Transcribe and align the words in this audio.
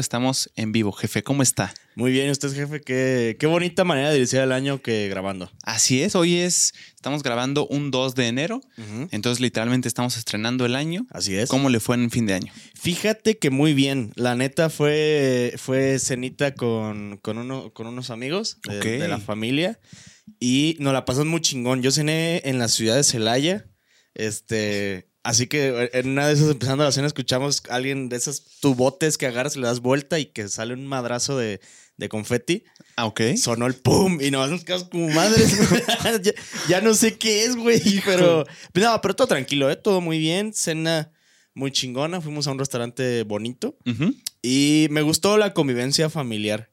Estamos 0.00 0.48
en 0.54 0.70
vivo, 0.70 0.92
jefe. 0.92 1.24
¿Cómo 1.24 1.42
está? 1.42 1.74
Muy 1.96 2.12
bien, 2.12 2.30
usted, 2.30 2.54
jefe. 2.54 2.80
Qué, 2.80 3.36
qué 3.36 3.48
bonita 3.48 3.82
manera 3.82 4.10
de 4.10 4.18
iniciar 4.18 4.44
el 4.44 4.52
año 4.52 4.80
que 4.80 5.08
grabando. 5.08 5.50
Así 5.64 6.04
es, 6.04 6.14
hoy 6.14 6.36
es, 6.36 6.72
estamos 6.94 7.24
grabando 7.24 7.66
un 7.66 7.90
2 7.90 8.14
de 8.14 8.28
enero, 8.28 8.60
entonces 9.10 9.40
literalmente 9.40 9.88
estamos 9.88 10.16
estrenando 10.16 10.64
el 10.66 10.76
año. 10.76 11.04
Así 11.10 11.34
es. 11.34 11.48
¿Cómo 11.48 11.68
le 11.68 11.80
fue 11.80 11.96
en 11.96 12.12
fin 12.12 12.26
de 12.26 12.34
año? 12.34 12.52
Fíjate 12.76 13.38
que 13.38 13.50
muy 13.50 13.74
bien. 13.74 14.12
La 14.14 14.36
neta 14.36 14.70
fue, 14.70 15.54
fue 15.56 15.98
cenita 15.98 16.54
con, 16.54 17.16
con, 17.16 17.36
uno, 17.36 17.72
con 17.72 17.88
unos 17.88 18.10
amigos 18.10 18.58
de, 18.68 18.78
de 18.78 19.08
la 19.08 19.18
familia 19.18 19.80
y 20.38 20.76
nos 20.78 20.92
la 20.92 21.04
pasamos 21.06 21.26
muy 21.26 21.40
chingón. 21.40 21.82
Yo 21.82 21.90
cené 21.90 22.40
en 22.44 22.60
la 22.60 22.68
ciudad 22.68 22.94
de 22.94 23.02
Celaya. 23.02 23.66
Este, 24.14 25.07
así 25.22 25.46
que 25.46 25.90
en 25.92 26.08
una 26.10 26.26
de 26.26 26.34
esas, 26.34 26.50
empezando 26.50 26.84
la 26.84 26.92
cena, 26.92 27.06
escuchamos 27.06 27.62
a 27.68 27.74
alguien 27.74 28.08
de 28.08 28.16
esos 28.16 28.44
tubotes 28.60 29.18
que 29.18 29.26
agarras 29.26 29.56
y 29.56 29.60
le 29.60 29.66
das 29.66 29.80
vuelta 29.80 30.18
y 30.18 30.26
que 30.26 30.48
sale 30.48 30.74
un 30.74 30.86
madrazo 30.86 31.36
de, 31.36 31.60
de 31.96 32.08
confeti. 32.08 32.64
Ah, 32.96 33.06
ok. 33.06 33.20
Sonó 33.36 33.66
el 33.66 33.74
pum 33.74 34.20
y 34.20 34.30
nos 34.30 34.50
nos 34.50 34.64
quedamos 34.64 34.88
como 34.88 35.08
madres. 35.10 35.58
ya, 36.22 36.32
ya 36.68 36.80
no 36.80 36.94
sé 36.94 37.18
qué 37.18 37.44
es, 37.44 37.56
güey. 37.56 37.80
Pero, 38.04 38.46
no, 38.74 39.00
pero 39.00 39.14
todo 39.14 39.26
tranquilo, 39.26 39.70
¿eh? 39.70 39.76
Todo 39.76 40.00
muy 40.00 40.18
bien. 40.18 40.54
Cena 40.54 41.12
muy 41.54 41.72
chingona. 41.72 42.20
Fuimos 42.20 42.46
a 42.46 42.52
un 42.52 42.58
restaurante 42.58 43.24
bonito 43.24 43.76
y 44.42 44.86
me 44.90 45.02
gustó 45.02 45.36
la 45.36 45.52
convivencia 45.52 46.08
familiar. 46.08 46.70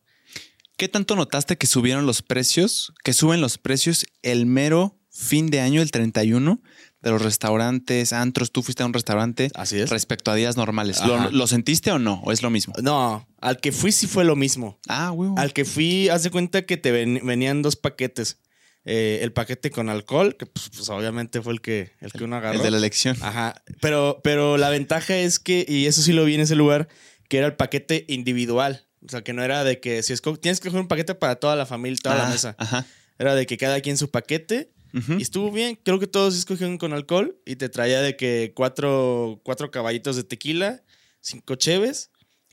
¿Qué 0.77 0.87
tanto 0.87 1.15
notaste 1.15 1.57
que 1.57 1.67
subieron 1.67 2.05
los 2.05 2.21
precios, 2.21 2.93
que 3.03 3.13
suben 3.13 3.41
los 3.41 3.57
precios 3.57 4.05
el 4.21 4.45
mero 4.45 4.99
fin 5.09 5.47
de 5.47 5.61
año, 5.61 5.81
el 5.81 5.91
31, 5.91 6.61
de 7.05 7.11
los 7.11 7.21
restaurantes, 7.21 8.11
antros? 8.11 8.51
Tú 8.51 8.63
fuiste 8.63 8.83
a 8.83 8.85
un 8.85 8.93
restaurante 8.93 9.49
Así 9.55 9.79
es. 9.79 9.89
respecto 9.89 10.31
a 10.31 10.35
días 10.35 10.57
normales. 10.57 10.99
¿Lo, 11.31 11.47
sentiste 11.47 11.91
o 11.91 11.99
no? 11.99 12.21
¿O 12.25 12.31
es 12.33 12.41
lo 12.41 12.49
mismo? 12.49 12.73
No, 12.81 13.27
al 13.39 13.59
que 13.61 13.71
fui 13.71 13.91
sí 13.93 14.07
fue 14.07 14.25
lo 14.25 14.35
mismo. 14.35 14.79
Ah, 14.87 15.09
güey. 15.11 15.29
Al 15.37 15.53
que 15.53 15.63
fui, 15.65 16.09
haz 16.09 16.23
de 16.23 16.31
cuenta 16.31 16.63
que 16.63 16.77
te 16.77 16.91
ven- 16.91 17.21
venían 17.23 17.61
dos 17.61 17.75
paquetes. 17.77 18.39
Eh, 18.87 19.19
el 19.23 19.31
paquete 19.33 19.71
con 19.71 19.89
alcohol, 19.89 20.35
que 20.37 20.45
pues, 20.45 20.69
pues, 20.69 20.89
obviamente 20.89 21.41
fue 21.41 21.53
el 21.53 21.61
que, 21.61 21.93
el 22.01 22.11
que 22.11 22.23
uno 22.23 22.35
agarró. 22.35 22.57
El 22.57 22.61
de 22.63 22.69
la 22.71 22.77
elección. 22.77 23.17
Ajá. 23.21 23.55
Pero, 23.81 24.19
pero 24.23 24.57
la 24.57 24.69
ventaja 24.69 25.15
es 25.17 25.39
que, 25.39 25.65
y 25.67 25.87
eso 25.87 26.01
sí 26.03 26.13
lo 26.13 26.23
vi 26.25 26.35
en 26.35 26.41
ese 26.41 26.55
lugar, 26.55 26.87
que 27.29 27.37
era 27.39 27.47
el 27.47 27.55
paquete 27.55 28.05
individual. 28.09 28.85
O 29.05 29.09
sea, 29.09 29.23
que 29.23 29.33
no 29.33 29.43
era 29.43 29.63
de 29.63 29.79
que 29.79 30.03
si 30.03 30.13
esco- 30.13 30.39
tienes 30.39 30.59
que 30.59 30.69
coger 30.69 30.81
un 30.81 30.87
paquete 30.87 31.15
para 31.15 31.35
toda 31.37 31.55
la 31.55 31.65
familia, 31.65 31.97
toda 32.01 32.15
la 32.15 32.27
Ah, 32.27 32.29
mesa. 32.29 32.55
Ajá. 32.59 32.85
Era 33.17 33.33
de 33.33 33.45
que 33.45 33.57
cada 33.57 33.79
quien 33.81 33.97
su 33.97 34.09
paquete. 34.11 34.71
Y 35.17 35.21
estuvo 35.21 35.51
bien. 35.51 35.77
Creo 35.83 35.99
que 35.99 36.07
todos 36.07 36.37
escogieron 36.37 36.77
con 36.77 36.93
alcohol. 36.93 37.37
Y 37.45 37.57
te 37.57 37.69
traía 37.69 38.01
de 38.01 38.15
que 38.15 38.53
cuatro, 38.55 39.41
cuatro 39.43 39.69
caballitos 39.69 40.15
de 40.15 40.23
tequila, 40.23 40.83
cinco 41.19 41.55
cheves. 41.55 42.11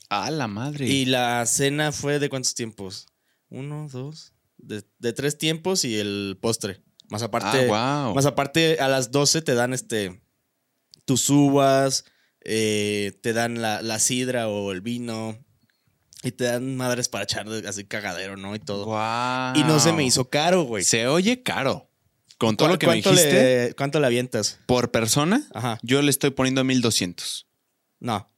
Ah, 0.09 0.29
la 0.29 0.47
madre. 0.47 0.87
Y 0.87 1.05
la 1.05 1.45
cena 1.45 1.91
fue 1.91 2.19
de 2.19 2.29
cuántos 2.29 2.53
tiempos? 2.53 3.07
Uno, 3.49 3.87
dos. 3.89 4.33
De, 4.57 4.83
de 4.99 5.13
tres 5.13 5.37
tiempos 5.37 5.85
y 5.85 5.97
el 5.97 6.37
postre. 6.41 6.81
Más 7.09 7.23
aparte. 7.23 7.69
ah, 7.71 8.05
wow. 8.07 8.15
Más 8.15 8.25
aparte, 8.25 8.79
a 8.79 8.87
las 8.87 9.11
12 9.11 9.41
te 9.41 9.55
dan 9.55 9.73
este. 9.73 10.21
Tus 11.05 11.29
uvas, 11.29 12.05
eh, 12.41 13.17
te 13.21 13.33
dan 13.33 13.61
la, 13.61 13.81
la 13.81 13.99
sidra 13.99 14.47
o 14.49 14.71
el 14.71 14.81
vino. 14.81 15.37
Y 16.23 16.31
te 16.31 16.45
dan 16.45 16.75
madres 16.77 17.09
para 17.09 17.25
echar 17.25 17.47
así 17.67 17.83
cagadero, 17.85 18.37
¿no? 18.37 18.55
Y 18.55 18.59
todo. 18.59 18.85
Wow. 18.85 19.55
Y 19.55 19.63
no 19.65 19.79
se 19.79 19.91
me 19.93 20.03
hizo 20.05 20.29
caro, 20.29 20.63
güey. 20.63 20.83
Se 20.83 21.07
oye 21.07 21.43
caro. 21.43 21.89
Con 22.47 22.57
todo 22.57 22.67
¿Cu- 22.67 22.73
lo 22.73 22.79
que 22.79 22.87
me 22.87 22.95
dijiste, 22.95 23.67
Le, 23.69 23.73
¿Cuánto 23.75 23.99
le 23.99 24.07
avientas? 24.07 24.59
por 24.65 24.91
persona, 24.91 25.47
Ajá. 25.53 25.77
yo 25.81 26.01
le 26.01 26.09
estoy 26.09 26.31
poniendo 26.31 26.63
1200. 26.63 27.47
No, 27.99 28.29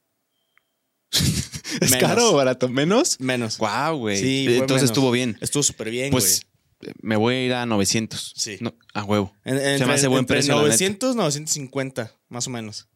¿Es 1.80 1.90
Menos. 1.90 1.98
caro 2.08 2.30
o 2.30 2.36
barato? 2.36 2.68
¿Menos? 2.68 3.20
menos. 3.20 3.58
Wow, 3.58 3.96
güey. 3.98 4.18
Sí, 4.18 4.46
Entonces 4.48 4.68
menos. 4.76 4.82
estuvo 4.90 5.10
bien. 5.10 5.36
Estuvo 5.40 5.62
súper 5.62 5.90
bien, 5.90 6.10
Pues 6.10 6.42
me 7.02 7.16
voy 7.16 7.34
a 7.34 7.44
ir 7.46 7.52
a 7.54 7.66
900. 7.66 8.32
Sí. 8.36 8.58
No, 8.60 8.74
a 8.94 9.02
huevo. 9.04 9.34
güey. 9.44 9.58
En- 9.62 9.78
se 9.78 9.86
me 9.86 9.92
hace 9.94 10.08
buen 10.08 10.20
entre 10.20 10.36
precio, 10.36 10.52
la 10.54 10.58
neta. 10.62 10.68
900, 10.68 11.16
950, 11.16 12.12
más 12.28 12.46
o 12.46 12.50
menos. 12.50 12.88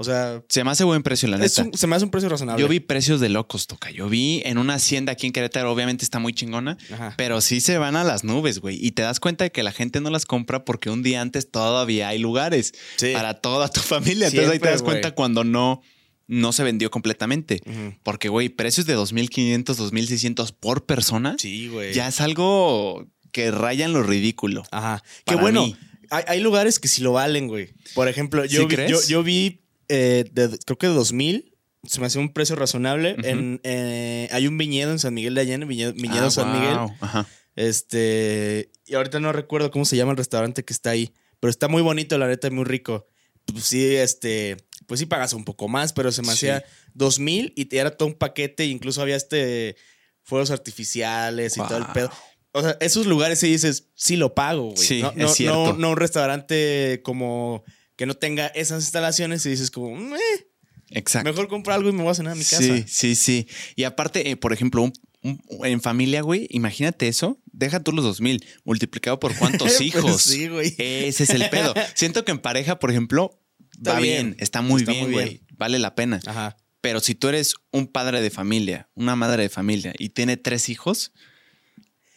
O 0.00 0.04
sea, 0.04 0.44
Se 0.48 0.62
me 0.62 0.70
hace 0.70 0.84
buen 0.84 1.02
precio, 1.02 1.28
la 1.28 1.38
neta. 1.38 1.62
un- 1.64 1.74
se 1.74 1.86
me 1.88 1.96
hace 1.96 2.04
un 2.04 2.12
precio 2.12 2.28
razonable. 2.28 2.62
Yo 2.62 2.68
vi 2.68 2.78
precios 2.78 3.18
de 3.18 3.28
locos, 3.30 3.66
toca. 3.66 3.90
Yo 3.90 4.08
vi 4.08 4.42
en 4.44 4.56
una 4.58 4.74
hacienda 4.74 5.10
aquí 5.12 5.26
en 5.26 5.32
Querétaro, 5.32 5.72
obviamente 5.72 6.04
está 6.04 6.20
muy 6.20 6.32
chingona, 6.32 6.78
Ajá. 6.92 7.14
pero 7.16 7.40
sí 7.40 7.60
se 7.60 7.78
van 7.78 7.96
a 7.96 8.04
las 8.04 8.22
nubes, 8.22 8.60
güey. 8.60 8.78
Y 8.80 8.92
te 8.92 9.02
das 9.02 9.18
cuenta 9.18 9.42
de 9.42 9.50
que 9.50 9.64
la 9.64 9.72
gente 9.72 10.00
no 10.00 10.10
las 10.10 10.24
compra 10.24 10.64
porque 10.64 10.88
un 10.88 11.02
día 11.02 11.20
antes 11.20 11.50
todavía 11.50 12.06
hay 12.08 12.20
lugares 12.20 12.74
Sí. 12.96 13.12
para 13.12 13.34
toda 13.34 13.68
tu 13.68 13.80
familia. 14.24 14.28
Entonces 14.28 14.50
ahí 14.52 14.58
te 14.60 14.66
Siempre, 14.66 14.70
das 14.70 14.82
cuenta 14.82 15.08
güey. 15.08 15.14
cuando 15.16 15.42
no, 15.42 15.82
no 16.28 16.52
se 16.52 16.62
vendió 16.62 16.92
completamente. 16.92 17.60
Porque, 18.04 18.28
güey, 18.28 18.50
precios 18.50 18.86
de 18.86 18.94
2.500, 18.96 19.78
2.600 19.78 20.52
por 20.52 20.86
persona 20.86 21.34
Sí, 21.40 21.66
güey. 21.66 21.92
ya 21.92 22.06
es 22.06 22.20
algo 22.20 23.08
que 23.32 23.50
rayan 23.50 23.92
lo 23.92 24.04
ridículo. 24.04 24.62
Ajá. 24.70 25.02
Qué 25.26 25.34
Para 25.34 25.40
bueno. 25.42 25.76
Hay, 26.10 26.24
hay 26.28 26.40
lugares 26.40 26.78
que 26.78 26.86
sí 26.88 27.02
lo 27.02 27.12
valen, 27.12 27.48
güey. 27.48 27.74
Por 27.94 28.06
ejemplo, 28.08 28.44
yo 28.44 28.60
¿Sí 28.62 28.66
vi, 28.68 28.74
crees? 28.76 28.90
yo, 28.90 29.00
yo 29.08 29.22
vi 29.22 29.60
eh, 29.88 30.24
de- 30.32 30.58
creo 30.64 30.78
que 30.78 30.86
de 30.88 30.94
2000. 30.94 31.54
Se 31.84 32.00
me 32.00 32.06
hace 32.06 32.18
un 32.18 32.32
precio 32.32 32.56
razonable. 32.56 33.16
En, 33.22 33.60
eh, 33.62 34.28
hay 34.32 34.46
un 34.48 34.58
viñedo 34.58 34.90
en 34.90 34.98
San 34.98 35.14
Miguel 35.14 35.34
de 35.34 35.42
Allende, 35.42 35.64
viñedo, 35.66 35.92
viñedo 35.92 36.26
Ah, 36.26 36.30
San 36.30 36.52
Miguel. 36.52 36.76
Ajá. 37.00 37.26
Este. 37.54 38.70
Y 38.86 38.94
ahorita 38.94 39.20
no 39.20 39.32
recuerdo 39.32 39.70
cómo 39.70 39.84
se 39.84 39.96
llama 39.96 40.12
el 40.12 40.16
restaurante 40.18 40.64
que 40.64 40.72
está 40.72 40.90
ahí. 40.90 41.12
Pero 41.40 41.50
está 41.50 41.68
muy 41.68 41.82
bonito, 41.82 42.18
la 42.18 42.26
neta, 42.26 42.48
y 42.48 42.50
muy 42.50 42.64
rico. 42.64 43.06
Pues 43.44 43.64
sí, 43.64 43.94
este. 43.96 44.56
Pues 44.86 45.00
sí 45.00 45.06
pagas 45.06 45.32
un 45.34 45.44
poco 45.44 45.68
más, 45.68 45.92
pero 45.92 46.10
se 46.12 46.22
me 46.22 46.28
Sí. 46.28 46.32
hacía 46.48 46.64
2000 46.94 47.52
y 47.56 47.66
te 47.66 47.78
era 47.78 47.96
todo 47.96 48.08
un 48.08 48.14
paquete. 48.14 48.64
Incluso 48.66 49.00
había 49.02 49.16
este. 49.16 49.76
Fuegos 50.22 50.50
artificiales 50.50 51.56
y 51.56 51.60
todo 51.60 51.78
el 51.78 51.86
pedo. 51.86 52.10
O 52.52 52.60
sea, 52.62 52.76
esos 52.80 53.06
lugares 53.06 53.38
sí 53.38 53.48
dices, 53.50 53.88
sí 53.94 54.16
lo 54.16 54.34
pago, 54.34 54.70
güey. 54.72 54.76
Sí, 54.76 55.00
no, 55.02 55.10
es 55.10 55.16
no, 55.16 55.28
cierto. 55.28 55.66
No, 55.72 55.78
no 55.78 55.90
un 55.90 55.96
restaurante 55.96 57.00
como 57.02 57.62
que 57.98 58.06
no 58.06 58.14
tenga 58.14 58.46
esas 58.46 58.82
instalaciones 58.84 59.44
y 59.44 59.50
dices 59.50 59.70
como, 59.70 59.94
"Mm, 59.94 60.14
eh, 60.14 60.46
Exacto. 60.92 61.28
mejor 61.28 61.48
compro 61.48 61.74
algo 61.74 61.90
y 61.90 61.92
me 61.92 62.02
voy 62.02 62.12
a 62.12 62.14
cenar 62.14 62.32
a 62.32 62.36
mi 62.36 62.44
casa. 62.44 62.62
Sí, 62.62 62.84
sí, 62.86 63.14
sí. 63.14 63.46
Y 63.76 63.84
aparte, 63.84 64.30
eh, 64.30 64.36
por 64.36 64.54
ejemplo, 64.54 64.82
un- 64.82 64.92
un- 65.22 65.66
en 65.66 65.82
familia, 65.82 66.22
güey, 66.22 66.46
imagínate 66.50 67.08
eso. 67.08 67.38
Deja 67.52 67.80
tú 67.82 67.92
los 67.92 68.04
2000 68.04 68.42
multiplicado 68.64 69.18
por 69.20 69.34
cuántos 69.36 69.68
Pues 69.76 69.80
hijos. 69.82 70.22
sí, 70.22 70.48
güey. 70.48 70.74
Ese 70.78 71.24
es 71.24 71.30
el 71.30 71.50
pedo. 71.50 71.74
Siento 71.94 72.24
que 72.24 72.30
en 72.30 72.38
pareja, 72.38 72.78
por 72.78 72.90
ejemplo, 72.90 73.38
Está 73.76 73.94
va 73.94 74.00
bien, 74.00 74.28
bien. 74.30 74.36
está 74.40 74.62
muy 74.62 74.80
Está 74.82 74.92
bien, 74.92 75.04
muy 75.04 75.12
güey. 75.12 75.28
bien. 75.28 75.46
Vale 75.58 75.78
la 75.78 75.94
pena. 75.94 76.20
Ajá. 76.24 76.56
Pero 76.80 77.00
si 77.00 77.16
tú 77.16 77.28
eres 77.28 77.54
un 77.72 77.88
padre 77.88 78.22
de 78.22 78.30
familia, 78.30 78.88
una 78.94 79.16
madre 79.16 79.42
de 79.42 79.48
familia 79.48 79.92
y 79.98 80.10
tiene 80.10 80.36
tres 80.36 80.68
hijos, 80.68 81.12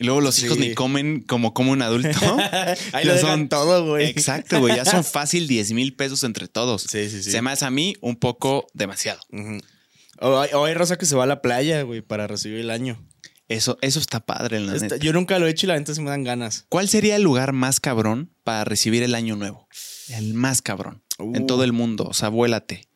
y 0.02 0.06
luego 0.06 0.20
los 0.22 0.42
hijos 0.44 0.58
ni 0.58 0.74
comen 0.74 1.22
como 1.22 1.54
come 1.54 1.72
un 1.72 1.82
adulto. 1.82 2.10
Ahí 2.94 3.06
lo 3.06 3.14
dejan 3.14 3.48
todo, 3.50 3.86
güey. 3.86 4.08
Exacto, 4.08 4.60
güey. 4.60 4.76
Ya 4.76 4.84
son 4.86 5.04
fácil 5.06 5.48
10 5.48 5.72
mil 5.74 5.94
pesos 5.96 6.24
entre 6.24 6.48
todos. 6.48 6.82
Sí, 6.84 7.10
sí, 7.10 7.24
sí. 7.24 7.32
Se 7.32 7.42
me 7.42 7.52
hace 7.52 7.66
a 7.66 7.72
mí 7.72 7.96
un 8.02 8.16
poco 8.16 8.68
demasiado. 8.74 9.20
Ujú. 9.32 9.60
O 10.20 10.40
hay, 10.40 10.50
o 10.54 10.66
hay 10.66 10.74
raza 10.74 10.98
que 10.98 11.06
se 11.06 11.16
va 11.16 11.24
a 11.24 11.28
la 11.28 11.42
playa, 11.42 11.82
güey, 11.84 12.02
para 12.02 12.28
recibir 12.28 12.60
el 12.60 12.70
año. 12.70 13.04
Eso, 13.48 13.78
eso 13.82 14.00
está 14.00 14.20
padre, 14.26 14.60
la 14.60 14.74
Esta- 14.74 14.86
neta. 14.86 14.98
yo 14.98 15.12
nunca 15.14 15.38
lo 15.40 15.46
he 15.48 15.50
hecho 15.50 15.66
y 15.66 15.70
la 15.70 15.78
neta 15.78 15.94
se 15.94 16.02
me 16.02 16.10
dan 16.10 16.24
ganas. 16.24 16.66
¿Cuál 16.70 16.88
sería 16.88 17.16
el 17.18 17.24
lugar 17.24 17.52
más 17.54 17.80
cabrón 17.80 18.32
para 18.44 18.64
recibir 18.64 19.04
el 19.04 19.14
año 19.16 19.36
nuevo? 19.36 19.68
El 20.10 20.34
más 20.34 20.62
cabrón. 20.62 21.02
En 21.20 21.44
Uh. 21.44 21.46
todo 21.48 21.64
el 21.64 21.74
mundo. 21.74 22.06
O 22.06 22.14
sea, 22.14 22.30
vuélate. 22.30 22.88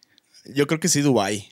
Yo 0.54 0.66
creo 0.68 0.80
que 0.80 0.88
sí, 0.88 1.02
Dubai. 1.02 1.50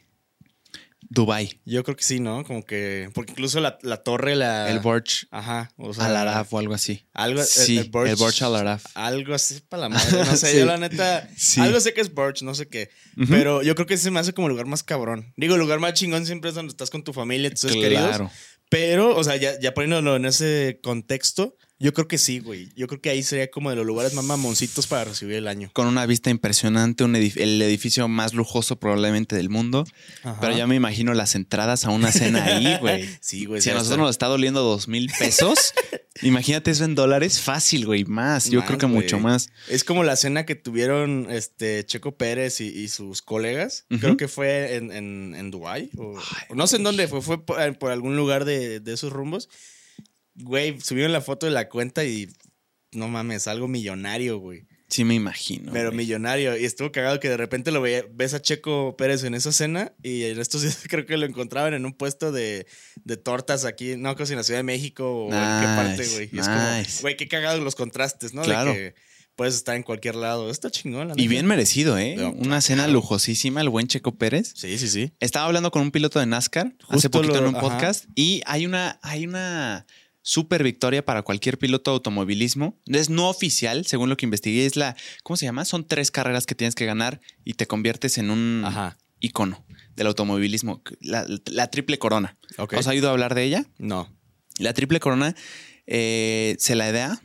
Dubai, 1.13 1.62
Yo 1.63 1.84
creo 1.84 1.96
que 1.96 2.03
sí, 2.03 2.19
¿no? 2.19 2.44
Como 2.44 2.66
que. 2.66 3.09
Porque 3.13 3.34
incluso 3.34 3.59
la, 3.59 3.78
la 3.84 3.97
torre, 3.97 4.35
la. 4.35 4.72
el 4.72 4.79
Burj 4.79 5.28
Ajá. 5.29 5.72
O 5.78 5.94
sea, 5.94 6.06
Al 6.06 6.16
Arab 6.16 6.47
o 6.50 6.57
algo 6.57 6.74
así. 6.74 7.06
Algo. 7.13 7.40
el- 7.40 7.46
Sí, 7.46 7.78
el, 7.78 7.90
Burj, 7.91 8.09
el 8.09 8.16
Burj 8.16 8.41
Al 8.44 8.56
Arab. 8.56 8.79
Algo 8.96 9.35
así 9.35 9.62
para 9.69 9.81
la 9.81 9.90
madre. 9.90 10.25
No 10.25 10.35
sé, 10.35 10.47
Sí. 10.53 10.57
yo 10.57 10.66
la 10.66 10.78
neta. 10.78 11.29
Sí. 11.38 11.62
Algo 11.62 11.79
sé 11.79 11.94
que 11.94 12.02
es 12.02 12.12
Burj, 12.13 12.41
no 12.41 12.56
sé 12.56 12.68
qué. 12.68 12.90
Pero 13.29 13.62
yo 13.62 13.75
creo 13.75 13.85
que 13.85 13.94
ese 13.94 14.06
se 14.06 14.12
me 14.12 14.19
hace 14.19 14.34
como 14.34 14.47
el 14.47 14.52
lugar 14.53 14.66
más 14.66 14.81
cabrón. 14.81 15.31
Digo, 15.38 15.53
el 15.53 15.59
lugar 15.62 15.79
más 15.79 15.94
chingón 15.94 16.25
siempre 16.25 16.50
es 16.50 16.56
donde 16.56 16.72
estás 16.72 16.90
con 16.90 17.03
tu 17.03 17.13
familia, 17.13 17.52
tus 17.52 17.59
seres 17.62 17.78
queridos. 17.78 18.07
Claro. 18.09 18.32
Pero, 18.70 19.16
o 19.16 19.23
sea, 19.23 19.35
ya, 19.35 19.59
ya 19.59 19.76
poniéndolo 19.76 20.16
en 20.16 20.26
ese 20.26 20.79
contexto, 20.82 21.58
yo 21.84 21.94
creo 21.94 22.08
que 22.08 22.18
sí, 22.18 22.40
güey. 22.40 22.70
Yo 22.76 22.88
creo 22.88 23.00
que 23.02 23.09
ahí 23.12 23.22
sería 23.22 23.52
como 23.52 23.70
de 23.70 23.76
los 23.76 23.85
lugares 23.85 24.14
más 24.14 24.26
mamoncitos 24.26 24.88
para 24.88 25.03
recibir 25.03 25.35
el 25.35 25.47
año. 25.47 25.70
Con 25.74 25.85
una 25.85 26.06
vista 26.06 26.30
impresionante, 26.30 27.03
un 27.03 27.14
edif- 27.14 27.40
el 27.40 27.62
edificio 27.62 28.08
más 28.08 28.34
lujoso 28.34 28.78
probablemente 28.80 29.35
del 29.35 29.50
mundo. 29.50 29.85
Ajá. 30.24 30.40
Pero 30.41 30.58
ya 30.58 30.66
me 30.66 30.76
imagino 30.76 31.14
las 31.14 31.35
entradas 31.35 31.85
a 31.85 31.90
una 31.91 32.12
cena 32.12 32.44
ahí, 32.46 32.78
güey. 32.80 33.08
Sí, 33.22 33.46
güey. 33.46 33.62
Si 33.62 33.70
a 33.70 33.74
nosotros 33.74 34.00
nos 34.00 34.09
está 34.12 34.28
doliendo 34.28 34.62
dos 34.64 34.88
mil 34.88 35.12
pesos, 35.20 35.74
imagínate 36.22 36.72
eso 36.72 36.85
en 36.85 36.96
dólares, 36.96 37.40
fácil, 37.41 37.85
güey. 37.85 38.06
Más. 38.06 38.50
Yo 38.50 38.64
creo 38.66 38.78
que 38.78 38.85
güey. 38.85 38.96
mucho 39.02 39.20
más. 39.20 39.50
Es 39.68 39.84
como 39.84 40.03
la 40.03 40.16
cena 40.16 40.46
que 40.46 40.56
tuvieron 40.56 41.28
este 41.30 41.85
Checo 41.85 42.16
Pérez 42.18 42.62
y, 42.62 42.68
y 42.70 42.88
sus 42.88 43.22
colegas. 43.22 43.85
Creo 44.00 44.16
que 44.18 44.28
fue 44.28 44.76
en, 44.76 44.91
en, 44.91 45.35
en 45.38 45.52
Dubái. 45.52 45.90
O, 45.97 46.18
Ay, 46.18 46.44
o 46.50 46.56
no 46.56 46.66
sé 46.68 46.78
en 46.78 46.84
dónde 46.84 47.08
fue. 47.08 47.22
Fue 47.22 47.46
por, 47.46 47.78
por 47.78 47.91
algún 47.91 48.16
lugar 48.16 48.46
de, 48.46 48.80
de 48.80 48.94
esos 48.94 49.12
rumbos. 49.12 49.50
Güey, 50.35 50.80
subieron 50.82 51.12
la 51.12 51.22
foto 51.22 51.46
de 51.46 51.52
la 51.52 51.70
cuenta 51.70 52.03
y 52.06 52.28
no 52.91 53.08
mames, 53.08 53.47
algo 53.47 53.68
millonario, 53.68 54.38
güey. 54.40 54.66
Sí, 54.90 55.03
me 55.03 55.16
imagino. 55.16 55.72
Pero 55.74 55.90
güey. 55.90 55.97
millonario. 56.06 56.56
Y 56.56 56.66
estuvo 56.66 56.91
cagado 56.91 57.20
que 57.20 57.28
de 57.30 57.38
repente 57.38 57.72
lo 57.72 57.82
veía- 57.82 58.06
ves 58.12 58.35
a 58.35 58.41
Checo 58.41 58.96
Pérez 58.96 59.24
en 59.24 59.34
esa 59.34 59.52
cena 59.52 59.94
y 60.03 60.24
en 60.26 60.40
estos 60.40 60.62
días 60.62 60.78
creo 60.90 61.06
que 61.08 61.18
lo 61.18 61.26
encontraban 61.26 61.74
en 61.74 61.85
un 61.85 61.94
puesto 61.94 62.32
de, 62.32 62.68
de 63.03 63.18
tortas 63.18 63.66
aquí, 63.66 63.96
no, 63.97 64.14
creo 64.16 64.28
si 64.28 64.34
en 64.34 64.38
la 64.38 64.44
Ciudad 64.44 64.59
de 64.59 64.64
México 64.64 65.26
o 65.26 65.26
en 65.26 65.32
qué 65.62 65.66
parte, 65.66 66.08
güey. 66.14 66.30
Y 66.32 66.40
es 66.40 66.47
como, 66.47 67.02
güey, 67.02 67.18
qué 67.18 67.28
cagados 67.28 67.64
los 67.64 67.74
contrastes, 67.76 68.34
¿no? 68.35 68.44
Claro. 68.44 68.72
De 68.72 68.78
que 68.78 68.96
puedes 69.35 69.56
estar 69.56 69.76
en 69.76 69.82
cualquier 69.82 70.14
lado. 70.14 70.52
Está 70.52 70.70
chingón, 70.70 71.08
la 71.08 71.14
Y 71.18 71.28
bien 71.28 71.47
merecido, 71.47 71.97
¿eh? 71.97 72.16
Una 72.35 72.62
cena 72.62 72.84
claro. 72.84 72.94
lujosísima, 72.94 73.62
el 73.62 73.70
buen 73.70 73.88
Checo 73.88 74.16
Pérez. 74.16 74.53
Sí, 74.56 74.78
sí, 74.78 74.88
sí. 74.90 75.12
Estaba 75.20 75.47
hablando 75.47 75.72
con 75.72 75.82
un 75.82 75.90
piloto 75.90 76.20
de 76.20 76.28
NASCAR 76.28 76.68
hace 76.82 77.08
Justo 77.08 77.09
poquito 77.09 77.34
lo- 77.35 77.40
en 77.40 77.46
un 77.47 77.56
ajá. 77.56 77.62
podcast 77.68 78.06
y 78.14 78.44
hay 78.46 78.68
una, 78.68 79.00
hay 79.02 79.26
una 79.26 79.88
super 80.23 80.64
victoria 80.64 81.05
para 81.05 81.22
cualquier 81.22 81.59
piloto 81.59 81.91
de 81.91 81.96
automovilismo. 81.96 82.79
Es 82.87 83.09
no 83.11 83.29
oficial, 83.29 83.85
según 83.85 84.09
lo 84.09 84.17
que 84.17 84.25
investigué, 84.25 84.66
es 84.66 84.75
la, 84.75 84.96
¿cómo 85.22 85.37
se 85.37 85.46
llama? 85.46 85.66
Son 85.66 85.85
tres 85.85 86.09
carreras 86.09 86.46
que 86.47 86.55
tienes 86.55 86.73
que 86.75 86.85
ganar 86.87 87.22
y 87.43 87.53
te 87.53 87.67
conviertes 87.67 88.17
en 88.17 88.31
un 88.31 88.64
Ajá. 88.66 88.97
icono 89.20 89.64
del 89.96 90.08
automovilismo. 90.08 90.81
La, 91.02 91.25
la 91.46 91.70
triple 91.70 91.99
corona. 91.99 92.37
¿Os 92.58 92.87
ha 92.87 92.91
oído 92.91 93.09
hablar 93.11 93.35
de 93.35 93.43
ella? 93.43 93.66
No. 93.78 94.09
La 94.58 94.73
triple 94.73 94.99
corona 94.99 95.35
eh, 95.85 96.55
se 96.58 96.75
la 96.75 96.91
da, 96.91 97.22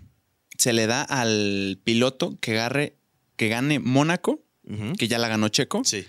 se 0.58 0.72
le 0.72 0.86
da 0.86 1.02
al 1.02 1.80
piloto 1.84 2.36
que 2.40 2.52
agarre, 2.52 2.98
que 3.36 3.48
gane 3.48 3.78
Mónaco, 3.78 4.44
que 4.98 5.08
ya 5.08 5.18
la 5.18 5.28
ganó 5.28 5.48
Checo, 5.48 5.82
Sí. 5.84 6.04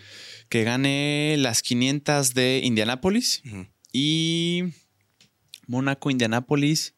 que 0.49 0.63
gane 0.63 1.35
las 1.37 1.61
500 1.61 2.33
de 2.33 2.61
Indianápolis 2.63 3.41
y 3.93 4.63
Mónaco, 5.69 6.09
Indianápolis. 6.09 6.95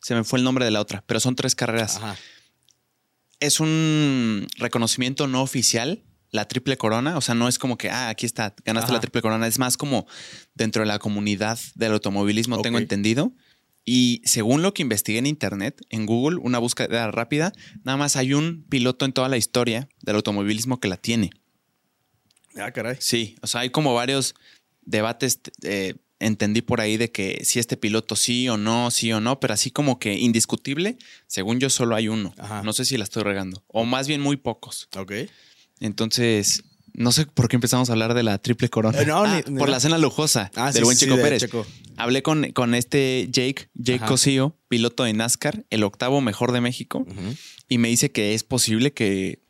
Se 0.00 0.14
me 0.14 0.22
fue 0.22 0.38
el 0.38 0.44
nombre 0.44 0.64
de 0.64 0.70
la 0.70 0.80
otra, 0.80 1.02
pero 1.06 1.18
son 1.18 1.34
tres 1.34 1.54
carreras. 1.54 1.96
Ajá. 1.96 2.16
Es 3.40 3.58
un 3.58 4.46
reconocimiento 4.58 5.26
no 5.26 5.42
oficial, 5.42 6.04
la 6.30 6.46
triple 6.46 6.76
corona. 6.76 7.16
O 7.16 7.20
sea, 7.20 7.34
no 7.34 7.48
es 7.48 7.58
como 7.58 7.78
que, 7.78 7.90
ah, 7.90 8.08
aquí 8.08 8.26
está, 8.26 8.54
ganaste 8.64 8.86
Ajá. 8.86 8.94
la 8.94 9.00
triple 9.00 9.22
corona. 9.22 9.46
Es 9.46 9.58
más 9.58 9.76
como 9.76 10.06
dentro 10.54 10.82
de 10.82 10.86
la 10.86 10.98
comunidad 10.98 11.58
del 11.74 11.92
automovilismo, 11.92 12.60
tengo 12.60 12.78
entendido. 12.78 13.32
Y 13.84 14.22
según 14.24 14.62
lo 14.62 14.74
que 14.74 14.82
investigué 14.82 15.18
en 15.18 15.26
internet, 15.26 15.80
en 15.88 16.06
Google, 16.06 16.38
una 16.40 16.58
búsqueda 16.58 17.10
rápida, 17.10 17.52
nada 17.82 17.96
más 17.96 18.16
hay 18.16 18.34
un 18.34 18.64
piloto 18.68 19.04
en 19.04 19.12
toda 19.12 19.28
la 19.28 19.36
historia 19.36 19.88
del 20.02 20.16
automovilismo 20.16 20.78
que 20.78 20.88
la 20.88 20.96
tiene. 20.96 21.30
Ah, 22.56 22.70
caray. 22.70 22.96
Sí, 23.00 23.36
o 23.40 23.46
sea, 23.46 23.62
hay 23.62 23.70
como 23.70 23.94
varios 23.94 24.34
debates, 24.82 25.40
eh, 25.62 25.94
entendí 26.26 26.62
por 26.62 26.80
ahí 26.80 26.96
de 26.96 27.10
que 27.10 27.40
si 27.44 27.58
este 27.58 27.76
piloto 27.76 28.16
sí 28.16 28.48
o 28.48 28.56
no, 28.56 28.90
sí 28.90 29.12
o 29.12 29.20
no, 29.20 29.40
pero 29.40 29.54
así 29.54 29.70
como 29.70 29.98
que 29.98 30.14
indiscutible, 30.14 30.96
según 31.26 31.60
yo 31.60 31.68
solo 31.70 31.94
hay 31.96 32.08
uno. 32.08 32.34
Ajá. 32.38 32.62
No 32.62 32.72
sé 32.72 32.84
si 32.84 32.96
la 32.96 33.04
estoy 33.04 33.22
regando, 33.22 33.62
o 33.68 33.84
más 33.84 34.06
bien 34.08 34.20
muy 34.20 34.36
pocos. 34.36 34.88
Ok. 34.96 35.12
Entonces, 35.80 36.62
no 36.94 37.10
sé 37.12 37.26
por 37.26 37.48
qué 37.48 37.56
empezamos 37.56 37.88
a 37.88 37.92
hablar 37.92 38.14
de 38.14 38.22
la 38.22 38.38
triple 38.38 38.68
corona. 38.68 39.00
Eh, 39.00 39.06
no, 39.06 39.24
Ah, 39.24 39.42
ni- 39.46 39.52
ni 39.52 39.58
por 39.58 39.68
no. 39.68 39.72
la 39.74 39.80
cena 39.80 39.98
lujosa 39.98 40.50
Ah, 40.54 40.66
del 40.72 40.82
sí, 40.82 40.84
buen 40.84 40.96
sí, 40.96 41.04
Chico 41.06 41.16
de 41.16 41.22
Pérez. 41.22 41.42
Checo. 41.42 41.66
Hablé 41.96 42.22
con, 42.22 42.52
con 42.52 42.74
este 42.74 43.28
Jake, 43.30 43.68
Jake 43.74 43.98
Ajá. 43.98 44.06
Cosío, 44.06 44.56
piloto 44.68 45.04
de 45.04 45.12
NASCAR, 45.12 45.64
el 45.70 45.82
octavo 45.84 46.20
mejor 46.20 46.52
de 46.52 46.60
México, 46.60 47.06
y 47.68 47.78
me 47.78 47.88
dice 47.88 48.10
que 48.12 48.34
es 48.34 48.44
posible 48.44 48.92
que, 48.92 49.40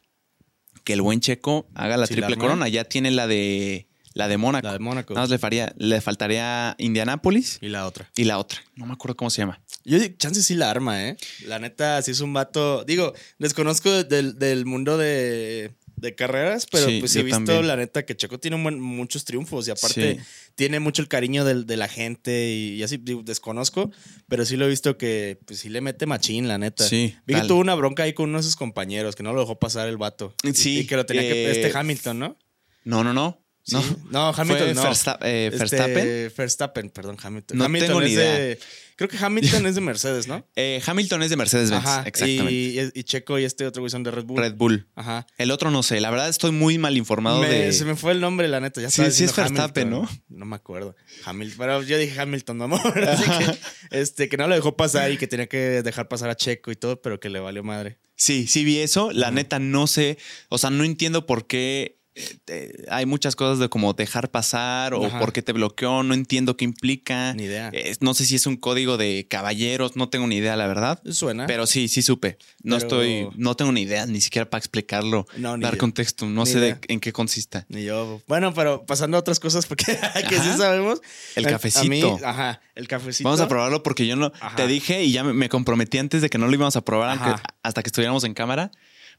que 0.84 0.92
el 0.94 1.02
buen 1.02 1.20
Checo 1.20 1.68
haga 1.74 1.96
la 1.96 2.06
Sí, 2.06 2.14
triple 2.14 2.36
corona. 2.36 2.68
Ya 2.68 2.84
tiene 2.84 3.10
la 3.10 3.26
de 3.26 3.88
la 4.14 4.28
de 4.28 4.36
Mónaco. 4.36 4.66
La 4.66 4.72
de 4.74 4.78
Mónaco. 4.78 5.14
Nada 5.14 5.24
más 5.24 5.30
le, 5.30 5.38
faría, 5.38 5.72
le 5.78 6.00
faltaría 6.00 6.74
Indianápolis 6.78 7.58
Y 7.60 7.68
la 7.68 7.86
otra. 7.86 8.10
y 8.16 8.24
la 8.24 8.38
otra. 8.38 8.60
No 8.76 8.86
me 8.86 8.92
acuerdo 8.92 9.16
cómo 9.16 9.30
se 9.30 9.42
llama. 9.42 9.60
Yo 9.84 9.98
chance 10.18 10.42
sí 10.42 10.54
la 10.54 10.70
arma, 10.70 11.08
¿eh? 11.08 11.16
La 11.46 11.58
neta, 11.58 12.00
sí 12.02 12.10
es 12.12 12.20
un 12.20 12.32
vato. 12.32 12.84
Digo, 12.84 13.12
desconozco 13.38 14.04
del, 14.04 14.38
del 14.38 14.64
mundo 14.66 14.96
de, 14.98 15.72
de 15.96 16.14
carreras, 16.14 16.66
pero 16.70 16.86
Sí, 16.86 16.98
pues 17.00 17.14
he 17.16 17.22
visto, 17.22 17.38
también. 17.38 17.66
la 17.66 17.76
neta, 17.76 18.04
que 18.04 18.16
Checo 18.16 18.38
tiene 18.38 18.56
un 18.56 18.62
buen- 18.64 18.80
muchos 18.80 19.24
triunfos 19.24 19.66
y 19.66 19.70
aparte 19.72 20.16
Sí. 20.16 20.20
tiene 20.54 20.78
mucho 20.80 21.02
el 21.02 21.08
cariño 21.08 21.44
del- 21.44 21.66
de, 21.66 21.76
la 21.76 21.88
gente 21.88 22.48
y, 22.50 22.74
y 22.74 22.82
así, 22.82 22.96
digo, 22.98 23.22
desconozco, 23.24 23.90
pero 24.28 24.44
sí 24.44 24.56
lo 24.56 24.66
he 24.66 24.68
visto 24.68 24.96
que 24.98 25.38
pues 25.46 25.58
sí 25.60 25.68
le 25.68 25.80
mete 25.80 26.06
machín, 26.06 26.46
la 26.48 26.58
neta. 26.58 26.86
Sí, 26.86 27.16
Vi 27.26 27.34
que 27.34 27.42
tuvo 27.42 27.60
una 27.60 27.74
bronca 27.74 28.04
ahí 28.04 28.12
con 28.12 28.28
uno 28.28 28.38
de 28.38 28.44
sus 28.44 28.56
compañeros, 28.56 29.16
que 29.16 29.22
no 29.24 29.32
lo 29.32 29.40
dejó 29.40 29.58
pasar 29.58 29.88
el 29.88 29.96
vato. 29.96 30.34
Y- 30.44 30.52
Sí, 30.54 30.78
Y 30.80 30.86
que 30.86 30.96
lo 30.96 31.06
tenía 31.06 31.22
que. 31.22 31.46
eh, 31.46 31.50
Este 31.50 31.76
Hamilton, 31.76 32.18
¿no? 32.18 32.38
No, 32.84 33.02
no, 33.04 33.12
no. 33.12 33.41
Sí. 33.64 33.76
No, 33.76 33.82
No, 34.10 34.34
Hamilton 34.36 34.74
no. 34.74 34.82
Versta- 34.82 35.18
eh, 35.22 35.46
Este, 35.52 35.58
Verstappen. 35.76 36.32
Verstappen, 36.36 36.90
perdón, 36.90 37.16
Hamilton. 37.22 37.58
No 37.58 37.64
Hamilton 37.64 37.88
tengo 37.88 38.00
ni 38.00 38.10
es 38.10 38.16
de- 38.16 38.58
Creo 38.96 39.08
que 39.08 39.16
Hamilton 39.16 39.66
es 39.66 39.74
de 39.74 39.80
Mercedes, 39.80 40.26
¿no? 40.28 40.46
Eh, 40.56 40.82
Hamilton 40.84 41.22
es 41.22 41.30
de 41.30 41.36
Mercedes-Benz. 41.36 41.84
Ajá. 41.86 42.02
Exactamente. 42.06 42.52
Y, 42.52 42.90
y 42.94 43.04
Checo 43.04 43.38
y 43.38 43.44
este 43.44 43.66
otro 43.66 43.82
güey 43.82 43.90
son 43.90 44.02
de 44.02 44.10
Red 44.10 44.24
Bull. 44.24 44.38
Red 44.38 44.54
Bull. 44.54 44.88
Ajá. 44.96 45.26
El 45.38 45.50
otro 45.50 45.70
no 45.70 45.82
sé. 45.82 46.00
La 46.00 46.10
verdad 46.10 46.28
estoy 46.28 46.50
muy 46.50 46.76
mal 46.78 46.96
informado 46.96 47.40
Me- 47.40 47.48
de. 47.48 47.72
Se 47.72 47.84
me 47.84 47.94
fue 47.96 48.12
el 48.12 48.20
nombre, 48.20 48.48
la 48.48 48.60
neta. 48.60 48.80
Ya 48.80 48.90
Sí, 48.90 49.02
sí 49.10 49.24
es 49.24 49.34
Verstappen, 49.34 49.92
Hamilton. 49.94 50.08
¿no? 50.28 50.44
me 50.46 50.56
acuerdo. 50.56 50.94
Hamilton. 51.24 51.58
Pero 51.58 51.82
yo 51.82 51.98
dije 51.98 52.20
Hamilton, 52.20 52.58
mi 52.58 52.64
amor. 52.64 52.80
Así 53.08 53.24
que, 53.24 53.58
este, 53.98 54.28
que 54.28 54.36
no 54.36 54.46
lo 54.48 54.54
dejó 54.54 54.76
pasar 54.76 55.10
y 55.12 55.16
que 55.18 55.26
tenía 55.28 55.46
que 55.48 55.82
dejar 55.82 56.08
pasar 56.08 56.30
a 56.30 56.36
Checo 56.36 56.70
y 56.72 56.76
todo, 56.76 57.00
pero 57.00 57.18
que 57.20 57.30
le 57.30 57.38
valió 57.40 57.62
madre. 57.62 57.98
Sí, 58.16 58.46
sí 58.46 58.64
vi 58.64 58.78
eso. 58.78 59.10
La 59.12 59.30
neta 59.30 59.58
no 59.58 59.86
sé. 59.86 60.18
O 60.48 60.58
sea, 60.58 60.70
no 60.70 60.84
entiendo 60.84 61.26
por 61.26 61.46
qué. 61.46 62.01
Eh, 62.14 62.84
hay 62.88 63.06
muchas 63.06 63.36
cosas 63.36 63.58
de 63.58 63.68
como 63.68 63.92
dejar 63.94 64.30
pasar 64.30 64.94
o 64.94 65.06
Ajá. 65.06 65.18
por 65.18 65.32
qué 65.32 65.42
te 65.42 65.52
bloqueó. 65.52 66.02
No 66.02 66.14
entiendo 66.14 66.56
qué 66.56 66.64
implica. 66.64 67.32
Ni 67.34 67.44
idea. 67.44 67.70
Eh, 67.72 67.96
no 68.00 68.14
sé 68.14 68.24
si 68.26 68.36
es 68.36 68.46
un 68.46 68.56
código 68.56 68.96
de 68.98 69.26
caballeros. 69.28 69.96
No 69.96 70.08
tengo 70.08 70.26
ni 70.26 70.36
idea, 70.36 70.56
la 70.56 70.66
verdad. 70.66 71.00
Suena. 71.10 71.46
Pero 71.46 71.66
sí, 71.66 71.88
sí 71.88 72.02
supe. 72.02 72.38
No 72.62 72.76
Pero- 72.76 72.86
estoy, 72.86 73.28
no 73.36 73.54
tengo 73.56 73.72
ni 73.72 73.82
idea, 73.82 74.06
ni 74.06 74.20
siquiera 74.20 74.48
para 74.48 74.58
explicarlo, 74.58 75.26
No, 75.36 75.56
ni 75.56 75.62
dar 75.62 75.74
yo. 75.74 75.78
contexto. 75.78 76.26
No 76.26 76.44
Ni 76.44 76.50
sé 76.50 76.60
de 76.60 76.76
en 76.88 77.00
qué 77.00 77.12
consista. 77.12 77.64
Ni 77.68 77.84
yo. 77.84 78.20
Bueno, 78.28 78.52
pero 78.54 78.84
pasando 78.84 79.16
a 79.16 79.20
otras 79.20 79.40
cosas, 79.40 79.66
porque 79.66 79.84
que 80.28 80.38
sí 80.38 80.52
sabemos. 80.56 81.00
El 81.36 81.46
a 81.46 81.50
cafecito. 81.50 81.88
mí, 81.88 82.02
ajá, 82.24 82.60
el 82.74 82.88
cafecito. 82.88 83.24
Vamos 83.28 83.40
a 83.40 83.48
probarlo 83.48 83.82
porque 83.82 84.06
yo 84.06 84.16
no 84.16 84.32
Ajá. 84.40 84.56
te 84.56 84.66
dije 84.66 85.02
y 85.04 85.12
ya 85.12 85.24
me, 85.24 85.32
me 85.32 85.48
comprometí 85.48 85.98
antes 85.98 86.22
de 86.22 86.28
que 86.30 86.38
no 86.38 86.46
lo 86.46 86.54
íbamos 86.54 86.76
a 86.76 86.82
probar 86.84 87.18
aunque- 87.18 87.42
hasta 87.62 87.82
que 87.82 87.88
estuviéramos 87.88 88.24
en 88.24 88.34
cámara. 88.34 88.70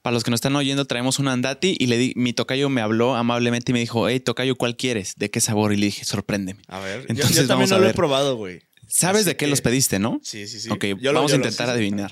Para 0.03 0.13
los 0.13 0.23
que 0.23 0.29
nos 0.31 0.37
están 0.37 0.55
oyendo, 0.55 0.85
traemos 0.85 1.17
un 1.17 1.27
andati 1.29 1.75
y 1.79 1.87
le 1.87 1.97
di, 1.97 2.13
mi 2.15 2.33
tocayo 2.33 2.69
me 2.69 2.81
habló 2.81 3.15
amablemente 3.15 3.71
y 3.71 3.73
me 3.73 3.79
dijo, 3.79 4.07
hey, 4.09 4.19
tocayo, 4.19 4.55
¿cuál 4.55 4.75
quieres? 4.77 5.15
¿De 5.15 5.31
qué 5.31 5.39
sabor? 5.41 5.73
Y 5.73 5.77
le 5.77 5.85
dije, 5.87 6.03
sorpréndeme. 6.05 6.61
A 6.67 6.79
ver, 6.79 7.05
Entonces 7.09 7.35
yo, 7.37 7.47
también 7.47 7.69
vamos 7.69 7.71
no 7.71 7.79
lo 7.79 7.89
he 7.89 7.93
probado, 7.93 8.35
güey. 8.35 8.61
¿Sabes 8.87 9.21
Así 9.21 9.29
de 9.29 9.37
qué 9.37 9.45
que- 9.45 9.49
los 9.49 9.61
pediste, 9.61 9.97
no? 9.99 10.19
Sí, 10.21 10.45
sí, 10.47 10.59
sí. 10.59 10.69
Ok, 10.69 10.85
Yo 11.01 11.13
vamos 11.13 11.31
a 11.31 11.37
lo- 11.37 11.43
intentar 11.43 11.67
sí, 11.67 11.71
sí. 11.71 11.77
adivinar. 11.77 12.11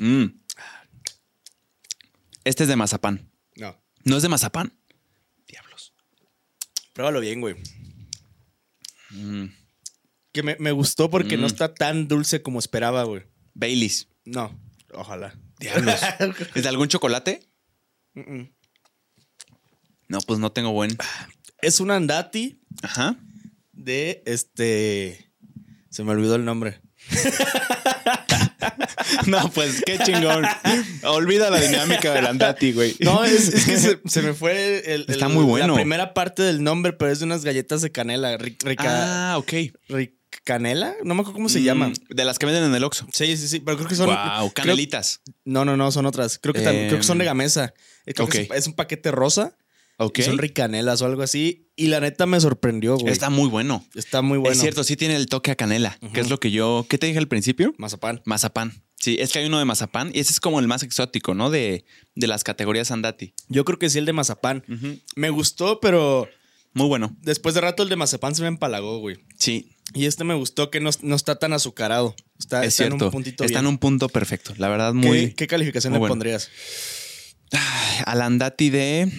Mm. 0.00 0.24
Este 2.44 2.62
es 2.64 2.68
de 2.68 2.76
mazapán. 2.76 3.30
No, 3.56 3.76
¿No 4.04 4.16
es 4.16 4.22
de 4.22 4.28
mazapán? 4.28 4.72
Diablos. 5.46 5.92
pruébalo 6.94 7.20
bien, 7.20 7.40
güey. 7.40 7.56
Mm. 9.10 9.46
Que 10.32 10.42
me, 10.42 10.56
me 10.58 10.72
gustó 10.72 11.10
porque 11.10 11.36
Mm. 11.36 11.40
no 11.42 11.46
está 11.46 11.74
tan 11.74 12.08
dulce 12.08 12.40
como 12.42 12.58
esperaba, 12.58 13.02
güey. 13.04 13.24
Baileys. 13.54 14.08
No, 14.24 14.58
ojalá. 14.94 15.34
Diablos. 15.58 16.00
¿Es 16.54 16.62
de 16.62 16.68
algún 16.68 16.88
chocolate? 16.88 17.40
No, 20.08 20.18
pues 20.26 20.38
no 20.38 20.52
tengo 20.52 20.72
buen. 20.72 20.96
es 21.62 21.80
un 21.80 21.90
andati 21.90 22.60
Ajá. 22.82 23.16
de 23.72 24.22
este. 24.26 25.30
Se 25.90 26.04
me 26.04 26.12
olvidó 26.12 26.34
el 26.36 26.44
nombre. 26.44 26.80
No, 29.26 29.50
pues 29.50 29.82
qué 29.84 29.98
chingón. 29.98 30.44
Olvida 31.04 31.50
la 31.50 31.60
dinámica 31.60 32.12
del 32.12 32.26
andati, 32.26 32.72
güey. 32.72 32.94
No, 33.00 33.24
es, 33.24 33.48
es 33.48 33.64
que 33.64 33.76
se, 33.78 34.00
se 34.06 34.22
me 34.22 34.34
fue 34.34 34.78
el, 34.94 35.02
el- 35.02 35.06
Está 35.08 35.28
muy 35.28 35.44
bueno. 35.44 35.68
la 35.68 35.74
primera 35.74 36.14
parte 36.14 36.42
del 36.42 36.62
nombre, 36.62 36.92
pero 36.92 37.10
es 37.10 37.18
de 37.20 37.24
unas 37.26 37.44
galletas 37.44 37.80
de 37.80 37.90
canela. 37.90 38.36
Ric- 38.38 38.62
rica, 38.64 39.32
Ah, 39.32 39.38
ok. 39.38 39.52
ric- 39.88 40.17
¿Canela? 40.44 40.94
No 41.04 41.14
me 41.14 41.20
acuerdo 41.20 41.34
cómo 41.36 41.48
se 41.48 41.60
Mm, 41.60 41.64
llaman. 41.64 41.92
De 42.08 42.24
las 42.24 42.38
que 42.38 42.46
venden 42.46 42.64
en 42.64 42.74
el 42.74 42.84
Oxxo. 42.84 43.06
Sí, 43.12 43.36
sí, 43.36 43.48
sí, 43.48 43.60
pero 43.60 43.76
creo 43.76 43.88
que 43.88 43.94
son. 43.94 44.06
Wow, 44.06 44.16
creo- 44.52 44.54
canelitas. 44.54 45.20
no, 45.44 45.64
no, 45.64 45.76
no, 45.76 45.90
son 45.92 46.06
otras. 46.06 46.38
Creo 46.38 46.54
que, 46.54 46.60
Eh, 46.60 46.86
creo 46.88 46.96
que 46.98 47.02
son 47.02 47.18
de 47.18 47.24
Gamesa. 47.24 47.74
Eh, 48.06 48.14
Creo 48.14 48.28
que 48.28 48.42
ok. 48.44 48.50
es, 48.52 48.58
es 48.58 48.66
un 48.66 48.74
paquete 48.74 49.10
rosa. 49.10 49.56
Ok. 50.00 50.20
y 50.20 50.22
son 50.22 50.38
ricanelas 50.38 51.02
o 51.02 51.06
algo 51.06 51.22
así. 51.24 51.72
Y 51.74 51.88
la 51.88 51.98
neta 51.98 52.24
me 52.24 52.38
sorprendió, 52.40 52.96
güey. 52.96 53.12
Está 53.12 53.30
muy 53.30 53.48
bueno. 53.48 53.84
Está 53.96 54.22
muy 54.22 54.38
bueno. 54.38 54.52
Es 54.52 54.60
cierto, 54.60 54.84
sí 54.84 54.94
tiene 54.96 55.16
el 55.16 55.26
toque 55.26 55.50
a 55.50 55.56
canela, 55.56 55.98
que 56.14 56.20
es 56.20 56.30
lo 56.30 56.38
que 56.38 56.52
yo. 56.52 56.86
¿Qué 56.88 56.98
te 56.98 57.08
dije 57.08 57.18
al 57.18 57.26
principio? 57.26 57.74
Mazapán. 57.78 58.22
Mazapán. 58.24 58.84
Sí, 59.00 59.16
es 59.18 59.32
que 59.32 59.40
hay 59.40 59.46
uno 59.46 59.58
de 59.58 59.64
mazapán 59.64 60.12
y 60.14 60.20
ese 60.20 60.30
es 60.32 60.38
como 60.38 60.60
el 60.60 60.68
más 60.68 60.84
exótico, 60.84 61.34
¿no? 61.34 61.50
De, 61.50 61.84
de 62.14 62.26
las 62.28 62.44
categorías 62.44 62.92
andati. 62.92 63.34
Yo 63.48 63.64
creo 63.64 63.80
que 63.80 63.90
sí 63.90 63.98
el 63.98 64.06
de 64.06 64.12
mazapán. 64.12 64.62
Me 65.16 65.30
gustó, 65.30 65.80
pero 65.80 66.28
Muy 66.74 66.86
bueno. 66.86 67.16
después 67.22 67.56
de 67.56 67.60
rato 67.60 67.82
el 67.82 67.88
de 67.88 67.96
mazapán 67.96 68.36
se 68.36 68.42
me 68.42 68.48
empalagó, 68.48 68.98
güey. 69.00 69.16
Sí, 69.36 69.72
Y 69.94 70.04
este 70.06 70.24
me 70.24 70.34
gustó 70.34 70.70
que 70.70 70.80
no, 70.80 70.90
no 71.02 71.16
está 71.16 71.36
tan 71.38 71.52
azucarado. 71.52 72.14
Está, 72.38 72.62
es 72.62 72.68
está 72.68 72.84
cierto. 72.84 72.96
en 72.96 73.02
un 73.04 73.10
puntito 73.10 73.44
Está 73.44 73.58
bien. 73.60 73.66
en 73.66 73.72
un 73.72 73.78
punto 73.78 74.08
perfecto. 74.08 74.54
La 74.58 74.68
verdad, 74.68 74.92
¿Qué, 74.92 75.08
muy. 75.08 75.32
qué 75.34 75.46
calificación 75.46 75.92
muy 75.92 75.96
le 75.96 76.00
bueno. 76.00 76.12
pondrías? 76.12 76.50
Ay, 77.52 78.02
Al 78.06 78.22
andati 78.22 78.70
de. 78.70 79.10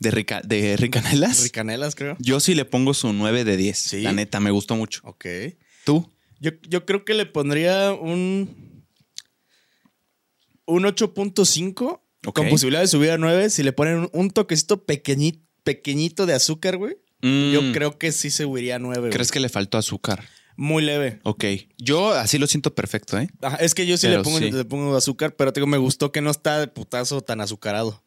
De, 0.00 0.10
rica, 0.10 0.40
de 0.42 0.76
ricanelas. 0.76 1.42
Ricanelas, 1.44 1.94
creo. 1.94 2.16
Yo 2.18 2.40
sí 2.40 2.54
le 2.54 2.64
pongo 2.64 2.94
su 2.94 3.12
9 3.12 3.44
de 3.44 3.56
10. 3.56 3.78
¿Sí? 3.78 4.00
La 4.02 4.12
neta, 4.12 4.40
me 4.40 4.50
gustó 4.50 4.74
mucho. 4.76 5.00
Ok. 5.04 5.26
¿Tú? 5.84 6.10
Yo, 6.40 6.50
yo 6.68 6.84
creo 6.86 7.04
que 7.04 7.14
le 7.14 7.26
pondría 7.26 7.92
un 7.92 8.72
un 10.64 10.84
8.5 10.84 12.00
Ok. 12.24 12.36
con 12.36 12.48
posibilidad 12.48 12.80
de 12.80 12.88
subir 12.88 13.10
a 13.10 13.18
9 13.18 13.50
si 13.50 13.62
le 13.62 13.72
ponen 13.72 13.98
un, 13.98 14.10
un 14.12 14.30
toquecito 14.30 14.84
pequeñito, 14.86 15.40
pequeñito 15.64 16.24
de 16.26 16.34
azúcar, 16.34 16.76
güey. 16.78 16.96
Mm, 17.22 17.52
Yo 17.52 17.72
creo 17.72 17.98
que 17.98 18.12
sí 18.12 18.30
se 18.30 18.42
subiría 18.44 18.76
a 18.76 18.78
9. 18.78 19.10
¿Crees 19.10 19.30
que 19.30 19.40
le 19.40 19.48
faltó 19.48 19.78
azúcar? 19.78 20.24
Muy 20.56 20.82
leve. 20.82 21.20
Ok. 21.24 21.44
Yo 21.78 22.10
así 22.12 22.38
lo 22.38 22.46
siento 22.46 22.74
perfecto, 22.74 23.18
¿eh? 23.18 23.28
Ajá, 23.40 23.56
es 23.56 23.74
que 23.74 23.86
yo 23.86 23.96
sí 23.96 24.06
Pero 24.06 24.18
le 24.18 24.24
pongo, 24.24 24.38
sí. 24.38 24.50
le 24.50 24.64
pongo 24.64 24.96
azúcar, 24.96 25.34
pero 25.36 25.52
te 25.52 25.60
digo, 25.60 25.66
me 25.66 25.78
gustó 25.78 26.12
que 26.12 26.20
no 26.20 26.30
está 26.30 26.58
de 26.60 26.66
putazo 26.68 27.22
tan 27.22 27.40
azucarado. 27.40 28.02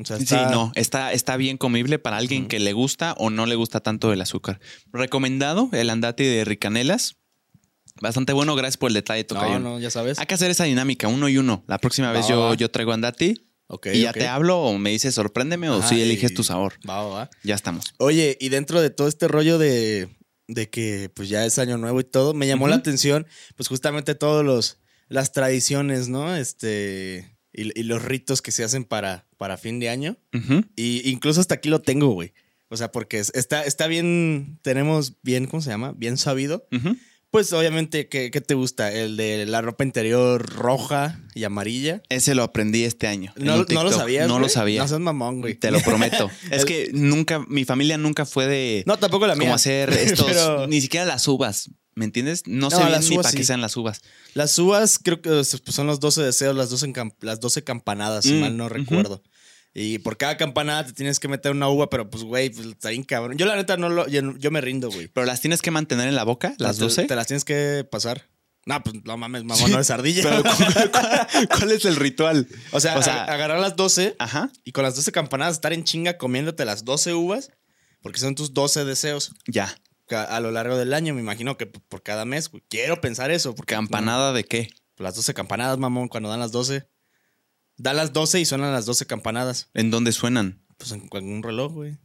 O 0.00 0.04
sea, 0.04 0.16
está- 0.16 0.48
Sí, 0.48 0.52
no, 0.52 0.72
está, 0.74 1.12
está 1.12 1.36
bien 1.36 1.56
comible 1.56 2.00
para 2.00 2.16
alguien 2.16 2.48
que 2.48 2.58
le 2.58 2.72
gusta 2.72 3.14
o 3.16 3.30
no 3.30 3.46
le 3.46 3.54
gusta 3.54 3.78
tanto 3.80 4.12
el 4.12 4.20
azúcar. 4.20 4.58
Recomendado 4.92 5.68
el 5.72 5.88
andati 5.90 6.24
de 6.24 6.44
Ricanelas. 6.44 7.16
Bastante 8.00 8.32
bueno, 8.32 8.56
gracias 8.56 8.76
por 8.76 8.90
el 8.90 8.94
detalle, 8.94 9.22
No, 9.22 9.26
Tocayo. 9.28 9.58
no, 9.60 9.78
ya 9.78 9.90
sabes. 9.90 10.18
Hay 10.18 10.26
que 10.26 10.34
hacer 10.34 10.50
esa 10.50 10.64
dinámica, 10.64 11.06
uno 11.06 11.28
y 11.28 11.38
uno. 11.38 11.62
La 11.68 11.78
próxima 11.78 12.10
vez 12.10 12.26
yo, 12.26 12.54
yo 12.54 12.68
traigo 12.72 12.92
andati 12.92 13.40
Ok, 13.66 13.88
y 13.94 14.02
ya 14.02 14.12
te 14.12 14.26
hablo 14.26 14.58
o 14.60 14.78
me 14.78 14.90
dices 14.90 15.14
sorpréndeme 15.14 15.70
o 15.70 15.82
si 15.82 16.00
eliges 16.02 16.34
tu 16.34 16.44
sabor. 16.44 16.74
Va, 16.88 17.02
va, 17.02 17.08
va. 17.08 17.30
Ya 17.42 17.54
estamos. 17.54 17.94
Oye, 17.98 18.36
y 18.40 18.48
dentro 18.50 18.80
de 18.82 18.90
todo 18.90 19.08
este 19.08 19.26
rollo 19.26 19.58
de, 19.58 20.08
de 20.48 20.68
que 20.70 21.10
pues 21.14 21.28
ya 21.28 21.46
es 21.46 21.58
año 21.58 21.78
nuevo 21.78 21.98
y 22.00 22.04
todo, 22.04 22.34
me 22.34 22.46
llamó 22.46 22.68
la 22.68 22.76
atención 22.76 23.26
pues 23.56 23.68
justamente 23.68 24.14
todos 24.14 24.44
los 24.44 24.78
las 25.08 25.32
tradiciones, 25.32 26.08
¿no? 26.08 26.34
Este 26.36 27.36
y, 27.52 27.78
y 27.78 27.84
los 27.84 28.02
ritos 28.02 28.42
que 28.42 28.50
se 28.52 28.64
hacen 28.64 28.84
para, 28.84 29.26
para 29.36 29.56
fin 29.56 29.78
de 29.80 29.88
año. 29.88 30.16
Ujú. 30.34 30.64
Y 30.76 31.08
incluso 31.10 31.40
hasta 31.40 31.54
aquí 31.54 31.68
lo 31.68 31.80
tengo, 31.80 32.08
güey. 32.08 32.32
O 32.68 32.76
sea, 32.76 32.90
porque 32.90 33.18
es- 33.20 33.30
está, 33.34 33.62
está 33.64 33.86
bien, 33.86 34.58
tenemos 34.62 35.14
bien, 35.22 35.46
¿cómo 35.46 35.62
se 35.62 35.70
llama? 35.70 35.92
Bien 35.96 36.16
sabido. 36.16 36.66
Ujú. 36.72 36.96
Pues 37.34 37.52
obviamente, 37.52 38.06
¿qué, 38.06 38.30
qué 38.30 38.40
te 38.40 38.54
gusta? 38.54 38.92
El 38.92 39.16
de 39.16 39.44
la 39.44 39.60
ropa 39.60 39.82
interior 39.82 40.40
roja 40.54 41.20
y 41.34 41.42
amarilla. 41.42 42.00
Ese 42.08 42.36
lo 42.36 42.44
aprendí 42.44 42.84
este 42.84 43.08
año. 43.08 43.32
No, 43.34 43.64
no 43.64 43.82
lo 43.82 43.90
sabías. 43.90 44.28
No 44.28 44.38
lo 44.38 44.48
sabía. 44.48 44.80
No 44.82 44.86
seas 44.86 45.00
mamón, 45.00 45.40
güey. 45.40 45.56
Te 45.56 45.72
lo 45.72 45.80
prometo. 45.80 46.30
es 46.52 46.64
que 46.64 46.90
nunca, 46.92 47.40
mi 47.48 47.64
familia 47.64 47.98
nunca 47.98 48.24
fue 48.24 48.46
de 48.46 48.84
No, 48.86 48.98
tampoco 48.98 49.26
la 49.26 49.34
mía. 49.34 49.46
como 49.46 49.54
hacer 49.56 49.90
estos, 49.90 50.26
Pero- 50.28 50.68
ni 50.68 50.80
siquiera 50.80 51.04
las 51.06 51.26
uvas. 51.26 51.70
¿Me 51.96 52.04
entiendes? 52.04 52.44
No, 52.46 52.70
sé 52.70 52.76
No, 52.76 52.82
bien 52.82 52.92
las 52.92 53.10
ni 53.10 53.16
para 53.16 53.30
sí. 53.30 53.36
qué 53.36 53.42
sean 53.44 53.60
las 53.60 53.76
uvas. 53.76 54.02
Las 54.34 54.56
uvas 54.60 55.00
creo 55.02 55.20
que 55.20 55.30
pues, 55.30 55.60
son 55.70 55.88
los 55.88 55.98
12 55.98 56.22
deseos, 56.22 56.54
las 56.54 56.70
12, 56.70 56.86
encam- 56.92 57.14
las 57.20 57.40
12 57.40 57.64
campanadas, 57.64 58.24
si 58.26 58.34
Mm, 58.34 58.40
mal 58.40 58.56
no 58.56 58.68
recuerdo. 58.68 59.24
Y 59.76 59.98
por 59.98 60.16
cada 60.16 60.36
campanada 60.36 60.86
te 60.86 60.92
tienes 60.92 61.18
que 61.18 61.26
meter 61.26 61.50
una 61.50 61.68
uva, 61.68 61.90
pero 61.90 62.08
pues, 62.08 62.22
güey, 62.22 62.48
pues 62.50 62.68
está 62.68 62.90
bien 62.90 63.02
cabrón. 63.02 63.36
Yo 63.36 63.44
la 63.46 63.56
neta 63.56 63.76
no 63.76 63.88
lo, 63.88 64.06
yo, 64.06 64.20
yo 64.38 64.50
me 64.52 64.60
rindo, 64.60 64.88
güey. 64.88 65.08
Pero 65.08 65.26
las 65.26 65.40
tienes 65.40 65.62
que 65.62 65.72
mantener 65.72 66.06
en 66.08 66.14
la 66.14 66.22
boca, 66.24 66.54
las 66.58 66.76
Te- 66.76 66.84
12. 66.84 67.04
Te, 67.06 67.16
las 67.16 67.26
tienes 67.26 67.44
que 67.44 67.84
pasar. 67.90 68.28
No, 68.66 68.80
pues 68.82 68.94
no 69.04 69.16
mames, 69.18 69.42
mamón, 69.44 69.72
no 69.72 69.80
es 69.80 69.90
ardilla. 69.90 70.22
Pero, 70.22 70.42
¿cuál, 70.44 70.90
cuál- 70.92 71.48
cuál 71.58 71.72
es 71.72 71.84
el 71.84 71.96
ritual? 71.96 72.46
o 72.70 72.78
sea, 72.80 72.96
o 72.96 73.02
sea- 73.02 73.26
ag- 73.26 73.30
agarrar 73.30 73.58
las 73.58 73.74
12 73.76 74.14
Ajá. 74.20 74.50
y 74.64 74.70
con 74.72 74.84
las 74.84 74.94
12 74.94 75.10
campanadas 75.12 75.56
estar 75.56 75.72
en 75.72 75.82
chinga 75.84 76.18
comiéndote 76.18 76.64
las 76.64 76.84
12 76.84 77.12
uvas, 77.12 77.50
porque 78.00 78.20
son 78.20 78.36
tus 78.36 78.54
12 78.54 78.84
deseos 78.84 79.32
Ya. 79.48 79.74
a 80.08 80.38
lo 80.40 80.52
largo 80.52 80.76
del 80.78 80.94
año. 80.94 81.14
Me 81.14 81.20
imagino 81.20 81.56
que 81.58 81.66
por 81.66 82.02
cada 82.04 82.24
mes, 82.24 82.48
güey. 82.48 82.62
Quiero 82.70 83.00
pensar 83.00 83.30
eso. 83.32 83.54
Porque, 83.56 83.74
¿Campanada 83.74 84.32
de 84.32 84.44
qué? 84.44 84.68
las 84.98 85.16
12 85.16 85.34
campanadas, 85.34 85.76
mamón, 85.78 86.06
cuando 86.08 86.28
dan 86.28 86.38
las 86.38 86.52
12. 86.52 86.86
Dan 87.76 87.96
las 87.96 88.12
12 88.12 88.40
y 88.40 88.44
suenan 88.44 88.72
las 88.72 88.86
12 88.86 89.06
campanadas. 89.06 89.68
¿En 89.74 89.90
dónde 89.90 90.12
suenan? 90.12 90.62
Pues 90.78 90.92
en, 90.92 91.08
en 91.12 91.28
un 91.32 91.42
reloj, 91.42 91.72
güey. 91.72 91.98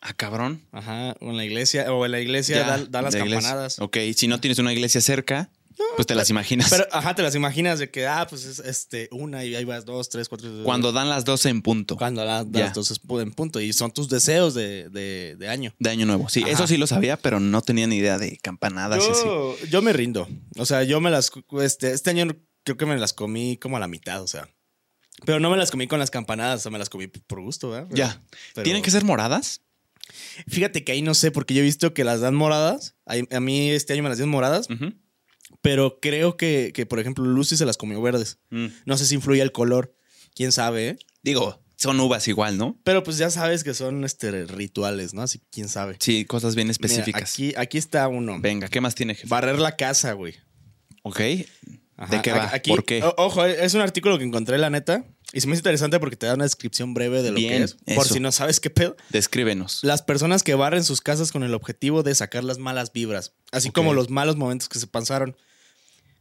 Ah, 0.00 0.12
cabrón. 0.14 0.62
Ajá. 0.72 1.16
O 1.20 1.30
en 1.30 1.36
la 1.36 1.44
iglesia, 1.44 1.92
o 1.92 2.04
en 2.06 2.12
la 2.12 2.20
iglesia 2.20 2.56
Ya, 2.58 2.66
dan, 2.66 2.90
dan 2.90 3.04
las 3.04 3.12
de 3.14 3.20
iglesia. 3.20 3.40
campanadas. 3.40 3.78
Ok, 3.80 3.96
si 4.14 4.28
no 4.28 4.40
tienes 4.40 4.58
una 4.58 4.72
iglesia 4.72 5.00
cerca, 5.00 5.50
pues 5.96 6.06
te 6.06 6.14
las 6.14 6.30
imaginas. 6.30 6.70
Pero, 6.70 6.86
ajá, 6.92 7.14
te 7.14 7.22
las 7.22 7.34
imaginas 7.34 7.78
de 7.78 7.90
que, 7.90 8.06
ah, 8.06 8.26
pues 8.28 8.44
es 8.44 8.60
este, 8.60 9.08
una 9.10 9.44
y 9.44 9.54
ahí 9.56 9.64
vas, 9.64 9.84
dos, 9.84 10.08
tres, 10.08 10.28
cuatro. 10.28 10.48
Cuando 10.64 10.92
dan 10.92 11.08
las 11.08 11.24
12 11.24 11.48
en 11.50 11.60
punto 11.62 11.96
Cuando 11.96 12.22
Ya. 12.24 12.44
las 12.66 12.74
12 12.74 12.94
en 13.20 13.32
punto. 13.32 13.60
Y 13.60 13.72
son 13.72 13.90
tus 13.90 14.08
deseos 14.08 14.54
de, 14.54 14.88
de, 14.90 15.36
de 15.38 15.48
año. 15.48 15.74
de 15.78 15.90
año 15.90 16.06
nuevo. 16.06 16.28
Sí, 16.28 16.42
Ajá. 16.42 16.52
eso 16.52 16.66
sí 16.66 16.76
lo 16.76 16.86
sabía, 16.86 17.16
pero 17.18 17.40
no 17.40 17.60
tenía 17.62 17.86
ni 17.86 17.96
idea 17.96 18.16
de 18.18 18.38
campanadas 18.38 19.04
y 19.06 19.10
así. 19.10 19.24
Yo, 19.24 19.56
yo 19.70 19.82
me 19.82 19.92
rindo. 19.92 20.28
O 20.56 20.64
sea, 20.66 20.82
yo 20.84 21.00
me 21.00 21.10
las. 21.10 21.30
Este, 21.60 21.92
este 21.92 22.10
año 22.10 22.34
creo 22.66 22.76
que 22.76 22.84
me 22.86 22.98
las 22.98 23.12
comí 23.12 23.56
como 23.56 23.76
a 23.76 23.80
la 23.80 23.86
mitad, 23.88 24.20
o 24.22 24.26
sea. 24.26 24.48
Pero 25.24 25.40
no 25.40 25.48
me 25.50 25.56
las 25.56 25.70
comí 25.70 25.86
con 25.86 25.98
las 26.00 26.10
campanadas, 26.10 26.60
o 26.60 26.62
sea, 26.64 26.70
me 26.72 26.78
las 26.78 26.90
comí 26.90 27.06
por 27.06 27.40
gusto, 27.40 27.70
¿verdad? 27.70 27.86
Pero- 27.88 27.96
Ya. 27.96 28.22
pero- 28.54 28.64
¿Tienen 28.64 28.82
que 28.82 28.90
ser 28.90 29.04
moradas? 29.04 29.62
Fíjate 30.48 30.84
que 30.84 30.92
ahí 30.92 31.00
no 31.00 31.14
sé, 31.14 31.30
porque 31.30 31.54
yo 31.54 31.60
he 31.60 31.64
visto 31.64 31.94
que 31.94 32.04
las 32.04 32.20
dan 32.20 32.34
moradas. 32.34 32.96
A 33.06 33.40
mí 33.40 33.70
este 33.70 33.92
año 33.94 34.02
me 34.02 34.08
las 34.08 34.18
dieron 34.18 34.30
moradas, 34.30 34.68
pero 35.62 35.98
creo 36.00 36.36
que, 36.36 36.72
que, 36.74 36.86
por 36.86 36.98
ejemplo, 37.00 37.24
Lucy 37.24 37.56
se 37.56 37.64
las 37.66 37.76
comió 37.76 38.00
verdes. 38.02 38.38
Mm. 38.50 38.66
No 38.84 38.96
sé 38.96 39.06
si 39.06 39.14
influye 39.14 39.42
el 39.42 39.52
color. 39.52 39.96
Quién 40.34 40.52
sabe, 40.52 40.88
¿eh? 40.90 40.98
Digo, 41.22 41.62
son 41.76 41.98
uvas 41.98 42.28
igual, 42.28 42.58
¿no? 42.58 42.78
Pero 42.84 43.02
pues 43.02 43.16
ya 43.16 43.30
sabes 43.30 43.64
que 43.64 43.72
son 43.74 44.04
este, 44.04 44.44
rituales, 44.44 45.14
¿no? 45.14 45.22
Así 45.22 45.40
quién 45.50 45.68
sabe. 45.68 45.96
Sí, 45.98 46.24
cosas 46.24 46.54
bien 46.54 46.66
Mira, 46.68 46.72
específicas. 46.72 47.32
aquí, 47.32 47.54
aquí 47.56 47.78
está 47.78 48.06
uno. 48.08 48.38
Venga, 48.40 48.68
¿qué 48.68 48.80
más 48.80 48.94
tiene, 48.94 49.14
jefe? 49.14 49.28
Barrer 49.28 49.58
la 49.58 49.76
casa, 49.76 50.12
güey. 50.12 50.34
Ok. 51.02 51.20
Ajá, 51.98 52.16
¿De 52.16 52.22
qué 52.22 52.32
va? 52.32 52.50
aquí- 52.52 52.70
¿Por 52.70 52.84
qué? 52.84 53.02
o- 53.02 53.14
ojo, 53.16 53.44
es 53.44 53.72
un 53.74 53.80
artículo 53.80 54.18
que 54.18 54.24
encontré, 54.24 54.58
la 54.58 54.68
neta. 54.70 55.04
Y 55.32 55.40
se 55.40 55.46
me 55.48 55.54
hizo 55.54 55.60
interesante 55.60 55.98
porque 55.98 56.16
te 56.16 56.26
da 56.26 56.34
una 56.34 56.44
descripción 56.44 56.94
breve 56.94 57.22
de 57.22 57.30
lo 57.30 57.36
Bien, 57.38 57.50
que 57.58 57.62
es. 57.64 57.74
Por 57.96 58.04
eso. 58.06 58.14
si 58.14 58.20
no 58.20 58.30
sabes 58.32 58.60
qué 58.60 58.70
pedo. 58.70 58.96
Descríbenos. 59.10 59.80
Las 59.82 60.02
personas 60.02 60.42
que 60.42 60.54
barren 60.54 60.84
sus 60.84 61.00
casas 61.00 61.32
con 61.32 61.42
el 61.42 61.52
objetivo 61.54 62.02
de 62.02 62.14
sacar 62.14 62.44
las 62.44 62.58
malas 62.58 62.92
vibras, 62.92 63.32
así 63.50 63.70
como 63.70 63.92
los 63.94 64.10
malos 64.10 64.36
momentos 64.36 64.68
que 64.68 64.78
se 64.78 64.86
pasaron. 64.86 65.36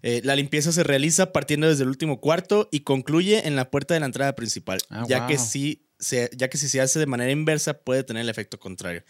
Eh, 0.02 0.22
la 0.24 0.36
limpieza 0.36 0.72
se 0.72 0.84
realiza 0.84 1.32
partiendo 1.34 1.68
desde 1.68 1.84
el 1.84 1.90
último 1.90 2.20
cuarto 2.22 2.70
y 2.72 2.82
concluye 2.82 3.48
en 3.48 3.56
la 3.56 3.70
puerta 3.72 3.94
de 3.96 4.00
la 4.00 4.06
entrada 4.06 4.36
principal, 4.36 4.80
Ah, 4.90 5.04
ya, 5.08 5.26
que 5.28 5.38
si 5.40 5.88
se, 6.00 6.30
ya 6.36 6.48
que 6.50 6.58
si 6.58 6.68
se 6.70 6.80
hace 6.82 7.00
de 7.00 7.06
manera 7.08 7.32
inversa 7.32 7.80
puede 7.80 8.04
tener 8.04 8.22
el 8.22 8.30
efecto 8.30 8.60
contrario. 8.60 9.04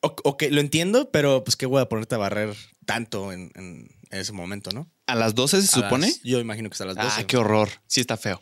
O- 0.00 0.16
ok, 0.24 0.44
lo 0.50 0.60
entiendo, 0.60 1.10
pero 1.12 1.44
pues 1.44 1.56
qué 1.56 1.66
voy 1.66 1.80
a 1.80 1.88
ponerte 1.88 2.14
a 2.16 2.18
barrer 2.18 2.54
tanto 2.84 3.32
en, 3.32 3.52
en 3.54 3.88
ese 4.20 4.32
momento, 4.32 4.70
¿no? 4.72 4.90
¿A 5.06 5.14
las 5.14 5.34
12 5.34 5.62
se 5.62 5.68
A 5.78 5.82
supone? 5.82 6.06
las- 6.08 6.22
yo 6.22 6.38
imagino 6.40 6.68
que 6.70 6.74
es 6.74 6.80
a 6.80 6.84
las 6.86 6.96
12. 6.96 7.08
Ah, 7.10 7.24
qué 7.26 7.36
horror. 7.36 7.68
Sí 7.86 8.00
está 8.00 8.16
feo. 8.16 8.40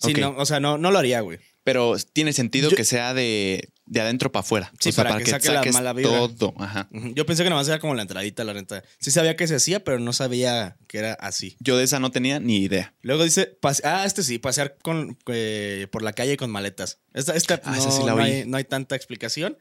Sí, 0.00 0.12
no, 0.14 0.34
o 0.36 0.46
sea, 0.46 0.60
no, 0.60 0.78
no 0.78 0.90
lo 0.92 0.98
haría, 0.98 1.20
güey. 1.22 1.38
Pero 1.64 1.96
tiene 2.12 2.32
sentido 2.32 2.70
Yo- 2.70 2.76
que 2.76 2.84
sea 2.84 3.12
de, 3.14 3.72
de 3.84 4.00
adentro 4.00 4.30
para 4.32 4.40
afuera. 4.40 4.72
Sí, 4.78 4.88
o 4.90 4.92
sea, 4.92 5.04
para 5.04 5.18
que 5.18 5.26
saque 5.28 5.50
la 5.50 5.62
mala 5.72 5.92
vibra. 5.92 6.12
todo. 6.12 6.54
Ajá. 6.56 6.88
Yo 7.14 7.26
pensé 7.26 7.42
que 7.42 7.50
nomás 7.50 7.66
era 7.68 7.78
como 7.80 7.94
la 7.94 8.02
entradita, 8.02 8.44
la 8.44 8.52
renta. 8.54 8.82
Sí 9.00 9.10
sabía 9.10 9.36
que 9.36 9.46
se 9.48 9.56
hacía, 9.56 9.82
pero 9.84 9.98
no 9.98 10.12
sabía 10.12 10.76
que 10.86 10.98
era 10.98 11.14
así. 11.14 11.56
Yo 11.60 11.76
de 11.76 11.84
esa 11.84 11.98
no 12.00 12.10
tenía 12.10 12.38
ni 12.40 12.58
idea. 12.58 12.94
Luego 13.02 13.24
dice, 13.24 13.58
ah, 13.84 14.04
este 14.06 14.22
sí, 14.22 14.38
pasear 14.38 14.78
con, 14.82 15.18
eh, 15.26 15.88
por 15.90 16.02
la 16.02 16.12
calle 16.12 16.36
con 16.38 16.48
maletas. 16.50 17.00
Esta, 17.12 17.34
esta 17.34 17.60
Ah, 17.64 17.76
no, 17.76 17.90
sí 17.90 18.02
la 18.04 18.14
no 18.14 18.22
hay, 18.22 18.46
no 18.46 18.56
hay 18.56 18.64
tanta 18.64 18.94
explicación. 18.96 19.58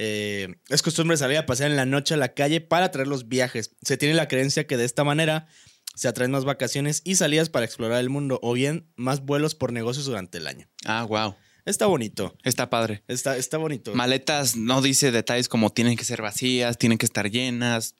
Eh, 0.00 0.54
es 0.68 0.80
costumbre 0.82 1.16
salir 1.16 1.38
a 1.38 1.46
pasear 1.46 1.70
en 1.70 1.76
la 1.76 1.84
noche 1.84 2.14
a 2.14 2.16
la 2.18 2.32
calle 2.32 2.60
para 2.60 2.86
atraer 2.86 3.08
los 3.08 3.26
viajes. 3.28 3.74
Se 3.82 3.96
tiene 3.96 4.14
la 4.14 4.28
creencia 4.28 4.64
que 4.66 4.76
de 4.76 4.84
esta 4.84 5.02
manera 5.02 5.48
se 5.96 6.06
atraen 6.06 6.30
más 6.30 6.44
vacaciones 6.44 7.02
y 7.04 7.16
salidas 7.16 7.48
para 7.50 7.66
explorar 7.66 7.98
el 7.98 8.08
mundo 8.08 8.38
o 8.42 8.52
bien 8.52 8.92
más 8.94 9.22
vuelos 9.24 9.56
por 9.56 9.72
negocios 9.72 10.06
durante 10.06 10.38
el 10.38 10.46
año. 10.46 10.68
Ah, 10.84 11.02
wow. 11.02 11.34
Está 11.64 11.86
bonito. 11.86 12.36
Está 12.44 12.70
padre. 12.70 13.02
Está, 13.08 13.36
está 13.36 13.58
bonito. 13.58 13.92
Maletas 13.94 14.54
no 14.56 14.80
dice 14.82 15.10
detalles 15.10 15.48
como 15.48 15.70
tienen 15.70 15.96
que 15.96 16.04
ser 16.04 16.22
vacías, 16.22 16.78
tienen 16.78 16.96
que 16.96 17.04
estar 17.06 17.28
llenas. 17.28 17.96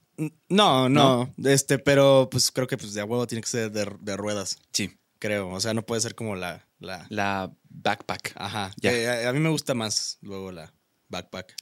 No, 0.49 0.89
no, 0.89 1.35
Este, 1.45 1.79
pero 1.81 2.29
pues 2.31 2.51
creo 2.53 2.67
que 2.69 2.77
pues 2.79 2.95
de 2.95 3.01
a 3.01 3.05
huevo 3.05 3.27
tiene 3.27 3.43
que 3.43 3.49
ser 3.49 3.73
de, 3.73 3.91
de 4.01 4.17
ruedas, 4.17 4.59
Sí. 4.73 4.93
creo. 5.19 5.49
O 5.51 5.61
sea, 5.61 5.75
no 5.75 5.85
puede 5.85 6.01
ser 6.01 6.15
como 6.15 6.37
la. 6.37 6.67
la 6.79 7.07
La 7.11 7.53
backpack. 7.69 8.33
ajá. 8.37 8.73
Ya. 8.81 8.93
Eh, 8.93 9.27
a, 9.27 9.29
a 9.29 9.33
mí 9.33 9.41
me 9.41 9.49
gusta 9.51 9.75
más 9.75 10.19
luego 10.23 10.51
la 10.53 10.73
backpack. 11.09 11.55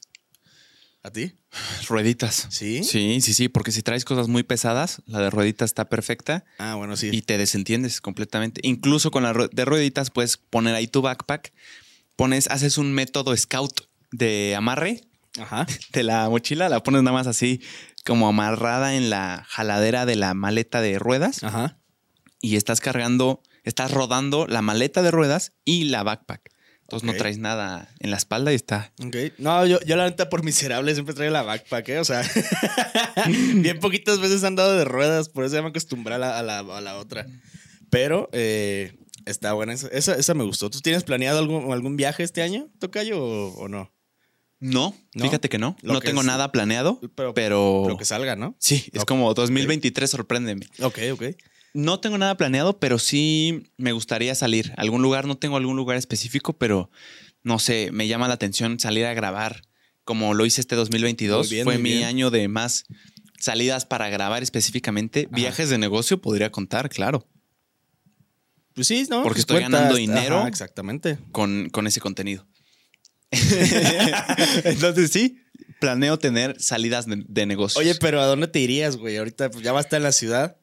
¿A 1.07 1.11
ti? 1.13 1.33
Rueditas. 1.89 2.49
¿Sí? 2.51 2.83
Sí, 2.83 3.21
sí, 3.21 3.33
sí, 3.33 3.49
porque 3.49 3.71
si 3.71 3.83
traes 3.83 4.05
cosas 4.05 4.27
muy 4.27 4.43
pesadas, 4.43 5.03
la 5.07 5.21
de 5.21 5.31
rueditas 5.31 5.71
está 5.71 5.89
perfecta 5.89 6.45
Ah, 6.59 6.75
bueno, 6.75 6.97
sí. 6.97 7.11
y 7.13 7.23
te 7.23 7.39
desentiendes 7.39 8.01
completamente. 8.01 8.61
Incluso 8.65 9.13
con 9.13 9.23
la 9.23 9.33
de 9.33 9.65
rueditas 9.65 10.11
puedes 10.11 10.37
poner 10.37 10.75
ahí 10.75 10.89
tu 10.89 11.03
backpack, 11.03 11.53
pones, 12.17 12.49
haces 12.49 12.77
un 12.77 12.93
método 12.93 13.37
scout 13.37 13.83
de 14.11 14.57
amarre 14.57 15.03
Ajá. 15.39 15.69
de 15.93 16.03
la 16.03 16.29
mochila, 16.29 16.69
la 16.69 16.83
pones 16.83 17.05
nada 17.05 17.17
más 17.17 17.29
así 17.29 17.61
como 18.05 18.27
amarrada 18.27 18.97
en 18.97 19.09
la 19.09 19.45
jaladera 19.49 20.07
de 20.07 20.17
la 20.17 20.35
maleta 20.35 20.81
de 20.81 20.99
ruedas 20.99 21.45
Ajá. 21.45 21.79
y 22.41 22.57
estás 22.57 22.81
cargando, 22.81 23.43
estás 23.63 23.93
rodando 23.93 24.49
la 24.49 24.61
maleta 24.61 25.03
de 25.03 25.13
ruedas 25.13 25.53
y 25.65 25.85
la 25.85 26.03
backpack. 26.03 26.51
Entonces 26.87 27.05
no 27.07 27.15
traes 27.15 27.39
nada 27.39 27.89
en 27.99 28.13
la 28.13 28.17
espalda 28.17 28.53
y 28.53 28.55
está. 28.55 28.93
Ok. 29.05 29.17
No, 29.39 29.67
yo, 29.67 29.81
yo 29.81 29.97
la 29.97 30.05
neta 30.09 30.29
por 30.29 30.45
miserable 30.45 30.95
siempre 30.95 31.15
traigo 31.17 31.33
la 31.33 31.43
backpack, 31.43 31.89
¿eh? 31.89 31.99
O 31.99 32.05
sea, 32.05 32.23
bien 33.55 33.81
poquitas 33.81 34.21
veces 34.21 34.45
han 34.45 34.55
dado 34.57 34.77
de 34.77 34.85
ruedas, 34.85 35.29
por 35.29 35.45
eso 35.45 35.57
ya 35.57 35.63
me 35.63 35.69
acostumbré 35.69 36.15
a 36.15 36.19
la, 36.19 36.39
a 36.39 36.43
la, 36.43 36.61
a 36.61 36.81
la 36.81 36.97
otra. 36.99 37.27
Pero 37.91 38.29
eh, 38.33 38.97
está 39.25 39.53
buena, 39.53 39.73
esa, 39.73 39.89
esa, 39.89 40.15
esa 40.15 40.35
me 40.35 40.45
gustó. 40.45 40.71
¿Tú 40.71 40.81
tienes 40.81 41.03
planeado 41.05 41.39
algún, 41.39 41.73
algún 41.73 41.97
viaje 41.97 42.23
este 42.23 42.43
año, 42.43 42.69
Tocayo, 42.79 43.19
o, 43.23 43.49
o 43.59 43.69
no? 43.69 43.93
No, 44.59 44.97
¿No? 45.15 45.25
fíjate 45.25 45.49
que 45.49 45.59
no. 45.59 45.77
Lo 45.83 45.93
no 45.95 46.01
que 46.01 46.07
tengo 46.09 46.21
es- 46.23 46.27
nada 46.27 46.51
planeado, 46.51 47.01
Pero, 47.15 47.35
pero, 47.35 47.97
que 47.99 48.05
salga, 48.05 48.37
¿no? 48.37 48.57
sí, 48.59 48.87
es 48.93 49.05
como 49.05 49.33
2023, 49.35 50.09
sorpréndeme. 50.11 50.67
Ok, 50.81 50.99
ok. 51.13 51.23
No 51.77 52.01
tengo 52.01 52.17
nada 52.19 52.37
planeado, 52.37 52.79
pero 52.81 52.99
sí 52.99 53.65
me 53.77 53.93
gustaría 53.93 54.35
salir. 54.35 54.73
a 54.77 54.81
Algún 54.81 55.03
lugar, 55.03 55.27
no 55.27 55.37
tengo 55.37 55.57
algún 55.57 55.77
lugar 55.77 55.97
específico, 55.97 56.57
pero 56.57 56.91
no 57.43 57.59
sé, 57.59 57.91
me 57.93 58.09
llama 58.09 58.29
la 58.29 58.35
atención 58.35 58.81
salir 58.81 59.05
a 59.05 59.15
grabar 59.15 59.63
como 60.05 60.35
lo 60.35 60.47
hice 60.47 60.61
este 60.61 60.75
2022. 60.77 61.47
Muy 61.49 61.55
bien, 61.55 61.65
Fue 61.65 61.79
mi 61.79 61.91
bien. 61.93 62.05
año 62.05 62.31
de 62.31 62.49
más 62.49 62.85
salidas 63.39 63.85
para 63.85 64.09
grabar 64.09 64.43
específicamente. 64.43 65.27
Ajá. 65.27 65.37
Viajes 65.37 65.69
de 65.69 65.79
negocio 65.79 66.21
podría 66.21 66.51
contar, 66.51 66.89
claro, 66.89 67.29
Pues 68.75 68.87
sí, 68.89 69.07
¿no? 69.11 69.23
Porque 69.23 69.41
estoy 69.41 69.61
ganando 69.61 69.97
dinero. 69.97 70.39
ajá, 70.39 70.49
exactamente. 70.49 71.19
con, 71.33 71.69
con 71.71 71.87
ese 71.87 72.01
contenido. 72.01 72.47
Entonces 74.65 75.11
sí, 75.11 75.39
planeo 75.81 76.19
tener 76.19 76.61
salidas 76.61 77.07
de, 77.07 77.25
de 77.27 77.47
negocios. 77.47 77.79
Oye, 77.85 77.95
pero 77.97 78.21
¿a 78.21 78.27
dónde 78.27 78.49
te 78.49 78.61
irías, 78.61 78.97
güey? 78.97 79.17
Ahorita 79.17 79.51
pues, 79.51 79.63
ya 79.65 79.73
va 79.73 79.79
a 79.81 79.83
estar 79.83 79.99
en 79.99 80.05
la 80.05 80.13
ciudad. 80.13 80.57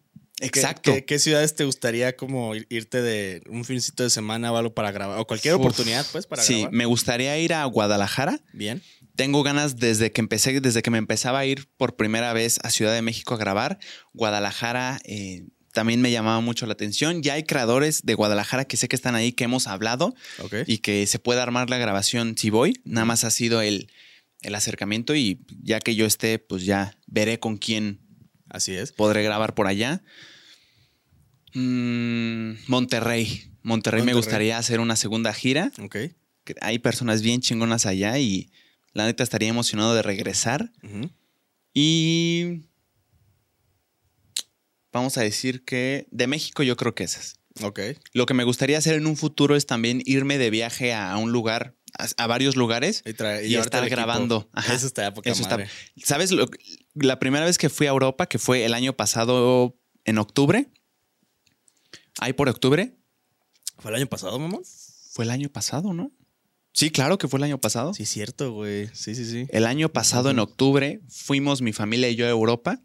¿Qué- 0.52 0.60
exacto. 0.60 0.94
¿Qué, 0.94 1.06
qué 1.06 1.20
ciudades 1.20 1.56
te 1.56 1.64
gustaría 1.66 2.16
como 2.16 2.56
ir- 2.56 2.66
irte 2.70 3.02
de 3.02 3.42
un 3.50 3.66
fincito 3.66 4.04
de 4.04 4.10
semana 4.10 4.52
o 4.52 4.58
algo 4.58 4.74
para 4.74 4.92
grabar? 4.92 5.20
O 5.20 5.26
cualquier 5.28 5.56
Uf. 5.56 5.62
oportunidad, 5.62 6.06
pues, 6.12 6.26
para 6.28 6.42
sí, 6.44 6.56
grabar. 6.56 6.72
me 6.74 6.86
gustaría 6.86 7.38
ir 7.40 7.54
a 7.54 7.66
Guadalajara. 7.66 8.40
Bien. 8.54 8.82
Tengo 9.16 9.44
ganas 9.44 9.78
desde 9.78 10.12
que 10.12 10.22
empecé, 10.22 10.60
desde 10.60 10.82
que 10.82 10.90
me 10.90 10.98
empezaba 10.98 11.40
a 11.40 11.46
ir 11.46 11.68
por 11.78 11.96
primera 11.96 12.34
vez 12.34 12.60
a 12.64 12.70
Ciudad 12.72 12.94
de 12.94 13.02
México 13.02 13.36
a 13.36 13.38
grabar. 13.38 13.78
Guadalajara 14.14 15.00
eh, 15.06 15.44
también 15.74 16.02
me 16.02 16.12
llamaba 16.12 16.40
mucho 16.40 16.66
la 16.66 16.74
atención. 16.74 17.22
Ya 17.24 17.34
hay 17.34 17.44
creadores 17.44 18.02
de 18.04 18.14
Guadalajara 18.14 18.66
que 18.66 18.78
sé 18.78 18.88
que 18.88 18.96
están 18.96 19.16
ahí, 19.16 19.32
que 19.34 19.44
hemos 19.44 19.68
hablado 19.68 20.14
y 20.68 20.78
que 20.80 21.06
se 21.08 21.20
puede 21.20 21.42
armar 21.42 21.70
la 21.70 21.78
grabación 21.78 22.36
si 22.38 22.50
voy. 22.50 22.74
Nada 22.86 23.06
más 23.06 23.24
ha 23.24 23.32
sido 23.32 23.62
el, 23.62 23.92
el 24.42 24.56
acercamiento 24.56 25.16
y 25.16 25.40
ya 25.64 25.80
que 25.80 25.96
yo 25.96 26.06
esté, 26.06 26.38
pues 26.40 26.64
ya 26.66 26.98
veré 27.08 27.40
con 27.40 27.58
quién 27.58 28.00
Así 28.54 28.74
es. 28.76 28.94
podré 28.94 29.24
grabar 29.24 29.56
por 29.56 29.68
allá. 29.68 30.02
Mm, 31.54 32.54
Monterrey. 32.68 33.52
Monterrey. 33.64 34.04
me 34.04 34.14
gustaría 34.14 34.58
hacer 34.58 34.80
una 34.80 34.96
segunda 34.96 35.34
gira. 35.34 35.72
Ok. 35.82 35.98
Hay 36.62 36.80
personas 36.80 37.22
bien 37.22 37.42
chingonas 37.42 37.86
allá 37.86 38.18
y 38.20 38.50
la 38.94 39.06
neta 39.06 39.24
estaría 39.24 39.50
emocionado 39.50 39.96
de 39.96 40.04
regresar. 40.04 40.72
Y 41.74 42.66
vamos 44.92 45.18
a 45.18 45.22
decir 45.22 45.66
que 45.66 46.08
de 46.12 46.28
México 46.28 46.64
yo 46.64 46.78
creo 46.78 46.94
que 46.94 47.04
esas. 47.04 47.40
Ok. 47.62 47.80
Lo 48.14 48.26
que 48.26 48.34
me 48.34 48.44
gustaría 48.44 48.78
hacer 48.78 48.96
en 48.96 49.08
un 49.08 49.18
futuro 49.18 49.56
es 49.56 49.66
también 49.66 50.02
irme 50.06 50.38
de 50.38 50.50
viaje 50.50 50.94
a 50.94 51.18
un 51.18 51.32
lugar, 51.32 51.76
a, 51.98 52.24
a 52.24 52.28
varios 52.28 52.56
lugares. 52.56 53.04
Y, 53.06 53.56
estar 53.56 53.88
grabando. 53.90 54.50
Ajá. 54.54 54.74
Eso 54.74 54.88
está 54.88 55.14
poca 55.14 55.30
Eso 55.30 55.44
está-. 55.44 55.66
¿Sabes? 56.04 56.32
Lo- 56.32 56.48
la 56.96 57.20
primera 57.20 57.46
vez 57.46 57.58
que 57.58 57.70
fui 57.70 57.88
a 57.88 57.92
Europa, 57.92 58.28
que 58.28 58.40
fue 58.40 58.66
el 58.66 58.74
año 58.74 58.94
pasado 58.94 59.76
en 60.06 60.18
octubre. 60.18 60.70
Ahí 62.20 62.34
por 62.34 62.50
octubre. 62.50 62.96
¿Fue 63.80 63.92
el 63.92 63.96
año 63.98 64.08
pasado, 64.08 64.38
mamá? 64.40 64.60
Fue 65.12 65.26
el 65.26 65.32
año 65.32 65.50
pasado, 65.50 65.94
¿no? 65.94 66.12
Sí, 66.76 66.90
claro 66.90 67.20
que 67.20 67.28
fue 67.28 67.38
el 67.38 67.44
año 67.44 67.60
pasado. 67.60 67.94
Sí, 67.94 68.06
cierto, 68.06 68.52
güey. 68.52 68.88
Sí, 68.94 69.14
sí, 69.14 69.26
sí. 69.26 69.46
El 69.50 69.68
año 69.68 69.90
pasado, 69.90 70.32
en 70.32 70.40
octubre, 70.40 71.02
fuimos 71.08 71.62
mi 71.62 71.72
familia 71.72 72.10
y 72.10 72.16
yo 72.16 72.26
a 72.26 72.30
Europa 72.30 72.82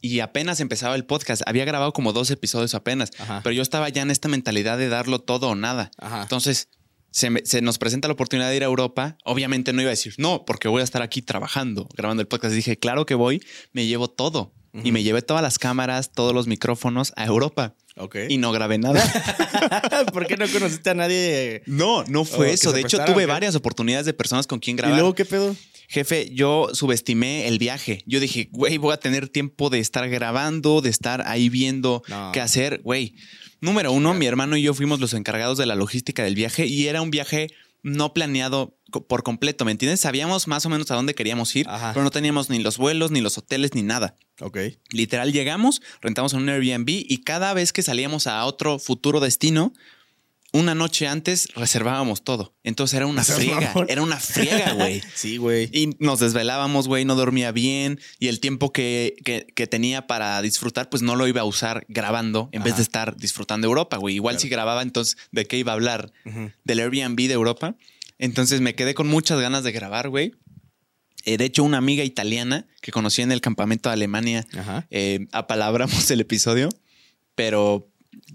y 0.00 0.20
apenas 0.20 0.60
empezaba 0.60 0.94
el 0.94 1.04
podcast. 1.04 1.42
Había 1.46 1.64
grabado 1.64 1.92
como 1.92 2.12
dos 2.12 2.30
episodios 2.30 2.74
apenas, 2.74 3.10
Ajá. 3.18 3.40
pero 3.42 3.52
yo 3.52 3.62
estaba 3.62 3.88
ya 3.88 4.02
en 4.02 4.12
esta 4.12 4.28
mentalidad 4.28 4.78
de 4.78 4.88
darlo 4.88 5.18
todo 5.20 5.48
o 5.48 5.54
nada. 5.56 5.90
Ajá. 5.98 6.22
Entonces, 6.22 6.68
se, 7.14 7.30
me- 7.30 7.46
se 7.46 7.62
nos 7.62 7.78
presenta 7.78 8.08
la 8.08 8.14
oportunidad 8.14 8.50
de 8.50 8.56
ir 8.56 8.62
a 8.64 8.66
Europa. 8.66 9.16
Obviamente 9.24 9.72
no 9.72 9.80
iba 9.82 9.88
a 9.90 9.92
decir, 9.92 10.14
no, 10.18 10.44
porque 10.44 10.66
voy 10.66 10.80
a 10.80 10.84
estar 10.84 11.00
aquí 11.00 11.22
trabajando, 11.22 11.88
grabando 11.96 12.20
el 12.22 12.26
podcast. 12.26 12.52
Dije, 12.54 12.76
claro 12.76 13.06
que 13.06 13.14
voy, 13.14 13.40
me 13.72 13.86
llevo 13.86 14.08
todo. 14.08 14.52
Y 14.82 14.90
me 14.90 15.04
llevé 15.04 15.22
todas 15.22 15.40
las 15.40 15.60
cámaras, 15.60 16.10
todos 16.10 16.34
los 16.34 16.48
micrófonos 16.48 17.12
a 17.14 17.24
Europa 17.26 17.76
Ok. 17.96 18.16
y 18.28 18.38
no 18.38 18.50
grabé 18.50 18.76
nada. 18.78 19.00
¿Por 20.12 20.26
qué 20.26 20.36
no 20.36 20.48
conociste 20.48 20.90
a 20.90 20.94
nadie? 20.94 21.62
No, 21.66 22.02
no 22.08 22.22
Oh, 22.22 22.24
fue 22.24 22.52
eso. 22.52 22.72
De 22.72 22.80
hecho, 22.80 22.98
tuve 23.04 23.24
varias 23.26 23.54
oportunidades 23.54 24.04
de 24.06 24.14
personas 24.14 24.48
con 24.48 24.58
quien 24.58 24.74
¿Y 24.74 24.78
grabar. 24.78 24.98
luego 24.98 25.14
qué 25.14 25.24
pedo? 25.24 25.54
Jefe, 25.86 26.28
yo 26.32 26.70
subestimé 26.72 27.46
el 27.46 27.58
viaje. 27.60 28.02
Yo 28.06 28.18
dije, 28.18 28.48
güey, 28.50 28.78
voy 28.78 28.92
a 28.94 28.96
tener 28.96 29.28
tiempo 29.28 29.70
de 29.70 29.78
estar 29.78 30.08
grabando, 30.08 30.80
de 30.80 30.90
estar 30.90 31.22
ahí 31.28 31.48
viendo 31.50 32.02
No. 32.08 32.30
qué 32.32 32.40
hacer. 32.40 32.80
Güey, 32.82 33.14
número 33.64 33.92
uno, 33.92 34.14
mi 34.14 34.26
hermano 34.26 34.56
y 34.56 34.62
yo 34.62 34.74
fuimos 34.74 35.00
los 35.00 35.14
encargados 35.14 35.58
de 35.58 35.66
la 35.66 35.74
logística 35.74 36.22
del 36.22 36.34
viaje 36.34 36.66
y 36.66 36.86
era 36.86 37.02
un 37.02 37.10
viaje 37.10 37.48
no 37.82 38.14
planeado 38.14 38.78
por 39.08 39.22
completo, 39.22 39.64
¿me 39.64 39.72
entiendes? 39.72 40.00
Sabíamos 40.00 40.46
más 40.48 40.64
o 40.64 40.70
menos 40.70 40.90
a 40.90 40.94
dónde 40.94 41.14
queríamos 41.14 41.54
ir, 41.56 41.68
Ajá. 41.68 41.92
pero 41.92 42.04
no 42.04 42.10
teníamos 42.10 42.48
ni 42.48 42.58
los 42.60 42.78
vuelos, 42.78 43.10
ni 43.10 43.20
los 43.20 43.36
hoteles, 43.36 43.74
ni 43.74 43.82
nada. 43.82 44.16
Ok. 44.40 44.58
Literal, 44.90 45.32
llegamos, 45.32 45.82
rentamos 46.00 46.32
en 46.32 46.40
un 46.40 46.48
Airbnb 46.48 46.88
y 46.88 47.18
cada 47.24 47.52
vez 47.52 47.72
que 47.72 47.82
salíamos 47.82 48.26
a 48.26 48.44
otro 48.46 48.78
futuro 48.78 49.20
destino, 49.20 49.72
una 50.54 50.74
noche 50.74 51.06
antes 51.08 51.48
reservábamos 51.54 52.22
todo. 52.22 52.54
Entonces 52.62 52.94
era 52.96 53.06
una 53.06 53.24
friega, 53.24 53.74
era 53.88 54.02
una 54.02 54.18
friega, 54.20 54.72
güey. 54.72 55.02
Sí, 55.14 55.36
güey. 55.36 55.68
Y 55.72 55.90
nos 55.98 56.20
desvelábamos, 56.20 56.86
güey, 56.88 57.04
no 57.04 57.16
dormía 57.16 57.50
bien 57.52 58.00
y 58.20 58.28
el 58.28 58.38
tiempo 58.40 58.72
que, 58.72 59.16
que- 59.24 59.46
que 59.54 59.66
tenía 59.66 60.06
para 60.06 60.40
disfrutar, 60.42 60.88
pues 60.88 61.02
no 61.02 61.16
lo 61.16 61.26
iba 61.28 61.40
a 61.40 61.44
usar 61.44 61.84
grabando 61.88 62.48
en 62.52 62.62
vez 62.62 62.76
de 62.76 62.82
estar 62.82 63.16
disfrutando 63.16 63.66
Europa, 63.66 63.96
güey. 63.96 64.14
Igual 64.14 64.34
Claro. 64.36 64.42
si 64.42 64.48
grababa, 64.48 64.82
entonces, 64.82 65.16
¿de 65.32 65.44
qué 65.44 65.58
iba 65.58 65.72
a 65.72 65.74
hablar? 65.74 66.12
Del 66.64 66.78
Airbnb 66.78 67.16
de 67.16 67.32
Europa. 67.34 67.74
Entonces 68.18 68.60
me 68.60 68.74
quedé 68.76 68.94
con 68.94 69.08
muchas 69.08 69.40
ganas 69.40 69.64
de 69.64 69.72
grabar, 69.72 70.08
güey. 70.08 70.34
Eh, 71.24 71.36
de 71.36 71.46
hecho, 71.46 71.64
una 71.64 71.78
amiga 71.78 72.04
italiana 72.04 72.66
que 72.80 72.92
conocí 72.92 73.22
en 73.22 73.32
el 73.32 73.40
campamento 73.40 73.88
de 73.88 73.94
Alemania, 73.94 74.46
eh, 74.90 75.26
apalabramos 75.32 76.08
el 76.10 76.20
episodio, 76.20 76.68
pero 77.34 77.88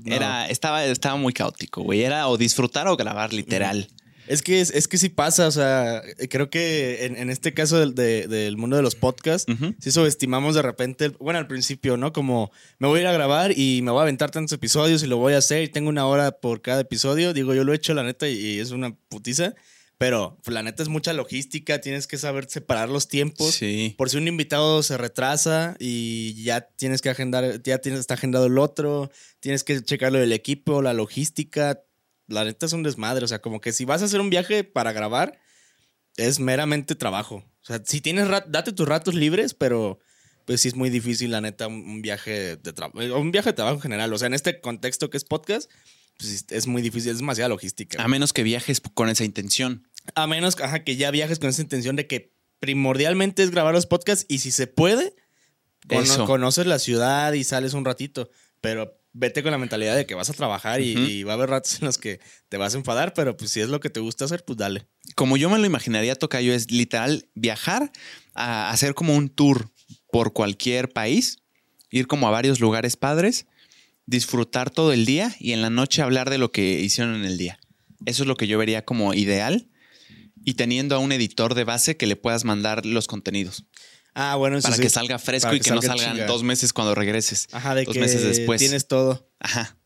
No. 0.04 0.16
era, 0.16 0.50
estaba, 0.50 0.86
estaba 0.86 1.16
muy 1.18 1.34
caótico, 1.34 1.82
güey. 1.84 2.04
Era 2.04 2.28
o 2.28 2.38
disfrutar 2.38 2.88
o 2.88 2.96
grabar, 2.98 3.34
literal. 3.34 3.88
Es 4.28 4.44
que, 4.44 4.62
es, 4.62 4.70
es 4.70 4.88
que 4.88 5.00
sí 5.00 5.10
pasa, 5.10 5.48
o 5.48 5.52
sea, 5.52 6.04
creo 6.30 6.52
que 6.52 7.06
en, 7.08 7.18
en 7.18 7.32
este 7.32 7.52
caso 7.56 7.80
del, 7.80 7.96
de- 7.96 8.28
del 8.28 8.58
mundo 8.58 8.76
de 8.76 8.84
los 8.84 8.94
podcasts, 8.94 9.52
Ujú. 9.52 9.74
sí 9.80 9.90
subestimamos 9.90 10.54
de 10.54 10.62
repente, 10.62 11.10
bueno, 11.20 11.40
al 11.40 11.48
principio, 11.48 11.98
¿no? 11.98 12.14
Como 12.14 12.52
me 12.78 12.88
voy 12.88 13.00
a 13.00 13.02
ir 13.02 13.08
a 13.08 13.12
grabar 13.12 13.58
y 13.58 13.82
me 13.82 13.90
voy 13.90 14.02
a 14.02 14.04
aventar 14.04 14.30
tantos 14.30 14.52
episodios 14.54 15.02
y 15.02 15.08
lo 15.08 15.18
voy 15.18 15.34
a 15.34 15.40
hacer 15.40 15.64
y 15.64 15.68
tengo 15.70 15.90
una 15.90 16.06
hora 16.06 16.32
por 16.32 16.62
cada 16.62 16.82
episodio. 16.82 17.34
Digo, 17.34 17.56
yo 17.56 17.64
lo 17.64 17.74
he 17.74 17.76
hecho, 17.78 17.96
la 17.96 18.04
neta, 18.04 18.28
y, 18.30 18.38
y 18.38 18.60
es 18.60 18.70
una 18.70 18.94
putiza, 19.10 19.56
pero 20.00 20.38
la 20.46 20.64
neta 20.64 20.82
es 20.82 20.88
mucha 20.88 21.12
logística, 21.12 21.82
tienes 21.82 22.08
que 22.08 22.18
saber 22.18 22.50
separar 22.50 22.88
los 22.88 23.10
tiempos. 23.10 23.54
Sí. 23.54 23.96
Por 23.98 24.10
si 24.10 24.16
un 24.16 24.30
invitado 24.30 24.82
se 24.82 24.98
retrasa 24.98 25.76
y 25.78 26.42
ya 26.42 26.62
tienes 26.62 27.02
que 27.02 27.10
agendar, 27.10 27.62
ya 27.64 27.80
tienes, 27.80 28.00
está 28.00 28.14
agendado 28.14 28.46
el 28.46 28.58
otro, 28.60 29.12
tienes 29.42 29.66
que 29.66 29.84
checar 29.84 30.14
lo 30.14 30.20
del 30.20 30.32
equipo, 30.32 30.82
la 30.82 30.94
logística. 30.94 31.84
La 32.28 32.46
neta 32.46 32.66
es 32.66 32.72
un 32.72 32.82
desmadre. 32.82 33.26
O 33.26 33.28
sea, 33.28 33.42
como 33.42 33.60
que 33.60 33.74
si 33.74 33.84
vas 33.84 34.02
a 34.02 34.06
hacer 34.06 34.22
un 34.22 34.30
viaje 34.30 34.64
para 34.64 34.94
grabar, 34.94 35.38
es 36.16 36.40
meramente 36.40 36.96
trabajo. 36.96 37.44
O 37.62 37.66
sea, 37.66 37.82
si 37.86 38.00
tienes 38.00 38.30
date 38.48 38.72
tus 38.72 38.88
ratos 38.88 39.16
libres, 39.16 39.54
pero 39.54 40.00
pues 40.46 40.62
sí 40.62 40.70
es 40.70 40.76
muy 40.76 40.90
difícil, 40.90 41.32
la 41.32 41.42
neta, 41.42 41.68
un, 41.68 41.74
un 41.74 42.02
viaje 42.02 42.56
de 42.56 42.72
trabajo. 42.72 43.20
Un 43.20 43.32
viaje 43.32 43.50
de 43.50 43.54
trabajo 43.54 43.76
en 43.76 43.82
general. 43.82 44.14
O 44.14 44.18
sea, 44.18 44.28
en 44.28 44.34
este 44.34 44.62
contexto 44.62 45.10
que 45.10 45.18
es 45.18 45.26
podcast, 45.26 45.70
pues 46.20 46.46
es 46.50 46.68
muy 46.68 46.82
difícil, 46.82 47.12
es 47.12 47.20
demasiada 47.20 47.48
logística. 47.48 48.04
A 48.04 48.08
menos 48.10 48.34
que 48.34 48.44
viajes 48.44 48.82
con 48.94 49.08
esa 49.08 49.24
intención. 49.24 49.88
A 50.16 50.28
menos 50.28 50.56
ajá, 50.62 50.84
que 50.84 50.96
ya 50.96 51.12
viajes 51.12 51.40
con 51.40 51.50
esa 51.50 51.62
intención 51.62 51.96
de 51.96 52.08
que 52.08 52.34
primordialmente 52.60 53.44
es 53.44 53.52
grabar 53.52 53.74
los 53.74 53.86
podcasts 53.86 54.26
y 54.28 54.40
si 54.40 54.52
se 54.52 54.68
puede, 54.68 55.16
cono- 55.88 56.26
conoces 56.26 56.66
la 56.66 56.80
ciudad 56.80 57.34
y 57.34 57.44
sales 57.44 57.74
un 57.74 57.86
ratito. 57.86 58.30
Pero 58.62 58.98
vete 59.14 59.42
con 59.42 59.52
la 59.52 59.58
mentalidad 59.58 59.96
de 59.96 60.06
que 60.06 60.14
vas 60.16 60.30
a 60.30 60.34
trabajar 60.34 60.82
y 60.82 61.24
va 61.24 61.32
a 61.34 61.36
haber 61.36 61.50
ratos 61.50 61.80
en 61.80 61.86
los 61.86 61.98
que 61.98 62.20
te 62.50 62.58
vas 62.58 62.76
a 62.76 62.78
enfadar, 62.78 63.14
pero 63.14 63.36
pues 63.38 63.52
si 63.52 63.60
es 63.62 63.70
lo 63.70 63.80
que 63.80 63.90
te 63.90 64.00
gusta 64.00 64.26
hacer, 64.26 64.44
pues 64.46 64.58
dale. 64.58 64.86
como 65.16 65.36
yo 65.38 65.50
me 65.50 65.58
lo 65.58 65.66
imaginaría, 65.66 66.16
Tocayo, 66.16 66.54
es 66.54 66.70
literal 66.72 67.28
viajar 67.34 67.92
a 68.36 68.70
hacer 68.72 68.94
como 68.94 69.16
un 69.16 69.30
tour 69.30 69.72
por 70.12 70.34
cualquier 70.34 70.90
país, 70.90 71.38
ir 71.90 72.06
como 72.08 72.28
a 72.28 72.32
varios 72.32 72.60
lugares 72.60 72.98
padres, 72.98 73.48
disfrutar 74.06 74.70
todo 74.70 74.94
el 74.94 75.06
día 75.06 75.36
y 75.40 75.54
en 75.54 75.62
la 75.62 75.70
noche 75.70 76.02
hablar 76.02 76.30
de 76.30 76.38
lo 76.38 76.52
que 76.52 76.80
hicieron 76.80 77.16
en 77.16 77.26
el 77.26 77.38
día. 77.38 77.60
Eso 78.06 78.24
es 78.24 78.28
lo 78.28 78.36
que 78.36 78.48
yo 78.48 78.58
vería 78.58 78.86
como 78.86 79.14
ideal 79.14 79.68
y 80.46 80.54
teniendo 80.56 80.96
a 80.96 81.00
un 81.00 81.12
editor 81.12 81.54
de 81.56 81.64
base 81.64 81.98
que 81.98 82.08
le 82.08 82.16
puedas 82.16 82.46
mandar 82.46 82.86
los 82.86 83.08
contenidos 83.08 83.66
Ah, 84.16 84.36
bueno, 84.36 84.58
eso 84.58 84.66
para 84.66 84.76
sí. 84.76 84.82
que 84.82 84.90
salga 84.90 85.20
fresco 85.20 85.54
y 85.54 85.60
que 85.60 85.70
no 85.72 85.82
salga 85.82 86.04
salgan 86.08 86.28
dos 86.28 86.44
meses 86.44 86.74
cuando 86.74 86.96
regreses. 86.96 87.48
Ajá, 87.52 87.76
de 87.76 87.86
dos 87.86 87.94
que 87.94 88.00
meses 88.02 88.24
después. 88.24 88.60
tienes 88.60 88.88
todo. 88.88 89.30
Ajá. 89.40 89.78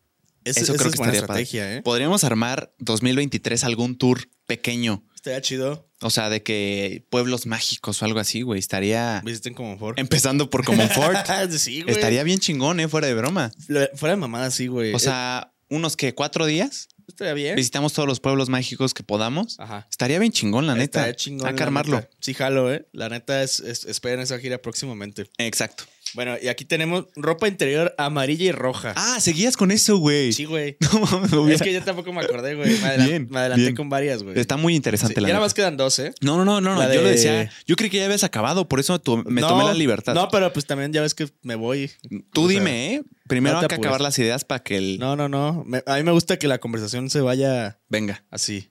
Eso, 0.44 0.60
Eso 0.60 0.72
esa 0.72 0.78
creo 0.78 0.88
es 0.88 0.92
que 0.94 0.98
buena 0.98 1.12
estaría 1.12 1.26
padre. 1.26 1.42
estrategia, 1.42 1.76
¿eh? 1.76 1.82
Podríamos 1.82 2.24
armar 2.24 2.74
2023 2.78 3.62
algún 3.64 3.96
tour 3.96 4.28
pequeño. 4.46 5.04
Estaría 5.14 5.40
chido. 5.40 5.88
O 6.00 6.10
sea, 6.10 6.30
de 6.30 6.42
que 6.42 7.06
pueblos 7.10 7.46
mágicos 7.46 8.00
o 8.02 8.04
algo 8.06 8.18
así, 8.18 8.42
güey. 8.42 8.58
Estaría 8.58 9.22
Visiten 9.24 9.54
como 9.54 9.78
Ford. 9.78 9.98
empezando 9.98 10.50
por 10.50 10.64
Comonfort. 10.64 11.26
sí, 11.58 11.82
güey. 11.82 11.94
Estaría 11.94 12.22
bien 12.24 12.40
chingón, 12.40 12.80
¿eh? 12.80 12.88
Fuera 12.88 13.06
de 13.06 13.14
broma. 13.14 13.52
Fuera 13.94 14.14
de 14.14 14.20
mamada, 14.20 14.50
sí, 14.50 14.66
güey. 14.66 14.92
O 14.94 14.98
sea, 14.98 15.54
unos 15.68 15.96
que 15.96 16.14
cuatro 16.14 16.44
días 16.46 16.88
estaría 17.08 17.34
bien. 17.34 17.56
visitamos 17.56 17.92
todos 17.92 18.08
los 18.08 18.20
pueblos 18.20 18.48
mágicos 18.48 18.94
que 18.94 19.02
podamos. 19.02 19.58
Ajá. 19.60 19.86
Estaría 19.90 20.18
bien 20.18 20.32
chingón, 20.32 20.66
la 20.66 20.74
neta. 20.74 21.00
Estaría 21.00 21.16
chingón, 21.16 21.48
Hay 21.48 21.54
que 21.54 21.62
armarlo. 21.62 21.96
neta. 21.96 22.10
Sí, 22.20 22.34
jalo, 22.34 22.72
¿eh? 22.72 22.86
La 22.92 23.08
neta 23.08 23.42
es, 23.42 23.60
es- 23.60 23.84
esperen 23.84 24.20
esa 24.20 24.38
gira 24.38 24.58
próximamente. 24.58 25.26
Exacto. 25.38 25.84
Bueno, 26.14 26.36
y 26.40 26.48
aquí 26.48 26.64
tenemos 26.64 27.06
ropa 27.16 27.48
interior 27.48 27.94
amarilla 27.98 28.44
y 28.46 28.52
roja. 28.52 28.92
Ah, 28.96 29.18
seguías 29.20 29.56
con 29.56 29.70
eso, 29.70 29.96
güey. 29.98 30.32
sí, 30.32 30.44
güey. 30.44 30.76
No 30.92 31.00
mames, 31.00 31.32
me 31.32 31.38
hubiera- 31.38 31.56
Es 31.56 31.62
que 31.62 31.72
yo 31.72 31.82
tampoco 31.82 32.12
me 32.12 32.20
acordé, 32.20 32.54
güey. 32.54 32.70
Me, 32.70 32.86
adelan- 32.88 33.06
Bien, 33.08 33.26
me 33.30 33.38
adelanté 33.40 33.62
bien. 33.62 33.76
con 33.76 33.88
varias, 33.88 34.22
güey. 34.22 34.38
Está 34.38 34.56
muy 34.56 34.72
Sí, 34.72 34.76
interesante 34.76 35.14
ya 35.14 35.20
la 35.22 35.28
nada 35.28 35.38
neta. 35.38 35.44
más 35.44 35.54
quedan 35.54 35.76
dos, 35.76 35.98
¿eh? 35.98 36.12
No, 36.20 36.36
no, 36.38 36.44
no, 36.44 36.60
no. 36.60 36.76
La 36.78 36.92
Yo 36.94 37.02
de- 37.02 37.10
decía, 37.10 37.50
yo 37.66 37.76
creí 37.76 37.90
que 37.90 37.98
ya 37.98 38.04
habías 38.04 38.24
acabado, 38.24 38.68
por 38.68 38.80
eso 38.80 39.00
tu- 39.00 39.18
me 39.24 39.40
No, 39.40 39.48
tomé 39.48 39.64
la 39.64 39.74
libertad. 39.74 40.14
No, 40.14 40.28
pero 40.28 40.52
pues 40.52 40.66
también 40.66 40.92
ya 40.92 41.02
ves 41.02 41.14
que 41.14 41.28
me 41.42 41.54
voy. 41.56 41.90
Tú 42.32 42.48
sea, 42.48 42.58
dime, 42.58 42.94
¿eh? 42.94 43.02
Primero 43.26 43.54
no 43.56 43.60
hay 43.62 43.68
que 43.68 43.74
acabar 43.76 44.00
las 44.00 44.18
ideas 44.18 44.44
para 44.44 44.62
que 44.62 44.76
el. 44.76 44.98
No, 44.98 45.16
no, 45.16 45.28
no. 45.28 45.64
Me- 45.66 45.82
a 45.86 45.96
mí 45.96 46.02
me 46.02 46.12
gusta 46.12 46.38
que 46.38 46.46
la 46.46 46.58
conversación 46.58 47.08
se 47.10 47.20
vaya 47.22 47.78
Venga. 47.88 48.24
así. 48.30 48.68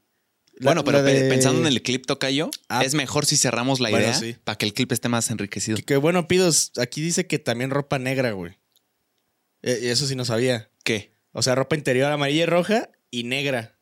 Bueno, 0.64 0.84
pero 0.84 1.04
de- 1.04 1.30
pensando 1.30 1.60
en 1.62 1.68
el 1.68 1.82
clip 1.82 2.06
tocayo, 2.06 2.50
Ah. 2.70 2.84
es 2.84 2.94
mejor 2.94 3.26
si 3.26 3.38
cerramos 3.38 3.80
la 3.80 3.90
Bueno, 3.90 4.06
idea 4.06 4.14
sí. 4.20 4.36
para 4.44 4.58
que 4.58 4.66
el 4.66 4.74
clip 4.74 4.92
esté 4.92 5.10
más 5.10 5.30
enriquecido. 5.32 5.78
Que, 5.78 5.84
que 5.84 5.98
bueno, 5.98 6.28
pidos. 6.28 6.72
Aquí 6.80 7.02
dice 7.02 7.28
que 7.28 7.40
también 7.40 7.70
ropa 7.70 8.00
negra, 8.00 8.32
güey. 8.32 8.54
Y 9.62 9.88
eso 9.88 10.08
sí 10.08 10.16
no 10.16 10.26
sabía. 10.26 10.70
¿Qué? 10.84 11.16
O 11.32 11.42
sea, 11.42 11.56
ropa 11.56 11.76
interior 11.76 12.12
amarilla 12.12 12.44
y 12.44 12.46
roja 12.46 12.90
y 13.12 13.24
negra. 13.24 13.78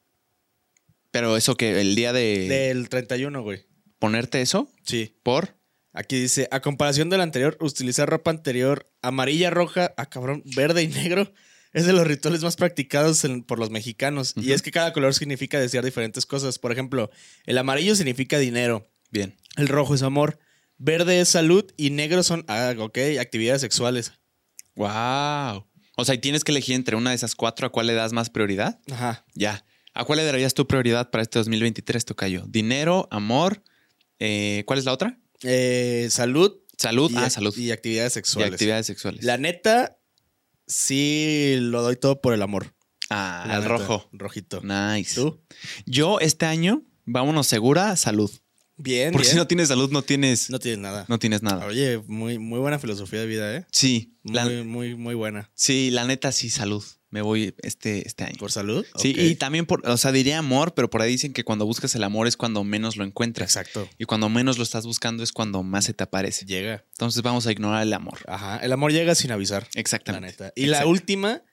Pero 1.11 1.35
eso 1.37 1.55
que 1.55 1.81
el 1.81 1.95
día 1.95 2.13
de 2.13 2.47
Del 2.47 2.87
31, 2.89 3.41
güey. 3.43 3.65
ponerte 3.99 4.41
eso, 4.41 4.71
Sí. 4.83 5.17
por. 5.23 5.57
Aquí 5.93 6.17
dice, 6.17 6.47
a 6.51 6.61
comparación 6.61 7.09
del 7.09 7.19
anterior, 7.19 7.57
utilizar 7.59 8.07
ropa 8.09 8.31
anterior 8.31 8.89
amarilla, 9.01 9.49
roja, 9.49 9.93
ah, 9.97 10.05
cabrón, 10.09 10.41
verde 10.55 10.83
y 10.83 10.87
negro 10.87 11.33
es 11.73 11.85
de 11.85 11.93
los 11.93 12.05
rituales 12.07 12.41
más 12.43 12.55
practicados 12.55 13.23
en- 13.25 13.43
por 13.43 13.59
los 13.59 13.69
mexicanos. 13.69 14.33
Y 14.35 14.51
es 14.51 14.61
que 14.61 14.71
cada 14.71 14.93
color 14.93 15.13
significa 15.13 15.59
desear 15.59 15.85
diferentes 15.85 16.25
cosas. 16.25 16.59
Por 16.59 16.71
ejemplo, 16.71 17.09
el 17.45 17.57
amarillo 17.57 17.95
significa 17.95 18.37
dinero, 18.39 18.89
Bien. 19.09 19.35
el 19.57 19.67
rojo 19.67 19.95
es 19.95 20.01
amor, 20.03 20.39
verde 20.77 21.21
es 21.21 21.29
salud 21.29 21.71
y 21.77 21.89
negro 21.91 22.23
son, 22.23 22.43
ah, 22.47 22.73
ok, 22.77 22.97
actividades 23.19 23.61
sexuales. 23.61 24.11
Wow. 24.75 25.65
O 25.97 26.05
sea, 26.05 26.15
y 26.15 26.17
tienes 26.19 26.43
que 26.43 26.51
elegir 26.51 26.75
entre 26.75 26.95
una 26.95 27.11
de 27.11 27.15
esas 27.15 27.35
cuatro 27.35 27.67
a 27.67 27.71
cuál 27.71 27.87
le 27.87 27.93
das 27.93 28.13
más 28.13 28.29
prioridad. 28.29 28.79
Ajá. 28.91 29.25
Ya. 29.35 29.65
¿A 29.93 30.05
cuál 30.05 30.19
le 30.19 30.25
darías 30.25 30.53
tu 30.53 30.65
prioridad 30.67 31.09
para 31.11 31.21
este 31.21 31.37
2023, 31.39 32.05
Tocayo? 32.05 32.45
Dinero, 32.47 33.07
amor. 33.11 33.61
eh, 34.19 34.63
¿Cuál 34.65 34.79
es 34.79 34.85
la 34.85 34.93
otra? 34.93 35.19
Eh, 35.43 36.07
salud. 36.09 36.57
Salud. 36.77 37.11
y, 37.11 37.15
ah, 37.17 37.29
salud. 37.29 37.53
Y, 37.57 37.65
Y 37.65 37.71
actividades 37.71 38.13
sexuales. 38.13 38.53
actividades 38.53 38.85
sexuales. 38.87 39.23
La 39.23 39.37
neta, 39.37 39.97
sí 40.71 41.57
lo 41.59 41.81
doy 41.81 41.95
todo 41.97 42.21
por 42.21 42.33
el 42.33 42.41
amor. 42.41 42.73
ah, 43.09 43.43
al 43.43 43.65
rojo. 43.65 44.09
Rojito. 44.13 44.61
Nice. 44.61 45.15
¿Tú? 45.15 45.41
Yo 45.85 46.19
este 46.19 46.45
año, 46.45 46.81
vámonos 47.05 47.45
segura, 47.47 47.95
salud. 47.97 48.31
Bien, 48.77 49.11
Porque 49.11 49.25
bien. 49.27 49.33
si 49.33 49.37
no 49.37 49.45
tienes 49.47 49.67
salud, 49.67 49.91
no 49.91 50.01
tienes, 50.01 50.49
no, 50.49 50.55
No 50.55 50.59
tienes 50.59 50.79
nada. 50.79 51.05
tienes 51.19 51.43
nada. 51.43 51.65
Oye, 51.67 52.01
muy, 52.07 52.39
muy 52.39 52.57
buena 52.59 52.79
filosofía 52.79 53.19
de 53.19 53.27
vida, 53.27 53.55
¿eh? 53.55 53.65
Sí, 53.71 54.15
la, 54.23 54.45
Muy, 54.45 54.63
muy, 54.63 54.95
muy 54.95 55.13
buena. 55.13 55.51
sí, 55.53 55.91
la 55.91 56.05
neta 56.05 56.31
sí, 56.31 56.49
salud. 56.49 56.83
Me 57.11 57.21
voy 57.21 57.53
este, 57.61 58.07
este 58.07 58.23
año. 58.23 58.35
¿Por 58.39 58.51
salud? 58.53 58.85
Sí, 58.95 59.13
y 59.17 59.35
también 59.35 59.65
por, 59.65 59.85
o 59.87 59.97
sea, 59.97 60.13
diría 60.13 60.37
amor, 60.39 60.73
pero 60.73 60.89
por 60.89 61.01
ahí 61.01 61.11
dicen 61.11 61.33
que 61.33 61.43
cuando 61.43 61.65
buscas 61.65 61.93
el 61.95 62.03
amor 62.05 62.25
es 62.25 62.37
cuando 62.37 62.63
menos 62.63 62.95
lo 62.95 63.03
encuentras. 63.03 63.49
Exacto. 63.49 63.87
Y 63.97 64.05
cuando 64.05 64.29
menos 64.29 64.57
lo 64.57 64.63
estás 64.63 64.85
buscando 64.85 65.21
es 65.21 65.33
cuando 65.33 65.61
más 65.61 65.83
se 65.85 65.93
te 65.93 66.03
aparece. 66.05 66.45
Llega. 66.45 66.85
Entonces 66.93 67.21
vamos 67.21 67.45
a 67.47 67.51
ignorar 67.51 67.83
el 67.83 67.91
amor. 67.91 68.17
Ajá. 68.27 68.57
El 68.63 68.71
amor 68.71 68.93
llega 68.93 69.13
sin 69.13 69.31
avisar. 69.31 69.67
La 69.75 69.81
Exactamente. 69.81 70.27
neta. 70.27 70.53
Y 70.55 70.67
la 70.67 70.85
última, 70.85 71.43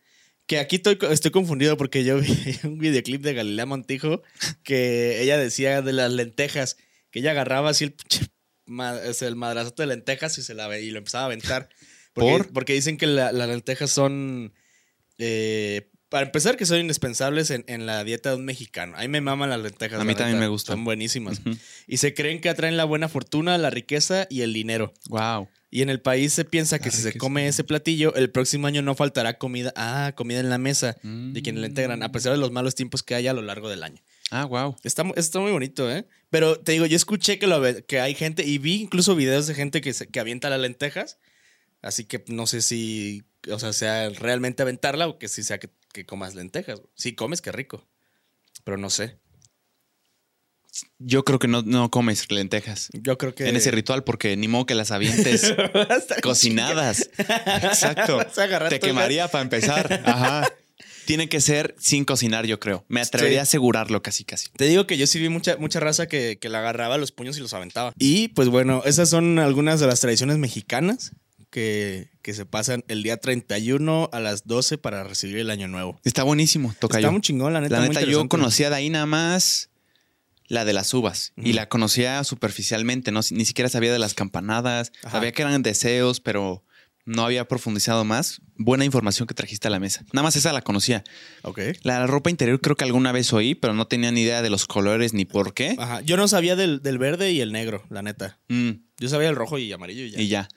que 0.46 0.60
aquí 0.60 0.76
estoy, 0.76 0.96
estoy 1.10 1.32
confundido 1.32 1.76
porque 1.76 2.04
yo 2.04 2.18
vi 2.20 2.32
un 2.62 2.78
videoclip 2.78 3.20
de 3.22 3.34
Galilea 3.34 3.66
Montijo 3.66 4.22
que 4.62 5.20
ella 5.22 5.38
decía 5.38 5.82
de 5.82 5.92
las 5.92 6.12
lentejas, 6.12 6.76
que 7.10 7.18
ella 7.18 7.32
agarraba 7.32 7.70
así 7.70 7.82
el, 7.84 7.96
el 9.20 9.36
madrazote 9.36 9.82
de 9.82 9.86
lentejas 9.88 10.38
y, 10.38 10.42
se 10.42 10.54
la, 10.54 10.78
y 10.78 10.90
lo 10.92 10.98
empezaba 10.98 11.24
a 11.24 11.26
aventar. 11.26 11.68
Porque, 12.12 12.30
¿Por? 12.30 12.52
porque 12.52 12.72
dicen 12.74 12.96
que 12.96 13.06
la- 13.08 13.32
las 13.32 13.48
lentejas 13.48 13.90
son... 13.90 14.52
eh, 15.18 15.90
para 16.08 16.24
empezar, 16.24 16.56
que 16.56 16.64
son 16.64 16.78
indispensables 16.80 17.50
en, 17.50 17.64
en 17.68 17.84
la 17.84 18.02
dieta 18.02 18.30
de 18.30 18.36
un 18.36 18.44
mexicano. 18.46 18.96
A 18.96 19.02
mí 19.02 19.08
me 19.08 19.20
maman 19.20 19.50
las 19.50 19.60
lentejas. 19.60 20.00
A 20.00 20.04
mí 20.04 20.14
también 20.14 20.38
me 20.38 20.48
gustan. 20.48 20.76
Son 20.76 20.84
buenísimas. 20.84 21.40
Ujú. 21.40 21.56
Y 21.86 21.98
se 21.98 22.14
creen 22.14 22.40
que 22.40 22.48
atraen 22.48 22.78
la 22.78 22.84
buena 22.84 23.08
fortuna, 23.10 23.58
la 23.58 23.68
riqueza 23.68 24.26
y 24.30 24.40
el 24.40 24.54
dinero. 24.54 24.94
Wow. 25.10 25.48
Y 25.70 25.82
en 25.82 25.90
el 25.90 26.00
país 26.00 26.32
se 26.32 26.46
piensa 26.46 26.78
que 26.78 26.90
si 26.90 27.02
se 27.02 27.12
come 27.18 27.46
ese 27.46 27.62
platillo, 27.62 28.14
el 28.14 28.30
próximo 28.30 28.66
año 28.66 28.80
no 28.80 28.94
faltará 28.94 29.36
comida. 29.36 29.70
Ah, 29.76 30.14
comida 30.16 30.40
en 30.40 30.48
la 30.48 30.56
mesa 30.56 30.96
de 31.02 31.42
quienes 31.42 31.60
la 31.60 31.66
integran, 31.66 32.02
a 32.02 32.10
pesar 32.10 32.32
de 32.32 32.38
los 32.38 32.52
malos 32.52 32.74
tiempos 32.74 33.02
que 33.02 33.14
haya 33.14 33.32
a 33.32 33.34
lo 33.34 33.42
largo 33.42 33.68
del 33.68 33.82
año. 33.82 34.00
Ah, 34.30 34.46
wow. 34.46 34.76
Está, 34.84 35.04
está 35.16 35.40
muy 35.40 35.50
bonito, 35.52 35.90
¿eh? 35.92 36.06
Pero 36.30 36.58
te 36.58 36.72
digo, 36.72 36.86
yo 36.86 36.96
escuché 36.96 37.38
que, 37.38 37.46
lo, 37.46 37.60
que 37.86 38.00
hay 38.00 38.14
gente 38.14 38.46
y 38.46 38.56
vi 38.56 38.76
incluso 38.80 39.14
videos 39.14 39.46
de 39.46 39.54
gente 39.54 39.82
que, 39.82 39.92
se- 39.92 40.06
que 40.06 40.20
avienta 40.20 40.48
las 40.48 40.60
lentejas. 40.60 41.18
Así 41.82 42.04
que 42.04 42.24
no 42.28 42.46
sé 42.46 42.62
si, 42.62 43.24
o 43.50 43.58
sea, 43.58 43.72
sea 43.72 44.08
realmente 44.10 44.62
aventarla 44.62 45.06
o 45.08 45.18
que 45.18 45.28
si 45.28 45.42
sea 45.42 45.58
que, 45.58 45.70
que 45.92 46.04
comas 46.06 46.34
lentejas. 46.34 46.80
Si 46.94 47.14
comes, 47.14 47.40
qué 47.42 47.52
rico. 47.52 47.86
Pero 48.64 48.76
no 48.76 48.90
sé. 48.90 49.18
Yo 50.98 51.24
creo 51.24 51.38
que 51.38 51.48
no, 51.48 51.62
no 51.62 51.90
comes 51.90 52.30
lentejas 52.30 52.90
Yo 52.92 53.18
creo 53.18 53.34
que. 53.34 53.48
en 53.48 53.56
ese 53.56 53.70
ritual 53.72 54.04
porque 54.04 54.36
ni 54.36 54.46
modo 54.48 54.66
que 54.66 54.74
las 54.74 54.90
avientes 54.90 55.54
cocinadas. 56.22 57.10
Exacto. 57.62 58.20
Te 58.68 58.78
quemaría 58.78 59.28
para 59.28 59.42
empezar. 59.42 60.02
Ajá. 60.04 60.48
Tiene 61.06 61.28
que 61.30 61.40
ser 61.40 61.74
sin 61.78 62.04
cocinar, 62.04 62.44
yo 62.46 62.60
creo. 62.60 62.84
Me 62.88 63.00
atrevería 63.00 63.38
Sí. 63.38 63.40
a 63.40 63.42
asegurarlo 63.44 64.02
casi, 64.02 64.24
casi. 64.24 64.50
Te 64.50 64.66
digo 64.66 64.86
que 64.86 64.98
yo 64.98 65.06
sí 65.06 65.18
vi 65.18 65.30
mucha, 65.30 65.56
mucha 65.56 65.80
raza 65.80 66.06
que, 66.06 66.38
que 66.38 66.50
la 66.50 66.58
agarraba 66.58 66.98
los 66.98 67.12
puños 67.12 67.38
y 67.38 67.40
los 67.40 67.54
aventaba. 67.54 67.92
Y 67.98 68.28
pues 68.28 68.48
bueno, 68.48 68.82
esas 68.84 69.08
son 69.08 69.38
algunas 69.38 69.80
de 69.80 69.86
las 69.86 70.00
tradiciones 70.00 70.36
mexicanas 70.36 71.12
que, 71.50 72.10
que 72.22 72.34
se 72.34 72.46
pasan 72.46 72.84
el 72.88 73.02
día 73.02 73.16
31 73.18 74.10
a 74.12 74.20
las 74.20 74.46
12 74.46 74.78
para 74.78 75.04
recibir 75.04 75.38
el 75.38 75.50
año 75.50 75.68
nuevo. 75.68 76.00
Está 76.04 76.22
buenísimo, 76.22 76.74
toca 76.78 76.98
Está 76.98 77.10
muy 77.10 77.20
chingón, 77.20 77.52
la 77.52 77.60
neta. 77.60 77.76
La 77.76 77.80
muy 77.80 77.88
neta, 77.88 78.00
yo 78.00 78.06
interesante. 78.06 78.28
conocía 78.28 78.70
de 78.70 78.76
ahí 78.76 78.90
nada 78.90 79.06
más 79.06 79.70
la 80.46 80.64
de 80.64 80.72
las 80.72 80.92
uvas 80.94 81.32
y 81.36 81.52
la 81.52 81.68
conocía 81.68 82.24
superficialmente, 82.24 83.12
no, 83.12 83.20
ni 83.30 83.44
siquiera 83.44 83.68
sabía 83.68 83.92
de 83.92 83.98
las 83.98 84.14
campanadas, 84.14 84.92
Ajá. 85.02 85.18
sabía 85.18 85.32
que 85.32 85.42
eran 85.42 85.62
deseos, 85.62 86.20
pero 86.20 86.64
no 87.04 87.24
había 87.24 87.46
profundizado 87.48 88.04
más. 88.04 88.40
Buena 88.56 88.84
información 88.84 89.26
que 89.26 89.34
trajiste 89.34 89.68
a 89.68 89.70
la 89.70 89.78
mesa. 89.80 90.04
Nada 90.12 90.22
más 90.24 90.36
esa 90.36 90.52
la 90.52 90.62
conocía. 90.62 91.04
Ok. 91.42 91.60
La 91.82 92.06
ropa 92.06 92.28
interior 92.28 92.60
creo 92.60 92.76
que 92.76 92.84
alguna 92.84 93.12
vez 93.12 93.32
oí, 93.32 93.54
pero 93.54 93.72
no 93.72 93.86
tenía 93.86 94.10
ni 94.12 94.22
idea 94.22 94.42
de 94.42 94.50
los 94.50 94.66
colores 94.66 95.14
ni 95.14 95.24
por 95.24 95.54
qué. 95.54 95.74
Ajá. 95.78 96.00
Yo 96.02 96.16
no 96.18 96.28
sabía 96.28 96.54
del, 96.56 96.82
del 96.82 96.98
verde 96.98 97.30
y 97.32 97.40
el 97.40 97.52
negro, 97.52 97.84
la 97.88 98.02
neta. 98.02 98.38
Mm, 98.48 98.70
Yo 98.98 99.08
sabía 99.08 99.28
el 99.28 99.36
rojo 99.36 99.58
y 99.58 99.72
amarillo 99.72 100.04
y 100.04 100.10
ya. 100.10 100.20
y 100.20 100.28
ya. 100.28 100.48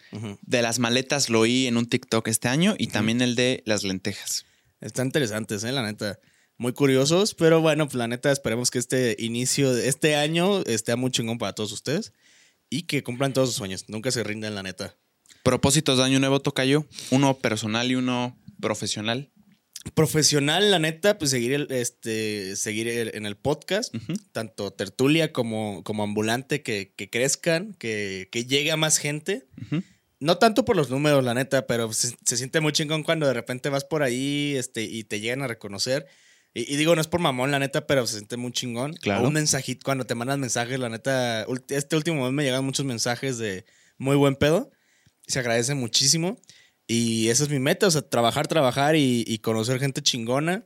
De 0.42 0.62
las 0.62 0.80
maletas 0.80 1.30
lo 1.30 1.42
oí 1.42 1.68
en 1.68 1.78
un 1.78 1.88
TikTok 1.88 2.28
este 2.28 2.48
año 2.48 2.76
y 2.78 2.88
también 2.88 3.22
el 3.22 3.36
de 3.36 3.62
las 3.66 3.84
lentejas. 3.84 4.46
Están 4.80 5.08
interesantes, 5.08 5.64
¿eh? 5.64 5.72
La 5.72 5.84
neta. 5.84 6.20
Muy 6.58 6.74
curiosos, 6.74 7.34
pero 7.34 7.62
bueno, 7.62 7.86
pues 7.88 7.96
la 7.96 8.08
neta, 8.08 8.32
esperemos 8.32 8.70
que 8.70 8.80
este 8.80 9.16
inicio 9.20 9.74
de 9.74 9.88
este 9.88 10.16
año 10.16 10.62
esté 10.66 10.96
muy 10.96 11.12
chingón 11.12 11.38
para 11.38 11.54
todos 11.54 11.72
ustedes 11.72 12.14
y 12.70 12.84
que 12.84 13.04
cumplan 13.04 13.34
todos 13.34 13.50
sus 13.50 13.58
sueños. 13.58 13.86
Nunca 13.88 14.12
se 14.12 14.24
rindan, 14.24 14.56
la 14.56 14.64
neta. 14.64 14.96
Propósitos 15.44 15.98
de 15.98 16.04
año 16.04 16.20
nuevo, 16.20 16.40
Tocayo. 16.40 16.86
Uno 17.10 17.38
personal 17.38 17.90
y 17.92 17.96
uno 17.96 18.38
profesional. 18.60 19.32
Profesional, 19.96 20.70
la 20.70 20.78
neta, 20.78 21.18
pues 21.18 21.32
seguir, 21.32 21.54
el, 21.54 21.68
este, 21.72 22.56
seguir 22.56 22.88
el- 22.88 23.12
en 23.16 23.26
el 23.26 23.36
podcast, 23.36 23.94
tanto 24.32 24.72
tertulia 24.72 25.34
como, 25.34 25.84
como 25.84 26.04
ambulante, 26.04 26.62
que, 26.62 26.94
que 26.96 27.10
crezcan, 27.10 27.74
que, 27.74 28.30
que 28.32 28.46
llegue 28.46 28.72
a 28.72 28.78
más 28.78 28.98
gente. 29.00 29.48
No 30.20 30.38
tanto 30.38 30.66
por 30.66 30.76
los 30.76 30.92
números, 30.92 31.24
la 31.24 31.34
neta, 31.34 31.66
pero 31.66 31.92
se, 31.94 32.16
se 32.24 32.38
siente 32.38 32.60
muy 32.62 32.74
chingón 32.74 33.02
cuando 33.02 33.26
de 33.26 33.34
repente 33.34 33.70
vas 33.70 33.84
por 33.84 34.04
ahí 34.04 34.54
este, 34.56 34.84
y 34.84 35.04
te 35.04 35.20
llegan 35.20 35.42
a 35.42 35.48
reconocer. 35.48 36.06
Y, 36.54 36.72
y 36.72 36.78
digo, 36.78 36.94
no 36.94 37.02
es 37.02 37.08
por 37.08 37.20
mamón, 37.20 37.50
la 37.50 37.58
neta, 37.58 37.88
pero 37.88 38.06
se 38.06 38.18
siente 38.18 38.38
muy 38.38 38.52
chingón. 38.52 38.94
Claro. 38.94 39.24
O 39.24 39.28
un 39.30 39.34
mensajito, 39.34 39.82
cuando 39.84 40.06
te 40.06 40.14
mandan 40.14 40.40
mensajes, 40.40 40.80
la 40.80 40.90
neta, 40.90 41.48
este 41.70 41.96
último 41.96 42.24
mes 42.26 42.34
me 42.34 42.44
llegan 42.44 42.64
muchos 42.64 42.86
mensajes 42.86 43.40
de 43.40 43.66
muy 43.98 44.16
buen 44.16 44.36
pedo. 44.36 44.70
Se 45.26 45.40
agradece 45.40 45.74
muchísimo. 45.74 46.40
Y 46.88 47.30
esa 47.30 47.44
es 47.44 47.50
mi 47.50 47.60
meta, 47.60 47.88
o 47.88 47.92
sea, 47.92 48.02
trabajar, 48.02 48.48
trabajar 48.48 48.96
y, 48.96 49.24
y 49.28 49.40
conocer 49.40 49.80
gente 49.80 50.02
chingona 50.02 50.66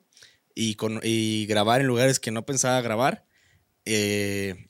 y, 0.56 0.76
con, 0.76 1.00
y 1.04 1.46
grabar 1.46 1.82
en 1.82 1.88
lugares 1.88 2.20
que 2.20 2.32
no 2.32 2.46
pensaba 2.46 2.82
grabar. 2.82 3.26
Eh, 3.86 4.70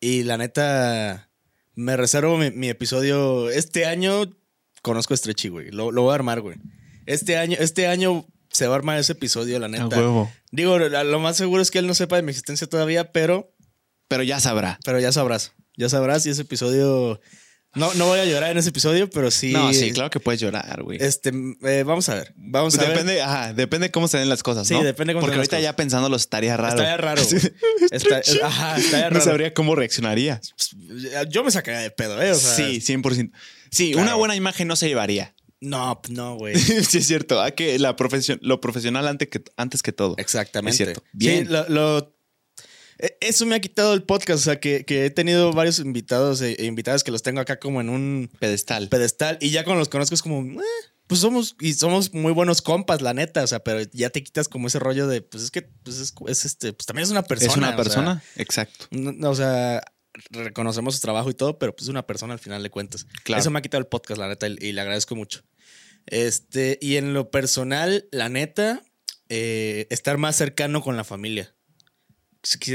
y 0.00 0.22
la 0.22 0.36
neta, 0.36 1.30
me 1.74 1.96
reservo 1.96 2.36
mi, 2.38 2.50
mi 2.52 2.68
episodio. 2.68 3.50
Este 3.50 3.86
año 3.86 4.36
conozco 4.82 5.14
a 5.14 5.16
Stretchy, 5.16 5.48
güey. 5.48 5.70
Lo, 5.72 5.90
lo 5.90 6.02
voy 6.02 6.12
a 6.12 6.14
armar, 6.16 6.40
güey. 6.40 6.56
Este 7.06 7.36
año, 7.36 7.56
este 7.58 7.86
año 7.88 8.26
se 8.52 8.66
va 8.68 8.74
a 8.74 8.78
armar 8.78 8.98
ese 8.98 9.12
episodio, 9.12 9.58
la 9.58 9.68
neta. 9.68 9.88
huevo. 9.98 10.30
Digo, 10.52 10.78
lo 10.78 11.18
más 11.20 11.36
seguro 11.36 11.60
es 11.62 11.70
que 11.70 11.78
él 11.80 11.86
no 11.86 11.94
sepa 11.94 12.16
de 12.16 12.22
mi 12.22 12.30
existencia 12.30 12.66
todavía, 12.68 13.10
pero, 13.12 13.52
Pero 14.08 14.22
ya 14.22 14.38
sabrá. 14.40 14.78
pero 14.84 15.00
ya 15.00 15.10
sabrás. 15.12 15.52
Ya 15.76 15.88
sabrás 15.88 16.24
y 16.26 16.30
ese 16.30 16.42
episodio. 16.42 17.20
No, 17.76 17.92
no 17.94 18.06
voy 18.06 18.18
a 18.18 18.24
llorar 18.24 18.50
en 18.50 18.58
ese 18.58 18.70
episodio, 18.70 19.08
pero 19.10 19.30
sí. 19.30 19.52
No, 19.52 19.72
sí, 19.72 19.92
claro 19.92 20.10
que 20.10 20.18
puedes 20.18 20.40
llorar, 20.40 20.82
güey. 20.82 20.98
Este, 21.00 21.30
eh, 21.62 21.84
vamos 21.86 22.08
a 22.08 22.14
ver. 22.14 22.32
Vamos 22.36 22.76
a 22.78 22.80
ver. 22.80 22.90
depende, 22.90 23.22
ajá, 23.22 23.52
depende 23.52 23.90
cómo 23.90 24.08
se 24.08 24.18
den 24.18 24.28
las 24.28 24.42
cosas, 24.42 24.66
Sí, 24.66 24.74
¿no? 24.74 24.82
depende 24.82 25.12
cómo 25.12 25.20
se 25.20 25.26
Porque 25.26 25.32
den 25.32 25.38
las 25.40 25.44
ahorita 25.48 25.56
cosas. 25.58 25.62
ya 25.62 25.76
pensándolo 25.76 26.16
estaría 26.16 26.56
raro. 26.56 26.70
Estaría 26.74 26.96
raro. 26.96 27.22
Sí. 27.22 27.36
Está- 27.90 28.22
ajá, 28.46 28.76
estaría 28.78 29.04
No 29.10 29.10
raro. 29.18 29.24
sabría 29.24 29.54
cómo 29.54 29.74
reaccionaría. 29.74 30.40
Yo 31.28 31.44
me 31.44 31.50
sacaría 31.50 31.80
de 31.80 31.90
pedo, 31.90 32.20
¿eh? 32.22 32.32
O 32.32 32.34
sea, 32.34 32.54
sí, 32.56 32.80
100%. 32.80 33.30
Sí, 33.70 33.92
Claro. 33.92 34.06
una 34.08 34.14
buena 34.16 34.36
imagen 34.36 34.68
no 34.68 34.76
se 34.76 34.88
llevaría. 34.88 35.34
No, 35.60 36.00
no, 36.10 36.36
güey. 36.36 36.54
sí, 36.58 36.98
es 36.98 37.06
cierto. 37.06 37.40
Hay 37.40 37.52
que 37.52 37.78
la 37.78 37.96
profesión, 37.96 38.38
lo 38.42 38.60
profesional 38.60 39.08
antes 39.08 39.28
que, 39.28 39.42
antes 39.56 39.82
que 39.82 39.92
todo. 39.92 40.14
Exactamente. 40.18 40.70
Es 40.70 40.76
cierto. 40.76 41.02
Bien. 41.12 41.46
Bien. 41.48 41.52
lo, 41.52 41.68
lo- 41.68 42.15
eso 43.20 43.46
me 43.46 43.54
ha 43.54 43.60
quitado 43.60 43.94
el 43.94 44.02
podcast. 44.02 44.40
O 44.40 44.44
sea, 44.44 44.60
que, 44.60 44.84
que 44.84 45.06
he 45.06 45.10
tenido 45.10 45.52
varios 45.52 45.78
invitados 45.78 46.40
e, 46.42 46.52
e 46.58 46.64
invitadas 46.66 47.04
que 47.04 47.10
los 47.10 47.22
tengo 47.22 47.40
acá 47.40 47.58
como 47.58 47.80
en 47.80 47.88
un 47.88 48.30
Pedestal. 48.40 48.88
pedestal 48.88 49.38
y 49.40 49.50
ya 49.50 49.64
cuando 49.64 49.80
los 49.80 49.88
conozco 49.88 50.14
es 50.14 50.22
como, 50.22 50.42
"Eh, 50.60 50.64
pues 51.06 51.20
somos, 51.20 51.54
y 51.60 51.74
somos 51.74 52.12
muy 52.14 52.32
buenos 52.32 52.62
compas, 52.62 53.00
la 53.02 53.14
neta. 53.14 53.42
O 53.44 53.46
sea, 53.46 53.60
pero 53.60 53.80
ya 53.92 54.10
te 54.10 54.22
quitas 54.24 54.48
como 54.48 54.66
ese 54.68 54.78
rollo 54.78 55.06
de, 55.06 55.22
pues 55.22 55.44
es 55.44 55.50
que, 55.50 55.62
pues 55.62 55.98
es, 55.98 56.12
es 56.26 56.44
este, 56.44 56.72
pues 56.72 56.86
también 56.86 57.04
es 57.04 57.10
una 57.10 57.22
persona. 57.22 57.50
es 57.52 57.56
una 57.56 57.68
sea, 57.68 57.76
persona. 57.76 58.22
Exacto. 58.36 58.86
no- 58.90 59.12
no, 59.12 59.30
o 59.30 59.34
sea, 59.34 59.82
reconocemos 60.30 60.94
su 60.96 61.00
trabajo 61.02 61.28
y 61.30 61.34
todo, 61.34 61.58
pero 61.58 61.74
pues 61.76 61.84
es 61.84 61.88
una 61.90 62.06
persona 62.06 62.32
al 62.32 62.38
final 62.40 62.62
de 62.62 62.70
cuentas. 62.70 63.06
Claro. 63.22 63.40
Eso 63.40 63.50
me 63.50 63.58
ha 63.58 63.62
quitado 63.62 63.80
el 63.82 63.86
podcast, 63.86 64.18
la 64.18 64.28
neta, 64.28 64.48
y, 64.48 64.56
y 64.60 64.72
le 64.72 64.80
agradezco 64.80 65.14
mucho. 65.14 65.42
Este, 66.06 66.78
y 66.80 66.96
en 66.96 67.14
lo 67.14 67.30
personal, 67.30 68.08
la 68.12 68.28
neta, 68.28 68.82
eh, 69.28 69.86
estar 69.90 70.18
más 70.18 70.36
cercano 70.36 70.82
con 70.82 70.96
la 70.96 71.04
familia. 71.04 71.54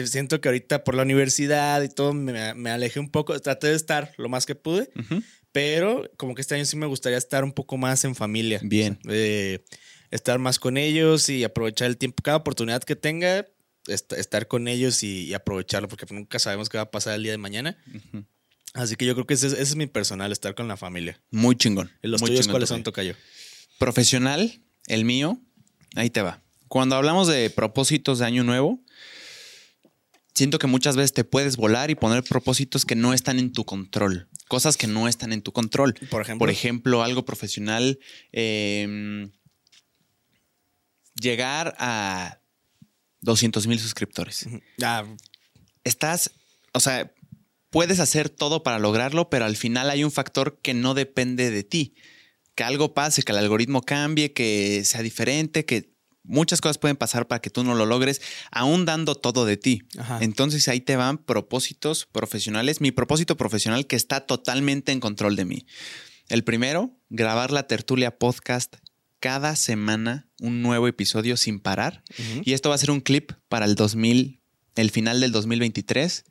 Siento 0.06 0.42
que 0.42 0.50
ahorita 0.50 0.84
por 0.84 0.96
la 0.96 1.04
universidad 1.04 1.82
y 1.82 1.88
todo 1.90 2.14
me, 2.14 2.54
me 2.56 2.70
alejé 2.72 3.00
un 3.00 3.10
poco, 3.10 3.40
traté 3.40 3.68
de 3.68 3.76
estar 3.76 4.14
lo 4.18 4.28
más 4.28 4.46
que 4.46 4.56
pude, 4.56 4.90
Ujú. 5.00 5.24
pero 5.54 6.10
como 6.18 6.36
que 6.36 6.42
este 6.42 6.56
año 6.56 6.66
sí 6.66 6.76
me 6.76 6.88
gustaría 6.88 7.18
estar 7.18 7.44
un 7.44 7.54
poco 7.54 7.78
más 7.78 8.04
en 8.04 8.14
familia. 8.16 8.60
Bien. 8.64 9.00
Eh, 9.08 9.64
estar 10.12 10.40
más 10.40 10.60
con 10.60 10.78
ellos 10.78 11.30
y 11.30 11.44
aprovechar 11.46 11.88
el 11.88 11.98
tiempo, 11.98 12.22
cada 12.22 12.38
oportunidad 12.38 12.84
que 12.84 12.98
tenga, 12.98 13.46
est- 13.88 14.12
estar 14.14 14.48
con 14.50 14.68
ellos 14.68 15.04
y, 15.04 15.24
y 15.28 15.34
aprovecharlo, 15.34 15.88
porque 15.88 16.06
nunca 16.14 16.38
sabemos 16.38 16.68
qué 16.68 16.78
va 16.78 16.84
a 16.84 16.92
pasar 16.92 17.16
el 17.16 17.24
día 17.24 17.32
de 17.32 17.38
mañana. 17.38 17.78
Ujú. 17.96 18.26
Así 18.74 18.96
que 18.98 19.06
yo 19.06 19.14
creo 19.14 19.26
que 19.26 19.36
ese, 19.36 19.48
es- 19.48 19.54
ese 19.54 19.62
es 19.64 19.76
mi 19.78 19.88
personal, 19.88 20.34
estar 20.34 20.54
con 20.54 20.68
la 20.68 20.76
familia. 20.76 21.22
Muy 21.32 21.56
chingón. 21.56 21.90
¿Y 22.04 22.08
¿Los 22.10 22.20
Muy 22.22 22.32
tuyos 22.32 22.42
chingón, 22.46 22.54
cuáles 22.56 22.70
son. 22.70 22.84
Tocayo? 22.84 23.16
Profesional, 23.80 24.62
el 24.88 25.06
mío, 25.06 25.40
ahí 25.96 26.10
te 26.10 26.22
va. 26.22 26.42
Cuando 26.68 26.96
hablamos 26.96 27.28
de 27.28 27.50
propósitos 27.50 28.20
de 28.20 28.26
año 28.26 28.44
nuevo, 28.44 28.80
siento 30.34 30.60
que 30.60 30.67
muchas 30.67 30.96
veces 30.96 31.13
te 31.13 31.24
puedes 31.24 31.58
volar 31.58 31.89
y 31.91 31.96
poner 31.96 32.24
propósitos 32.24 32.86
que 32.86 32.96
no 32.96 33.13
están 33.13 33.39
en 33.39 33.52
tu 33.52 33.65
control. 33.65 34.28
Cosas 34.48 34.78
que 34.78 34.88
no 34.88 35.08
están 35.08 35.32
en 35.34 35.41
tu 35.41 35.52
control. 35.52 35.94
Por 36.10 36.22
ejemplo. 36.22 36.39
Por 36.39 36.50
ejemplo, 36.50 37.04
algo 37.04 37.26
profesional. 37.26 38.00
eh, 38.32 39.30
llegar 41.15 41.76
a 41.78 42.39
200 43.22 43.67
mil 43.67 43.80
suscriptores. 43.80 44.48
Ah, 44.82 45.06
Estás, 45.84 46.32
o 46.74 46.80
sea, 46.80 47.12
puedes 47.70 48.00
hacer 48.00 48.30
todo 48.30 48.63
para 48.63 48.80
lograrlo, 48.80 49.30
pero 49.30 49.46
al 49.46 49.56
final 49.56 49.89
hay 49.89 50.04
un 50.04 50.12
factor 50.12 50.60
que 50.62 50.74
no 50.74 50.94
depende 50.94 51.50
de 51.50 51.63
ti. 51.63 51.96
Que 52.56 52.63
algo 52.63 52.94
pase, 52.94 53.24
que 53.24 53.32
el 53.32 53.38
algoritmo 53.38 53.82
cambie, 53.82 54.34
que 54.34 54.84
sea 54.86 55.02
diferente, 55.02 55.65
que 55.65 55.91
muchas 56.32 56.62
cosas 56.62 56.78
pueden 56.78 56.98
pasar 56.98 57.28
para 57.28 57.41
que 57.41 57.50
tú 57.50 57.63
no 57.63 57.76
lo 57.76 57.86
logres, 57.86 58.22
aún 58.52 58.86
dando 58.86 59.15
todo 59.15 59.46
de 59.46 59.58
ti. 59.58 59.84
Ajá. 59.98 60.20
Entonces 60.22 60.67
ahí 60.67 60.80
te 60.82 60.96
van 60.96 61.17
propósitos 61.17 62.08
profesionales. 62.12 62.82
Mi 62.82 62.91
propósito 62.91 63.38
profesional 63.38 63.86
que 63.86 63.96
está 63.96 64.22
totalmente 64.22 64.91
en 64.91 65.00
control 65.00 65.36
de 65.36 65.46
mí. 65.46 65.65
El 66.30 66.44
primero, 66.44 66.98
grabar 67.10 67.52
la 67.52 67.67
tertulia 67.67 68.17
podcast 68.17 68.78
cada 69.20 69.56
semana, 69.56 70.30
un 70.39 70.62
nuevo 70.62 70.88
episodio 70.88 71.38
sin 71.38 71.60
parar. 71.60 72.04
Y 72.44 72.54
esto 72.54 72.70
va 72.70 72.76
a 72.76 72.80
ser 72.80 72.91
un 72.91 73.02
clip 73.02 73.34
para 73.50 73.65
el 73.65 73.76
2000, 73.76 74.41
el 74.76 74.91
final 74.91 75.20
del 75.20 75.32
2023. 75.32 76.24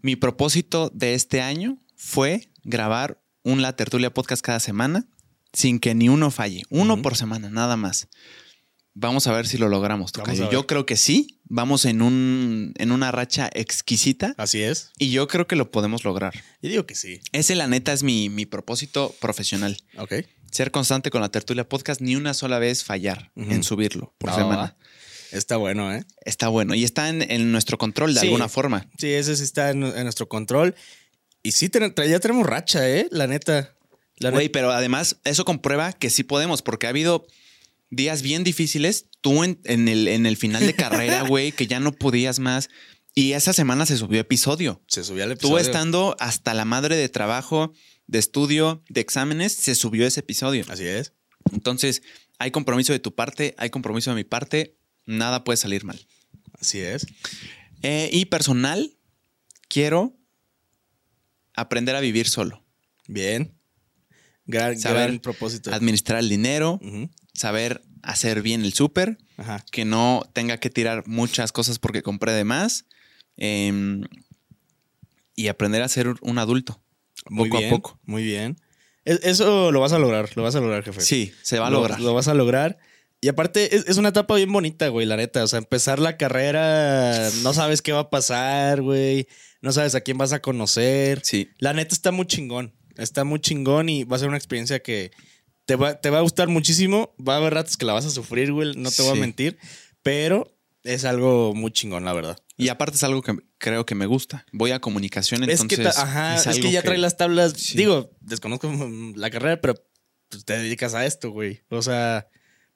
Mi 0.00 0.16
propósito 0.16 0.90
de 0.94 1.14
este 1.14 1.42
año 1.42 1.78
fue 1.96 2.48
grabar 2.62 3.22
un 3.42 3.60
La 3.60 3.74
Tertulia 3.76 4.14
Podcast 4.14 4.42
cada 4.42 4.60
semana 4.60 5.06
sin 5.52 5.80
que 5.80 5.94
ni 5.94 6.08
uno 6.08 6.30
falle. 6.30 6.62
Uno 6.70 7.02
por 7.02 7.16
semana, 7.16 7.50
nada 7.50 7.76
más. 7.76 8.08
Vamos 8.94 9.26
a 9.26 9.32
ver 9.32 9.46
si 9.46 9.56
lo 9.56 9.68
logramos, 9.68 10.12
Tocayo. 10.12 10.50
Yo 10.50 10.66
creo 10.66 10.84
que 10.84 10.96
sí. 10.96 11.38
Vamos 11.44 11.84
en, 11.86 12.02
un, 12.02 12.72
en 12.78 12.92
una 12.92 13.10
racha 13.12 13.50
exquisita 13.54 14.34
Así 14.38 14.62
es. 14.62 14.90
y 14.98 15.10
yo 15.10 15.28
creo 15.28 15.46
que 15.46 15.56
lo 15.56 15.70
podemos 15.70 16.04
lograr. 16.04 16.32
Yo 16.62 16.70
digo 16.70 16.86
que 16.86 16.94
sí. 16.94 17.20
Ese, 17.32 17.54
la 17.54 17.66
neta, 17.66 17.92
es 17.92 18.02
mi, 18.02 18.28
mi 18.30 18.46
propósito 18.46 19.14
profesional. 19.20 19.76
Ok. 19.98 20.14
Ser 20.50 20.70
constante 20.70 21.10
con 21.10 21.20
la 21.22 21.30
tertulia 21.30 21.66
podcast, 21.68 22.00
ni 22.00 22.16
una 22.16 22.34
sola 22.34 22.58
vez 22.58 22.84
fallar 22.84 23.32
en 23.36 23.62
subirlo 23.64 24.14
por 24.18 24.30
Va, 24.30 24.34
semana. 24.36 24.76
Está 25.30 25.56
bueno, 25.56 25.94
¿eh? 25.94 26.04
Está 26.26 26.48
bueno. 26.48 26.74
Y 26.74 26.84
está 26.84 27.08
en, 27.08 27.22
en 27.22 27.52
nuestro 27.52 27.78
control 27.78 28.12
de 28.14 28.20
Sí. 28.20 28.26
alguna 28.26 28.48
forma. 28.50 28.88
Sí, 28.98 29.08
ese 29.12 29.34
sí 29.36 29.42
está 29.44 29.70
en, 29.70 29.82
en 29.84 30.02
nuestro 30.04 30.28
control. 30.28 30.74
Y 31.42 31.52
sí, 31.52 31.68
ten- 31.70 31.94
ya 31.94 32.20
tenemos 32.20 32.46
racha, 32.46 32.86
¿eh? 32.88 33.08
La 33.10 33.26
neta. 33.26 33.74
Güey, 34.20 34.50
pero 34.50 34.70
además 34.70 35.16
eso 35.24 35.44
comprueba 35.46 35.92
que 35.94 36.08
sí 36.10 36.22
podemos, 36.22 36.60
porque 36.62 36.86
ha 36.86 36.90
habido 36.90 37.26
días 37.92 38.22
bien 38.22 38.42
difíciles. 38.42 39.06
Tú 39.20 39.44
en, 39.44 39.60
en 39.64 39.86
el, 39.86 40.08
en 40.08 40.26
el 40.26 40.36
final 40.36 40.66
de 40.66 40.74
carrera, 40.74 41.22
güey, 41.28 41.52
que 41.52 41.68
ya 41.68 41.78
no 41.78 41.92
podías 41.92 42.40
más. 42.40 42.68
Y 43.14 43.32
esa 43.32 43.52
semana 43.52 43.86
se 43.86 43.96
subió 43.96 44.20
episodio. 44.20 44.82
Se 44.88 45.04
subió 45.04 45.22
el 45.24 45.30
Tú 45.30 45.34
episodio. 45.58 45.58
estando 45.58 46.16
hasta 46.18 46.54
la 46.54 46.64
madre 46.64 46.96
de 46.96 47.08
trabajo, 47.08 47.72
de 48.06 48.18
estudio, 48.18 48.82
de 48.88 49.00
exámenes, 49.02 49.52
se 49.52 49.74
subió 49.74 50.06
ese 50.06 50.20
episodio. 50.20 50.64
Así 50.68 50.84
es. 50.86 51.12
Entonces, 51.52 52.02
hay 52.38 52.50
compromiso 52.50 52.92
de 52.92 52.98
tu 52.98 53.14
parte, 53.14 53.54
hay 53.58 53.70
compromiso 53.70 54.10
de 54.10 54.16
mi 54.16 54.24
parte, 54.24 54.76
nada 55.06 55.44
puede 55.44 55.56
salir 55.58 55.84
mal. 55.84 56.04
Así 56.58 56.80
es. 56.80 57.06
Eh, 57.82 58.08
y 58.12 58.24
personal, 58.26 58.96
quiero 59.68 60.16
aprender 61.54 61.94
a 61.96 62.00
vivir 62.00 62.28
solo, 62.28 62.64
Bien. 63.08 63.54
Gran, 64.46 64.78
Saber 64.78 65.08
gran 65.08 65.18
propósito. 65.20 65.72
administrar 65.72 66.18
el 66.18 66.28
dinero. 66.28 66.80
Saber 67.34 67.82
hacer 68.02 68.42
bien 68.42 68.64
el 68.64 68.72
súper, 68.72 69.18
que 69.70 69.84
no 69.84 70.28
tenga 70.32 70.58
que 70.58 70.70
tirar 70.70 71.04
muchas 71.06 71.52
cosas 71.52 71.78
porque 71.78 72.02
compré 72.02 72.32
de 72.32 72.44
más 72.44 72.84
em, 73.36 74.02
y 75.34 75.48
aprender 75.48 75.82
a 75.82 75.88
ser 75.88 76.08
un 76.20 76.38
adulto 76.38 76.80
Muy 77.28 77.48
poco 77.48 77.58
bien, 77.60 77.72
a 77.72 77.76
poco. 77.76 77.98
Muy 78.04 78.22
bien. 78.22 78.58
E- 79.04 79.18
Eso 79.22 79.72
lo 79.72 79.80
vas 79.80 79.92
a 79.92 79.98
lograr, 79.98 80.30
lo 80.36 80.42
vas 80.42 80.54
a 80.54 80.60
lograr, 80.60 80.84
jefe. 80.84 81.00
Sí, 81.00 81.32
se 81.42 81.58
va 81.58 81.68
a 81.68 81.70
Lo- 81.70 81.78
lograr. 81.78 82.00
Lo, 82.00 82.14
vas 82.14 82.28
a 82.28 82.34
lograr. 82.34 82.78
Y 83.20 83.28
aparte, 83.28 83.74
es, 83.76 83.86
es 83.88 83.96
una 83.98 84.08
etapa 84.10 84.34
bien 84.36 84.52
bonita, 84.52 84.88
güey, 84.88 85.06
la 85.06 85.16
neta. 85.16 85.42
O 85.44 85.46
sea, 85.46 85.58
empezar 85.60 85.98
la 86.00 86.16
carrera, 86.16 87.30
no 87.42 87.54
sabes 87.54 87.80
qué 87.82 87.92
va 87.92 88.00
a 88.00 88.10
pasar, 88.10 88.82
güey. 88.82 89.26
No 89.60 89.70
sabes 89.72 89.94
a 89.94 90.00
quién 90.00 90.18
vas 90.18 90.32
a 90.32 90.40
conocer. 90.42 91.20
Sí, 91.24 91.48
La 91.58 91.72
neta 91.72 91.94
está 91.94 92.10
muy 92.10 92.26
chingón. 92.26 92.72
Está 92.96 93.24
muy 93.24 93.40
chingón 93.40 93.88
y 93.88 94.04
va 94.04 94.16
a 94.16 94.18
ser 94.18 94.28
una 94.28 94.36
experiencia 94.36 94.80
que 94.82 95.12
te 95.64 95.76
va, 95.76 96.00
te 96.00 96.10
va 96.10 96.18
a 96.18 96.22
gustar 96.22 96.48
muchísimo. 96.48 97.14
Va 97.16 97.34
a 97.34 97.36
haber 97.38 97.54
ratos 97.54 97.76
que 97.76 97.84
la 97.84 97.92
vas 97.92 98.06
a 98.06 98.10
sufrir, 98.10 98.52
güey. 98.52 98.74
No 98.76 98.90
te 98.90 99.02
voy 99.02 99.16
a 99.16 99.20
mentir. 99.20 99.58
Pero 100.02 100.56
es 100.84 101.04
algo 101.04 101.54
muy 101.54 101.70
chingón, 101.70 102.04
la 102.04 102.12
verdad. 102.12 102.38
y 102.56 102.68
aparte 102.68 102.96
es 102.96 103.02
algo 103.04 103.22
que 103.22 103.36
creo 103.58 103.86
que 103.86 103.94
me 103.94 104.06
gusta. 104.06 104.44
Voy 104.52 104.72
a 104.72 104.80
comunicación, 104.80 105.42
es 105.44 105.60
entonces 105.60 105.78
que, 105.78 106.00
ajá, 106.00 106.36
es, 106.36 106.58
que 106.58 106.72
ya 106.72 106.82
trae 106.82 106.98
las 106.98 107.16
tablas. 107.16 107.52
Sí. 107.56 107.76
Digo, 107.76 108.10
desconozco 108.20 108.70
la 109.14 109.30
carrera, 109.30 109.60
pero 109.60 109.74
pues, 110.28 110.44
te 110.44 110.58
dedicas 110.58 110.94
a 110.94 111.06
esto, 111.06 111.30
güey. 111.30 111.62
O 111.68 111.82
sea, 111.82 112.28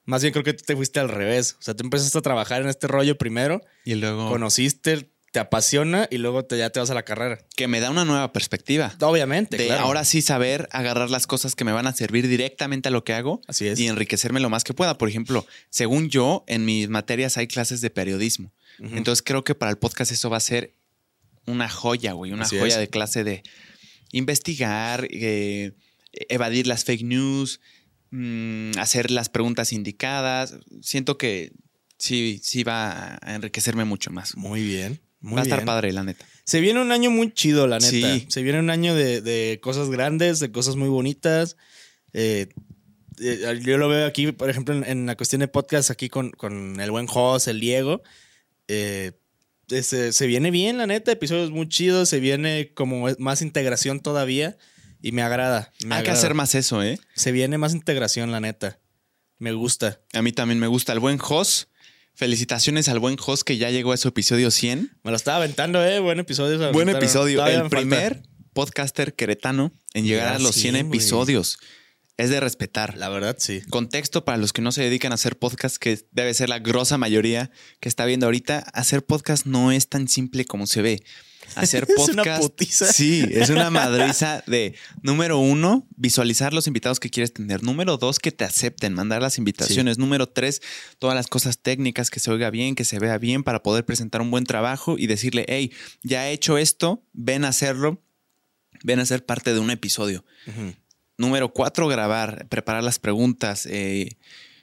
más 0.05 0.23
bien 0.23 0.33
creo 0.33 0.45
que 0.45 0.55
tú 0.55 0.65
te 0.65 0.77
fuiste 0.77 1.01
al 1.01 1.09
revés. 1.09 1.57
O 1.59 1.63
sea, 1.63 1.75
tú 1.75 1.85
empezaste 1.85 2.17
a 2.19 2.23
trabajar 2.23 2.63
en 2.63 2.69
este 2.69 2.87
rollo 2.87 3.19
primero, 3.19 3.61
y 3.85 3.97
luego 3.97 4.31
conociste, 4.31 5.11
te 5.37 5.41
apasiona 5.41 6.09
y 6.11 6.17
luego 6.17 6.47
te, 6.47 6.57
ya 6.57 6.71
te 6.71 6.81
vas 6.81 6.89
a 6.89 6.95
la 6.95 7.03
carrera. 7.03 7.39
que 7.57 7.69
me 7.69 7.79
da 7.81 7.91
una 7.91 8.07
nueva 8.07 8.33
perspectiva. 8.33 8.95
Obviamente, 9.03 9.59
De 9.59 9.67
claro. 9.67 9.83
ahora 9.85 10.03
sí 10.07 10.23
saber 10.23 10.67
agarrar 10.73 11.11
las 11.11 11.27
cosas 11.27 11.55
que 11.55 11.63
me 11.63 11.73
van 11.73 11.87
a 11.87 11.93
servir 11.93 12.27
directamente 12.27 12.89
a 12.89 12.91
lo 12.91 13.05
que 13.05 13.13
hago 13.13 13.43
Así 13.47 13.67
es. 13.69 13.79
y 13.79 13.87
enriquecerme 13.87 14.41
lo 14.41 14.49
más 14.49 14.65
que 14.65 14.73
pueda. 14.73 14.97
Por 14.97 15.11
ejemplo, 15.11 15.45
según 15.69 16.09
yo, 16.09 16.43
en 16.47 16.65
mis 16.65 16.89
materias 16.89 17.37
hay 17.37 17.49
clases 17.49 17.83
de 17.83 17.91
periodismo. 17.91 18.55
Entonces 18.79 19.23
creo 19.23 19.45
que 19.45 19.55
para 19.55 19.71
el 19.71 19.77
podcast 19.77 20.11
eso 20.11 20.31
va 20.31 20.39
a 20.39 20.41
ser 20.41 20.73
una 21.45 21.69
joya, 21.69 22.13
güey, 22.13 22.33
una 22.33 22.45
Así 22.45 22.59
joya 22.59 22.77
es. 22.77 22.81
de 22.81 22.89
clase 22.89 23.23
de 23.23 23.43
investigar, 24.13 25.07
eh, 25.11 25.73
evadir 26.31 26.67
las 26.67 26.85
fake 26.85 27.03
news, 27.05 27.61
mm, 28.11 28.71
hacer 28.79 29.11
las 29.11 29.29
preguntas 29.29 29.75
indicadas. 29.75 30.55
Siento 30.81 31.19
que 31.19 31.53
sí, 31.99 32.41
sí 32.43 32.65
va 32.65 33.19
a 33.21 33.35
enriquecerme 33.35 33.85
mucho 33.85 34.11
más. 34.11 34.35
Muy 34.35 34.65
bien. 34.67 35.01
Muy 35.21 35.37
va 35.37 35.41
a 35.41 35.45
estar 35.45 35.65
padre, 35.65 35.93
la 35.93 36.05
neta. 36.05 36.25
Se 36.45 36.61
viene 36.61 36.81
un 36.81 36.93
año 36.93 37.11
muy 37.11 37.33
chido, 37.33 37.67
la 37.67 37.79
neta. 37.79 37.91
Sí. 37.91 38.27
Se 38.29 38.43
viene 38.43 38.61
un 38.61 38.71
año 38.71 38.95
de, 38.95 39.21
de 39.21 39.59
cosas 39.63 39.91
grandes, 39.91 40.39
de 40.39 40.53
cosas 40.53 40.77
muy 40.77 40.89
bonitas. 40.89 41.57
Eh, 42.13 42.49
eh, 43.21 43.61
yo 43.63 43.79
lo 43.79 43.89
veo 43.89 44.07
aquí, 44.07 44.31
por 44.33 44.51
ejemplo, 44.51 44.75
en, 44.75 44.85
en 44.85 45.07
la 45.07 45.17
cuestión 45.17 45.41
de 45.41 45.49
podcast, 45.49 45.91
aquí 45.91 46.09
con, 46.09 46.31
con 46.31 46.81
el 46.81 46.91
buen 46.91 47.07
Jos, 47.07 47.49
el 47.49 47.61
Diego. 47.61 48.03
Eh, 48.69 49.13
se, 49.69 50.13
se 50.13 50.27
viene 50.27 50.51
bien, 50.51 50.79
la 50.79 50.87
neta. 50.87 51.11
Episodios 51.13 51.51
muy 51.51 51.69
chidos. 51.69 52.09
Se 52.09 52.21
viene 52.21 52.73
como 52.75 53.09
más 53.19 53.43
integración 53.43 54.01
todavía. 54.01 54.57
Y 55.03 55.13
me 55.13 55.23
agrada. 55.23 55.73
me 55.85 55.95
Hay 55.97 56.05
que 56.05 56.11
hacer 56.11 56.35
más 56.35 56.55
eso, 56.55 56.83
¿eh? 56.83 56.99
Se 57.15 57.33
viene 57.33 57.59
más 57.59 57.75
integración, 57.75 58.33
la 58.33 58.41
neta. 58.41 58.79
Me 59.39 59.53
gusta. 59.53 60.01
A 60.15 60.23
mí 60.23 60.33
también 60.33 60.59
me 60.59 60.67
gusta 60.67 60.93
el 60.93 61.01
buen 61.01 61.19
Jos. 61.19 61.69
Felicitaciones 62.17 62.89
al 62.89 62.99
buen 62.99 63.17
Jos 63.19 63.45
que 63.45 63.59
ya 63.59 63.71
llegó 63.71 63.93
a 63.93 63.97
su 63.99 64.09
episodio 64.09 64.51
100. 64.51 64.99
Me 65.05 65.11
lo 65.11 65.17
estaba 65.19 65.37
aventando, 65.37 65.85
¿eh? 65.85 66.01
Buen 66.01 66.19
episodio. 66.19 66.57
Buen 66.57 66.89
aventaron. 66.89 66.97
episodio. 66.97 67.37
Todavía 67.37 67.57
El 67.57 67.61
falta. 67.65 67.77
primer 67.77 68.23
podcaster 68.55 69.15
queretanano 69.15 69.71
en 69.93 70.07
llegar 70.07 70.31
Ya 70.31 70.37
a 70.37 70.39
los 70.39 70.55
100 70.55 70.75
sé, 70.77 70.83
güey. 70.83 70.97
episodios. 70.99 71.59
es 72.17 72.31
de 72.31 72.41
respetar. 72.41 72.97
La 72.97 73.11
verdad, 73.11 73.37
sí. 73.39 73.61
Contexto 73.69 74.25
para 74.25 74.39
los 74.39 74.55
que 74.55 74.63
no 74.63 74.73
se 74.73 74.83
dedican 74.83 75.13
a 75.13 75.17
hacer 75.17 75.37
podcast, 75.39 75.77
que 75.77 76.01
debe 76.13 76.33
ser 76.33 76.49
la 76.49 76.59
grosa 76.59 76.97
mayoría 76.97 77.51
que 77.81 77.91
está 77.91 78.07
viendo 78.07 78.25
ahorita, 78.25 78.61
hacer 78.73 79.05
podcast 79.05 79.45
no 79.45 79.71
es 79.71 79.91
tan 79.91 80.09
simple 80.09 80.47
como 80.47 80.67
se 80.67 80.81
ve. 80.81 81.03
Hacer 81.55 81.87
Es 81.97 82.09
una 82.09 82.23
podcast. 82.23 82.43
putiza. 82.43 82.93
Sí, 82.93 83.25
es 83.31 83.51
una 83.51 83.71
madriza 83.71 84.43
de 84.47 84.75
número 85.03 85.39
uno, 85.39 85.87
visualizar 85.97 86.53
los 86.53 86.67
invitados 86.67 87.01
que 87.01 87.11
quieres 87.11 87.33
tener. 87.33 87.63
Número 87.63 87.97
dos, 87.97 88.19
que 88.19 88.33
te 88.33 88.45
acepten, 88.45 88.93
mandar 88.93 89.23
las 89.23 89.39
invitaciones. 89.39 89.99
Número 89.99 90.29
tres, 90.29 90.61
todas 90.99 91.15
las 91.17 91.27
cosas 91.29 91.59
técnicas, 91.59 92.11
que 92.11 92.21
se 92.21 92.31
oiga 92.31 92.51
bien, 92.51 92.75
que 92.75 92.85
se 92.85 92.99
vea 92.99 93.19
bien 93.19 93.43
para 93.43 93.63
poder 93.63 93.85
presentar 93.85 94.21
un 94.21 94.31
buen 94.31 94.45
trabajo 94.45 94.97
y 94.99 95.07
decirle, 95.07 95.47
hey, 95.49 95.73
ya 96.03 96.29
he 96.29 96.33
hecho 96.33 96.59
esto, 96.59 97.03
ven 97.13 97.45
a 97.45 97.49
hacerlo, 97.49 98.03
ven 98.83 99.01
a 99.01 99.07
ser 99.07 99.25
parte 99.25 99.55
de 99.55 99.61
un 99.61 99.71
episodio. 99.71 100.25
Número 101.19 101.53
cuatro, 101.53 101.89
grabar, 101.89 102.47
preparar 102.49 102.85
las 102.85 102.99
preguntas, 102.99 103.67
eh, 103.71 104.17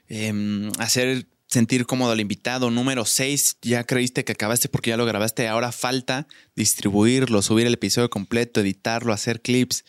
em, 0.07 0.71
hacer 0.77 1.27
sentir 1.53 1.85
cómodo 1.85 2.11
al 2.11 2.19
invitado. 2.19 2.69
Número 2.71 3.05
seis, 3.05 3.57
ya 3.61 3.83
creíste 3.85 4.23
que 4.25 4.33
acabaste 4.33 4.67
porque 4.69 4.89
ya 4.89 4.97
lo 4.97 5.05
grabaste. 5.05 5.47
Ahora 5.47 5.71
falta 5.71 6.27
distribuirlo, 6.55 7.41
subir 7.41 7.67
el 7.67 7.75
episodio 7.75 8.09
completo, 8.09 8.59
editarlo, 8.61 9.13
hacer 9.13 9.41
clips. 9.41 9.85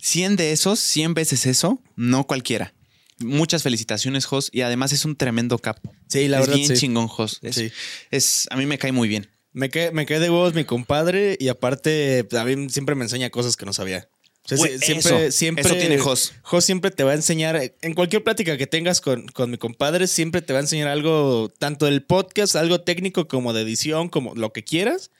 100 0.00 0.36
de 0.36 0.52
esos, 0.52 0.78
100 0.78 1.14
veces 1.14 1.44
eso, 1.46 1.82
no 1.96 2.24
cualquiera. 2.26 2.72
Muchas 3.18 3.64
felicitaciones, 3.64 4.26
Jos. 4.26 4.48
Y 4.52 4.60
además 4.60 4.92
es 4.92 5.04
un 5.04 5.16
tremendo 5.16 5.58
capo. 5.58 5.92
Sí, 6.08 6.28
la 6.28 6.38
es 6.38 6.46
verdad, 6.46 6.56
bien 6.56 6.68
sí. 6.68 6.74
chingón, 6.80 7.08
Jos. 7.08 7.40
Es, 7.42 7.56
Sí. 7.56 7.70
es- 8.12 8.46
a 8.50 8.56
mí 8.56 8.64
me 8.66 8.78
cae 8.78 8.92
muy 8.92 9.08
bien. 9.08 9.28
Me 9.52 9.70
quedé, 9.70 9.90
me 9.90 10.04
de 10.06 10.30
huevos 10.30 10.54
mi 10.54 10.64
compadre 10.64 11.36
y 11.40 11.48
aparte 11.48 12.22
pues, 12.24 12.40
a 12.40 12.44
mí 12.44 12.68
siempre 12.70 12.94
me 12.94 13.04
enseña 13.04 13.30
cosas 13.30 13.56
que 13.56 13.66
no 13.66 13.72
sabía. 13.72 14.08
O 14.50 14.56
sea, 14.56 14.78
siempre, 14.78 15.26
eso, 15.26 15.32
siempre, 15.36 15.64
eso 15.64 15.74
tiene 15.76 15.98
Jos. 15.98 16.32
Jos 16.42 16.64
siempre 16.64 16.90
te 16.90 17.04
va 17.04 17.12
a 17.12 17.14
enseñar, 17.14 17.72
en 17.82 17.94
cualquier 17.94 18.24
plática 18.24 18.56
que 18.56 18.66
tengas 18.66 19.00
con, 19.00 19.26
con 19.28 19.50
mi 19.50 19.58
compadre, 19.58 20.06
siempre 20.06 20.40
te 20.42 20.52
va 20.52 20.58
a 20.60 20.62
enseñar 20.62 20.88
algo, 20.88 21.50
tanto 21.58 21.86
del 21.86 22.02
podcast, 22.02 22.56
algo 22.56 22.80
técnico 22.80 23.28
como 23.28 23.52
de 23.52 23.62
edición, 23.62 24.08
como 24.08 24.34
lo 24.34 24.52
que 24.52 24.64
quieras. 24.64 25.10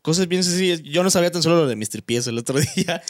Cosas 0.00 0.28
bien 0.28 0.44
sencillas. 0.44 0.80
Yo 0.84 1.02
no 1.02 1.10
sabía 1.10 1.30
tan 1.30 1.42
solo 1.42 1.56
lo 1.56 1.66
de 1.66 1.74
Mr. 1.76 2.02
Pies 2.04 2.26
el 2.28 2.38
otro 2.38 2.58
día. 2.76 3.02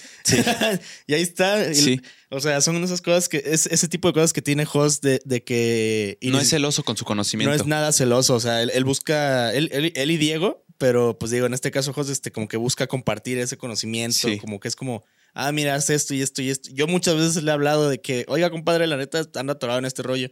y 1.06 1.14
ahí 1.14 1.22
está. 1.22 1.72
Sí. 1.74 2.00
O 2.30 2.40
sea, 2.40 2.60
son 2.60 2.82
esas 2.82 3.00
cosas 3.02 3.28
que, 3.28 3.42
es 3.44 3.66
ese 3.66 3.88
tipo 3.88 4.08
de 4.08 4.14
cosas 4.14 4.32
que 4.32 4.42
tiene 4.42 4.64
Jos 4.64 5.00
de, 5.00 5.20
de 5.24 5.42
que... 5.44 6.18
no 6.22 6.40
es 6.40 6.48
celoso 6.48 6.82
con 6.84 6.96
su 6.96 7.04
conocimiento. 7.04 7.50
no 7.50 7.54
es 7.56 7.66
nada 7.66 7.92
celoso, 7.92 8.34
o 8.34 8.40
sea, 8.40 8.62
él, 8.62 8.70
él 8.74 8.84
busca, 8.84 9.52
él, 9.54 9.68
él- 9.72 9.92
él 9.94 10.10
y 10.10 10.16
Diego, 10.16 10.64
pero 10.78 11.18
pues 11.18 11.30
digo, 11.30 11.46
en 11.46 11.54
este 11.54 11.70
caso, 11.70 11.92
José, 11.92 12.12
este, 12.12 12.32
como 12.32 12.48
que 12.48 12.56
busca 12.56 12.86
compartir 12.86 13.38
ese 13.38 13.56
conocimiento, 13.56 14.28
Sí. 14.28 14.38
como 14.38 14.58
que 14.60 14.68
es 14.68 14.76
como, 14.76 15.04
ah, 15.34 15.52
mira, 15.52 15.74
haz 15.74 15.90
esto 15.90 16.14
y 16.14 16.22
esto 16.22 16.42
y 16.42 16.50
esto. 16.50 16.70
Yo 16.72 16.86
muchas 16.86 17.16
veces 17.16 17.42
le 17.42 17.50
he 17.50 17.54
hablado 17.54 17.88
de 17.88 18.00
que, 18.00 18.24
oiga, 18.28 18.50
compadre, 18.50 18.86
la 18.86 18.96
neta 18.96 19.22
anda 19.36 19.52
atorado 19.54 19.78
en 19.78 19.84
este 19.84 20.02
rollo. 20.02 20.28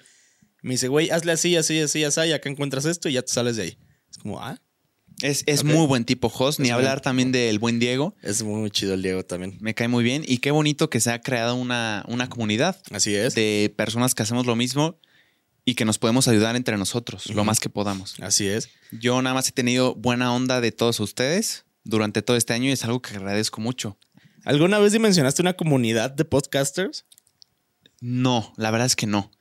Me 0.63 0.73
dice, 0.75 0.89
güey, 0.89 1.11
hazle 1.11 1.33
así, 1.33 1.57
así, 1.57 1.79
así, 1.81 2.03
así, 2.05 2.21
y 2.23 2.33
acá 2.33 2.49
encuentras 2.49 2.85
esto 2.87 3.09
y 3.09 3.13
ya 3.15 3.23
te 3.23 3.33
sales 3.33 3.57
de 3.57 3.63
ahí. 3.63 3.79
Es 4.11 4.19
como, 4.19 4.41
ah, 4.41 4.59
Es, 5.23 5.45
es 5.47 5.65
muy 5.65 5.87
buen 5.87 6.05
tipo, 6.05 6.29
Jos. 6.29 6.59
Ni 6.59 6.71
hablar 6.71 6.97
buen- 6.99 7.03
también 7.05 7.33
del 7.33 7.59
buen 7.59 7.79
Diego. 7.79 8.15
es 8.23 8.43
muy 8.43 8.71
chido 8.71 8.95
el 8.95 9.03
Diego 9.03 9.25
también. 9.25 9.57
Me 9.61 9.75
cae 9.75 9.89
muy 9.89 10.03
bien. 10.05 10.23
Y 10.27 10.39
qué 10.39 10.51
bonito 10.51 10.91
que 10.91 11.01
se 11.01 11.11
ha 11.11 11.21
creado 11.21 11.55
una, 11.55 12.05
una 12.09 12.29
comunidad 12.29 12.81
Así 12.91 13.15
es. 13.15 13.35
de 13.35 13.73
personas 13.77 14.15
que 14.15 14.23
hacemos 14.25 14.45
lo 14.47 14.57
mismo 14.57 14.99
y 15.65 15.75
que 15.75 15.85
nos 15.85 15.99
podemos 15.99 16.29
ayudar 16.29 16.55
entre 16.57 16.77
nosotros 16.79 17.27
lo 17.35 17.45
más 17.45 17.61
que 17.61 17.69
podamos. 17.71 18.15
Así 18.21 18.47
es. 18.47 18.69
Yo 18.93 19.21
nada 19.23 19.35
más 19.35 19.49
he 19.49 19.53
tenido 19.53 19.95
buena 19.95 20.33
onda 20.35 20.61
de 20.61 20.71
todos 20.73 21.01
ustedes 21.01 21.65
durante 21.83 22.23
todo 22.23 22.37
este 22.37 22.53
año 22.53 22.69
y 22.69 22.73
es 22.73 22.85
algo 22.85 23.01
que 23.03 23.15
agradezco 23.17 23.61
mucho. 23.61 23.99
¿Alguna 24.47 24.79
vez 24.79 24.93
dimensionaste 24.93 25.43
una 25.43 25.55
comunidad 25.55 26.13
de 26.13 26.25
podcasters? 26.25 27.05
No, 28.01 28.53
la 28.57 28.71
verdad 28.71 28.87
es 28.87 28.95
que 28.95 29.09
no. 29.09 29.33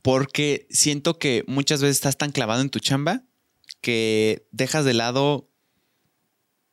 Porque 0.00 0.66
siento 0.70 1.18
que 1.18 1.44
muchas 1.46 1.82
veces 1.82 1.98
estás 1.98 2.16
tan 2.16 2.32
clavado 2.32 2.62
en 2.62 2.70
tu 2.70 2.78
chamba 2.78 3.22
que 3.82 4.48
dejas 4.52 4.86
de 4.86 4.94
lado 4.94 5.50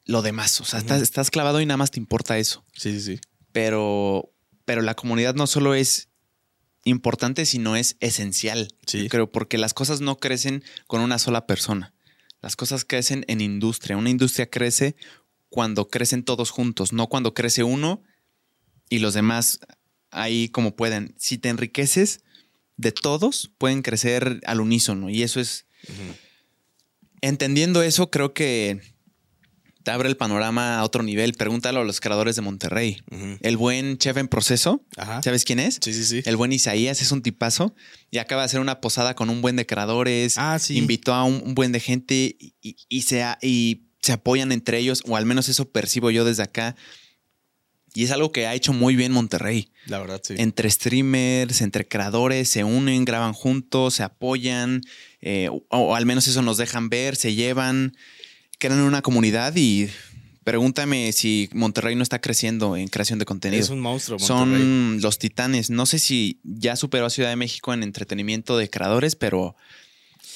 lo 0.06 0.22
demás. 0.22 0.62
O 0.62 0.64
sea, 0.64 0.80
estás, 0.80 1.02
estás 1.02 1.30
clavado 1.30 1.60
y 1.60 1.66
nada 1.66 1.76
más 1.76 1.92
te 1.92 2.00
importa 2.00 2.38
eso. 2.38 2.64
Sí, 2.74 2.94
sí, 2.94 3.02
sí. 3.02 3.22
Pero, 3.52 4.32
pero 4.64 4.82
la 4.82 4.96
comunidad 4.96 5.36
no 5.36 5.46
solo 5.46 5.76
es 5.76 6.08
importante, 6.86 7.46
sino 7.46 7.76
es 7.76 7.98
esencial. 8.00 8.70
Sí. 8.88 9.10
Creo, 9.10 9.30
porque 9.30 9.58
las 9.58 9.74
cosas 9.74 10.00
no 10.00 10.16
crecen 10.20 10.64
con 10.88 11.02
una 11.02 11.20
sola 11.20 11.48
persona. 11.48 11.94
Las 12.42 12.56
cosas 12.56 12.86
crecen 12.86 13.26
en 13.28 13.42
industria. 13.42 13.98
Una 13.98 14.10
industria 14.10 14.50
crece 14.50 14.96
cuando 15.54 15.88
crecen 15.88 16.24
todos 16.24 16.50
juntos, 16.50 16.94
no 16.94 17.06
cuando 17.10 17.36
crece 17.36 17.62
uno 17.64 18.02
y 18.90 18.98
los 18.98 19.14
demás 19.14 19.60
ahí 20.10 20.50
como 20.50 20.76
pueden. 20.76 21.14
Si 21.20 21.38
te 21.38 21.50
enriqueces 21.50 22.22
de 22.78 22.92
todos, 22.92 23.52
pueden 23.60 23.84
crecer 23.84 24.42
al 24.48 24.62
unísono. 24.62 25.12
Y 25.12 25.22
eso 25.22 25.40
es, 25.40 25.68
entendiendo 27.22 27.84
eso, 27.84 28.10
creo 28.10 28.34
que 28.34 28.82
te 29.84 29.92
abre 29.92 30.10
el 30.10 30.18
panorama 30.18 30.80
a 30.80 30.84
otro 30.84 31.04
nivel. 31.04 31.34
Pregúntalo 31.34 31.82
a 31.82 31.84
los 31.84 32.00
creadores 32.00 32.36
de 32.36 32.42
Monterrey. 32.42 33.04
El 33.42 33.56
buen 33.58 34.00
chef 34.00 34.18
en 34.18 34.28
proceso, 34.30 34.84
Ajá. 34.98 35.22
¿sabes 35.22 35.44
quién 35.44 35.60
es? 35.60 35.78
Sí, 35.84 35.94
sí, 35.94 36.04
sí. 36.04 36.22
El 36.26 36.36
buen 36.36 36.52
Isaías 36.52 37.00
es 37.02 37.12
un 37.12 37.22
tipazo 37.22 37.76
y 38.10 38.18
acaba 38.18 38.42
de 38.42 38.46
hacer 38.48 38.60
una 38.60 38.82
posada 38.82 39.14
con 39.16 39.30
un 39.30 39.42
buen 39.44 39.56
de 39.56 39.68
creadores. 39.68 40.36
Ah, 40.40 40.58
sí. 40.58 40.78
Invitó 40.80 41.14
a 41.14 41.26
un, 41.26 41.44
un 41.46 41.54
buen 41.54 41.72
de 41.74 41.80
gente 41.80 42.36
y, 42.40 42.56
y- 42.62 42.76
y 42.90 43.02
se, 43.04 43.22
a- 43.24 43.38
y 43.42 43.84
se 44.04 44.12
apoyan 44.12 44.52
entre 44.52 44.78
ellos, 44.78 45.02
o 45.08 45.16
al 45.16 45.26
menos 45.26 45.48
eso 45.48 45.70
percibo 45.70 46.12
yo 46.12 46.26
desde 46.26 46.44
acá. 46.44 46.76
Y 47.96 48.04
es 48.04 48.12
algo 48.12 48.32
que 48.32 48.48
ha 48.48 48.54
hecho 48.54 48.74
muy 48.74 48.96
bien 48.96 49.14
Monterrey. 49.14 49.72
La 49.86 50.00
verdad, 50.00 50.20
sí. 50.22 50.34
Entre 50.38 50.70
streamers, 50.70 51.62
entre 51.62 51.88
creadores, 51.88 52.50
se 52.50 52.64
unen, 52.66 53.06
graban 53.06 53.34
juntos, 53.34 53.94
se 53.96 54.04
apoyan, 54.04 54.82
eh, 55.22 55.48
o, 55.50 55.64
o 55.70 55.96
al 55.96 56.06
menos 56.06 56.28
eso 56.28 56.42
nos 56.42 56.58
dejan 56.58 56.90
ver, 56.90 57.16
se 57.16 57.34
llevan, 57.34 57.96
crean 58.60 58.82
una 58.82 59.02
comunidad 59.02 59.56
y 59.56 59.90
pregúntame 60.44 61.14
si 61.14 61.50
Monterrey 61.54 61.96
no 61.96 62.04
está 62.04 62.20
creciendo 62.20 62.76
en 62.76 62.90
creación 62.90 63.20
de 63.20 63.26
contenido. 63.26 63.64
Es 63.64 63.70
un 63.70 63.80
monstruo, 63.80 64.20
Monterrey. 64.20 64.62
Son 64.62 65.02
los 65.02 65.18
titanes. 65.18 65.70
No 65.70 65.86
sé 65.86 66.00
si 66.00 66.42
ya 66.44 66.76
superó 66.76 67.06
a 67.06 67.10
Ciudad 67.10 67.30
de 67.30 67.38
México 67.38 67.74
en 67.74 67.84
entretenimiento 67.84 68.58
de 68.58 68.70
creadores, 68.70 69.16
pero, 69.16 69.56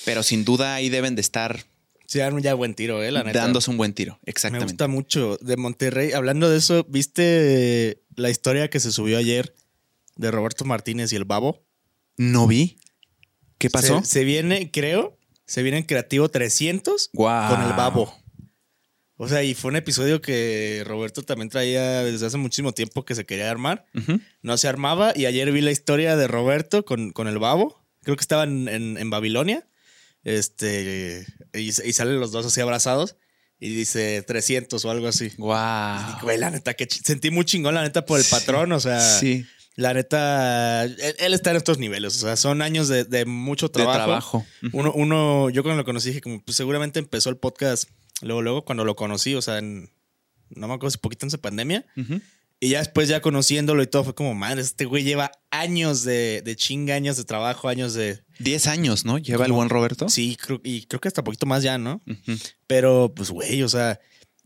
pero 0.06 0.24
sin 0.24 0.46
duda 0.46 0.76
ahí 0.76 0.88
deben 0.88 1.16
de 1.16 1.22
estar 1.22 1.66
Sí, 2.08 2.20
dan 2.20 2.40
ya 2.42 2.54
buen 2.54 2.74
tiro, 2.74 3.04
eh, 3.04 3.12
la 3.12 3.24
neta. 3.24 3.40
dándose 3.42 3.70
un 3.70 3.78
buen 3.78 3.94
tiro. 3.94 4.18
Me 4.26 4.32
Exactamente. 4.32 4.72
gusta 4.74 4.88
mucho. 4.88 5.38
De 5.42 5.58
Monterrey, 5.58 6.14
hablando 6.14 6.50
de 6.50 6.58
eso, 6.58 6.86
¿viste 6.90 8.02
la 8.16 8.30
historia 8.30 8.70
que 8.70 8.80
se 8.80 8.92
subió 8.92 9.18
ayer 9.18 9.54
de 10.16 10.32
Roberto 10.32 10.64
Martínez 10.66 11.12
y 11.12 11.18
el 11.18 11.26
Babo? 11.26 11.64
No 12.16 12.48
vi. 12.48 12.78
¿Qué 13.58 13.70
pasó? 13.70 14.00
Se, 14.02 14.06
se 14.08 14.24
viene, 14.24 14.72
creo, 14.72 15.18
se 15.46 15.64
viene 15.64 15.80
en 15.80 15.84
Creativo 15.84 16.30
300 16.30 17.10
Guau. 17.14 17.54
con 17.54 17.64
el 17.66 17.74
Babo. 17.74 18.14
O 19.18 19.28
sea, 19.28 19.44
y 19.44 19.54
fue 19.56 19.72
un 19.72 19.76
episodio 19.78 20.22
que 20.22 20.84
Roberto 20.86 21.24
también 21.24 21.50
traía 21.50 22.04
desde 22.04 22.28
hace 22.28 22.38
muchísimo 22.38 22.72
tiempo 22.72 23.04
que 23.04 23.16
se 23.16 23.26
quería 23.26 23.50
armar. 23.52 23.86
No 24.44 24.58
se 24.58 24.68
armaba 24.68 25.12
y 25.16 25.26
ayer 25.26 25.52
vi 25.52 25.62
la 25.62 25.72
historia 25.72 26.16
de 26.16 26.28
Roberto 26.28 26.86
con, 26.86 27.12
con 27.12 27.28
el 27.28 27.40
Babo. 27.40 27.84
Creo 28.04 28.16
que 28.16 28.22
estaban 28.22 28.68
en, 28.70 28.96
en 28.98 29.10
Babilonia. 29.10 29.68
Este, 30.24 31.26
y, 31.54 31.68
y 31.70 31.72
salen 31.94 32.20
los 32.20 32.32
dos 32.32 32.46
así 32.46 32.60
abrazados 32.62 33.16
y 33.60 33.70
dice 33.70 34.22
300 34.22 34.84
o 34.84 34.92
algo 34.92 35.08
así. 35.08 35.32
Güey, 36.22 36.38
la 36.38 36.52
neta, 36.52 36.74
que 36.74 36.88
sentí 36.90 37.32
muy 37.32 37.46
chingón, 37.46 37.74
la 37.76 37.82
neta, 37.84 38.06
por 38.06 38.20
el 38.20 38.26
Sí. 38.26 38.32
patrón. 38.32 38.72
O 38.72 38.80
sea, 38.80 39.00
Sí, 39.00 39.46
la 39.76 39.94
neta, 39.94 40.84
él, 40.84 40.98
él 41.20 41.34
está 41.34 41.52
en 41.52 41.58
estos 41.58 41.78
niveles. 41.80 42.16
O 42.18 42.20
sea, 42.20 42.36
son 42.36 42.62
años 42.62 42.88
de, 42.88 43.04
de 43.06 43.26
mucho 43.26 43.68
de 43.68 43.74
trabajo. 43.84 44.46
Uno, 44.74 44.92
uno, 44.94 45.50
yo 45.50 45.64
cuando 45.64 45.82
lo 45.82 45.86
conocí 45.86 46.10
dije, 46.10 46.22
como, 46.22 46.44
pues 46.44 46.58
seguramente 46.58 47.00
empezó 47.00 47.30
el 47.30 47.38
podcast 47.38 47.90
luego, 48.22 48.42
luego, 48.42 48.66
cuando 48.66 48.84
lo 48.86 48.96
conocí, 48.96 49.34
o 49.36 49.42
sea, 49.42 49.60
en, 49.60 49.90
no 50.50 50.68
me 50.68 50.74
acuerdo 50.74 50.92
si 50.92 50.98
poquito 50.98 51.26
antes 51.26 51.34
de 51.34 51.38
pandemia. 51.42 51.86
Y 52.60 52.70
ya 52.70 52.80
después, 52.80 53.08
ya 53.08 53.22
conociéndolo 53.22 53.84
y 53.84 53.88
todo, 53.88 54.04
fue 54.04 54.16
como, 54.16 54.34
madre, 54.34 54.62
este 54.62 54.86
güey 54.86 55.04
lleva 55.04 55.32
años 55.52 56.04
de, 56.04 56.42
de 56.44 56.56
chinga, 56.56 56.96
años 56.96 57.16
de 57.18 57.24
trabajo, 57.24 57.70
años 57.70 57.94
de. 57.94 58.20
Diez 58.40 58.68
años, 58.68 59.06
¿no? 59.06 59.18
Lleva 59.18 59.46
el 59.46 59.52
buen 59.52 59.70
Roberto. 59.70 60.10
Sí, 60.10 60.38
creo, 60.40 60.62
y 60.64 60.84
creo 60.84 61.02
que 61.02 61.08
hasta 61.08 61.24
poquito 61.24 61.46
más 61.46 61.64
ya, 61.64 61.78
¿no? 61.78 62.02
Pero, 62.68 63.14
pues, 63.16 63.32
güey, 63.32 63.64
o 63.64 63.70
sea, 63.70 64.00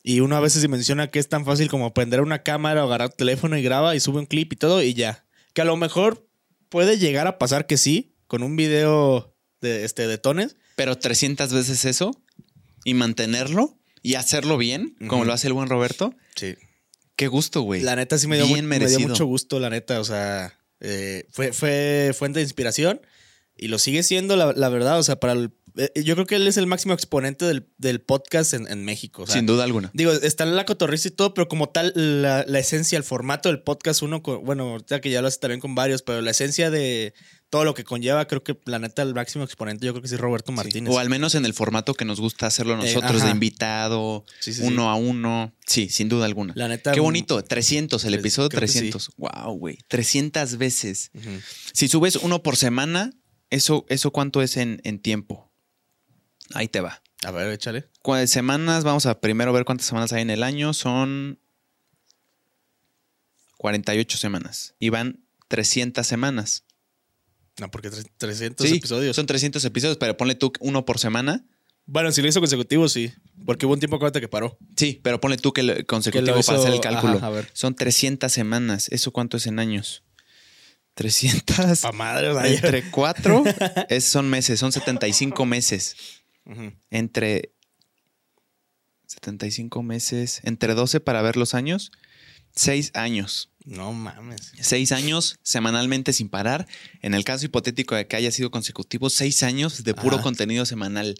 y 0.04 0.20
uno 0.20 0.36
a 0.36 0.40
veces 0.40 0.62
se 0.62 0.68
menciona 0.68 1.08
que 1.10 1.20
es 1.20 1.30
tan 1.30 1.46
fácil 1.46 1.70
como 1.70 1.94
prender 1.94 2.22
una 2.22 2.44
cámara 2.44 2.84
o 2.84 2.88
agarrar 2.88 3.10
tu 3.10 3.18
teléfono 3.18 3.58
y 3.58 3.64
graba 3.64 3.96
y 3.96 4.00
sube 4.00 4.20
un 4.20 4.26
clip 4.26 4.54
y 4.54 4.56
todo 4.56 4.82
y 4.82 4.94
ya. 4.94 5.26
Que 5.54 5.62
a 5.62 5.66
lo 5.66 5.76
mejor 5.76 6.28
puede 6.70 6.98
llegar 6.98 7.28
a 7.28 7.38
pasar 7.38 7.68
que 7.68 7.78
sí, 7.78 8.16
con 8.28 8.44
un 8.44 8.56
video 8.56 9.36
de, 9.60 9.84
este, 9.86 10.08
de 10.08 10.18
tones. 10.18 10.56
Pero 10.76 10.98
300 10.98 11.54
veces 11.54 11.86
eso 11.86 12.20
y 12.84 12.94
mantenerlo 12.94 13.78
y 14.02 14.16
hacerlo 14.16 14.58
bien, 14.58 14.96
como 15.08 15.26
lo 15.26 15.34
hace 15.34 15.48
el 15.48 15.54
buen 15.54 15.70
Roberto. 15.70 16.16
Sí. 16.36 16.56
Qué 17.16 17.28
gusto, 17.28 17.62
güey. 17.62 17.82
La 17.82 17.96
neta 17.96 18.18
sí 18.18 18.28
me 18.28 18.38
dio, 18.38 18.48
Bien 18.48 18.66
me 18.66 18.80
dio 18.80 19.00
mucho 19.00 19.26
gusto, 19.26 19.60
la 19.60 19.70
neta. 19.70 20.00
O 20.00 20.04
sea, 20.04 20.58
eh, 20.80 21.28
fue, 21.30 21.54
fue 21.54 22.14
fuente 22.18 22.40
de 22.40 22.44
inspiración. 22.44 23.02
Y 23.62 23.70
lo 23.70 23.80
sigue 23.80 24.04
siendo, 24.04 24.36
la, 24.36 24.52
la 24.54 24.68
verdad. 24.70 25.00
O 25.00 25.04
sea, 25.04 25.16
para 25.18 25.32
el- 25.34 25.52
eh, 25.78 25.90
yo 26.04 26.16
creo 26.16 26.26
que 26.26 26.36
él 26.36 26.46
es 26.48 26.58
el 26.58 26.68
máximo 26.68 26.94
exponente 26.94 27.46
del, 27.46 27.66
del 27.78 28.02
podcast 28.02 28.54
en, 28.54 28.68
en 28.70 28.84
México. 28.84 29.22
O 29.22 29.26
sea, 29.26 29.36
Sin 29.36 29.46
duda 29.46 29.64
alguna. 29.64 29.90
Digo, 29.94 30.12
está 30.12 30.46
la 30.46 30.66
cotorriza 30.66 31.08
y 31.08 31.12
todo, 31.12 31.34
pero 31.34 31.48
como 31.48 31.70
tal, 31.70 31.94
la, 31.96 32.44
la 32.46 32.60
esencia, 32.60 32.98
el 32.98 33.06
formato 33.06 33.48
del 33.48 33.62
podcast, 33.62 34.02
uno, 34.02 34.22
con- 34.22 34.44
bueno, 34.44 34.64
ahorita 34.72 35.00
que 35.00 35.10
ya 35.12 35.22
lo 35.22 35.30
hace 35.30 35.38
también 35.40 35.62
con 35.62 35.74
varios, 35.76 36.02
pero 36.02 36.22
la 36.22 36.32
esencia 36.32 36.70
de 36.72 37.14
todo 37.50 37.64
lo 37.66 37.74
que 37.74 37.84
conlleva, 37.86 38.28
creo 38.28 38.44
que 38.44 38.58
la 38.66 38.80
neta, 38.80 39.02
el 39.02 39.14
máximo 39.14 39.44
exponente, 39.46 39.86
yo 39.86 39.94
creo 39.94 40.02
que 40.02 40.08
sí 40.10 40.16
es 40.16 40.22
Roberto 40.22 40.52
Martínez. 40.52 40.94
O 40.94 41.00
al 41.00 41.10
menos 41.10 41.36
en 41.36 41.46
el 41.46 41.54
formato 41.54 41.94
que 41.94 42.04
nos 42.06 42.20
gusta 42.20 42.48
hacerlo 42.48 42.74
Eh, 42.74 42.78
nosotros, 42.78 43.24
de 43.24 43.30
invitado, 43.30 44.26
Sí, 44.40 44.54
sí, 44.54 44.62
uno 44.64 44.90
a 44.90 44.96
uno. 44.96 45.54
Sí, 45.66 45.88
sin 45.90 46.10
duda 46.10 46.26
alguna. 46.26 46.54
La 46.58 46.68
neta, 46.68 46.92
Qué 46.92 47.00
mm, 47.00 47.04
bonito. 47.04 47.42
300, 47.44 48.04
el 48.06 48.14
es- 48.16 48.20
episodio 48.20 48.50
creo 48.50 48.62
que 48.62 48.68
sí. 48.68 48.80
300. 48.92 49.12
Wow, 49.18 49.54
güey. 49.58 49.78
300 49.88 50.58
veces. 50.58 51.12
Si 51.74 51.88
subes 51.88 52.16
uno 52.18 52.42
por 52.44 52.56
semana, 52.58 53.12
¿eso, 53.52 53.86
eso 53.90 54.12
cuánto 54.12 54.42
es 54.42 54.58
en, 54.58 54.82
en 54.84 55.00
tiempo? 55.00 55.52
Ahí 56.54 56.68
te 56.68 56.82
va. 56.82 57.02
A 57.24 57.30
ver, 57.32 57.52
échale. 57.52 57.88
¿Cuántas 58.02 58.32
semanas? 58.32 58.84
Vamos 58.84 59.06
a 59.06 59.22
primero 59.22 59.54
ver 59.54 59.64
cuántas 59.64 59.86
semanas 59.88 60.12
hay 60.12 60.24
en 60.24 60.32
el 60.32 60.42
año. 60.42 60.74
Son 60.74 61.38
48 63.58 64.18
semanas. 64.18 64.76
Y 64.80 64.90
van 64.90 65.24
300 65.48 66.06
semanas. 66.06 66.64
No, 67.60 67.70
porque 67.70 67.92
tre- 67.92 68.10
300 68.18 68.68
Sí, 68.68 68.78
episodios. 68.78 69.16
son 69.16 69.26
300 69.26 69.64
episodios, 69.66 69.98
pero 69.98 70.18
ponle 70.18 70.36
tú 70.36 70.52
uno 70.60 70.86
por 70.86 70.98
semana. 71.00 71.46
Bueno, 71.86 72.12
si 72.12 72.22
lo 72.22 72.28
hizo 72.28 72.40
consecutivo, 72.40 72.88
sí. 72.88 73.12
Porque 73.46 73.66
hubo 73.66 73.74
un 73.74 73.80
tiempo, 73.80 73.98
acuérdate 73.98 74.22
que 74.22 74.28
paró. 74.28 74.58
Sí, 74.78 75.00
pero 75.04 75.20
ponle 75.20 75.38
tú 75.38 75.52
que 75.52 75.64
lo- 75.64 75.86
consecutivo 75.86 76.40
hizo- 76.40 76.48
para 76.54 76.60
hacer 76.60 76.74
el 76.74 76.80
cálculo. 76.80 77.18
ajá, 77.18 77.28
a 77.28 77.32
ver. 77.32 77.50
Son 77.54 77.76
300 77.76 78.32
semanas. 78.32 78.88
¿Eso 78.90 79.12
cuánto 79.12 79.38
es 79.38 79.46
en 79.48 79.60
años? 79.60 80.04
300 80.94 81.80
Pa' 81.82 81.92
madre, 81.92 82.30
o 82.30 82.40
sea, 82.40 82.48
entre 82.48 82.90
4 82.92 83.44
es, 83.90 84.04
son 84.06 84.30
meses, 84.30 84.60
son 84.60 84.72
75 84.72 85.46
meses. 85.46 85.96
Ujú. 86.46 86.74
Entre 86.90 87.54
75 89.08 89.84
meses, 89.84 90.42
entre 90.44 90.74
12 90.74 91.00
para 91.00 91.22
ver 91.22 91.38
los 91.38 91.54
años, 91.54 91.92
6 92.56 92.92
años. 92.94 93.50
No 93.64 93.94
mames. 93.94 94.52
6 94.60 94.92
años 94.92 95.40
semanalmente 95.44 96.14
sin 96.14 96.30
parar. 96.30 96.68
En 97.02 97.14
el 97.14 97.24
caso 97.24 97.46
hipotético 97.46 97.96
de 97.96 98.08
que 98.08 98.16
haya 98.16 98.32
sido 98.32 98.50
consecutivo, 98.52 99.10
6 99.10 99.44
años 99.44 99.84
de 99.84 99.94
puro 99.94 100.16
Ajá. 100.16 100.24
contenido 100.24 100.66
semanal. 100.66 101.16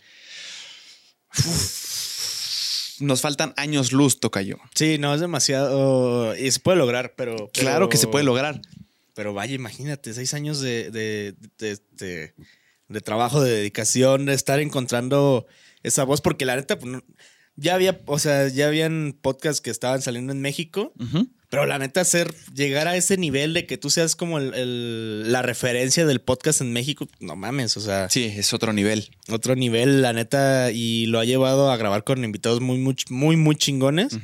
Nos 3.00 3.22
faltan 3.22 3.54
años 3.58 3.92
luz, 3.92 4.20
Tocayo. 4.20 4.58
Sí, 4.76 4.98
no, 5.00 5.14
es 5.14 5.22
demasiado. 5.22 6.36
Y 6.36 6.52
se 6.52 6.60
puede 6.60 6.78
lograr, 6.78 7.14
pero. 7.16 7.50
Claro 7.54 7.90
que 7.90 7.98
se 7.98 8.04
pero- 8.04 8.12
puede 8.12 8.26
lograr. 8.26 8.62
Pero 9.22 9.36
vaya, 9.36 9.54
imagínate, 9.54 10.16
seis 10.16 10.34
años 10.34 10.62
de, 10.62 10.90
de, 10.90 11.36
de- 11.60 13.02
trabajo, 13.02 13.40
de 13.40 13.52
dedicación, 13.52 14.26
de 14.26 14.34
estar 14.34 14.60
encontrando 14.60 15.46
esa 15.84 16.04
voz, 16.06 16.22
porque 16.22 16.44
la 16.44 16.56
neta, 16.56 16.80
pues, 16.80 16.92
no- 16.92 17.04
ya 17.56 17.76
había, 17.76 18.02
o 18.08 18.18
sea, 18.18 18.48
ya 18.48 18.66
habían 18.66 19.16
podcasts 19.22 19.62
que 19.62 19.70
estaban 19.70 20.02
saliendo 20.02 20.34
en 20.34 20.42
México, 20.42 20.92
pero 21.52 21.68
la 21.68 21.78
neta, 21.78 22.02
hacer, 22.02 22.34
llegar 22.56 22.88
a 22.88 22.96
ese 22.96 23.16
nivel 23.18 23.54
de 23.54 23.68
que 23.68 23.78
tú 23.78 23.92
seas 23.92 24.16
como 24.16 24.40
el- 24.40 24.56
el- 24.56 25.32
la 25.32 25.44
referencia 25.44 26.04
del 26.08 26.20
podcast 26.20 26.62
en 26.62 26.74
México, 26.74 27.08
no 27.20 27.36
mames, 27.36 27.78
o 27.78 27.80
sea, 27.82 28.10
Sí, 28.10 28.24
es 28.26 28.54
otro 28.56 28.74
nivel. 28.74 29.12
otro 29.30 29.56
nivel, 29.56 30.02
la 30.02 30.14
neta, 30.14 30.72
y 30.72 31.06
lo 31.06 31.20
ha 31.20 31.26
llevado 31.26 31.70
a 31.72 31.78
grabar 31.78 32.04
con 32.04 32.24
invitados 32.24 32.60
muy, 32.60 32.80
muy, 32.80 32.96
muy, 33.12 33.36
muy 33.36 33.56
chingones. 33.56 34.18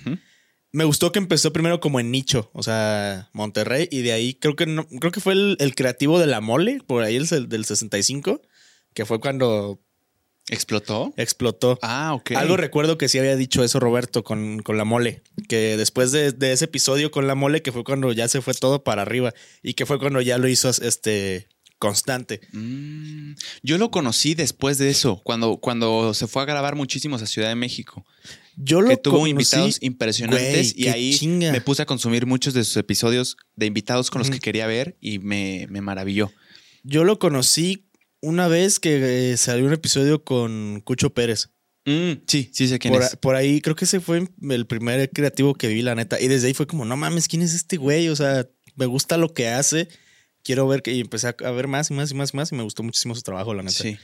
Me 0.71 0.83
gustó 0.83 1.11
que 1.11 1.19
empezó 1.19 1.53
primero 1.53 1.79
como 1.79 1.99
en 1.99 2.11
nicho, 2.11 2.51
o 2.53 2.61
sea, 2.61 3.29
Monterrey, 3.33 3.87
y 3.91 4.01
de 4.01 4.11
ahí 4.11 4.33
creo 4.35 4.55
que 4.55 4.65
no, 4.65 4.87
creo 4.87 5.11
que 5.11 5.21
fue 5.21 5.33
el, 5.33 5.57
el 5.59 5.75
creativo 5.75 6.19
de 6.19 6.27
la 6.27 6.41
mole, 6.41 6.81
por 6.85 7.03
ahí 7.03 7.15
el, 7.15 7.49
del 7.49 7.65
65, 7.65 8.41
que 8.93 9.05
fue 9.05 9.19
cuando 9.19 9.79
¿Explotó? 10.49 11.13
explotó. 11.17 11.77
Ah, 11.81 12.13
ok. 12.13 12.31
Algo 12.31 12.55
recuerdo 12.55 12.97
que 12.97 13.09
sí 13.09 13.19
había 13.19 13.35
dicho 13.35 13.63
eso 13.63 13.79
Roberto 13.79 14.23
con, 14.23 14.59
con 14.59 14.77
la 14.77 14.85
mole, 14.85 15.21
que 15.49 15.75
después 15.75 16.11
de, 16.11 16.31
de 16.31 16.53
ese 16.53 16.65
episodio 16.65 17.11
con 17.11 17.27
la 17.27 17.35
mole, 17.35 17.61
que 17.61 17.73
fue 17.73 17.83
cuando 17.83 18.13
ya 18.13 18.27
se 18.29 18.41
fue 18.41 18.53
todo 18.53 18.83
para 18.83 19.01
arriba 19.01 19.33
y 19.61 19.73
que 19.73 19.85
fue 19.85 19.99
cuando 19.99 20.21
ya 20.21 20.37
lo 20.37 20.47
hizo 20.47 20.69
este 20.69 21.49
constante. 21.79 22.41
Mm, 22.53 23.33
yo 23.61 23.77
lo 23.77 23.91
conocí 23.91 24.35
después 24.35 24.77
de 24.77 24.89
eso, 24.89 25.21
cuando, 25.23 25.57
cuando 25.57 26.13
se 26.13 26.27
fue 26.27 26.43
a 26.43 26.45
grabar 26.45 26.75
muchísimos 26.75 27.21
a 27.21 27.27
Ciudad 27.27 27.49
de 27.49 27.55
México. 27.55 28.05
Yo 28.59 28.81
lo 28.81 28.89
que 28.89 28.97
tuvo 28.97 29.19
conocí- 29.19 29.29
invitados 29.29 29.77
impresionantes 29.81 30.73
Güey, 30.73 30.85
y 30.85 30.87
ahí 30.89 31.13
chinga. 31.13 31.51
me 31.51 31.61
puse 31.61 31.83
a 31.83 31.85
consumir 31.85 32.25
muchos 32.25 32.53
de 32.53 32.63
sus 32.63 32.75
episodios 32.77 33.37
de 33.55 33.67
invitados 33.67 34.09
con 34.09 34.19
los 34.19 34.29
que 34.31 34.39
quería 34.39 34.65
ver 34.67 34.97
y 34.99 35.19
me, 35.19 35.67
me 35.69 35.79
maravilló. 35.81 36.31
Yo 36.83 37.03
lo 37.03 37.19
conocí 37.19 37.87
una 38.19 38.47
vez 38.47 38.79
que 38.79 39.31
eh, 39.33 39.37
salió 39.37 39.65
un 39.67 39.73
episodio 39.73 40.23
con 40.23 40.81
Cucho 40.83 41.13
Pérez. 41.13 41.49
Mm, 41.85 42.23
sí, 42.27 42.49
sí 42.51 42.67
sé 42.67 42.79
quién 42.79 42.93
Por, 42.95 43.03
es. 43.03 43.15
por 43.15 43.35
ahí 43.35 43.61
creo 43.61 43.75
que 43.75 43.85
ese 43.85 43.99
fue 44.01 44.27
el 44.49 44.65
primer 44.65 45.09
creativo 45.11 45.53
que 45.53 45.67
vi, 45.67 45.81
la 45.83 45.95
neta. 45.95 46.19
Y 46.19 46.27
desde 46.27 46.47
ahí 46.47 46.53
fue 46.53 46.65
como, 46.67 46.83
no 46.83 46.97
mames, 46.97 47.27
¿quién 47.27 47.43
es 47.43 47.53
este 47.53 47.77
güey? 47.77 48.09
O 48.09 48.15
sea, 48.15 48.47
me 48.75 48.85
gusta 48.87 49.17
lo 49.17 49.33
que 49.33 49.47
hace. 49.49 49.87
Quiero 50.43 50.67
ver 50.67 50.81
que 50.81 50.93
y 50.93 50.99
empecé 51.01 51.27
a 51.27 51.51
ver 51.51 51.67
más 51.67 51.91
y 51.91 51.93
más 51.93 52.09
y 52.11 52.15
más 52.15 52.33
y 52.33 52.37
más 52.37 52.51
y 52.51 52.55
me 52.55 52.63
gustó 52.63 52.81
muchísimo 52.81 53.13
su 53.15 53.21
trabajo, 53.21 53.53
la 53.53 53.63
neta. 53.63 53.83
Sí. 53.83 53.97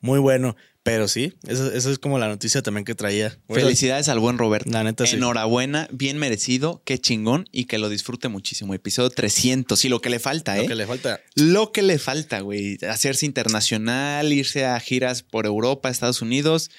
Muy 0.00 0.18
bueno. 0.18 0.56
Pero 0.82 1.08
sí, 1.08 1.34
eso, 1.46 1.70
eso 1.72 1.90
es 1.90 1.98
como 1.98 2.18
la 2.18 2.28
noticia 2.28 2.62
también 2.62 2.86
que 2.86 2.94
traía. 2.94 3.38
Bueno, 3.48 3.64
Felicidades 3.64 4.08
al 4.08 4.18
buen 4.18 4.38
Roberto. 4.38 4.70
La 4.70 4.82
neta 4.82 5.04
sí. 5.06 5.16
Enhorabuena, 5.16 5.88
bien 5.92 6.16
merecido, 6.16 6.80
qué 6.86 6.98
chingón 6.98 7.46
y 7.52 7.66
que 7.66 7.78
lo 7.78 7.90
disfrute 7.90 8.28
muchísimo. 8.28 8.72
Episodio 8.72 9.10
300 9.10 9.84
y 9.84 9.88
lo 9.90 10.00
que 10.00 10.08
le 10.08 10.18
falta, 10.18 10.56
¿eh? 10.56 10.62
Lo 10.62 10.68
que 10.68 10.74
le 10.74 10.86
falta. 10.86 11.20
Lo 11.34 11.72
que 11.72 11.82
le 11.82 11.98
falta, 11.98 12.40
güey. 12.40 12.78
Hacerse 12.88 13.26
internacional, 13.26 14.32
irse 14.32 14.64
a 14.64 14.80
giras 14.80 15.22
por 15.22 15.44
Europa, 15.44 15.90
Estados 15.90 16.22
Unidos, 16.22 16.70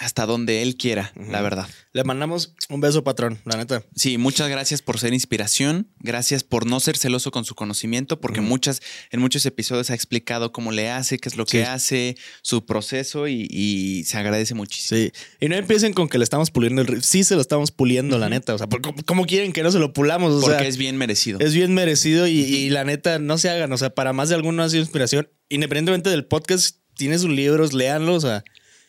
hasta 0.00 0.24
donde 0.26 0.62
él 0.62 0.76
quiera, 0.76 1.12
la 1.14 1.42
verdad. 1.42 1.68
Le 1.92 2.02
mandamos 2.04 2.54
un 2.70 2.80
beso, 2.80 3.04
patrón, 3.04 3.38
la 3.44 3.56
neta. 3.56 3.82
Sí, 3.94 4.16
muchas 4.18 4.48
gracias 4.48 4.80
por 4.80 4.98
ser 4.98 5.12
inspiración, 5.12 5.88
gracias 5.98 6.42
por 6.42 6.66
no 6.66 6.80
ser 6.80 6.96
celoso 6.96 7.30
con 7.30 7.44
su 7.44 7.54
conocimiento, 7.54 8.18
porque 8.20 8.40
muchas, 8.40 8.80
en 9.10 9.20
muchos 9.20 9.44
episodios 9.46 9.90
ha 9.90 9.94
explicado 9.94 10.52
cómo 10.52 10.72
le 10.72 10.90
hace, 10.90 11.18
qué 11.18 11.28
es 11.28 11.36
lo 11.36 11.44
que 11.44 11.64
hace, 11.64 12.16
su 12.42 12.64
proceso 12.64 13.28
y, 13.28 13.46
y 13.50 14.04
se 14.04 14.16
agradece 14.16 14.54
muchísimo. 14.54 14.98
Sí. 14.98 15.12
Y 15.38 15.48
no 15.48 15.54
empiecen 15.56 15.92
con 15.92 16.08
que 16.08 16.16
le 16.18 16.24
estamos 16.24 16.50
puliendo 16.50 16.80
el 16.82 16.88
ri- 16.88 17.02
Sí, 17.02 17.22
se 17.22 17.34
lo 17.34 17.40
estamos 17.42 17.70
puliendo, 17.70 18.16
la 18.18 18.28
neta. 18.30 18.54
O 18.54 18.58
sea, 18.58 18.68
¿por- 18.68 18.80
¿cómo, 19.04 19.26
quieren 19.26 19.52
que 19.52 19.62
no 19.62 19.70
se 19.70 19.78
lo 19.78 19.92
pulamos? 19.92 20.32
O 20.32 20.40
Porque 20.40 20.58
sea, 20.60 20.66
es 20.66 20.76
bien 20.78 20.96
merecido. 20.96 21.38
Es 21.40 21.52
bien 21.54 21.74
merecido 21.74 22.26
y, 22.26 22.38
y 22.40 22.70
la 22.70 22.84
neta, 22.84 23.18
no 23.18 23.36
se 23.36 23.50
hagan. 23.50 23.70
O 23.72 23.76
sea, 23.76 23.90
para 23.90 24.12
más 24.14 24.30
de 24.30 24.34
alguno 24.36 24.62
ha 24.62 24.68
sido 24.70 24.80
inspiración. 24.82 25.28
Independientemente 25.50 26.08
del 26.08 26.24
podcast, 26.24 26.76
tiene 26.94 27.18
sus 27.18 27.28
libros, 27.30 27.72
léanlos. 27.74 28.24
O 28.24 28.28
sea, 28.28 28.44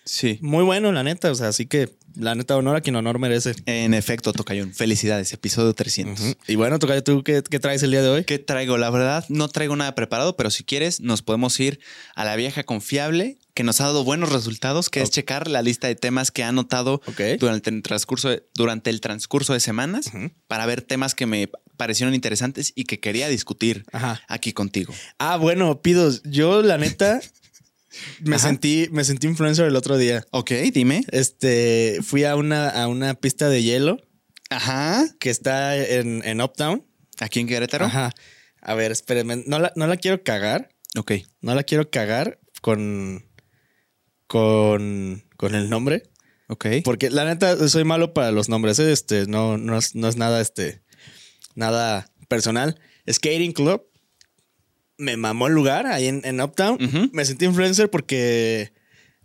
Sí. 0.05 0.39
muy 0.41 0.63
bueno, 0.63 0.91
la 0.91 1.03
neta. 1.03 1.31
O 1.31 1.35
sea, 1.35 1.49
así 1.49 1.65
que 1.65 1.89
la 2.15 2.35
neta, 2.35 2.57
honor 2.57 2.75
a 2.75 2.81
quien 2.81 2.95
honor 2.95 3.19
merece. 3.19 3.53
En 3.65 3.93
efecto, 3.93 4.33
Tocayón. 4.33 4.73
Felicidades, 4.73 5.31
episodio 5.33 5.73
300. 5.73 6.19
Ujú. 6.19 6.35
Y 6.47 6.55
bueno, 6.55 6.79
Tocayo, 6.79 7.03
¿tú 7.03 7.23
qué, 7.23 7.41
qué 7.49 7.59
traes 7.59 7.83
el 7.83 7.91
día 7.91 8.01
de 8.01 8.09
hoy? 8.09 8.23
¿Qué 8.25 8.39
traigo? 8.39 8.77
La 8.77 8.89
verdad, 8.89 9.25
no 9.29 9.47
traigo 9.47 9.75
nada 9.75 9.95
preparado, 9.95 10.35
pero 10.35 10.49
si 10.49 10.63
quieres, 10.63 10.99
nos 11.01 11.21
podemos 11.21 11.59
ir 11.59 11.79
a 12.15 12.25
la 12.25 12.35
vieja 12.35 12.63
confiable 12.63 13.37
que 13.53 13.63
nos 13.63 13.81
ha 13.81 13.85
dado 13.85 14.03
buenos 14.03 14.31
resultados, 14.31 14.89
que 14.89 15.01
es 15.01 15.09
checar 15.11 15.49
la 15.49 15.61
lista 15.61 15.87
de 15.87 15.95
temas 15.95 16.31
que 16.31 16.43
ha 16.43 16.47
anotado 16.47 17.01
durante 17.39 17.69
el 17.69 17.81
transcurso 17.83 18.29
de, 18.29 18.43
durante 18.55 18.89
el 18.89 19.01
transcurso 19.01 19.53
de 19.53 19.59
semanas 19.59 20.09
para 20.47 20.65
ver 20.65 20.81
temas 20.81 21.15
que 21.15 21.25
me 21.25 21.49
parecieron 21.75 22.15
interesantes 22.15 22.71
y 22.75 22.85
que 22.85 22.99
quería 22.99 23.27
discutir 23.27 23.85
Ajá. 23.91 24.21
aquí 24.27 24.53
contigo. 24.53 24.93
Ah, 25.19 25.35
bueno, 25.35 25.81
Pidos, 25.81 26.21
yo 26.23 26.61
la 26.61 26.77
neta 26.77 27.19
me 28.21 28.35
Ajá. 28.35 28.47
sentí, 28.47 28.87
me 28.91 29.03
sentí 29.03 29.27
influencer 29.27 29.65
el 29.65 29.75
otro 29.75 29.97
día. 29.97 30.25
Ok, 30.31 30.51
dime. 30.73 31.03
Este, 31.11 31.99
fui 32.03 32.23
a 32.23 32.35
una, 32.35 32.69
a 32.69 32.87
una 32.87 33.13
pista 33.15 33.49
de 33.49 33.63
hielo 33.63 33.97
Ajá. 34.49 35.05
que 35.19 35.29
está 35.29 35.77
en, 35.77 36.21
en 36.25 36.41
Uptown. 36.41 36.85
Aquí 37.19 37.39
en 37.39 37.47
Querétaro. 37.47 37.85
Ajá. 37.85 38.11
A 38.61 38.75
ver, 38.75 38.91
espérenme. 38.91 39.43
No 39.45 39.59
la, 39.59 39.73
no 39.75 39.87
la 39.87 39.97
quiero 39.97 40.23
cagar. 40.23 40.69
Ok. 40.97 41.13
No 41.41 41.55
la 41.55 41.63
quiero 41.63 41.89
cagar 41.89 42.39
con. 42.61 43.25
con. 44.27 45.23
con 45.37 45.55
el 45.55 45.69
nombre. 45.69 46.03
Ok. 46.47 46.67
Porque 46.83 47.09
la 47.09 47.25
neta, 47.25 47.67
soy 47.69 47.83
malo 47.83 48.13
para 48.13 48.31
los 48.31 48.49
nombres. 48.49 48.79
¿eh? 48.79 48.91
Este, 48.91 49.25
no, 49.27 49.57
no 49.57 49.77
es, 49.77 49.95
no 49.95 50.07
es 50.07 50.17
nada, 50.17 50.41
este. 50.41 50.81
Nada 51.55 52.11
personal. 52.27 52.79
Skating 53.09 53.53
Club. 53.53 53.83
Me 55.01 55.17
mamó 55.17 55.47
el 55.47 55.53
lugar 55.53 55.87
ahí 55.87 56.07
en, 56.07 56.21
en 56.23 56.39
Uptown. 56.41 56.77
Me 57.11 57.25
sentí 57.25 57.45
influencer 57.45 57.89
porque. 57.89 58.71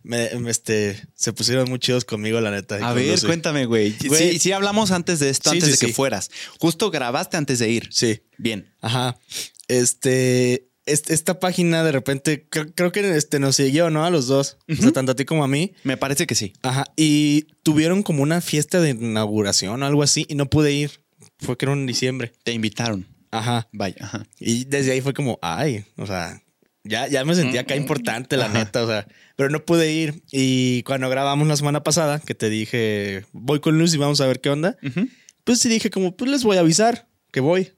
Me, 0.03 0.31
me, 0.39 0.53
este, 0.53 1.03
se 1.15 1.33
pusieron 1.33 1.69
muy 1.69 1.81
chidos 1.81 2.05
conmigo, 2.05 2.41
la 2.41 2.53
neta. 2.53 2.77
A 2.77 2.93
ver, 2.93 3.19
cuéntame, 3.23 3.67
güey. 3.67 3.93
Sí, 3.93 4.39
sí 4.39 4.53
hablamos 4.53 4.93
antes 4.93 5.19
de 5.19 5.31
esto, 5.31 5.51
Sí, 5.51 5.57
antes 5.57 5.69
sí, 5.69 5.81
de 5.81 5.87
que 5.89 5.93
fueras. 5.93 6.31
Justo 6.61 6.93
grabaste 6.93 7.37
antes 7.37 7.59
de 7.59 7.71
ir. 7.71 7.89
Sí. 7.91 8.21
Bien. 8.39 8.73
Ajá. 8.81 9.19
Este, 9.67 10.69
est- 10.87 11.11
esta 11.11 11.41
página 11.41 11.83
de 11.83 11.93
repente, 11.93 12.47
creo, 12.49 12.73
creo 12.75 12.93
que 12.93 13.17
este, 13.17 13.39
nos 13.41 13.57
siguió, 13.57 13.91
¿no? 13.91 14.05
A 14.05 14.11
los 14.11 14.27
dos. 14.29 14.59
O 14.71 14.77
sea, 14.77 14.93
tanto 14.93 15.13
a 15.13 15.17
ti 15.17 15.25
como 15.25 15.43
a 15.45 15.49
mí. 15.49 15.73
Me 15.83 15.97
parece 15.97 16.27
que 16.27 16.35
sí. 16.37 16.53
Ajá. 16.63 16.85
Y 16.97 17.49
tuvieron 17.65 18.03
como 18.05 18.23
una 18.23 18.41
fiesta 18.41 18.81
de 18.81 18.91
inauguración 18.91 19.83
o 19.83 19.87
algo 19.87 20.03
así 20.05 20.25
y 20.29 20.37
no 20.37 20.47
pude 20.49 20.73
ir. 20.73 21.01
Fue 21.39 21.57
que 21.59 21.65
era 21.67 21.73
en 21.73 21.85
diciembre. 21.87 22.33
Te 22.45 22.53
invitaron. 22.53 23.07
Ajá. 23.31 23.69
Vaya. 23.73 23.97
Ajá. 24.01 24.27
Y 24.39 24.65
desde 24.65 24.93
ahí 24.93 25.01
fue 25.01 25.15
como, 25.15 25.39
ay, 25.43 25.85
o 25.97 26.07
sea, 26.07 26.43
Ya, 26.85 27.09
ya 27.09 27.25
me 27.25 27.35
sentía 27.35 27.63
acá 27.63 27.75
importante, 27.75 28.37
la 28.37 28.47
Ajá. 28.47 28.59
neta, 28.59 28.85
o 28.85 28.87
sea, 28.87 29.09
pero 29.35 29.51
no 29.51 29.65
pude 29.65 29.93
ir. 29.93 30.23
Y 30.31 30.83
cuando 30.85 31.09
grabamos 31.11 31.49
la 31.49 31.57
semana 31.57 31.83
pasada, 31.83 32.21
que 32.21 32.35
te 32.37 32.49
dije, 32.49 33.25
voy 33.33 33.59
con 33.61 33.77
Luz 33.79 33.93
y 33.95 33.97
vamos 33.99 34.21
a 34.21 34.27
ver 34.29 34.41
qué 34.41 34.51
onda, 34.51 34.77
Ujú. 34.85 35.09
pues 35.43 35.59
sí 35.59 35.69
dije 35.69 35.91
como, 35.91 36.17
pues 36.17 36.31
les 36.31 36.45
voy 36.45 36.57
a 36.59 36.61
avisar 36.61 37.09
que 37.33 37.41
voy. 37.41 37.73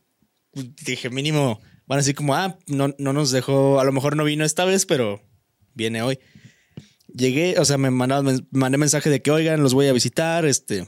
Pues 0.51 0.77
dije, 0.85 1.09
mínimo, 1.09 1.59
van 1.87 1.97
a 1.99 2.01
decir 2.03 2.15
como, 2.15 2.35
ah, 2.35 2.59
no, 2.67 2.95
no 2.99 3.13
nos 3.15 3.31
dejó, 3.31 3.81
a 3.81 3.85
lo 3.85 3.93
mejor 3.93 4.15
no 4.15 4.25
vino 4.25 4.45
esta 4.45 4.67
vez, 4.67 4.85
pero 4.85 5.23
viene 5.75 6.03
hoy. 6.03 6.19
Llegué, 7.15 7.59
o 7.59 7.65
sea, 7.65 7.79
me 7.79 7.91
mandaron, 7.91 8.27
me 8.27 8.41
mandé 8.51 8.77
mensaje 8.77 9.09
de 9.09 9.23
que, 9.23 9.31
oigan, 9.31 9.63
los 9.63 9.73
voy 9.73 9.87
a 9.87 9.93
visitar, 9.95 10.45
este, 10.45 10.87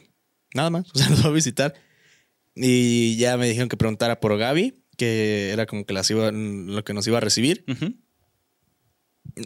nada 0.54 0.68
más, 0.68 0.84
o 0.94 0.98
sea, 0.98 1.08
los 1.08 1.22
voy 1.22 1.30
a 1.30 1.34
visitar. 1.34 1.74
Y 2.54 3.16
ya 3.16 3.36
me 3.36 3.48
dijeron 3.48 3.68
que 3.68 3.76
preguntara 3.76 4.20
por 4.20 4.36
Gaby, 4.36 4.82
que 4.96 5.50
era 5.50 5.66
como 5.66 5.86
que 5.86 5.94
las 5.94 6.10
iba, 6.10 6.30
lo 6.32 6.84
que 6.84 6.92
nos 6.94 7.06
iba 7.06 7.18
a 7.18 7.20
recibir. 7.20 7.64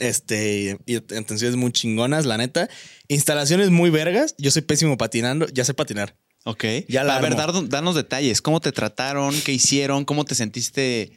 Este, 0.01 0.79
y 0.87 0.97
atenciones 0.97 1.57
muy 1.57 1.73
chingonas, 1.73 2.27
la 2.27 2.39
neta. 2.39 2.69
Instalaciones 3.09 3.71
muy 3.71 3.91
vergas. 3.91 4.35
Yo 4.39 4.51
soy 4.51 4.63
pésimo 4.63 4.97
patinando, 4.97 5.47
ya 5.53 5.65
sé 5.65 5.75
patinar. 5.75 6.17
Ok. 6.45 6.65
Ya 6.89 7.05
la 7.05 7.17
a 7.17 7.21
ver, 7.21 7.37
dar- 7.37 7.69
danos 7.69 7.95
detalles. 7.95 8.43
¿Cómo 8.43 8.61
te 8.61 8.73
trataron? 8.73 9.35
¿Qué 9.45 9.53
hicieron? 9.53 10.05
¿Cómo 10.05 10.25
te 10.25 10.35
sentiste 10.35 11.13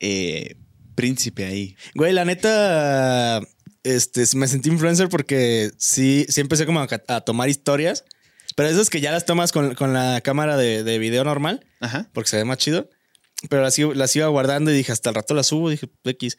eh, 0.00 0.56
príncipe 0.94 1.44
ahí? 1.44 1.76
Güey, 1.94 2.12
la 2.12 2.24
neta, 2.24 3.40
este, 3.82 4.24
me 4.36 4.46
sentí 4.48 4.68
influencer 4.70 5.08
porque 5.08 5.70
sí, 5.78 6.26
sí 6.28 6.40
empecé 6.40 6.66
como 6.66 6.80
a, 6.80 6.88
a 7.08 7.20
tomar 7.22 7.48
historias, 7.48 8.04
pero 8.58 8.68
esas 8.68 8.90
que 8.90 9.00
ya 9.00 9.12
las 9.12 9.24
tomas 9.24 9.52
con, 9.52 9.74
con 9.76 9.92
la 9.94 10.20
cámara 10.20 10.56
de, 10.56 10.82
de 10.82 10.98
video 10.98 11.22
normal, 11.22 11.64
Ajá. 11.80 12.08
porque 12.12 12.28
se 12.28 12.36
ve 12.38 12.44
más 12.44 12.58
chido, 12.58 12.90
pero 13.48 13.62
las, 13.62 13.78
iba- 13.78 13.94
las 13.94 14.14
iba 14.16 14.26
guardando 14.26 14.72
y 14.72 14.74
dije, 14.74 14.90
hasta 14.90 15.10
el 15.10 15.14
rato 15.14 15.32
las 15.34 15.46
subo, 15.46 15.70
dije, 15.70 15.88
X. 16.04 16.36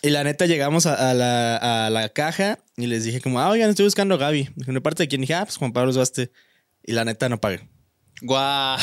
Y 0.00 0.10
la 0.10 0.24
neta 0.24 0.46
llegamos 0.46 0.86
a, 0.86 1.10
a 1.10 1.14
la, 1.14 1.56
a 1.86 1.90
la 1.90 2.08
caja 2.08 2.58
y 2.76 2.86
les 2.86 3.04
dije 3.04 3.20
como, 3.20 3.38
ah, 3.40 3.50
oigan, 3.50 3.68
estoy 3.68 3.84
buscando 3.84 4.14
a 4.14 4.18
Gaby. 4.18 4.48
Dije, 4.56 4.72
¿de 4.72 4.80
parte 4.80 5.02
de 5.02 5.08
quién? 5.08 5.20
dije, 5.20 5.34
ah, 5.34 5.44
pues 5.44 5.56
Juan 5.58 5.72
Pablo 5.72 5.92
Suaste. 5.92 6.30
Y 6.84 6.92
la 6.92 7.04
neta 7.04 7.28
no 7.28 7.38
pagué. 7.40 7.68
Guau. 8.22 8.78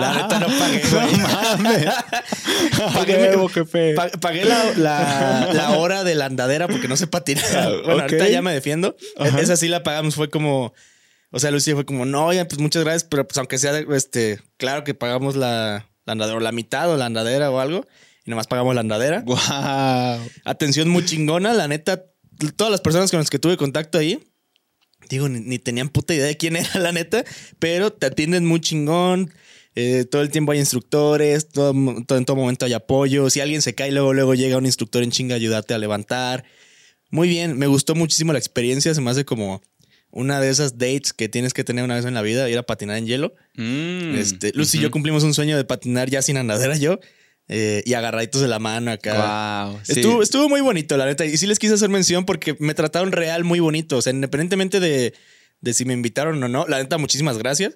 La 0.00 0.14
neta 0.22 0.40
no 0.40 0.46
pagué. 0.58 0.82
No 0.92 1.18
mames. 1.18 1.86
Pagué, 2.94 3.94
pagué 4.20 4.44
la, 4.44 4.72
la- 4.76 5.50
la 5.52 5.70
hora 5.72 6.04
de 6.04 6.14
la 6.14 6.26
andadera 6.26 6.68
porque 6.68 6.88
no 6.88 6.96
sé 6.96 7.06
patinar. 7.06 7.44
Bueno, 7.84 7.94
Ok. 7.94 8.00
ahorita 8.02 8.28
ya 8.28 8.42
me 8.42 8.52
defiendo. 8.52 8.96
Ajá. 9.18 9.40
Esa 9.40 9.56
sí 9.56 9.68
la 9.68 9.82
pagamos. 9.82 10.14
Fue 10.14 10.30
como. 10.30 10.72
O 11.34 11.40
sea, 11.40 11.50
Lucía 11.50 11.74
fue 11.74 11.84
como, 11.84 12.04
no, 12.06 12.32
ya, 12.32 12.46
pues 12.46 12.60
muchas 12.60 12.84
gracias, 12.84 13.04
pero 13.04 13.26
pues 13.26 13.36
aunque 13.38 13.58
sea, 13.58 13.76
este, 13.78 14.38
claro 14.56 14.84
que 14.84 14.94
pagamos 14.94 15.34
la, 15.34 15.90
la 16.06 16.12
andadera, 16.12 16.36
o 16.36 16.40
la 16.40 16.52
mitad 16.52 16.88
o 16.90 16.96
la 16.96 17.06
andadera 17.06 17.50
o 17.50 17.58
algo, 17.58 17.86
y 18.24 18.30
nomás 18.30 18.46
pagamos 18.46 18.74
la 18.74 18.82
andadera. 18.82 19.22
Guau. 19.22 20.20
Atención 20.44 20.88
muy 20.88 21.04
chingona, 21.04 21.52
la 21.52 21.66
neta, 21.66 22.04
todas 22.56 22.70
las 22.70 22.80
personas 22.80 23.10
con 23.10 23.18
las 23.18 23.30
que 23.30 23.40
tuve 23.40 23.56
contacto 23.56 23.98
ahí, 23.98 24.22
digo, 25.08 25.28
ni, 25.28 25.40
ni 25.40 25.58
tenían 25.58 25.88
puta 25.88 26.14
idea 26.14 26.26
de 26.26 26.36
quién 26.36 26.54
era, 26.56 26.78
la 26.78 26.92
neta, 26.92 27.24
pero 27.58 27.92
te 27.92 28.06
atienden 28.06 28.46
muy 28.46 28.60
chingón. 28.60 29.34
eh, 29.74 30.04
todo 30.08 30.22
el 30.22 30.30
tiempo 30.30 30.52
hay 30.52 30.60
instructores, 30.60 31.48
todo, 31.48 31.72
todo- 32.06 32.18
en 32.18 32.24
todo 32.24 32.36
momento 32.36 32.64
hay 32.64 32.74
apoyo. 32.74 33.28
Si 33.28 33.40
alguien 33.40 33.60
se 33.60 33.74
cae, 33.74 33.90
luego, 33.90 34.12
luego 34.14 34.34
llega 34.34 34.56
un 34.56 34.66
instructor 34.66 35.02
en 35.02 35.10
chinga 35.10 35.34
a 35.34 35.36
ayudarte 35.36 35.74
a 35.74 35.78
levantar. 35.78 36.44
Muy 37.10 37.26
bien, 37.28 37.58
me 37.58 37.66
gustó 37.66 37.96
muchísimo 37.96 38.32
la 38.32 38.38
experiencia. 38.38 38.94
Se 38.94 39.00
me 39.00 39.10
hace 39.10 39.24
como 39.24 39.62
una 40.14 40.40
de 40.40 40.48
esas 40.48 40.78
dates 40.78 41.12
que 41.12 41.28
tienes 41.28 41.52
que 41.52 41.64
tener 41.64 41.84
una 41.84 41.96
vez 41.96 42.04
en 42.04 42.14
la 42.14 42.22
vida, 42.22 42.48
ir 42.48 42.56
a 42.56 42.62
patinar 42.62 42.96
en 42.96 43.06
hielo. 43.06 43.34
Mm. 43.56 44.14
Este, 44.14 44.52
Luz 44.54 44.74
y 44.74 44.80
yo 44.80 44.90
cumplimos 44.90 45.24
un 45.24 45.34
sueño 45.34 45.56
de 45.56 45.64
patinar 45.64 46.08
ya 46.08 46.22
sin 46.22 46.36
andadera 46.36 46.76
yo 46.76 47.00
eh, 47.48 47.82
y 47.84 47.94
agarraditos 47.94 48.40
de 48.40 48.46
la 48.46 48.60
mano 48.60 48.92
acá. 48.92 49.72
Sí. 49.82 49.94
Estuvo, 49.98 50.22
estuvo 50.22 50.48
muy 50.48 50.60
bonito, 50.60 50.96
la 50.96 51.06
neta. 51.06 51.24
Y 51.24 51.36
sí 51.36 51.48
les 51.48 51.58
quise 51.58 51.74
hacer 51.74 51.88
mención 51.88 52.24
porque 52.24 52.56
me 52.60 52.74
trataron 52.74 53.10
real 53.10 53.42
muy 53.42 53.58
bonito. 53.58 53.96
O 53.96 54.02
sea, 54.02 54.12
independientemente 54.12 54.78
de, 54.78 55.14
de 55.60 55.74
si 55.74 55.84
me 55.84 55.94
invitaron 55.94 56.40
o 56.42 56.48
no, 56.48 56.64
la 56.68 56.78
neta, 56.78 56.96
muchísimas 56.96 57.36
gracias. 57.36 57.74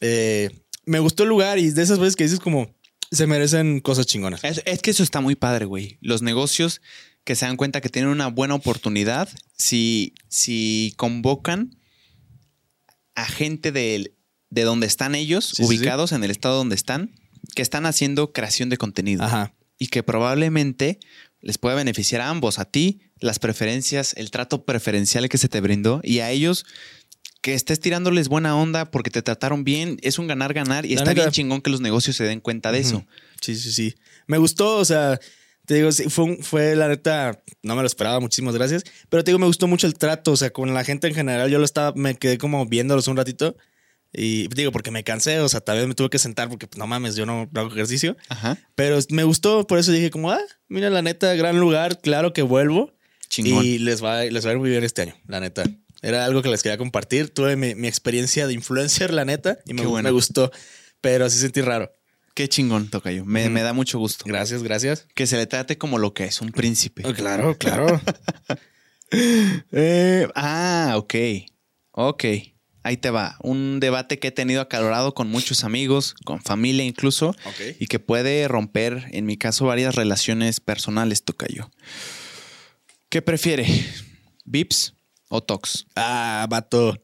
Eh, 0.00 0.50
me 0.86 0.98
gustó 0.98 1.22
el 1.22 1.28
lugar 1.28 1.58
y 1.58 1.70
de 1.70 1.82
esas 1.82 2.00
veces 2.00 2.16
que 2.16 2.24
dices 2.24 2.40
como 2.40 2.74
se 3.12 3.28
merecen 3.28 3.78
cosas 3.78 4.06
chingonas. 4.06 4.42
Es, 4.42 4.60
es 4.64 4.82
que 4.82 4.90
eso 4.90 5.04
está 5.04 5.20
muy 5.20 5.36
padre, 5.36 5.66
güey. 5.66 5.98
Los 6.00 6.20
negocios 6.20 6.80
que 7.22 7.36
se 7.36 7.44
dan 7.44 7.56
cuenta 7.56 7.80
que 7.80 7.88
tienen 7.88 8.10
una 8.10 8.28
buena 8.28 8.54
oportunidad, 8.54 9.28
si, 9.56 10.14
si 10.28 10.94
convocan 10.96 11.75
a 13.16 13.26
gente 13.26 13.72
de, 13.72 14.14
de 14.50 14.62
donde 14.62 14.86
están 14.86 15.14
ellos, 15.16 15.46
Sí, 15.46 15.56
sí, 15.56 15.64
ubicados 15.64 16.12
en 16.12 16.22
el 16.22 16.30
estado 16.30 16.56
donde 16.56 16.76
están, 16.76 17.10
que 17.54 17.62
están 17.62 17.84
haciendo 17.86 18.32
creación 18.32 18.68
de 18.68 18.76
contenido. 18.76 19.24
Ajá. 19.24 19.52
Y 19.78 19.88
que 19.88 20.02
probablemente 20.04 21.00
les 21.40 21.58
pueda 21.58 21.74
beneficiar 21.74 22.20
a 22.20 22.28
ambos, 22.30 22.58
a 22.58 22.64
ti, 22.64 23.00
las 23.18 23.38
preferencias, 23.38 24.14
el 24.16 24.30
trato 24.30 24.64
preferencial 24.64 25.28
que 25.28 25.38
se 25.38 25.48
te 25.48 25.60
brindó, 25.60 26.00
y 26.04 26.20
a 26.20 26.30
ellos 26.30 26.64
que 27.42 27.54
estés 27.54 27.78
tirándoles 27.78 28.28
buena 28.28 28.56
onda 28.56 28.90
porque 28.90 29.10
te 29.10 29.22
trataron 29.22 29.62
bien, 29.64 29.98
es 30.02 30.18
un 30.18 30.26
ganar-ganar 30.26 30.84
y 30.84 30.90
La 30.90 31.02
está 31.02 31.10
neta. 31.10 31.22
bien 31.22 31.32
chingón 31.32 31.60
que 31.60 31.70
los 31.70 31.80
negocios 31.80 32.16
se 32.16 32.24
den 32.24 32.40
cuenta 32.40 32.72
de 32.72 32.80
eso. 32.80 33.06
Sí, 33.40 33.54
sí, 33.54 33.72
sí. 33.72 33.94
Me 34.26 34.38
gustó, 34.38 34.78
o 34.78 34.84
sea, 34.84 35.20
te 35.66 35.74
digo, 35.74 35.92
sí, 35.92 36.08
fue, 36.08 36.24
un- 36.24 36.38
fue 36.42 36.74
la 36.76 36.88
neta, 36.88 37.42
no 37.62 37.74
me 37.76 37.82
lo 37.82 37.86
esperaba, 37.86 38.20
muchísimas 38.20 38.54
gracias. 38.54 38.84
Pero 39.08 39.22
te 39.24 39.30
digo, 39.30 39.38
me 39.38 39.46
gustó 39.46 39.66
mucho 39.66 39.86
el 39.86 39.94
trato, 39.94 40.32
o 40.32 40.36
sea, 40.36 40.50
con 40.50 40.72
la 40.72 40.84
gente 40.84 41.08
en 41.08 41.14
general, 41.14 41.50
yo 41.50 41.58
lo 41.58 41.64
estaba, 41.64 41.92
me 41.94 42.14
quedé 42.16 42.38
como 42.38 42.64
viéndolos 42.66 43.08
un 43.08 43.16
ratito. 43.16 43.56
Y 44.12 44.48
digo, 44.48 44.72
porque 44.72 44.90
me 44.90 45.04
cansé, 45.04 45.40
o 45.40 45.48
sea, 45.48 45.60
tal 45.60 45.76
vez 45.78 45.86
me 45.86 45.94
tuve 45.94 46.08
que 46.08 46.18
sentar 46.18 46.48
porque 46.48 46.66
pues, 46.66 46.78
no 46.78 46.86
mames, 46.86 47.16
yo 47.16 47.26
no 47.26 47.50
hago 47.54 47.68
ejercicio. 47.70 48.16
Ajá. 48.30 48.56
Pero 48.74 48.98
me 49.10 49.24
gustó, 49.24 49.66
por 49.66 49.78
eso 49.78 49.92
dije 49.92 50.10
como, 50.10 50.30
ah, 50.30 50.40
mira, 50.68 50.88
la 50.88 51.02
neta, 51.02 51.34
gran 51.34 51.58
lugar, 51.60 52.00
claro 52.00 52.32
que 52.32 52.40
vuelvo. 52.42 52.94
Chingón. 53.28 53.64
Y 53.64 53.78
les 53.78 54.02
va, 54.02 54.22
les 54.24 54.46
va 54.46 54.50
a 54.50 54.52
ir 54.52 54.58
muy 54.58 54.70
bien 54.70 54.84
este 54.84 55.02
año, 55.02 55.14
la 55.26 55.40
neta. 55.40 55.64
Era 56.00 56.24
algo 56.24 56.40
que 56.40 56.48
les 56.48 56.62
quería 56.62 56.78
compartir. 56.78 57.30
Tuve 57.30 57.56
mi, 57.56 57.74
mi 57.74 57.88
experiencia 57.88 58.46
de 58.46 58.54
influencer, 58.54 59.12
la 59.12 59.24
neta, 59.24 59.58
y 59.66 59.74
me, 59.74 59.84
bueno. 59.84 60.04
me 60.08 60.12
gustó. 60.12 60.50
Pero 61.02 61.28
sí 61.28 61.38
sentí 61.38 61.60
raro. 61.60 61.90
Qué 62.36 62.50
chingón, 62.50 62.90
Tocayo. 62.90 63.24
Me, 63.24 63.48
me 63.48 63.62
da 63.62 63.72
mucho 63.72 63.98
gusto. 63.98 64.26
Gracias, 64.28 64.62
gracias. 64.62 65.08
Que 65.14 65.26
se 65.26 65.38
le 65.38 65.46
trate 65.46 65.78
como 65.78 65.96
lo 65.96 66.12
que 66.12 66.24
es, 66.24 66.42
un 66.42 66.52
príncipe. 66.52 67.02
Oh, 67.06 67.14
claro, 67.14 67.56
claro. 67.58 68.00
Eh, 69.70 70.26
ah, 70.34 70.94
ok. 70.96 71.14
Ok. 71.92 72.24
Ahí 72.82 72.96
te 72.96 73.10
va. 73.10 73.36
Un 73.40 73.78
debate 73.78 74.18
que 74.18 74.28
he 74.28 74.32
tenido 74.32 74.60
acalorado 74.60 75.14
con 75.14 75.30
muchos 75.30 75.62
amigos, 75.62 76.16
con 76.24 76.42
familia 76.42 76.84
incluso, 76.84 77.36
y 77.78 77.86
que 77.86 78.00
puede 78.00 78.48
romper, 78.48 79.04
en 79.12 79.26
mi 79.26 79.36
caso, 79.36 79.66
varias 79.66 79.94
relaciones 79.94 80.58
personales, 80.58 81.24
Tocayo. 81.24 81.70
¿Qué 83.08 83.22
prefiere? 83.22 83.64
¿Vips 84.44 84.94
o 85.28 85.40
Tox? 85.40 85.86
Ah, 85.94 86.46
vato. 86.50 87.00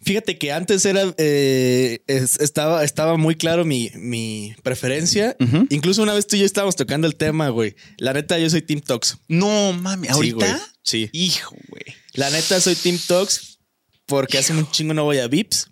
Fíjate 0.00 0.38
que 0.38 0.52
antes 0.52 0.84
era 0.84 1.12
eh, 1.18 2.00
es- 2.06 2.38
estaba, 2.40 2.84
estaba 2.84 3.16
muy 3.16 3.34
claro 3.34 3.64
mi, 3.64 3.90
mi 3.96 4.54
preferencia. 4.62 5.36
Incluso 5.70 6.02
una 6.02 6.14
vez 6.14 6.26
tú 6.26 6.36
y 6.36 6.40
yo 6.40 6.46
estábamos 6.46 6.76
tocando 6.76 7.06
el 7.06 7.16
tema, 7.16 7.48
güey. 7.48 7.74
La 7.98 8.12
neta, 8.12 8.38
yo 8.38 8.48
soy 8.48 8.62
Team 8.62 8.80
Tox. 8.80 9.18
No, 9.28 9.72
mami. 9.72 10.06
Sí, 10.06 10.12
¿Ahorita? 10.12 10.36
güey. 10.36 10.52
Sí. 10.82 11.10
Hijo, 11.12 11.56
güey. 11.68 11.84
La 12.14 12.30
neta, 12.30 12.60
soy 12.60 12.76
Team 12.76 12.98
Tox 13.06 13.58
porque 14.06 14.38
hace 14.38 14.52
un 14.52 14.70
chingo 14.70 14.94
no 14.94 15.04
voy 15.04 15.18
a 15.18 15.26
Vips. 15.28 15.68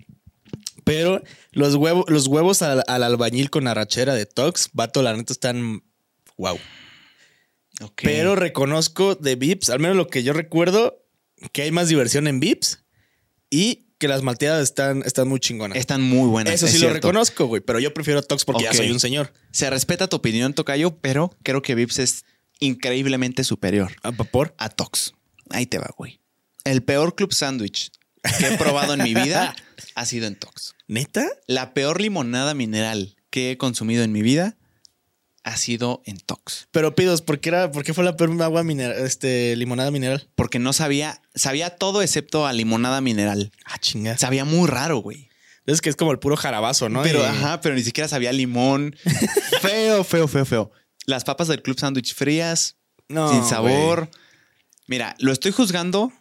Pero 0.84 1.22
los, 1.52 1.74
huevos 1.76 2.04
los 2.08 2.26
huevos 2.26 2.62
al, 2.62 2.82
al 2.86 3.02
albañil 3.02 3.48
con 3.50 3.66
arrachera 3.68 4.14
de 4.14 4.26
Tox, 4.26 4.70
vato, 4.72 5.02
la 5.02 5.16
neta 5.16 5.32
están 5.32 5.82
wow. 6.36 6.58
Pero 7.96 8.36
reconozco 8.36 9.14
de 9.14 9.36
Vips, 9.36 9.70
al 9.70 9.80
menos 9.80 9.96
lo 9.96 10.06
que 10.08 10.22
yo 10.22 10.32
recuerdo, 10.32 11.04
que 11.52 11.62
hay 11.62 11.70
más 11.70 11.88
diversión 11.88 12.26
en 12.26 12.40
Vips 12.40 12.84
y 13.50 13.85
que 13.98 14.08
las 14.08 14.22
malteadas 14.22 14.62
están, 14.62 15.02
están 15.06 15.28
muy 15.28 15.40
chingonas. 15.40 15.78
están 15.78 16.02
muy 16.02 16.28
buenas. 16.28 16.52
Eso 16.54 16.66
es 16.66 16.72
sí 16.72 16.78
lo 16.78 16.88
cierto. 16.88 17.08
reconozco, 17.08 17.46
güey, 17.46 17.62
pero 17.62 17.78
yo 17.78 17.94
prefiero 17.94 18.22
Tox 18.22 18.44
porque 18.44 18.66
Ok. 18.66 18.72
ya 18.72 18.76
soy 18.76 18.90
un 18.90 19.00
señor. 19.00 19.32
Se 19.52 19.70
respeta 19.70 20.06
tu 20.08 20.16
opinión, 20.16 20.52
Tocayo, 20.54 20.96
pero 21.00 21.34
creo 21.42 21.62
que 21.62 21.74
Vips 21.74 21.98
es 21.98 22.24
increíblemente 22.60 23.44
superior 23.44 23.92
¿A 24.02 24.10
vapor? 24.10 24.54
a 24.58 24.68
Tox. 24.68 25.12
Ahí 25.50 25.66
te 25.66 25.78
va, 25.78 25.88
güey. 25.96 26.20
El 26.64 26.82
peor 26.82 27.14
club 27.14 27.32
sándwich 27.32 27.90
que 28.38 28.46
he 28.48 28.58
probado 28.58 28.94
en 28.94 29.02
mi 29.02 29.14
vida 29.14 29.54
ha 29.94 30.04
sido 30.06 30.26
en 30.26 30.36
Tox. 30.36 30.74
¿Neta? 30.88 31.26
La 31.46 31.74
peor 31.74 32.00
limonada 32.00 32.54
mineral 32.54 33.16
que 33.30 33.52
he 33.52 33.58
consumido 33.58 34.02
en 34.04 34.12
mi 34.12 34.22
vida 34.22 34.56
ha 35.46 35.56
sido 35.56 36.02
en 36.04 36.18
Tox. 36.18 36.66
Pero 36.72 36.94
pidos, 36.96 37.22
¿por 37.22 37.38
qué, 37.38 37.50
era, 37.50 37.70
¿por 37.70 37.84
qué 37.84 37.94
fue 37.94 38.02
la 38.04 38.16
peor 38.16 38.30
agua 38.42 38.64
mineral, 38.64 38.98
este, 39.06 39.54
limonada 39.54 39.92
mineral? 39.92 40.28
Porque 40.34 40.58
no 40.58 40.72
sabía, 40.72 41.22
sabía 41.36 41.70
todo 41.70 42.02
excepto 42.02 42.46
a 42.46 42.52
limonada 42.52 43.00
mineral. 43.00 43.52
Ah, 43.64 43.78
chinga. 43.78 44.18
Sabía 44.18 44.44
muy 44.44 44.68
raro, 44.68 44.98
güey. 44.98 45.28
Es 45.64 45.80
que 45.80 45.88
es 45.88 45.94
como 45.96 46.10
el 46.10 46.18
puro 46.18 46.36
jarabazo, 46.36 46.88
¿no? 46.88 47.02
Pero, 47.02 47.20
Y- 47.20 47.26
ajá, 47.26 47.60
pero 47.60 47.76
ni 47.76 47.82
siquiera 47.84 48.08
sabía 48.08 48.32
limón. 48.32 48.96
feo, 49.62 50.02
feo, 50.02 50.26
feo, 50.26 50.44
feo. 50.44 50.72
Las 51.06 51.22
papas 51.24 51.46
del 51.48 51.62
club 51.62 51.78
sándwich 51.78 52.14
frías, 52.14 52.76
No, 53.08 53.32
sin 53.32 53.44
sabor. 53.44 54.10
Mira, 54.88 55.14
lo 55.20 55.30
estoy 55.32 55.52
juzgando 55.52 56.12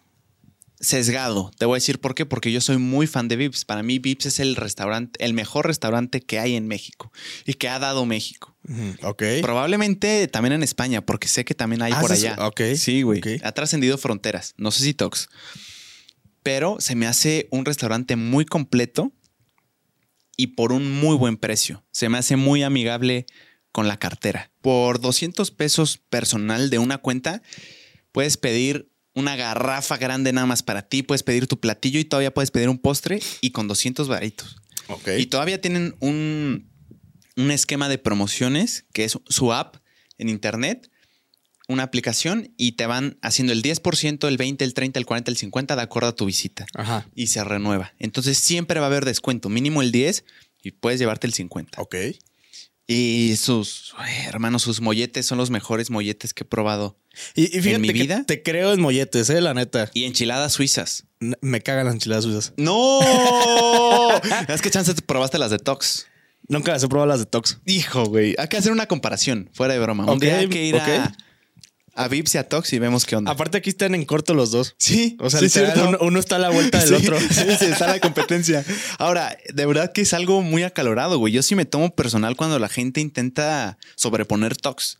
sesgado. 0.79 1.51
Te 1.57 1.65
voy 1.65 1.75
a 1.75 1.81
decir 1.81 1.99
por 1.99 2.15
qué. 2.15 2.25
Porque 2.25 2.51
yo 2.51 2.61
soy 2.61 2.77
muy 2.77 3.07
fan 3.07 3.27
de 3.27 3.35
Vips. 3.37 3.65
Para 3.65 3.81
mí, 3.83 3.97
Vips 3.99 4.27
es 4.27 4.39
el 4.39 4.55
restaurante, 4.55 5.23
el 5.23 5.33
mejor 5.33 5.65
restaurante 5.67 6.21
que 6.21 6.39
hay 6.39 6.55
en 6.55 6.67
México 6.67 7.11
y 7.45 7.55
que 7.55 7.69
ha 7.69 7.79
dado 7.79 8.05
México. 8.05 8.54
Ok. 9.03 9.23
Probablemente 9.41 10.27
también 10.27 10.53
en 10.53 10.63
España, 10.63 11.05
porque 11.05 11.27
sé 11.27 11.45
que 11.45 11.55
también 11.55 11.81
hay 11.81 11.93
Ah, 11.93 12.01
por 12.01 12.11
allá. 12.11 12.35
Ok, 12.39 12.61
Sí, 12.75 13.01
güey. 13.01 13.21
Ha 13.43 13.51
trascendido 13.51 13.97
fronteras. 13.97 14.53
No 14.57 14.71
sé 14.71 14.83
si 14.83 14.93
Tox. 14.93 15.29
Pero 16.43 16.77
se 16.79 16.95
me 16.95 17.07
hace 17.07 17.47
un 17.51 17.65
restaurante 17.65 18.15
muy 18.15 18.45
completo 18.45 19.11
y 20.37 20.47
por 20.47 20.71
un 20.71 20.91
muy 20.91 21.15
buen 21.15 21.37
precio. 21.37 21.83
Se 21.91 22.09
me 22.09 22.17
hace 22.17 22.35
muy 22.35 22.63
amigable 22.63 23.25
con 23.71 23.87
la 23.87 23.97
cartera. 23.97 24.51
Por 24.61 24.99
200 24.99 25.51
pesos 25.51 25.97
personal 25.97 26.69
de 26.69 26.79
una 26.79 26.97
cuenta, 26.97 27.41
puedes 28.11 28.37
pedir 28.37 28.91
una 29.13 29.35
garrafa 29.35 29.97
grande 29.97 30.33
nada 30.33 30.45
más 30.45 30.61
para 30.61 30.81
ti, 30.87 31.01
puedes 31.03 31.23
pedir 31.23 31.47
tu 31.47 31.59
platillo 31.59 31.99
y 31.99 32.05
todavía 32.05 32.33
puedes 32.33 32.51
pedir 32.51 32.69
un 32.69 32.77
postre 32.77 33.19
y 33.41 33.51
con 33.51 33.67
200 33.67 34.07
varitos. 34.07 34.57
Ok. 34.87 35.09
Y 35.17 35.25
todavía 35.27 35.59
tienen 35.61 35.95
un, 35.99 36.69
un 37.35 37.51
esquema 37.51 37.89
de 37.89 37.97
promociones 37.97 38.85
que 38.93 39.03
es 39.03 39.17
su 39.27 39.53
app 39.53 39.77
en 40.17 40.29
internet, 40.29 40.89
una 41.67 41.83
aplicación 41.83 42.53
y 42.57 42.73
te 42.73 42.85
van 42.85 43.17
haciendo 43.21 43.53
el 43.53 43.63
10%, 43.63 44.27
el 44.27 44.37
20%, 44.37 44.61
el 44.61 44.73
30%, 44.73 44.97
el 44.97 45.05
40%, 45.05 45.27
el 45.29 45.37
50% 45.37 45.75
de 45.75 45.81
acuerdo 45.81 46.09
a 46.09 46.15
tu 46.15 46.25
visita 46.25 46.65
Ajá. 46.75 47.07
y 47.15 47.27
se 47.27 47.43
renueva. 47.43 47.93
Entonces 47.99 48.37
siempre 48.37 48.79
va 48.79 48.85
a 48.85 48.89
haber 48.89 49.05
descuento, 49.05 49.49
mínimo 49.49 49.81
el 49.81 49.91
10 49.91 50.25
y 50.63 50.71
puedes 50.71 50.99
llevarte 50.99 51.27
el 51.27 51.33
50. 51.33 51.81
Ok. 51.81 51.95
Y 52.87 53.35
sus, 53.37 53.95
hermanos, 54.27 54.61
sus 54.61 54.79
molletes 54.79 55.25
son 55.25 55.39
los 55.39 55.49
mejores 55.49 55.89
molletes 55.89 56.35
que 56.35 56.43
he 56.43 56.47
probado. 56.47 56.99
Y, 57.33 57.45
y 57.45 57.61
fíjate 57.61 57.79
mi 57.79 57.87
que 57.87 57.93
vida? 57.93 58.23
te 58.27 58.43
creo 58.43 58.73
en 58.73 58.81
molletes, 58.81 59.29
eh, 59.31 59.41
la 59.41 59.55
neta. 59.55 59.89
Y 59.93 60.03
enchiladas 60.03 60.53
suizas. 60.53 61.05
Me 61.19 61.61
cagan 61.61 61.85
las 61.85 61.95
enchiladas 61.95 62.25
suizas. 62.25 62.53
¡No! 62.57 62.99
es 64.47 64.61
que 64.61 64.69
chance 64.69 64.93
te 64.93 65.01
probaste 65.01 65.39
las 65.39 65.49
de 65.49 65.57
Tox. 65.57 66.05
Nunca 66.47 66.71
las 66.73 66.83
he 66.83 66.87
probado 66.87 67.07
las 67.07 67.19
de 67.19 67.25
Tox. 67.25 67.59
Hijo, 67.65 68.05
güey. 68.05 68.35
Hay 68.37 68.47
que 68.47 68.57
hacer 68.57 68.71
una 68.71 68.87
comparación, 68.87 69.49
fuera 69.53 69.73
de 69.73 69.79
broma. 69.79 70.03
Un 70.03 70.09
Ok, 70.11 70.21
día 70.21 70.37
hay 70.39 70.47
que 70.49 70.63
ir 70.63 70.75
ok. 70.75 70.81
a, 70.87 71.15
a 71.95 72.07
Vips 72.07 72.35
y 72.35 72.37
a 72.37 72.47
Tox 72.47 72.71
y 72.73 72.79
vemos 72.79 73.05
qué 73.05 73.15
onda. 73.15 73.31
Aparte 73.31 73.57
aquí 73.57 73.69
están 73.69 73.95
en 73.95 74.05
corto 74.05 74.33
los 74.33 74.51
dos. 74.51 74.75
sí, 74.77 75.17
O 75.19 75.29
sea, 75.29 75.39
sí, 75.39 75.45
literal, 75.45 75.73
cierto. 75.73 75.89
uno, 75.89 75.97
uno 76.01 76.19
está 76.19 76.35
a 76.35 76.39
la 76.39 76.49
vuelta 76.49 76.79
del 76.79 76.89
Sí, 76.89 76.93
otro. 76.95 77.19
Sí, 77.31 77.43
sí, 77.59 77.65
está 77.65 77.87
la 77.87 77.99
competencia. 77.99 78.63
Ahora, 78.99 79.35
de 79.53 79.65
verdad 79.65 79.91
que 79.91 80.01
es 80.01 80.13
algo 80.13 80.41
muy 80.41 80.63
acalorado, 80.63 81.17
güey. 81.17 81.33
Yo 81.33 81.41
sí 81.41 81.55
me 81.55 81.65
tomo 81.65 81.95
personal 81.95 82.35
cuando 82.35 82.59
la 82.59 82.69
gente 82.69 83.01
intenta 83.01 83.77
sobreponer 83.95 84.55
Tox. 84.57 84.99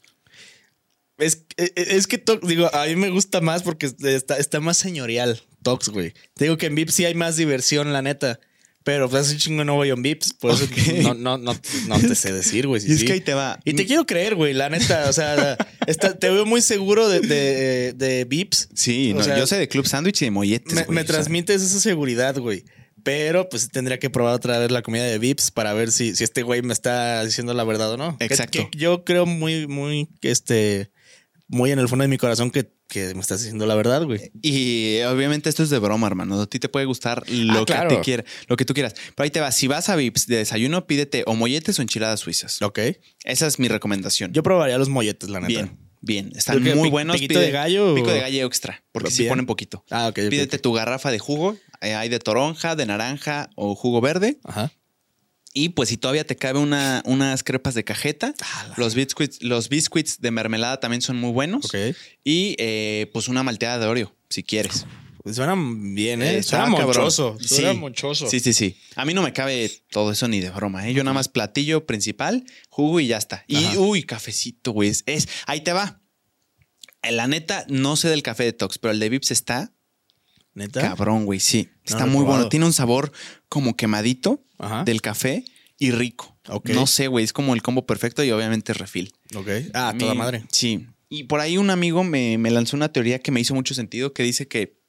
Es, 1.18 1.44
es, 1.58 1.72
es 1.76 2.08
que 2.08 2.18
Tox, 2.18 2.46
digo, 2.48 2.74
a 2.74 2.86
mí 2.88 2.96
me 2.96 3.10
gusta 3.10 3.40
más 3.40 3.62
porque 3.64 3.90
está, 4.04 4.38
está 4.38 4.60
más 4.60 4.78
señorial 4.78 5.42
Tox, 5.64 5.90
güey. 5.90 6.14
Te 6.34 6.46
digo 6.46 6.58
que 6.58 6.66
en 6.66 6.76
Vips 6.76 6.94
sí 6.94 7.06
hay 7.06 7.14
más 7.16 7.38
diversión, 7.38 7.94
la 7.94 8.02
neta. 8.02 8.40
Pero 8.86 9.10
pues 9.10 9.24
hace 9.24 9.34
un 9.34 9.40
chingo 9.40 9.66
no 9.66 9.74
voy 9.76 9.90
a 9.90 9.96
un 9.96 10.02
Vips. 10.04 10.34
Por 10.34 10.52
eso 10.52 10.66
no, 11.02 11.14
no, 11.16 11.38
no, 11.40 11.54
no 11.88 12.00
te 12.00 12.14
sé 12.16 12.32
decir, 12.32 12.68
güey. 12.68 12.80
si 12.80 12.90
y 12.90 12.94
es 12.94 13.00
sí. 13.00 13.06
que 13.08 13.14
ahí 13.14 13.20
te 13.22 13.34
va. 13.34 13.60
Y 13.66 13.74
te 13.74 13.86
quiero 13.88 14.06
creer, 14.06 14.36
güey, 14.36 14.54
la 14.54 14.70
neta. 14.70 15.10
O 15.10 15.14
sea, 15.14 15.58
está- 15.88 16.18
te 16.18 16.30
veo 16.30 16.46
muy 16.46 16.62
seguro 16.62 17.10
de, 17.10 17.20
de, 17.20 17.94
de 17.94 18.26
Vips. 18.26 18.70
Sí, 18.76 19.12
o 19.12 19.16
no, 19.18 19.24
sea, 19.24 19.38
yo 19.40 19.48
sé 19.48 19.58
de 19.58 19.68
Club 19.68 19.88
Sándwich 19.88 20.22
y 20.22 20.26
de 20.26 20.32
molletes. 20.32 20.72
Me, 20.74 20.84
güey, 20.84 20.96
me 20.96 21.02
o 21.02 21.04
sea. 21.04 21.16
transmites 21.16 21.64
esa 21.64 21.80
seguridad, 21.80 22.38
güey. 22.38 22.64
Pero 23.04 23.50
pues 23.50 23.70
tendría 23.72 23.98
que 23.98 24.12
probar 24.12 24.36
otra 24.36 24.60
vez 24.60 24.70
la 24.70 24.84
comida 24.84 25.04
de 25.04 25.18
Vips 25.18 25.50
para 25.50 25.74
ver 25.74 25.92
si, 25.92 26.16
si 26.16 26.24
este 26.24 26.44
güey 26.44 26.62
me 26.62 26.74
está 26.74 27.26
diciendo 27.26 27.56
la 27.56 27.64
verdad 27.64 27.92
o 27.92 27.98
no. 27.98 28.18
Que- 28.20 28.26
Exacto. 28.26 28.70
que 28.72 28.78
yo 28.78 29.04
creo 29.04 29.26
muy, 29.26 29.66
muy, 29.68 30.10
este, 30.22 30.92
muy 31.48 31.72
en 31.72 31.80
el 31.80 31.88
fondo 31.88 32.04
de 32.04 32.10
mi 32.10 32.18
corazón 32.20 32.52
que, 32.52 32.72
que 32.88 33.14
me 33.16 33.22
estás 33.22 33.40
diciendo 33.42 33.66
la 33.66 33.76
verdad, 33.76 34.04
güey. 34.04 34.32
Y 34.42 35.02
obviamente 35.04 35.50
esto 35.50 35.64
es 35.64 35.70
de 35.70 35.80
broma, 35.80 36.08
hermano. 36.08 36.40
A 36.42 36.46
ti 36.48 36.60
te 36.60 36.70
puede 36.70 36.86
gustar 36.86 37.24
lo 37.30 37.54
Ah, 37.54 37.60
que 37.60 37.66
claro. 37.74 37.90
te 37.90 38.00
quiera, 38.02 38.24
lo 38.48 38.56
que 38.58 38.66
tú 38.66 38.74
quieras. 38.74 38.94
Pero 39.16 39.24
ahí 39.24 39.32
te 39.32 39.40
va. 39.42 39.52
Si 39.52 39.68
vas 39.68 39.90
a 39.90 39.96
Vips 39.96 40.28
de 40.28 40.38
desayuno, 40.38 40.86
pídete 40.88 41.24
o 41.26 41.34
molletes 41.36 41.80
o 41.80 41.82
enchiladas 41.82 42.20
suizas. 42.20 42.62
Ok. 42.62 42.80
Esa 43.24 43.48
es 43.48 43.60
mi 43.60 43.68
recomendación. 43.68 44.32
Yo 44.34 44.44
probaría 44.44 44.78
los 44.78 44.90
molletes, 44.90 45.30
la 45.30 45.40
neta. 45.40 45.48
bien, 45.50 45.78
bien. 46.02 46.32
Están 46.36 46.64
que 46.64 46.76
muy 46.76 46.90
buenos. 46.90 47.16
piquito 47.16 47.40
de 47.40 47.52
gallo 47.52 47.94
o- 47.94 47.96
Pico 47.96 48.12
de 48.12 48.20
gallo 48.20 48.46
extra, 48.46 48.84
porque 48.92 49.10
sí 49.12 49.24
Bien. 49.24 49.30
ponen 49.30 49.46
poquito. 49.48 49.84
Ah, 49.90 50.08
ok. 50.10 50.20
Pídete 50.30 50.60
tu 50.60 50.72
garrafa 50.74 51.10
de 51.12 51.20
jugo. 51.20 51.58
eh, 51.82 51.96
Hay 51.96 52.10
de 52.10 52.20
toronja, 52.20 52.76
de 52.76 52.86
naranja 52.86 53.50
o 53.56 53.76
jugo 53.76 54.00
verde. 54.02 54.38
Ajá. 54.44 54.72
Y 55.58 55.70
pues 55.70 55.88
si 55.88 55.96
todavía 55.96 56.28
te 56.28 56.36
cabe 56.36 56.60
una, 56.60 57.02
unas 57.06 57.42
crepas 57.42 57.74
de 57.76 57.86
cajeta, 57.86 58.36
Ah, 58.42 58.74
los 58.76 58.94
biscuits, 58.94 59.42
los 59.42 59.70
biscuits 59.70 60.20
de 60.20 60.30
mermelada 60.30 60.82
también 60.82 61.02
son 61.02 61.16
muy 61.18 61.32
buenos. 61.32 61.64
Ok. 61.66 61.96
Y 62.26 62.56
eh, 62.60 63.10
pues 63.14 63.30
una 63.30 63.42
malteada 63.42 63.80
de 63.80 63.86
Oreo, 63.86 64.14
si 64.30 64.44
quieres. 64.44 64.86
Suena 65.32 65.56
bien, 65.58 66.22
¿eh? 66.22 66.38
Eh, 66.40 66.44
suena 66.44 66.66
monchoso. 66.68 67.38
Suena 67.40 67.72
Sí. 67.72 67.78
monchoso. 67.78 68.30
Sí, 68.30 68.40
sí, 68.42 68.54
sí. 68.54 68.78
A 68.96 69.06
mí 69.06 69.14
no 69.16 69.24
me 69.24 69.32
cabe 69.34 69.72
todo 69.90 70.12
eso 70.12 70.28
ni 70.28 70.42
de 70.42 70.50
broma, 70.52 70.88
¿eh? 70.88 70.94
Yo 70.94 71.04
nada 71.06 71.14
más 71.16 71.30
platillo 71.30 71.86
principal, 71.88 72.44
jugo 72.70 73.00
y 73.00 73.08
ya 73.08 73.18
está. 73.18 73.44
Y 73.48 73.56
Ajá. 73.64 73.80
uy, 73.80 74.04
cafecito, 74.04 74.72
güey. 74.72 74.90
Es, 74.90 75.04
es- 75.08 75.28
ahí 75.48 75.62
te 75.62 75.72
va. 75.74 76.02
La 77.10 77.28
neta, 77.28 77.66
no 77.70 77.96
sé 77.96 78.10
del 78.10 78.24
café 78.24 78.44
de 78.44 78.54
Tox, 78.54 78.78
pero 78.78 78.92
el 78.92 79.00
de 79.00 79.10
Vips 79.10 79.32
está 79.32 79.72
¿Neta? 80.56 80.82
cabrón, 80.82 81.26
güey. 81.26 81.40
Sí, 81.40 81.70
está 81.84 82.06
muy 82.08 82.24
bueno. 82.26 82.50
Tiene 82.50 82.66
un 82.66 82.74
sabor 82.74 83.12
como 83.50 83.76
quemadito 83.78 84.44
Ajá. 84.58 84.84
del 84.84 85.02
café 85.02 85.46
y 85.78 85.92
rico. 85.92 86.36
No 86.66 86.88
sé, 86.88 87.08
güey. 87.08 87.24
Es 87.26 87.34
como 87.34 87.54
el 87.54 87.62
combo 87.62 87.86
perfecto 87.86 88.24
y 88.24 88.32
obviamente 88.32 88.74
refil. 88.74 89.14
Ok. 89.36 89.48
Ah, 89.74 89.94
toda 89.98 90.14
madre. 90.14 90.44
Sí. 90.52 90.88
Y 91.10 91.26
por 91.26 91.40
ahí 91.42 91.58
un 91.58 91.70
amigo 91.70 92.04
me, 92.04 92.38
me 92.38 92.50
lanzó 92.52 92.76
una 92.76 92.92
teoría 92.92 93.20
que 93.20 93.32
me 93.32 93.40
hizo 93.40 93.54
mucho 93.54 93.74
sentido, 93.76 94.14
que 94.14 94.24
dice 94.24 94.48
que 94.48 94.80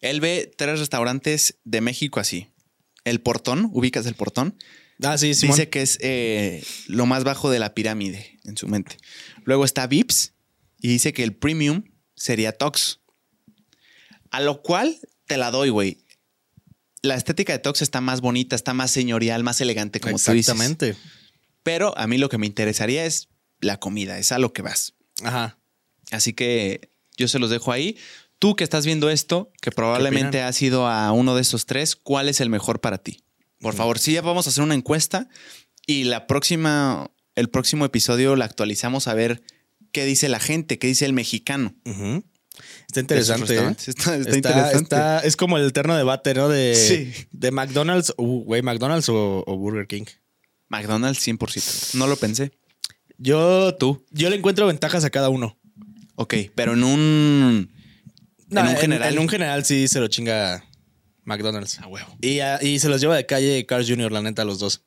él 0.00 0.20
ve 0.20 0.50
tres 0.56 0.78
restaurantes 0.78 1.58
de 1.64 1.80
México 1.80 2.20
así. 2.20 2.48
El 3.04 3.20
Portón, 3.20 3.68
ubicas 3.72 4.06
el 4.06 4.14
Portón, 4.14 4.56
Ah, 5.02 5.18
sí, 5.18 5.34
sí. 5.34 5.48
dice 5.48 5.68
que 5.68 5.82
es 5.82 5.98
eh, 6.00 6.62
lo 6.86 7.06
más 7.06 7.24
bajo 7.24 7.50
de 7.50 7.58
la 7.58 7.74
pirámide 7.74 8.38
en 8.44 8.56
su 8.56 8.68
mente. 8.68 8.96
Luego 9.44 9.64
está 9.64 9.86
Vips 9.88 10.34
y 10.78 10.88
dice 10.88 11.12
que 11.12 11.24
el 11.24 11.34
Premium 11.34 11.82
sería 12.14 12.52
Tox. 12.52 13.00
A 14.32 14.40
lo 14.40 14.62
cual 14.62 14.98
te 15.26 15.36
la 15.36 15.50
doy, 15.50 15.68
güey. 15.68 15.98
La 17.02 17.14
estética 17.14 17.52
de 17.52 17.58
Tox 17.58 17.82
está 17.82 18.00
más 18.00 18.20
bonita, 18.20 18.56
está 18.56 18.74
más 18.74 18.90
señorial, 18.90 19.44
más 19.44 19.60
elegante, 19.60 20.00
como 20.00 20.16
tú 20.16 20.32
dices. 20.32 20.48
Exactamente. 20.48 20.96
Pero 21.62 21.96
a 21.96 22.06
mí 22.06 22.18
lo 22.18 22.28
que 22.28 22.38
me 22.38 22.46
interesaría 22.46 23.04
es 23.04 23.28
la 23.60 23.78
comida, 23.78 24.18
es 24.18 24.32
a 24.32 24.38
lo 24.38 24.52
que 24.52 24.62
vas. 24.62 24.94
Ajá. 25.22 25.58
Así 26.10 26.32
que 26.32 26.90
yo 27.16 27.28
se 27.28 27.38
los 27.38 27.50
dejo 27.50 27.72
ahí. 27.72 27.96
Tú 28.38 28.56
que 28.56 28.64
estás 28.64 28.84
viendo 28.86 29.10
esto, 29.10 29.52
que 29.60 29.70
probablemente 29.70 30.42
has 30.42 30.60
ido 30.62 30.88
a 30.88 31.12
uno 31.12 31.34
de 31.36 31.42
esos 31.42 31.66
tres, 31.66 31.94
¿cuál 31.94 32.28
es 32.28 32.40
el 32.40 32.48
mejor 32.48 32.80
para 32.80 32.98
ti? 32.98 33.22
Por 33.60 33.74
favor, 33.74 34.00
sí, 34.00 34.12
ya 34.12 34.22
vamos 34.22 34.46
a 34.46 34.50
hacer 34.50 34.64
una 34.64 34.74
encuesta 34.74 35.28
y 35.86 36.04
la 36.04 36.26
próxima, 36.26 37.10
el 37.36 37.48
próximo 37.48 37.84
episodio 37.84 38.34
la 38.34 38.44
actualizamos 38.44 39.06
a 39.06 39.14
ver 39.14 39.42
qué 39.92 40.04
dice 40.04 40.28
la 40.28 40.40
gente, 40.40 40.78
qué 40.78 40.88
dice 40.88 41.04
el 41.04 41.12
mexicano. 41.12 41.74
Ujú. 41.84 42.24
Está 42.92 43.00
interesante. 43.00 43.54
¿eh? 43.56 43.58
Está, 43.86 43.92
está 43.92 44.14
Está, 44.16 44.36
interesante. 44.36 44.78
está- 44.82 45.18
es 45.20 45.36
como 45.36 45.56
el 45.56 45.68
eterno 45.68 45.96
debate, 45.96 46.34
¿no? 46.34 46.48
De, 46.50 46.74
Sí. 46.74 47.12
de 47.32 47.50
McDonald's, 47.50 48.12
uh, 48.18 48.44
güey, 48.44 48.60
McDonald's 48.62 49.08
o, 49.08 49.42
o 49.46 49.56
Burger 49.56 49.86
King. 49.86 50.04
McDonald's 50.68 51.18
100%. 51.26 51.94
No 51.94 52.06
lo 52.06 52.16
pensé. 52.16 52.52
Yo, 53.16 53.74
Tú. 53.76 54.04
yo 54.10 54.28
le 54.30 54.36
encuentro 54.36 54.66
ventajas 54.66 55.04
a 55.04 55.10
cada 55.10 55.28
uno. 55.30 55.58
Ok, 56.16 56.34
pero 56.54 56.74
en 56.74 56.84
un... 56.84 57.70
No, 58.48 58.60
en 58.60 58.66
un 58.68 58.76
general. 58.76 59.12
En 59.14 59.18
un 59.18 59.28
general 59.28 59.64
sí 59.64 59.88
se 59.88 59.98
lo 60.00 60.08
chinga 60.08 60.64
McDonald's. 61.24 61.78
A 61.80 61.86
huevo. 61.86 62.14
Y, 62.20 62.40
a- 62.40 62.62
y 62.62 62.78
se 62.78 62.88
los 62.88 63.00
lleva 63.00 63.16
de 63.16 63.24
calle 63.24 63.64
Carl 63.64 63.86
Jr., 63.86 64.12
la 64.12 64.20
neta, 64.22 64.44
los 64.44 64.58
dos. 64.58 64.82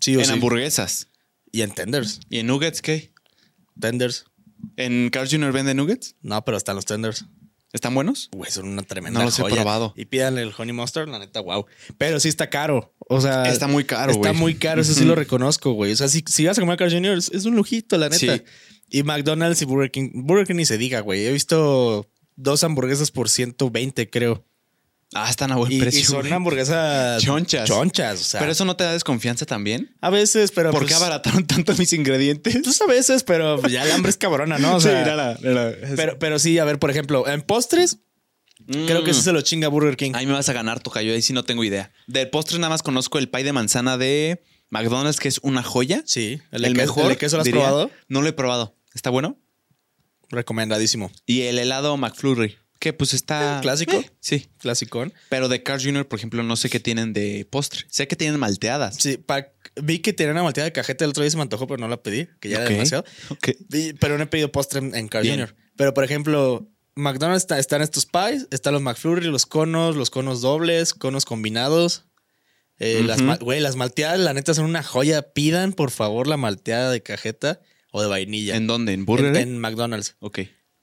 Sí 0.00 0.14
o 0.16 0.20
En 0.20 0.26
sí. 0.26 0.32
hamburguesas. 0.32 1.08
Y 1.52 1.62
en 1.62 1.70
tenders. 1.72 2.20
¿Y 2.28 2.38
en 2.40 2.46
nuggets 2.48 2.82
qué? 2.82 3.12
Tenders. 3.80 4.24
¿En 4.76 5.10
Carl 5.10 5.28
Jr. 5.30 5.52
vende 5.52 5.74
nuggets? 5.74 6.16
No, 6.22 6.44
pero 6.44 6.56
hasta 6.56 6.74
los 6.74 6.84
tenders. 6.84 7.26
¿Están 7.72 7.94
buenos? 7.94 8.30
Güey, 8.32 8.50
son 8.50 8.66
una 8.66 8.82
tremenda 8.82 9.20
No 9.20 9.26
los 9.26 9.38
he 9.38 9.42
joya. 9.42 9.54
probado. 9.54 9.94
Y 9.96 10.06
pídanle 10.06 10.42
el 10.42 10.52
honey 10.56 10.72
mustard, 10.72 11.08
la 11.08 11.20
neta, 11.20 11.40
wow. 11.40 11.66
Pero 11.98 12.18
sí 12.18 12.28
está 12.28 12.50
caro. 12.50 12.92
O 13.08 13.20
sea, 13.20 13.44
Está 13.44 13.68
muy 13.68 13.84
caro, 13.84 14.10
Está 14.12 14.30
güey. 14.30 14.40
muy 14.40 14.54
caro, 14.56 14.82
eso 14.82 14.92
sí 14.92 15.04
lo 15.04 15.14
reconozco, 15.14 15.72
güey. 15.72 15.92
O 15.92 15.96
sea, 15.96 16.08
si, 16.08 16.24
si 16.26 16.44
vas 16.46 16.58
a 16.58 16.62
comer 16.62 16.74
a 16.74 16.76
Carl 16.78 16.92
Jr., 16.92 17.16
es, 17.16 17.30
es 17.32 17.44
un 17.44 17.54
lujito, 17.54 17.96
la 17.96 18.08
neta. 18.08 18.18
Sí. 18.38 18.42
Y 18.90 19.04
McDonald's 19.04 19.62
y 19.62 19.66
Burger 19.66 19.90
King. 19.92 20.10
Burger 20.14 20.46
King 20.48 20.56
ni 20.56 20.66
se 20.66 20.78
diga, 20.78 20.98
güey. 21.00 21.24
He 21.24 21.32
visto 21.32 22.10
dos 22.34 22.64
hamburguesas 22.64 23.12
por 23.12 23.28
120, 23.28 24.10
creo. 24.10 24.44
Ah, 25.12 25.28
están 25.28 25.50
a 25.50 25.56
buen 25.56 25.72
Y, 25.72 25.76
y 25.76 25.80
precio. 25.80 26.04
son 26.04 26.20
güey. 26.20 26.32
hamburguesas 26.32 27.20
Chonchas. 27.22 27.68
Chonchas, 27.68 28.20
o 28.20 28.24
sea. 28.24 28.40
Pero 28.40 28.52
eso 28.52 28.64
no 28.64 28.76
te 28.76 28.84
da 28.84 28.92
desconfianza 28.92 29.44
también. 29.44 29.96
a 30.00 30.08
veces, 30.10 30.52
pero. 30.52 30.70
¿Por 30.70 30.80
pues, 30.82 30.90
qué 30.90 30.94
abarataron 30.94 31.46
tanto 31.46 31.74
mis 31.74 31.92
ingredientes? 31.92 32.60
Pues 32.62 32.80
a 32.80 32.86
veces, 32.86 33.24
pero 33.24 33.60
ya 33.68 33.82
el 33.84 33.90
hambre 33.90 34.10
es 34.10 34.16
cabrona, 34.16 34.58
¿no? 34.58 34.76
O 34.76 34.80
Sí, 34.80 34.88
sea, 34.88 35.00
mírala, 35.00 35.36
mírala. 35.42 35.74
pero, 35.96 36.18
pero 36.18 36.38
sí, 36.38 36.58
a 36.58 36.64
ver, 36.64 36.78
por 36.78 36.90
ejemplo, 36.90 37.26
en 37.28 37.42
postres, 37.42 37.98
creo 38.68 39.02
que 39.02 39.10
Mm. 39.10 39.14
ese 39.14 39.22
se 39.22 39.32
lo 39.32 39.40
chinga 39.40 39.66
Burger 39.68 39.96
King. 39.96 40.12
Ahí 40.14 40.26
me 40.26 40.32
vas 40.32 40.48
a 40.48 40.52
ganar, 40.52 40.78
toca. 40.80 41.02
Yo 41.02 41.12
ahí 41.12 41.22
sí 41.22 41.32
no 41.32 41.42
tengo 41.44 41.64
idea. 41.64 41.90
Del 42.06 42.30
postre 42.30 42.58
nada 42.58 42.68
más 42.70 42.82
conozco 42.84 43.18
el 43.18 43.28
pie 43.28 43.42
de 43.42 43.52
manzana 43.52 43.98
de 43.98 44.44
McDonald's, 44.68 45.18
que 45.18 45.26
es 45.26 45.40
una 45.42 45.64
joya. 45.64 46.02
Sí, 46.06 46.40
El, 46.52 46.62
de 46.62 46.70
mejor. 46.70 47.02
¿El 47.04 47.08
de 47.10 47.16
queso 47.16 47.36
lo 47.36 47.40
has 47.40 47.46
diría. 47.46 47.62
probado? 47.62 47.90
No 48.06 48.22
lo 48.22 48.28
he 48.28 48.32
probado. 48.32 48.76
¿Está 48.94 49.10
bueno? 49.10 49.38
Recomendadísimo. 50.28 51.10
Y 51.26 51.42
el 51.42 51.58
helado 51.58 51.96
McFlurry, 51.96 52.56
que 52.80 52.92
pues 52.92 53.14
está... 53.14 53.60
Clásico. 53.62 53.92
Eh, 53.92 54.10
sí. 54.18 54.48
Clasicón. 54.58 55.12
Pero 55.28 55.48
de 55.48 55.62
Carl 55.62 55.80
Jr., 55.80 56.08
por 56.08 56.18
ejemplo, 56.18 56.42
no 56.42 56.56
sé 56.56 56.68
qué 56.70 56.80
tienen 56.80 57.12
de 57.12 57.46
postre. 57.48 57.82
Sé 57.88 58.08
que 58.08 58.16
tienen 58.16 58.40
malteadas. 58.40 58.96
Sí, 58.96 59.18
pa- 59.18 59.46
vi 59.80 60.00
que 60.00 60.12
tenía 60.12 60.32
una 60.32 60.42
malteada 60.42 60.64
de 60.64 60.72
cajeta 60.72 61.04
el 61.04 61.10
otro 61.10 61.22
día 61.22 61.30
se 61.30 61.36
me 61.36 61.42
antojó, 61.42 61.66
pero 61.68 61.78
no 61.78 61.86
la 61.88 62.02
pedí, 62.02 62.26
que 62.40 62.48
ya 62.48 62.56
era 62.62 62.68
demasiado. 62.70 63.04
Ok. 63.28 63.50
Y- 63.72 63.92
pero 63.92 64.16
no 64.18 64.24
he 64.24 64.26
pedido 64.26 64.50
postre 64.50 64.80
en, 64.80 64.94
en 64.96 65.06
Carl 65.08 65.22
Bien. 65.22 65.38
Jr. 65.38 65.54
Pero, 65.76 65.94
por 65.94 66.02
ejemplo, 66.04 66.68
McDonald's 66.96 67.42
está- 67.44 67.58
están 67.58 67.82
estos 67.82 68.06
pies, 68.06 68.48
están 68.50 68.72
los 68.72 68.82
McFlurry, 68.82 69.26
los 69.26 69.46
conos, 69.46 69.94
los 69.94 70.10
conos 70.10 70.40
dobles, 70.40 70.94
conos 70.94 71.24
combinados. 71.26 72.06
Eh, 72.78 73.02
las, 73.04 73.20
güey, 73.40 73.60
las 73.60 73.76
malteadas, 73.76 74.18
la 74.18 74.32
neta, 74.32 74.54
son 74.54 74.64
una 74.64 74.82
joya. 74.82 75.20
Pidan, 75.34 75.74
por 75.74 75.90
favor, 75.90 76.26
la 76.26 76.38
malteada 76.38 76.90
de 76.90 77.02
cajeta 77.02 77.60
o 77.92 78.00
de 78.00 78.08
vainilla. 78.08 78.56
¿En 78.56 78.66
dónde? 78.66 78.94
¿En 78.94 79.00
En- 79.00 79.04
Burger? 79.06 79.36
en 79.36 79.58
McDonald's. 79.58 80.16
Ok. 80.20 80.40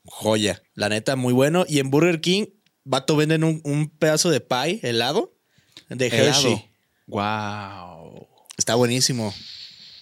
Joya. 0.08 0.62
La 0.74 0.90
neta, 0.90 1.16
muy 1.16 1.34
bueno. 1.34 1.66
Y 1.68 1.80
en 1.80 1.90
Burger 1.92 2.20
King, 2.22 2.46
vato, 2.84 3.16
venden 3.16 3.44
un, 3.44 3.62
un 3.64 3.90
pedazo 3.90 4.30
de 4.30 4.42
pie 4.42 4.80
helado 4.84 5.38
de 5.90 6.08
Hershey. 6.08 6.70
Wow. 7.08 8.28
Está 8.58 8.76
buenísimo. 8.76 9.34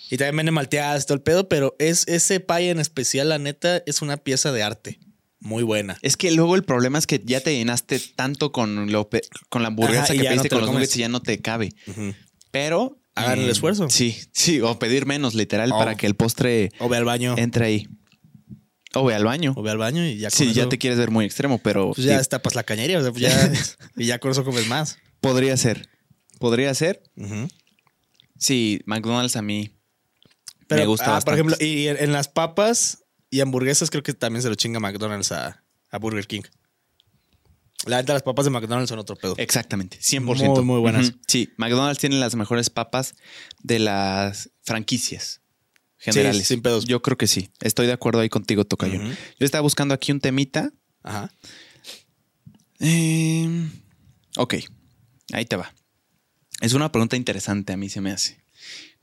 Y 0.09 0.17
también 0.17 0.37
venden 0.37 0.53
malteadas, 0.53 1.05
todo 1.05 1.15
el 1.15 1.21
pedo, 1.23 1.49
pero 1.49 1.75
es, 1.79 2.07
ese 2.07 2.39
pie 2.39 2.69
en 2.69 2.79
especial, 2.79 3.29
la 3.29 3.39
neta, 3.39 3.81
es 3.85 4.01
una 4.01 4.17
pieza 4.17 4.51
de 4.51 4.61
arte. 4.63 4.99
Muy 5.39 5.63
buena. 5.63 5.97
Es 6.01 6.15
que 6.17 6.31
luego 6.31 6.55
el 6.55 6.63
problema 6.63 6.97
es 6.97 7.05
que 7.07 7.21
ya 7.23 7.39
te 7.41 7.55
llenaste 7.55 7.99
tanto 8.15 8.51
con, 8.51 8.91
lo 8.91 9.09
con 9.49 9.61
la 9.61 9.67
hamburguesa 9.67 10.03
Ajá, 10.03 10.13
que 10.13 10.19
no 10.19 10.29
pediste 10.29 10.49
te 10.49 10.55
con 10.55 10.59
lo 10.61 10.65
los 10.67 10.73
nuggets 10.75 10.95
y 10.95 10.99
ya 10.99 11.09
no 11.09 11.21
te 11.21 11.39
cabe. 11.41 11.73
Pero. 12.51 12.99
Hagan 13.17 13.39
el 13.39 13.47
eh, 13.47 13.51
esfuerzo. 13.51 13.89
Sí, 13.89 14.17
sí, 14.33 14.59
o 14.61 14.77
pedir 14.77 15.05
menos, 15.05 15.35
literal, 15.35 15.71
Oh. 15.71 15.77
para 15.79 15.95
que 15.95 16.05
el 16.05 16.15
postre 16.15 16.71
O 16.79 16.89
ve 16.89 16.97
al 16.97 17.05
baño. 17.05 17.35
entre 17.37 17.65
ahí. 17.65 17.87
O 18.95 19.05
ve 19.05 19.13
al 19.15 19.23
baño. 19.23 19.53
O 19.55 19.61
ve 19.61 19.71
al 19.71 19.77
baño 19.77 20.05
y 20.05 20.17
ya 20.17 20.29
con 20.29 20.37
Sí, 20.37 20.53
ya 20.53 20.67
te 20.69 20.77
quieres 20.77 20.97
ver 20.97 21.11
muy 21.11 21.25
extremo, 21.25 21.57
pero 21.59 21.91
Pues 21.91 22.05
ya 22.07 22.21
sí, 22.23 22.29
tapas 22.29 22.55
la 22.55 22.63
cañería. 22.63 22.99
o 22.99 23.01
sea, 23.01 23.11
pues 23.11 23.21
ya, 23.21 23.51
y 23.97 24.05
ya 24.05 24.19
con 24.19 24.31
eso 24.31 24.43
comes 24.43 24.67
más. 24.67 24.97
podría 25.21 25.55
ser. 25.57 25.89
Podría 26.39 26.73
ser. 26.73 27.03
Ujú. 27.15 27.47
Sí, 28.37 28.81
McDonald's 28.85 29.35
a 29.35 29.41
mí 29.41 29.71
Pero, 30.67 30.81
me 30.81 30.87
gusta 30.87 31.05
ah, 31.07 31.11
bastante. 31.13 31.41
Por 31.43 31.51
ejemplo, 31.51 31.65
y 31.65 31.87
en, 31.87 31.97
en 32.03 32.11
las 32.11 32.27
papas 32.27 33.03
y 33.29 33.39
hamburguesas 33.41 33.89
creo 33.89 34.03
que 34.03 34.13
también 34.13 34.41
se 34.41 34.49
lo 34.49 34.55
chinga 34.55 34.79
McDonald's 34.79 35.31
a, 35.31 35.63
a 35.89 35.97
Burger 35.99 36.27
King. 36.27 36.41
La 37.85 37.97
neta, 37.97 38.13
las 38.13 38.23
papas 38.23 38.45
de 38.45 38.51
McDonald's 38.51 38.89
son 38.89 38.99
otro 38.99 39.15
pedo. 39.15 39.35
Exactamente, 39.37 39.99
100%. 39.99 40.21
Muy, 40.23 40.63
muy 40.63 40.79
buenas. 40.79 41.13
Sí, 41.27 41.49
McDonald's 41.57 41.99
tiene 41.99 42.15
las 42.17 42.35
mejores 42.35 42.69
papas 42.69 43.15
de 43.61 43.79
las 43.79 44.49
franquicias 44.63 45.41
generales. 45.97 46.47
sin 46.47 46.61
pedos. 46.61 46.85
Yo 46.85 47.01
creo 47.01 47.17
que 47.17 47.27
sí. 47.27 47.49
Estoy 47.61 47.87
de 47.87 47.93
acuerdo 47.93 48.19
ahí 48.19 48.29
contigo, 48.29 48.65
Tocayo. 48.65 48.99
Ujú. 48.99 49.09
Yo 49.39 49.45
estaba 49.45 49.61
buscando 49.61 49.93
aquí 49.93 50.11
un 50.11 50.19
temita. 50.19 50.71
Ajá. 51.03 51.31
Eh, 52.79 53.69
ok, 54.37 54.55
ahí 55.33 55.45
te 55.45 55.55
va. 55.55 55.73
Es 56.61 56.73
una 56.73 56.91
pregunta 56.91 57.15
interesante, 57.15 57.73
a 57.73 57.77
mí 57.77 57.89
se 57.89 58.01
me 58.01 58.11
hace. 58.11 58.43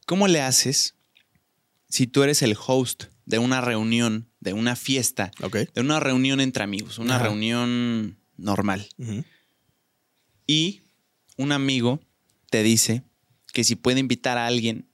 ¿Cómo 0.07 0.29
le 0.29 0.41
haces 0.41 0.97
si 1.89 2.07
tú 2.07 2.23
eres 2.23 2.43
el 2.43 2.57
host 2.67 3.05
de 3.25 3.39
una 3.39 3.61
reunión, 3.61 4.29
de 4.41 4.53
una 4.53 4.75
fiesta, 4.77 5.31
de 5.75 5.81
una 5.81 6.01
reunión 6.01 6.41
entre 6.41 6.65
amigos, 6.65 6.99
una 6.99 7.17
Ajá. 7.17 7.25
reunión 7.25 8.19
normal? 8.37 8.89
Y 10.47 10.83
un 11.37 11.53
amigo 11.53 12.01
te 12.51 12.63
dice 12.63 13.05
que 13.53 13.65
si 13.65 13.77
puede 13.77 14.01
invitar 14.01 14.39
a 14.39 14.47
alguien 14.47 14.89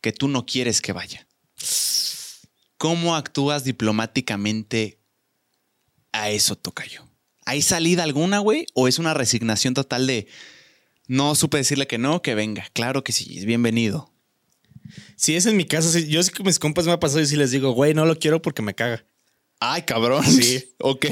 que 0.00 0.12
tú 0.12 0.28
no 0.28 0.46
quieres 0.46 0.80
que 0.80 0.92
vaya. 0.92 1.25
¿Cómo 2.78 3.16
actúas 3.16 3.64
diplomáticamente 3.64 4.98
a 6.12 6.30
eso, 6.30 6.56
Tocayo? 6.56 7.06
¿Hay 7.44 7.62
salida 7.62 8.02
alguna, 8.02 8.40
güey? 8.40 8.66
¿O 8.74 8.88
es 8.88 8.98
una 8.98 9.14
resignación 9.14 9.74
total 9.74 10.06
de 10.06 10.26
no 11.06 11.34
supe 11.34 11.58
decirle 11.58 11.86
que 11.86 11.98
no, 11.98 12.20
que 12.20 12.34
venga? 12.34 12.66
Claro 12.72 13.04
que 13.04 13.12
sí, 13.12 13.38
es 13.38 13.44
bienvenido. 13.44 14.12
Si 15.16 15.36
es 15.36 15.46
en 15.46 15.56
mi 15.56 15.64
casa, 15.64 15.90
sí, 15.90 16.08
yo 16.08 16.22
sí 16.22 16.30
que 16.30 16.42
mis 16.42 16.58
compas 16.58 16.86
me 16.86 16.92
ha 16.92 17.00
pasado 17.00 17.20
y 17.20 17.26
sí 17.26 17.36
les 17.36 17.50
digo, 17.50 17.72
güey, 17.72 17.94
no 17.94 18.04
lo 18.04 18.18
quiero 18.18 18.42
porque 18.42 18.62
me 18.62 18.74
caga. 18.74 19.04
Ay, 19.60 19.82
cabrón. 19.82 20.24
Sí. 20.24 20.62
Ok. 20.78 21.06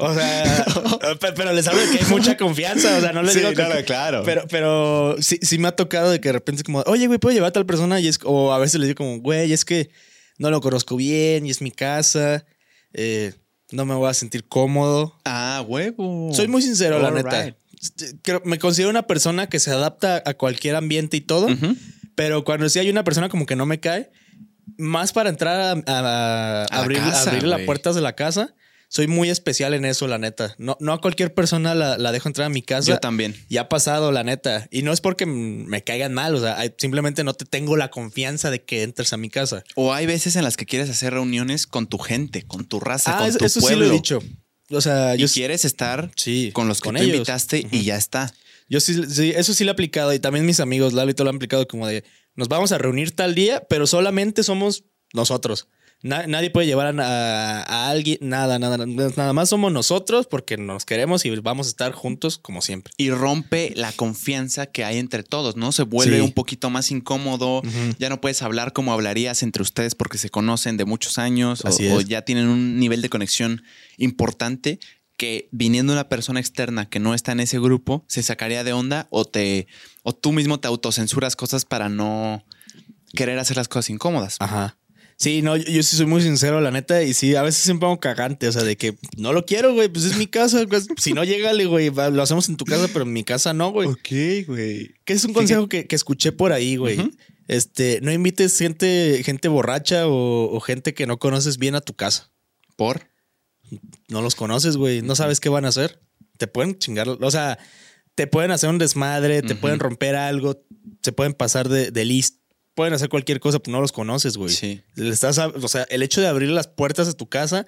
O 0.00 0.12
sea, 0.12 0.66
pe- 1.20 1.32
pero 1.34 1.52
les 1.52 1.66
hablo 1.68 1.80
de 1.80 1.96
que 1.96 2.04
hay 2.04 2.10
mucha 2.10 2.36
confianza. 2.36 2.98
O 2.98 3.00
sea, 3.00 3.12
no 3.12 3.22
les 3.22 3.32
Sí, 3.32 3.38
digo 3.38 3.50
que. 3.50 3.54
claro, 3.56 3.84
claro. 3.84 4.22
Pero, 4.24 4.42
pero 4.50 5.16
sí, 5.20 5.38
sí 5.40 5.56
me 5.58 5.68
ha 5.68 5.72
tocado 5.76 6.10
de 6.10 6.20
que 6.20 6.28
de 6.30 6.32
repente 6.32 6.60
es 6.60 6.64
como, 6.64 6.82
oye, 6.86 7.06
güey, 7.06 7.18
¿puedo 7.18 7.32
llevar 7.34 7.48
a 7.50 7.52
tal 7.52 7.64
persona? 7.64 8.00
Y 8.00 8.08
es, 8.08 8.18
o 8.24 8.52
a 8.52 8.58
veces 8.58 8.80
les 8.80 8.88
digo 8.88 8.98
como, 8.98 9.18
güey, 9.20 9.52
es 9.52 9.64
que 9.64 9.90
no 10.38 10.50
lo 10.50 10.60
conozco 10.60 10.96
bien 10.96 11.46
y 11.46 11.50
es 11.50 11.62
mi 11.62 11.70
casa. 11.70 12.44
eh, 12.92 13.32
no 13.70 13.86
me 13.86 13.94
voy 13.94 14.10
a 14.10 14.14
sentir 14.14 14.44
cómodo. 14.46 15.18
Ah, 15.24 15.64
huevo. 15.66 16.30
Soy 16.34 16.48
muy 16.48 16.60
sincero, 16.62 16.98
la 17.00 17.10
neta. 17.12 17.44
right. 17.44 17.54
Este, 17.80 18.16
creo- 18.22 18.42
me 18.44 18.58
considero 18.58 18.90
una 18.90 19.06
persona 19.06 19.48
que 19.48 19.58
se 19.60 19.70
adapta 19.70 20.22
a 20.26 20.34
cualquier 20.34 20.74
ambiente 20.76 21.16
y 21.16 21.20
todo. 21.20 21.46
Pero 22.14 22.44
cuando 22.44 22.68
sí 22.68 22.78
hay 22.78 22.90
una 22.90 23.04
persona 23.04 23.28
como 23.28 23.46
que 23.46 23.56
no 23.56 23.66
me 23.66 23.80
cae, 23.80 24.10
más 24.78 25.12
para 25.12 25.30
entrar 25.30 25.60
a, 25.60 25.70
a- 25.72 25.74
a 25.76 26.64
A 26.64 26.76
la 26.76 26.82
abrir, 26.82 26.98
casa, 26.98 27.30
abrir 27.30 27.44
las 27.44 27.60
puertas 27.62 27.94
de 27.94 28.00
la 28.00 28.14
casa, 28.14 28.54
soy 28.88 29.08
muy 29.08 29.28
especial 29.28 29.74
en 29.74 29.84
eso, 29.84 30.06
la 30.06 30.18
neta. 30.18 30.54
No, 30.58 30.76
no 30.78 30.92
a 30.92 31.00
cualquier 31.00 31.34
persona 31.34 31.74
la, 31.74 31.98
la 31.98 32.12
dejo 32.12 32.28
entrar 32.28 32.46
a 32.46 32.48
mi 32.48 32.62
casa. 32.62 32.92
Yo 32.92 32.98
también. 32.98 33.34
Y 33.48 33.56
ha 33.56 33.68
pasado, 33.68 34.12
la 34.12 34.22
neta. 34.22 34.68
Y 34.70 34.82
no 34.82 34.92
es 34.92 35.00
porque 35.00 35.26
me 35.26 35.82
caigan 35.82 36.14
mal, 36.14 36.34
o 36.36 36.40
sea, 36.40 36.58
simplemente 36.78 37.24
no 37.24 37.34
te 37.34 37.44
tengo 37.44 37.76
la 37.76 37.90
confianza 37.90 38.50
de 38.52 38.62
que 38.62 38.82
entres 38.84 39.12
a 39.12 39.16
mi 39.16 39.30
casa. 39.30 39.64
O 39.74 39.92
hay 39.92 40.06
veces 40.06 40.36
en 40.36 40.44
las 40.44 40.56
que 40.56 40.64
quieres 40.66 40.90
hacer 40.90 41.12
reuniones 41.12 41.66
con 41.66 41.88
tu 41.88 41.98
gente, 41.98 42.42
con 42.42 42.66
tu 42.66 42.78
raza, 42.78 43.16
Ah, 43.16 43.18
con 43.20 43.28
eso, 43.30 43.38
tu 43.38 43.44
eso 43.46 43.60
sí 43.60 43.66
pueblo. 43.66 43.86
lo 43.86 43.90
he 43.92 43.96
dicho. 43.96 44.20
O 44.70 44.80
sea, 44.80 45.16
Y 45.16 45.18
yo, 45.18 45.28
quieres 45.28 45.64
estar 45.64 46.10
sí, 46.14 46.50
con 46.54 46.68
los 46.68 46.80
que 46.80 46.86
con 46.88 46.94
tú 46.96 47.02
ellos. 47.02 47.16
invitaste 47.16 47.66
y 47.72 47.82
ya 47.82 47.96
está. 47.96 48.32
Yo 48.68 48.80
sí, 48.80 48.94
sí, 49.10 49.32
eso 49.36 49.52
sí 49.54 49.64
lo 49.64 49.70
he 49.70 49.72
aplicado 49.72 50.14
y 50.14 50.20
también 50.20 50.46
mis 50.46 50.60
amigos, 50.60 50.92
Lalo 50.94 51.10
y 51.10 51.14
todo 51.14 51.24
lo 51.24 51.30
han 51.30 51.36
aplicado 51.36 51.66
como 51.68 51.86
de 51.86 52.02
nos 52.36 52.48
vamos 52.48 52.72
a 52.72 52.78
reunir 52.78 53.12
tal 53.12 53.34
día, 53.34 53.64
pero 53.68 53.86
solamente 53.86 54.42
somos 54.42 54.84
nosotros. 55.12 55.68
Na- 56.02 56.26
nadie 56.26 56.50
puede 56.50 56.66
llevar 56.66 56.88
a, 57.00 57.62
a- 57.62 57.88
alguien, 57.88 58.18
nada, 58.20 58.58
nada, 58.58 58.76
nada 58.84 59.32
más 59.32 59.48
somos 59.48 59.72
nosotros 59.72 60.26
porque 60.26 60.58
nos 60.58 60.84
queremos 60.84 61.24
y 61.24 61.30
vamos 61.36 61.66
a 61.66 61.70
estar 61.70 61.92
juntos 61.92 62.36
como 62.36 62.60
siempre. 62.60 62.92
Y 62.98 63.08
rompe 63.08 63.72
la 63.74 63.90
confianza 63.92 64.66
que 64.66 64.84
hay 64.84 64.98
entre 64.98 65.22
todos, 65.22 65.56
¿no? 65.56 65.72
Se 65.72 65.82
vuelve 65.84 66.16
Sí. 66.16 66.20
un 66.20 66.32
poquito 66.32 66.68
más 66.68 66.90
incómodo. 66.90 67.62
Ya 67.98 68.10
no 68.10 68.20
puedes 68.20 68.42
hablar 68.42 68.74
como 68.74 68.92
hablarías 68.92 69.42
entre 69.42 69.62
ustedes 69.62 69.94
porque 69.94 70.18
se 70.18 70.28
conocen 70.28 70.76
de 70.76 70.84
muchos 70.84 71.16
años 71.16 71.64
o- 71.64 71.68
Así 71.68 71.86
o, 71.88 72.00
es. 72.00 72.06
ya 72.06 72.20
tienen 72.20 72.48
un 72.48 72.78
nivel 72.78 73.00
de 73.00 73.08
conexión 73.08 73.62
importante 73.96 74.80
que 75.24 75.48
viniendo 75.52 75.94
una 75.94 76.10
persona 76.10 76.38
externa 76.38 76.86
que 76.86 77.00
no 77.00 77.14
está 77.14 77.32
en 77.32 77.40
ese 77.40 77.58
grupo 77.58 78.04
se 78.08 78.22
sacaría 78.22 78.62
de 78.62 78.74
onda 78.74 79.06
o 79.08 79.24
te 79.24 79.66
o 80.02 80.14
tú 80.14 80.32
mismo 80.32 80.60
te 80.60 80.68
autocensuras 80.68 81.34
cosas 81.34 81.64
para 81.64 81.88
no 81.88 82.44
querer 83.14 83.38
hacer 83.38 83.56
las 83.56 83.68
cosas 83.68 83.88
incómodas. 83.88 84.36
Ajá. 84.40 84.76
Sí, 85.16 85.40
no, 85.40 85.56
yo, 85.56 85.64
yo 85.64 85.82
sí 85.82 85.96
soy 85.96 86.04
muy 86.04 86.20
sincero, 86.20 86.60
la 86.60 86.70
neta, 86.70 87.02
y 87.02 87.14
sí, 87.14 87.36
a 87.36 87.42
veces 87.42 87.62
siempre 87.62 87.86
pongo 87.86 88.00
cagante, 88.00 88.48
o 88.48 88.52
sea, 88.52 88.64
de 88.64 88.76
que 88.76 88.98
no 89.16 89.32
lo 89.32 89.46
quiero, 89.46 89.72
güey, 89.72 89.88
pues 89.88 90.04
es 90.04 90.18
mi 90.18 90.26
casa, 90.26 90.66
pues, 90.68 90.88
si 90.98 91.14
no, 91.14 91.24
llégale, 91.24 91.64
güey, 91.64 91.88
va, 91.88 92.10
lo 92.10 92.20
hacemos 92.20 92.50
en 92.50 92.56
tu 92.56 92.66
casa, 92.66 92.88
pero 92.92 93.06
en 93.06 93.12
mi 93.14 93.24
casa 93.24 93.54
no, 93.54 93.70
güey. 93.70 93.88
Ok, 93.88 94.46
güey. 94.46 94.94
Que 95.06 95.14
es 95.14 95.24
un 95.24 95.32
consejo 95.32 95.70
que, 95.70 95.86
que 95.86 95.96
escuché 95.96 96.32
por 96.32 96.52
ahí, 96.52 96.76
güey. 96.76 96.98
Este, 97.48 98.00
no 98.02 98.12
invites 98.12 98.58
gente, 98.58 99.22
gente 99.24 99.48
borracha 99.48 100.06
o, 100.06 100.54
o 100.54 100.60
gente 100.60 100.92
que 100.92 101.06
no 101.06 101.18
conoces 101.18 101.56
bien 101.56 101.76
a 101.76 101.80
tu 101.80 101.94
casa. 101.94 102.30
¿Por? 102.76 103.13
No 104.08 104.22
los 104.22 104.34
conoces, 104.34 104.76
güey. 104.76 105.02
No 105.02 105.14
sabes 105.16 105.40
qué 105.40 105.48
van 105.48 105.64
a 105.64 105.68
hacer. 105.68 106.00
Te 106.38 106.46
pueden 106.46 106.78
chingar. 106.78 107.08
O 107.08 107.30
sea, 107.30 107.58
te 108.14 108.26
pueden 108.26 108.50
hacer 108.50 108.70
un 108.70 108.78
desmadre, 108.78 109.42
te 109.42 109.54
pueden 109.54 109.78
romper 109.80 110.14
algo, 110.16 110.62
se 111.02 111.12
pueden 111.12 111.32
pasar 111.34 111.68
de, 111.68 111.90
de 111.90 112.04
list. 112.04 112.38
Pueden 112.74 112.92
hacer 112.92 113.08
cualquier 113.08 113.38
cosa, 113.40 113.60
pero 113.60 113.76
no 113.76 113.80
los 113.80 113.92
conoces, 113.92 114.36
güey. 114.36 114.52
Sí. 114.52 114.82
Le 114.96 115.10
estás, 115.10 115.38
a- 115.38 115.46
o 115.48 115.68
sea, 115.68 115.84
el 115.90 116.02
hecho 116.02 116.20
de 116.20 116.26
abrir 116.26 116.50
las 116.50 116.66
puertas 116.66 117.06
de 117.06 117.14
tu 117.14 117.28
casa, 117.28 117.66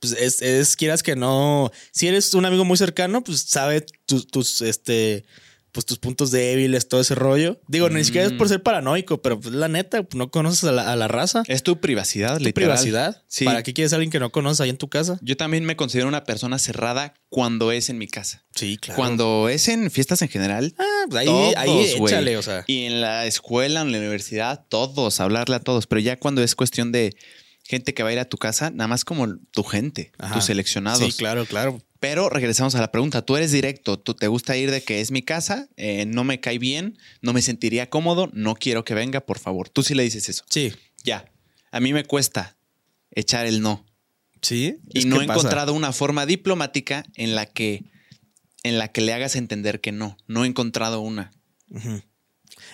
pues 0.00 0.12
es, 0.12 0.42
es, 0.42 0.76
quieras 0.76 1.02
que 1.02 1.16
no. 1.16 1.72
Si 1.92 2.06
eres 2.06 2.32
un 2.34 2.44
amigo 2.44 2.64
muy 2.64 2.76
cercano, 2.76 3.22
pues 3.24 3.40
sabe 3.42 3.84
tus, 4.06 4.28
tus, 4.28 4.62
este, 4.62 5.24
pues 5.78 5.86
tus 5.86 5.98
puntos 6.00 6.32
débiles, 6.32 6.88
todo 6.88 7.00
ese 7.00 7.14
rollo. 7.14 7.60
Digo, 7.68 7.88
ni 7.88 8.02
siquiera 8.02 8.26
es 8.26 8.32
por 8.32 8.48
Mm. 8.48 8.50
ser 8.50 8.62
paranoico, 8.64 9.22
pero 9.22 9.38
pues, 9.38 9.54
la 9.54 9.68
neta, 9.68 10.04
no 10.12 10.28
conoces 10.32 10.64
a 10.64 10.72
la, 10.72 10.90
a 10.90 10.96
la 10.96 11.06
raza. 11.06 11.44
Es 11.46 11.62
tu 11.62 11.78
privacidad, 11.80 12.38
Tu 12.38 12.44
literal. 12.46 12.70
privacidad. 12.70 13.22
Sí. 13.28 13.44
¿Para 13.44 13.62
qué 13.62 13.72
quieres 13.74 13.92
a 13.92 13.96
alguien 13.96 14.10
que 14.10 14.18
no 14.18 14.32
conoces 14.32 14.60
ahí 14.60 14.70
en 14.70 14.76
tu 14.76 14.88
casa? 14.88 15.20
Yo 15.22 15.36
también 15.36 15.64
me 15.64 15.76
considero 15.76 16.08
una 16.08 16.24
persona 16.24 16.58
cerrada 16.58 17.14
cuando 17.28 17.70
es 17.70 17.90
en 17.90 17.98
mi 17.98 18.08
casa. 18.08 18.44
Sí, 18.56 18.76
claro. 18.76 18.96
Cuando 18.96 19.48
es 19.48 19.68
en 19.68 19.88
fiestas 19.92 20.20
en 20.22 20.28
general. 20.30 20.74
Ah, 20.80 20.84
pues 21.08 21.20
ahí, 21.20 21.26
todos, 21.26 21.54
ahí 21.56 21.94
échale, 21.96 22.36
o 22.38 22.42
sea. 22.42 22.64
Y 22.66 22.86
en 22.86 23.00
la 23.00 23.26
escuela, 23.26 23.82
en 23.82 23.92
la 23.92 23.98
universidad, 23.98 24.66
todos, 24.68 25.20
hablarle 25.20 25.54
a 25.54 25.60
todos. 25.60 25.86
Pero 25.86 26.00
ya 26.00 26.18
cuando 26.18 26.42
es 26.42 26.56
cuestión 26.56 26.90
de 26.90 27.14
gente 27.62 27.94
que 27.94 28.02
va 28.02 28.08
a 28.08 28.12
ir 28.14 28.18
a 28.18 28.24
tu 28.24 28.36
casa, 28.38 28.70
nada 28.70 28.88
más 28.88 29.04
como 29.04 29.28
tu 29.52 29.62
gente, 29.62 30.10
Ajá. 30.18 30.34
tus 30.34 30.46
seleccionados. 30.46 30.98
Sí, 30.98 31.12
claro, 31.12 31.46
claro. 31.46 31.80
Pero 32.00 32.28
regresamos 32.30 32.74
a 32.76 32.80
la 32.80 32.92
pregunta. 32.92 33.22
Tú 33.22 33.36
eres 33.36 33.50
directo, 33.50 33.98
tú 33.98 34.14
te 34.14 34.28
gusta 34.28 34.56
ir 34.56 34.70
de 34.70 34.82
que 34.82 35.00
es 35.00 35.10
mi 35.10 35.22
casa, 35.22 35.68
eh, 35.76 36.06
no 36.06 36.22
me 36.24 36.38
cae 36.40 36.58
bien, 36.58 36.96
no 37.22 37.32
me 37.32 37.42
sentiría 37.42 37.90
cómodo, 37.90 38.30
no 38.32 38.54
quiero 38.54 38.84
que 38.84 38.94
venga, 38.94 39.20
por 39.22 39.38
favor. 39.40 39.68
Tú 39.68 39.82
sí 39.82 39.94
le 39.94 40.04
dices 40.04 40.28
eso. 40.28 40.44
Sí. 40.48 40.72
Ya. 41.04 41.30
A 41.72 41.80
mí 41.80 41.92
me 41.92 42.04
cuesta 42.04 42.56
echar 43.10 43.46
el 43.46 43.60
no. 43.62 43.84
Sí. 44.42 44.78
Y 44.94 45.06
no 45.06 45.20
he 45.20 45.26
pasa. 45.26 45.40
encontrado 45.40 45.72
una 45.74 45.92
forma 45.92 46.24
diplomática 46.24 47.04
en 47.16 47.34
la 47.34 47.46
que 47.46 47.84
en 48.62 48.78
la 48.78 48.88
que 48.88 49.00
le 49.00 49.12
hagas 49.12 49.34
entender 49.36 49.80
que 49.80 49.92
no. 49.92 50.16
No 50.26 50.44
he 50.44 50.48
encontrado 50.48 51.00
una. 51.00 51.32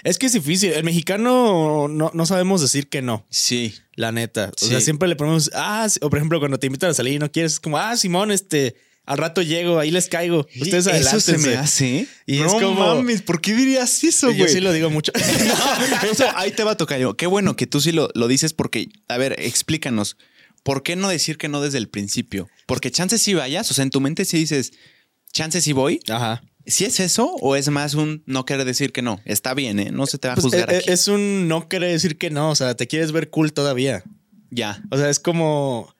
Es 0.03 0.19
que 0.19 0.27
es 0.27 0.33
difícil. 0.33 0.73
El 0.73 0.85
mexicano 0.85 1.89
no, 1.89 2.11
no 2.13 2.27
sabemos 2.27 2.61
decir 2.61 2.89
que 2.89 3.03
no. 3.03 3.27
Sí. 3.31 3.75
La 3.95 4.13
neta. 4.13 4.51
O 4.51 4.53
Sí. 4.59 4.69
sea, 4.69 4.81
siempre 4.81 5.09
le 5.09 5.17
ponemos, 5.17 5.51
ah, 5.55 5.87
sí. 5.89 5.99
o 6.03 6.11
por 6.11 6.19
ejemplo, 6.19 6.39
cuando 6.41 6.59
te 6.59 6.67
invitan 6.67 6.91
a 6.91 6.95
salir 6.95 7.15
y 7.15 7.19
no 7.19 7.31
quieres, 7.31 7.55
es 7.55 7.61
como, 7.61 7.79
ah, 7.79 7.97
Simón, 7.97 8.31
este, 8.31 8.77
al 9.07 9.19
rato 9.19 9.43
llego, 9.43 9.79
ahí 9.79 9.91
les 9.91 10.09
caigo. 10.09 10.47
Ustedes 10.61 10.87
eso 10.87 11.21
se 11.21 11.39
me 11.39 11.57
hace. 11.57 12.07
Y 12.27 12.39
no 12.39 12.47
es 12.47 12.53
como- 12.55 12.97
mames, 12.97 13.23
¿por 13.23 13.41
qué 13.41 13.55
dirías 13.55 14.03
eso, 14.05 14.31
Yo 14.31 14.39
güey? 14.45 14.49
sí 14.53 14.61
lo 14.61 14.73
digo 14.73 14.91
mucho. 14.91 15.13
No, 16.05 16.11
eso 16.11 16.25
ahí 16.37 16.51
te 16.53 16.65
va 16.65 16.73
a 16.73 16.77
tocar 16.77 16.99
yo. 16.99 17.15
Qué 17.17 17.27
bueno 17.27 17.57
que 17.57 17.67
tú 17.67 17.81
sí 17.81 17.93
lo, 17.93 18.09
lo 18.15 18.29
dices 18.29 18.53
porque, 18.55 18.89
a 19.09 19.19
ver, 19.19 19.37
explícanos. 19.39 20.17
¿Por 20.63 20.83
qué 20.83 20.97
no 20.97 21.09
decir 21.11 21.37
que 21.37 21.49
no 21.49 21.61
desde 21.61 21.77
el 21.79 21.89
principio? 21.91 22.49
Porque 22.67 22.91
chances 22.91 23.21
si 23.21 23.35
vayas, 23.35 23.71
o 23.71 23.75
sea, 23.75 23.83
en 23.83 23.91
tu 23.91 24.01
mente 24.01 24.25
sí 24.25 24.39
dices, 24.39 24.73
chances 25.33 25.65
si 25.65 25.73
voy. 25.75 26.01
Ajá. 26.09 26.43
¿Si 26.67 26.87
es 26.87 26.99
eso 27.01 27.35
o 27.43 27.57
es 27.57 27.69
más 27.69 27.93
un 27.93 28.23
no 28.25 28.47
querer 28.47 28.65
decir 28.65 28.91
que 28.91 29.03
no? 29.03 29.21
Está 29.27 29.53
bien, 29.53 29.79
¿eh? 29.79 29.91
No 29.93 30.07
se 30.07 30.17
te 30.17 30.29
va 30.29 30.33
a 30.33 30.37
Pues, 30.37 30.45
juzgar 30.47 30.73
eh, 30.73 30.79
aquí. 30.79 30.91
es 30.91 31.09
un 31.09 31.47
no 31.49 31.69
quiere 31.69 31.89
decir 31.89 32.17
que 32.17 32.31
no. 32.31 32.49
O 32.49 32.55
sea, 32.55 32.75
te 32.75 32.87
quieres 32.87 33.13
ver 33.13 33.29
cool 33.29 33.53
todavía. 33.53 34.03
Ya. 34.51 34.83
O 34.91 34.97
sea, 34.97 35.11
es 35.11 35.21
como, 35.21 35.95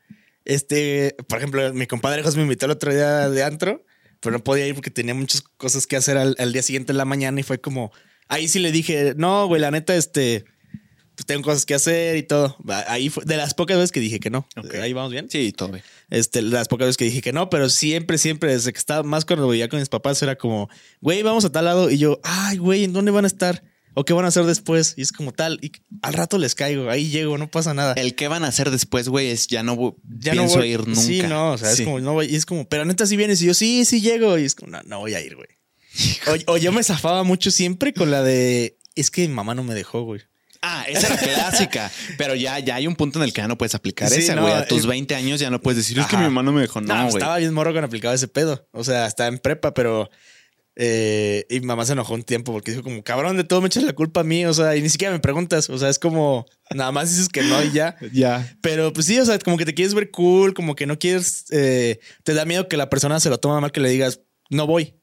este, 0.45 1.17
por 1.29 1.39
ejemplo, 1.39 1.73
mi 1.75 1.87
compadre 1.87 2.23
José 2.23 2.37
me 2.37 2.43
invitó 2.45 2.67
el 2.67 2.73
otro 2.73 2.93
día 2.93 3.29
de 3.31 3.43
antro, 3.43 3.85
pero 4.21 4.33
no 4.37 4.45
podía 4.45 4.67
ir 4.67 4.75
porque 4.75 4.91
tenía 4.91 5.15
muchas 5.15 5.43
cosas 5.43 5.87
que 5.87 5.97
hacer 5.97 6.17
al, 6.17 6.37
al 6.39 6.53
día 6.53 6.63
siguiente 6.63 6.93
en 6.93 6.99
la 6.99 7.05
mañana 7.05 7.41
y 7.41 7.43
fue 7.43 7.61
como, 7.61 7.93
ahí 8.29 8.49
sí 8.49 8.59
le 8.59 8.73
dije, 8.73 9.15
no, 9.17 9.47
güey, 9.47 9.61
la 9.61 9.71
neta, 9.71 9.95
este, 9.95 10.45
pues 11.15 11.27
tengo 11.27 11.43
cosas 11.43 11.65
que 11.65 11.75
hacer 11.75 12.17
y 12.17 12.25
todo. 12.25 12.57
Ahí 12.89 13.09
fue 13.09 13.25
de 13.25 13.37
las 13.37 13.55
pocas 13.55 13.77
veces 13.77 13.93
que 13.93 14.01
dije 14.01 14.19
que 14.19 14.31
no. 14.31 14.47
Ok. 14.57 14.75
Ahí 14.75 14.93
vamos 14.93 15.13
bien. 15.13 15.31
Sí, 15.31 15.53
todo 15.53 15.69
bien. 15.71 15.85
Este, 16.11 16.43
las 16.43 16.67
pocas 16.69 16.87
veces 16.87 16.97
que 16.97 17.05
dije 17.05 17.23
que 17.23 17.33
no, 17.33 17.51
pero 17.51 17.69
siempre, 17.69 18.19
siempre, 18.19 18.53
desde 18.53 18.73
que 18.73 18.79
estaba 18.79 19.03
más 19.05 19.25
cuando 19.25 19.49
vivía 19.49 19.69
con 19.69 19.79
mis 19.79 19.89
papás, 19.89 20.21
era 20.23 20.37
como, 20.37 20.69
güey, 21.01 21.23
vamos 21.23 21.45
a 21.45 21.53
tal 21.53 21.67
lado. 21.67 21.91
Y 21.91 21.99
yo, 21.99 22.21
ay, 22.25 22.59
güey, 22.59 22.85
¿en 22.85 22.93
dónde 22.93 23.13
van 23.13 23.25
a 23.25 23.29
estar? 23.29 23.63
¿O 23.95 24.05
qué 24.05 24.13
van 24.13 24.25
a 24.25 24.29
hacer 24.29 24.45
después? 24.45 24.95
Y 24.97 25.03
es 25.03 25.13
como 25.13 25.33
tal. 25.33 25.59
Y 25.63 25.73
al 26.03 26.15
rato 26.15 26.37
les 26.39 26.55
caigo, 26.55 26.91
ahí 26.91 27.09
llego, 27.11 27.39
no 27.39 27.51
pasa 27.51 27.75
nada. 27.75 27.95
El 27.95 28.15
que 28.15 28.29
van 28.29 28.45
a 28.45 28.49
hacer 28.49 28.71
después, 28.71 29.09
güey, 29.09 29.29
es 29.31 29.47
ya 29.47 29.63
no 29.63 29.97
ya 30.19 30.33
pienso 30.33 30.57
no 30.57 30.61
voy, 30.63 30.71
ir 30.73 30.87
nunca. 30.87 31.01
Sí, 31.01 31.23
no, 31.23 31.53
o 31.53 31.59
sea, 31.59 31.71
Sí. 31.75 31.83
es 31.83 31.87
como, 31.87 32.01
no 32.01 32.13
voy, 32.15 32.27
y 32.27 32.35
es 32.37 32.45
como, 32.47 32.69
pero 32.69 32.85
neta, 32.85 33.07
si 33.07 33.17
vienes 33.17 33.41
y 33.43 33.47
yo, 33.47 33.55
sí, 33.55 33.85
sí 33.85 34.01
llego. 34.01 34.37
Y 34.39 34.45
es 34.45 34.55
como, 34.55 34.73
no, 34.73 34.83
no 34.85 34.99
voy 34.99 35.15
a 35.15 35.21
ir, 35.21 35.37
güey. 35.37 35.49
O, 36.47 36.55
o 36.55 36.57
yo 36.57 36.73
me 36.73 36.83
zafaba 36.83 37.23
mucho 37.23 37.51
siempre 37.53 37.95
con 37.95 38.11
la 38.11 38.23
de, 38.23 38.79
es 38.97 39.11
que 39.13 39.29
mi 39.29 39.35
mamá 39.35 39.55
no 39.55 39.63
me 39.63 39.75
dejó, 39.75 40.03
güey. 40.03 40.23
Ah, 40.67 40.85
esa 40.89 41.09
era 41.09 41.19
clásica. 41.19 41.93
Pero 42.19 42.35
ya, 42.35 42.59
ya 42.59 42.77
hay 42.77 42.87
un 42.87 42.97
punto 42.97 43.19
en 43.19 43.25
el 43.25 43.33
que 43.35 43.43
ya 43.43 43.49
no 43.49 43.59
puedes 43.59 43.75
aplicar 43.75 44.09
Sí, 44.09 44.21
esa, 44.23 44.35
no, 44.35 44.43
güey. 44.43 44.55
A 44.55 44.67
tus 44.67 44.85
eh, 44.85 44.89
20 44.89 45.15
años 45.15 45.39
ya 45.39 45.51
no 45.51 45.61
puedes 45.61 45.77
decir, 45.77 45.99
es 45.99 46.07
que 46.07 46.17
mi 46.17 46.23
mamá 46.25 46.43
no 46.43 46.53
me 46.53 46.63
dejó. 46.63 46.81
No, 46.81 46.95
No, 46.95 47.03
güey. 47.05 47.15
estaba 47.17 47.37
bien 47.37 47.53
morro 47.53 47.73
cuando 47.73 47.87
aplicaba 47.87 48.15
ese 48.15 48.29
pedo. 48.29 48.67
O 48.73 48.83
sea, 48.83 49.07
estaba 49.07 49.29
en 49.29 49.39
prepa, 49.39 49.75
pero. 49.75 50.09
Eh, 50.77 51.47
y 51.49 51.61
mamá 51.61 51.85
se 51.85 51.93
enojó 51.93 52.15
un 52.15 52.25
tiempo 52.25 52.53
porque 52.53 52.73
dijo 52.73 52.83
como, 52.83 53.03
cabrón, 53.05 53.37
de 53.37 53.45
todo 53.45 53.61
me 53.61 53.69
echas 53.69 53.85
la 53.85 53.93
culpa 53.93 54.21
a 54.21 54.25
mí. 54.25 54.45
O 54.47 54.53
sea, 54.55 54.75
y 54.77 54.83
ni 54.83 54.89
siquiera 54.89 55.13
me 55.13 55.21
preguntas. 55.21 55.71
O 55.71 55.79
sea, 55.79 55.89
es 55.89 55.99
como, 55.99 56.47
nada 56.75 56.91
más 56.93 57.11
dices 57.11 57.29
que 57.29 57.43
no 57.43 57.63
y 57.63 57.71
ya. 57.73 57.97
ya. 58.13 58.57
Pero 58.61 58.93
pues 58.93 59.07
sí, 59.07 59.19
o 59.19 59.25
sea, 59.25 59.39
como 59.39 59.57
que 59.57 59.65
te 59.65 59.75
quieres 59.75 59.95
ver 59.95 60.11
cool, 60.11 60.53
como 60.55 60.75
que 60.75 60.87
no 60.87 60.99
quieres, 60.99 61.45
eh, 61.51 62.01
te 62.25 62.35
da 62.35 62.45
miedo 62.45 62.69
que 62.69 62.77
la 62.77 62.91
persona 62.91 63.21
se 63.21 63.31
lo 63.31 63.39
toma 63.39 63.61
mal 63.61 63.73
que 63.73 63.81
le 63.81 63.89
digas, 63.91 64.21
no 64.51 64.67
voy. 64.67 64.95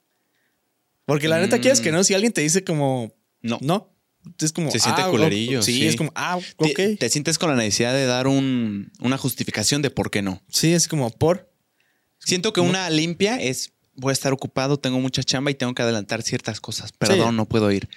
Porque 1.06 1.28
la 1.28 1.40
neta 1.40 1.58
Mm. 1.58 1.62
quieres 1.62 1.82
que 1.82 1.92
no, 1.92 2.04
si 2.04 2.14
alguien 2.14 2.32
te 2.34 2.42
dice 2.42 2.64
como, 2.64 3.14
No. 3.42 3.58
no, 3.62 3.94
es 4.40 4.52
como, 4.52 4.70
Se 4.72 4.80
siente 4.80 5.02
ah, 5.02 5.10
culerillo. 5.10 5.62
Sí, 5.64 5.74
sí. 5.74 5.88
es 5.88 5.96
como, 5.96 6.12
ah, 6.16 6.38
ok. 6.58 6.80
Te, 7.00 7.10
sientes 7.10 7.38
con 7.40 7.50
la 7.50 7.56
necesidad 7.56 7.94
de 7.94 8.06
dar 8.06 8.28
un- 8.28 8.92
una 9.00 9.18
justificación 9.18 9.82
de 9.82 9.90
por 9.90 10.12
qué 10.12 10.22
no. 10.22 10.44
Sí, 10.48 10.74
es 10.74 10.88
como 10.88 11.10
por. 11.10 11.52
Siento 12.20 12.54
que 12.54 12.62
una 12.62 12.90
limpia 12.92 13.42
es 13.42 13.74
voy 13.96 14.12
a 14.12 14.14
estar 14.14 14.34
ocupado, 14.34 14.78
tengo 14.78 15.00
mucha 15.00 15.24
chamba 15.24 15.52
y 15.52 15.56
tengo 15.56 15.74
que 15.74 15.82
adelantar 15.82 16.22
ciertas 16.22 16.60
cosas. 16.62 16.92
Perdón, 16.92 17.32
Sí. 17.32 17.36
no 17.38 17.46
puedo 17.46 17.72
ir. 17.72 17.90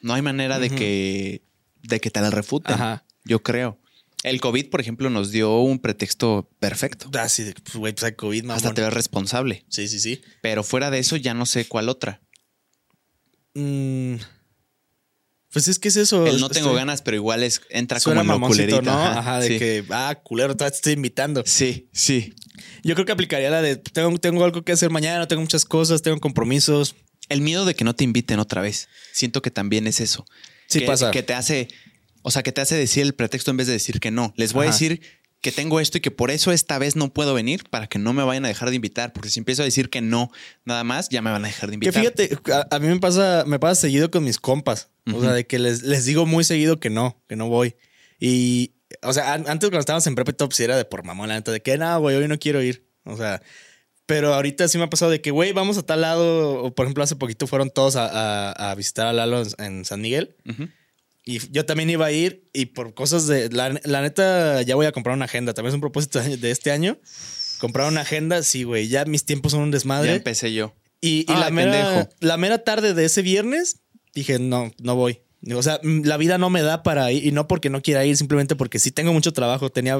No 0.00 0.14
hay 0.14 0.22
manera 0.22 0.58
de 0.58 0.70
que 0.70 1.42
de 1.82 2.00
que 2.00 2.10
te 2.10 2.20
la 2.20 2.30
refuten. 2.30 2.74
Ajá. 2.74 3.04
Yo 3.24 3.42
creo. 3.42 3.78
El 4.22 4.40
COVID, 4.40 4.70
por 4.70 4.80
ejemplo, 4.80 5.08
nos 5.10 5.30
dio 5.30 5.60
un 5.60 5.78
pretexto 5.78 6.50
perfecto. 6.58 7.08
De, 7.10 7.18
pues, 7.20 7.76
güey, 7.76 7.94
pues 7.94 8.12
COVID, 8.16 8.42
mamón. 8.42 8.56
Hasta 8.56 8.74
te 8.74 8.82
ves 8.82 8.92
responsable. 8.92 9.64
Sí, 9.68 9.86
sí, 9.88 10.00
sí. 10.00 10.20
Pero 10.42 10.64
fuera 10.64 10.90
de 10.90 10.98
eso, 10.98 11.16
ya 11.16 11.32
no 11.34 11.46
sé 11.46 11.66
cuál 11.68 11.88
otra. 11.88 12.20
Mm, 13.54 14.16
pues 15.56 15.68
es 15.68 15.78
que 15.78 15.88
es 15.88 15.96
eso. 15.96 16.26
El 16.26 16.38
no 16.38 16.50
tengo 16.50 16.66
estoy- 16.66 16.76
ganas, 16.80 17.00
pero 17.00 17.16
igual 17.16 17.42
es 17.42 17.62
entra 17.70 17.98
Suena 17.98 18.20
como 18.20 18.34
en 18.34 18.40
lo 18.42 18.46
culerito. 18.46 18.82
¿no? 18.82 18.92
Ajá, 18.92 19.20
Ajá, 19.20 19.40
de 19.40 19.48
sí. 19.48 19.58
que, 19.58 19.84
ah, 19.88 20.14
culero, 20.22 20.54
te 20.54 20.66
estoy 20.66 20.92
invitando. 20.92 21.42
Sí, 21.46 21.88
sí. 21.94 22.34
Yo 22.82 22.92
creo 22.94 23.06
que 23.06 23.12
aplicaría 23.12 23.48
la 23.48 23.62
de, 23.62 23.76
tengo, 23.76 24.18
tengo 24.18 24.44
algo 24.44 24.64
que 24.64 24.72
hacer 24.72 24.90
mañana, 24.90 25.26
tengo 25.26 25.40
muchas 25.40 25.64
cosas, 25.64 26.02
tengo 26.02 26.20
compromisos. 26.20 26.94
El 27.30 27.40
miedo 27.40 27.64
de 27.64 27.74
que 27.74 27.84
no 27.84 27.94
te 27.94 28.04
inviten 28.04 28.38
otra 28.38 28.60
vez. 28.60 28.90
Siento 29.14 29.40
que 29.40 29.50
también 29.50 29.86
es 29.86 30.00
eso. 30.00 30.26
Sí 30.66 30.80
que, 30.80 30.84
pasa. 30.86 31.10
Que 31.10 31.22
te 31.22 31.32
hace, 31.32 31.68
o 32.20 32.30
sea, 32.30 32.42
que 32.42 32.52
te 32.52 32.60
hace 32.60 32.74
decir 32.76 33.04
el 33.04 33.14
pretexto 33.14 33.50
en 33.50 33.56
vez 33.56 33.66
de 33.66 33.72
decir 33.72 33.98
que 33.98 34.10
no. 34.10 34.34
Les 34.36 34.52
voy 34.52 34.66
a 34.66 34.72
decir 34.72 35.00
que 35.40 35.52
tengo 35.52 35.78
esto 35.80 35.98
y 35.98 36.00
que 36.00 36.10
por 36.10 36.30
eso 36.30 36.50
esta 36.50 36.78
vez 36.78 36.96
no 36.96 37.12
puedo 37.12 37.32
venir 37.34 37.64
para 37.70 37.86
que 37.86 37.98
no 37.98 38.12
me 38.12 38.24
vayan 38.24 38.44
a 38.44 38.48
dejar 38.48 38.70
de 38.70 38.76
invitar. 38.76 39.12
Porque 39.12 39.28
si 39.30 39.38
empiezo 39.38 39.62
a 39.62 39.64
decir 39.64 39.90
que 39.90 40.00
no, 40.00 40.30
nada 40.64 40.82
más, 40.82 41.08
ya 41.08 41.22
me 41.22 41.30
van 41.30 41.44
a 41.44 41.48
dejar 41.48 41.70
de 41.70 41.78
Que 41.78 41.86
invitar. 41.86 42.00
fíjate, 42.02 42.38
a, 42.52 42.66
a 42.74 42.78
mí 42.80 42.88
me 42.88 42.98
pasa, 42.98 43.44
me 43.46 43.58
pasa 43.58 43.80
seguido 43.82 44.10
con 44.10 44.24
mis 44.24 44.38
compas. 44.40 44.90
O 45.14 45.20
sea, 45.20 45.32
de 45.32 45.46
que 45.46 45.58
les, 45.60 45.82
les 45.82 46.04
digo 46.04 46.26
muy 46.26 46.42
seguido 46.42 46.80
que 46.80 46.90
no, 46.90 47.22
que 47.28 47.36
no 47.36 47.48
voy. 47.48 47.76
Y, 48.18 48.72
o 49.02 49.12
sea, 49.12 49.34
an- 49.34 49.44
antes 49.46 49.68
cuando 49.68 49.80
estábamos 49.80 50.06
en 50.08 50.16
prepa 50.16 50.32
y 50.32 50.34
todo, 50.34 50.48
pues 50.48 50.58
era 50.60 50.76
de 50.76 50.84
por 50.84 51.04
mamón, 51.04 51.28
de 51.44 51.62
que 51.62 51.78
no, 51.78 52.00
güey, 52.00 52.16
hoy 52.16 52.26
no 52.26 52.38
quiero 52.40 52.60
ir. 52.60 52.88
O 53.04 53.16
sea, 53.16 53.40
pero 54.06 54.34
ahorita 54.34 54.66
sí 54.66 54.78
me 54.78 54.84
ha 54.84 54.90
pasado 54.90 55.10
de 55.12 55.20
que, 55.20 55.30
güey, 55.30 55.52
vamos 55.52 55.78
a 55.78 55.82
tal 55.84 56.00
lado. 56.00 56.62
O 56.64 56.74
por 56.74 56.86
ejemplo, 56.86 57.04
hace 57.04 57.14
poquito 57.14 57.46
fueron 57.46 57.70
todos 57.70 57.94
a, 57.94 58.06
a- 58.50 58.70
a 58.70 58.74
visitar 58.74 59.06
a 59.06 59.12
Lalo 59.12 59.42
en, 59.42 59.48
en 59.64 59.84
San 59.84 60.00
Miguel. 60.00 60.34
Y 61.28 61.40
yo 61.50 61.66
también 61.66 61.90
iba 61.90 62.06
a 62.06 62.12
ir 62.12 62.48
y 62.52 62.66
por 62.66 62.94
cosas 62.94 63.26
de... 63.26 63.50
La, 63.50 63.78
la 63.82 64.00
neta, 64.00 64.62
ya 64.62 64.76
voy 64.76 64.86
a 64.86 64.92
comprar 64.92 65.16
una 65.16 65.24
agenda. 65.24 65.54
También 65.54 65.70
es 65.70 65.74
un 65.74 65.80
propósito 65.80 66.20
de 66.20 66.50
este 66.52 66.70
año. 66.70 66.98
Comprar 67.58 67.88
una 67.88 68.02
agenda, 68.02 68.44
sí, 68.44 68.62
güey. 68.62 68.86
Ya 68.86 69.04
mis 69.06 69.24
tiempos 69.24 69.50
son 69.50 69.62
un 69.62 69.70
Ya 69.70 69.76
desmadre. 69.76 70.14
empecé 70.14 70.54
yo. 70.54 70.72
Y, 71.00 71.26
y 71.28 71.32
Ay, 71.32 71.40
la, 71.40 71.50
mera, 71.50 72.08
la 72.20 72.36
mera 72.36 72.58
tarde 72.62 72.94
de 72.94 73.04
ese 73.04 73.22
viernes 73.22 73.80
dije, 74.14 74.38
no, 74.38 74.72
no 74.78 74.94
voy. 74.94 75.20
O 75.52 75.62
sea, 75.64 75.80
la 75.82 76.16
vida 76.16 76.38
no 76.38 76.48
me 76.48 76.62
da 76.62 76.84
para 76.84 77.10
ir. 77.10 77.26
Y 77.26 77.32
no 77.32 77.48
porque 77.48 77.70
no 77.70 77.82
quiera 77.82 78.04
ir, 78.04 78.16
simplemente 78.16 78.54
porque 78.54 78.78
sí 78.78 78.92
tengo 78.92 79.12
mucho 79.12 79.32
trabajo. 79.32 79.68
Tenía, 79.70 79.98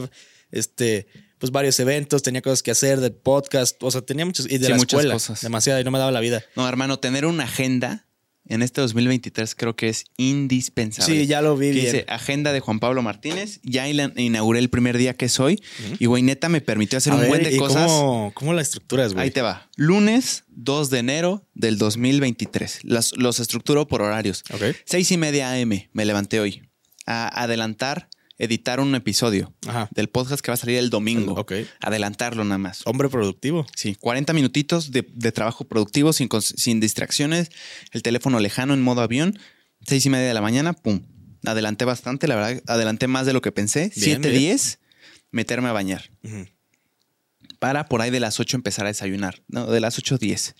este, 0.53 1.09
pues 1.39 1.51
varios 1.51 1.81
eventos, 1.81 2.22
tenía 2.22 2.41
cosas 2.41 2.62
que 2.62 2.70
hacer, 2.70 3.01
de 3.01 3.11
podcast. 3.11 3.83
O 3.83 3.91
sea, 3.91 4.01
tenía 4.03 4.24
muchos... 4.27 4.47
Y 4.47 4.59
de 4.59 4.66
Sí, 4.66 4.70
la 4.70 4.77
muchas 4.77 4.99
escuela. 5.01 5.14
cosas. 5.14 5.41
Demasiado. 5.41 5.81
Y 5.81 5.85
no 5.85 5.91
me 5.91 5.99
daba 5.99 6.12
la 6.12 6.20
vida. 6.20 6.45
No, 6.55 6.68
hermano, 6.68 7.01
tener 7.01 7.27
una 7.27 7.45
agenda 7.45 8.06
en 8.49 8.62
este 8.62 8.80
2023 8.80 9.55
creo 9.55 9.74
que 9.76 9.88
es 9.88 10.05
indispensable. 10.16 11.14
Sí, 11.22 11.26
ya 11.26 11.42
lo 11.42 11.57
vi 11.57 11.66
Que 11.68 11.72
bien. 11.72 11.84
dice 11.86 12.05
agenda 12.09 12.53
de 12.53 12.61
Juan 12.61 12.78
Pablo 12.80 13.03
Martínez. 13.03 13.61
Ya 13.62 13.88
inauguré 13.88 14.59
el 14.61 14.70
primer 14.70 14.97
día 14.99 15.14
que 15.14 15.28
soy. 15.28 15.61
Y 15.99 16.07
güey, 16.07 16.22
neta 16.22 16.49
me 16.49 16.61
permitió 16.61 16.99
hacer 16.99 17.12
A 17.12 17.16
un 17.16 17.22
ver, 17.22 17.28
buen 17.30 17.42
de 17.42 17.53
¿y 17.55 17.59
cosas. 17.59 17.90
¿Cómo, 17.90 18.30
cómo 18.34 18.53
la 18.53 18.62
estructuras, 18.62 19.12
güey? 19.12 19.24
Ahí 19.24 19.30
te 19.30 19.42
va. 19.42 19.68
Lunes 19.76 20.44
2 20.49 20.90
de 20.90 20.99
enero 20.99 21.47
del 21.55 21.78
2023. 21.78 22.80
Las- 22.84 23.12
los 23.16 23.40
estructuro 23.40 23.86
por 23.88 24.03
horarios. 24.03 24.44
Ok. 24.53 24.62
Seis 24.84 25.11
y 25.11 25.16
media 25.16 25.53
AM 25.53 25.88
me 25.92 26.05
levanté 26.05 26.40
hoy. 26.40 26.62
A 27.07 27.42
adelantar, 27.42 28.09
editar 28.39 28.80
un 28.80 28.95
episodio 28.95 29.55
Ajá. 29.66 29.89
del 29.93 30.09
podcast 30.09 30.43
que 30.43 30.51
va 30.51 30.55
a 30.55 30.59
salir 30.59 30.78
el 30.78 30.91
domingo. 30.91 31.47
Adelantarlo 31.80 32.45
nada 32.45 32.59
más. 32.59 32.82
Hombre 32.84 33.09
productivo. 33.09 33.66
Sí, 33.74 33.95
40 33.99 34.32
minutitos 34.32 34.91
de, 34.91 35.07
de 35.12 35.32
trabajo 35.32 35.64
productivo 35.64 36.12
sin, 36.12 36.28
sin 36.41 36.80
distracciones, 36.80 37.51
el 37.93 38.03
teléfono 38.03 38.39
lejano 38.41 38.74
en 38.74 38.82
modo 38.82 39.01
avión, 39.01 39.39
seis 39.87 40.05
y 40.07 40.11
media 40.11 40.28
de 40.28 40.34
la 40.34 40.43
mañana, 40.43 40.72
pum. 40.72 41.03
Adelanté 41.45 41.84
bastante, 41.84 42.26
la 42.26 42.34
verdad, 42.34 42.62
adelanté 42.66 43.07
más 43.07 43.24
de 43.24 43.32
lo 43.32 43.41
que 43.41 43.53
pensé. 43.53 43.93
Bien, 43.95 44.20
7, 44.20 44.30
bien. 44.30 44.41
10, 44.41 44.80
meterme 45.30 45.68
a 45.68 45.72
bañar. 45.72 46.11
Para 47.59 47.87
por 47.87 48.03
ahí 48.03 48.11
de 48.11 48.20
las 48.20 48.41
8 48.41 48.57
empezar 48.57 48.84
a 48.87 48.89
desayunar. 48.89 49.43
No, 49.49 49.66
de 49.66 49.80
las 49.80 49.97
8, 49.99 50.18
10. 50.18 50.57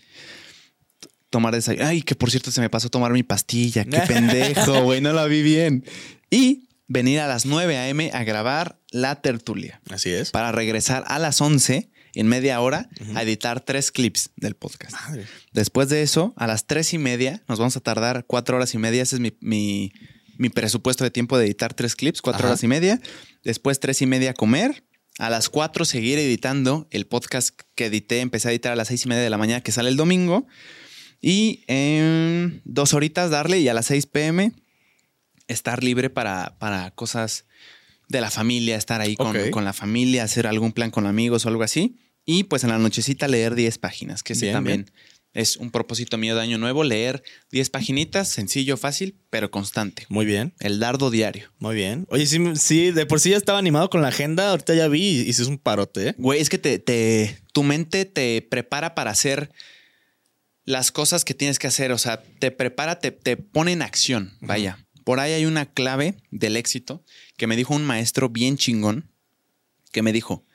Tomar 1.29 1.53
desayuno. 1.53 1.85
Ay, 1.85 2.01
que 2.01 2.15
por 2.15 2.31
cierto 2.31 2.51
se 2.51 2.61
me 2.61 2.69
pasó 2.69 2.89
tomar 2.89 3.11
mi 3.11 3.23
pastilla. 3.23 3.83
Qué 3.83 3.99
pendejo, 4.07 4.81
güey, 4.83 5.01
no 5.01 5.11
la 5.11 5.25
vi 5.25 5.41
bien. 5.41 5.83
Y 6.31 6.66
venir 6.87 7.19
a 7.19 7.27
las 7.27 7.45
9 7.45 7.77
a.m. 7.77 8.11
a 8.13 8.23
grabar 8.23 8.79
la 8.91 9.21
tertulia 9.21 9.81
Así 9.89 10.09
es. 10.11 10.31
para 10.31 10.51
regresar 10.51 11.03
a 11.07 11.19
las 11.19 11.41
11 11.41 11.89
en 12.13 12.27
media 12.27 12.59
hora 12.61 12.89
a 13.15 13.21
editar 13.23 13.59
tres 13.61 13.91
clips 13.91 14.31
del 14.37 14.55
podcast. 14.55 14.93
Madre. 14.93 15.25
Después 15.53 15.89
de 15.89 16.01
eso, 16.01 16.33
a 16.37 16.47
las 16.47 16.65
tres 16.65 16.93
y 16.93 16.97
media, 16.97 17.43
nos 17.47 17.59
vamos 17.59 17.77
a 17.77 17.79
tardar 17.79 18.25
cuatro 18.25 18.55
horas 18.57 18.73
y 18.73 18.77
media. 18.79 19.03
Ese 19.03 19.17
es 19.17 19.19
mi, 19.19 19.37
mi- 19.41 19.91
mi 20.39 20.49
presupuesto 20.49 21.03
de 21.03 21.11
tiempo 21.11 21.37
de 21.37 21.45
editar 21.45 21.73
tres 21.73 21.95
clips, 21.95 22.21
cuatro 22.21 22.39
Ajá. 22.39 22.47
horas 22.49 22.63
y 22.63 22.67
media. 22.67 22.99
Después 23.43 23.79
tres 23.79 24.01
y 24.01 24.05
media 24.07 24.33
comer. 24.33 24.83
A 25.19 25.31
las 25.31 25.49
cuatro 25.49 25.83
seguir 25.83 26.19
editando 26.19 26.87
el 26.91 27.07
podcast 27.07 27.59
que 27.75 27.87
edité. 27.87 28.19
Empecé 28.21 28.47
a 28.49 28.51
editar 28.51 28.71
a 28.71 28.75
las 28.75 28.87
seis 28.87 29.03
y 29.05 29.09
media 29.09 29.23
de 29.23 29.31
la 29.31 29.37
mañana 29.39 29.61
que 29.61 29.71
sale 29.71 29.89
el 29.89 29.95
domingo. 29.97 30.47
Y 31.21 31.63
en 31.67 32.61
dos 32.65 32.93
horitas 32.93 33.31
darle 33.31 33.59
y 33.59 33.67
a 33.67 33.73
las 33.73 33.87
6 33.87 34.05
pm 34.07 34.51
estar 35.47 35.83
libre 35.83 36.09
para, 36.09 36.57
para 36.59 36.91
cosas 36.91 37.45
de 38.09 38.21
la 38.21 38.31
familia, 38.31 38.75
estar 38.77 39.01
ahí 39.01 39.15
con, 39.15 39.35
con 39.51 39.65
la 39.65 39.73
familia, 39.73 40.23
hacer 40.23 40.47
algún 40.47 40.71
plan 40.71 40.91
con 40.91 41.05
amigos 41.05 41.45
o 41.45 41.49
algo 41.49 41.63
así. 41.63 41.97
Y 42.25 42.43
pues 42.43 42.63
en 42.63 42.69
la 42.69 42.77
nochecita 42.77 43.27
leer 43.27 43.55
10 43.55 43.77
páginas, 43.77 44.23
que 44.23 44.33
ese 44.33 44.47
Bien, 44.47 44.53
también 44.53 44.91
Es 45.33 45.55
un 45.55 45.71
propósito 45.71 46.17
mío 46.17 46.35
de 46.35 46.41
año 46.41 46.57
nuevo, 46.57 46.83
leer 46.83 47.23
10 47.51 47.69
paginitas, 47.69 48.27
sencillo, 48.27 48.75
fácil, 48.75 49.15
pero 49.29 49.49
constante. 49.49 50.05
Muy 50.09 50.25
bien. 50.25 50.53
El 50.59 50.79
dardo 50.79 51.09
diario. 51.09 51.51
Muy 51.59 51.75
bien. 51.75 52.05
Oye, 52.09 52.25
sí, 52.25 52.39
sí, 52.55 52.91
de 52.91 53.05
por 53.05 53.19
sí 53.19 53.29
ya 53.29 53.37
estaba 53.37 53.59
animado 53.59 53.89
con 53.89 54.01
la 54.01 54.09
agenda. 54.09 54.49
Ahorita 54.51 54.73
ya 54.73 54.87
vi 54.87 55.01
y 55.01 55.19
hiciste 55.21 55.49
un 55.49 55.57
parote, 55.57 56.09
¿eh? 56.09 56.15
Güey, 56.17 56.41
es 56.41 56.49
que 56.49 56.57
te, 56.57 56.79
te, 56.79 57.39
tu 57.53 57.63
mente 57.63 58.05
te 58.05 58.41
prepara 58.41 58.93
para 58.95 59.11
hacer 59.11 59.51
las 60.65 60.91
cosas 60.91 61.23
que 61.23 61.33
tienes 61.33 61.59
que 61.59 61.67
hacer. 61.67 61.93
O 61.93 61.97
sea, 61.97 62.21
te 62.39 62.51
prepara, 62.51 62.99
te, 62.99 63.11
te 63.11 63.37
pone 63.37 63.71
en 63.71 63.81
acción. 63.81 64.33
Vaya. 64.41 64.85
Por 65.07 65.21
ahí 65.21 65.31
hay 65.31 65.45
una 65.45 65.65
clave 65.65 66.17
del 66.31 66.57
éxito 66.57 67.01
que 67.37 67.47
me 67.47 67.55
dijo 67.55 67.73
un 67.73 67.85
maestro 67.85 68.27
bien 68.27 68.57
chingón 68.57 69.09
que 69.93 70.01
me 70.01 70.11
dijo, 70.11 70.45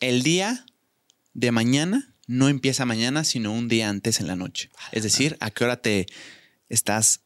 el 0.00 0.24
día 0.24 0.66
de 1.34 1.52
mañana 1.52 2.16
no 2.26 2.48
empieza 2.48 2.84
mañana, 2.84 3.22
sino 3.22 3.52
un 3.52 3.68
día 3.68 3.88
antes 3.88 4.18
en 4.18 4.26
la 4.26 4.34
noche. 4.34 4.70
Es 4.90 5.04
decir, 5.04 5.36
a 5.38 5.52
qué 5.52 5.62
hora 5.62 5.80
te 5.80 6.06
estás 6.68 7.20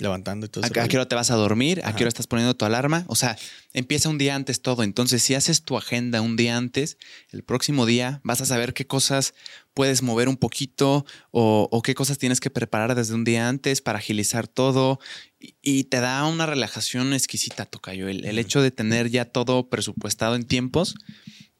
Levantando 0.00 0.46
y 0.46 0.48
todo 0.48 0.64
¿A, 0.64 0.66
ese 0.66 0.80
a 0.80 0.88
qué 0.88 0.96
hora 0.96 1.06
te 1.06 1.14
vas 1.14 1.30
a 1.30 1.34
dormir? 1.36 1.80
¿A 1.84 1.88
Ajá. 1.88 1.96
qué 1.96 2.04
hora 2.04 2.08
estás 2.08 2.26
poniendo 2.26 2.54
tu 2.56 2.64
alarma? 2.64 3.04
O 3.06 3.14
sea, 3.14 3.36
empieza 3.72 4.08
un 4.08 4.18
día 4.18 4.34
antes 4.34 4.62
todo. 4.62 4.82
Entonces, 4.82 5.22
si 5.22 5.34
haces 5.34 5.62
tu 5.62 5.76
agenda 5.76 6.20
un 6.20 6.36
día 6.36 6.56
antes, 6.56 6.96
el 7.30 7.44
próximo 7.44 7.86
día 7.86 8.20
vas 8.24 8.40
a 8.40 8.46
saber 8.46 8.74
qué 8.74 8.86
cosas 8.86 9.34
puedes 9.74 10.02
mover 10.02 10.28
un 10.28 10.36
poquito 10.36 11.04
o, 11.30 11.68
o 11.70 11.82
qué 11.82 11.94
cosas 11.94 12.18
tienes 12.18 12.40
que 12.40 12.50
preparar 12.50 12.94
desde 12.94 13.14
un 13.14 13.24
día 13.24 13.48
antes 13.48 13.80
para 13.82 13.98
agilizar 13.98 14.48
todo. 14.48 14.98
Y, 15.38 15.54
y 15.62 15.84
te 15.84 16.00
da 16.00 16.24
una 16.24 16.46
relajación 16.46 17.12
exquisita, 17.12 17.66
Tocayo. 17.66 18.08
El, 18.08 18.24
el 18.24 18.38
hecho 18.38 18.62
de 18.62 18.70
tener 18.70 19.10
ya 19.10 19.26
todo 19.26 19.68
presupuestado 19.68 20.34
en 20.34 20.44
tiempos 20.44 20.94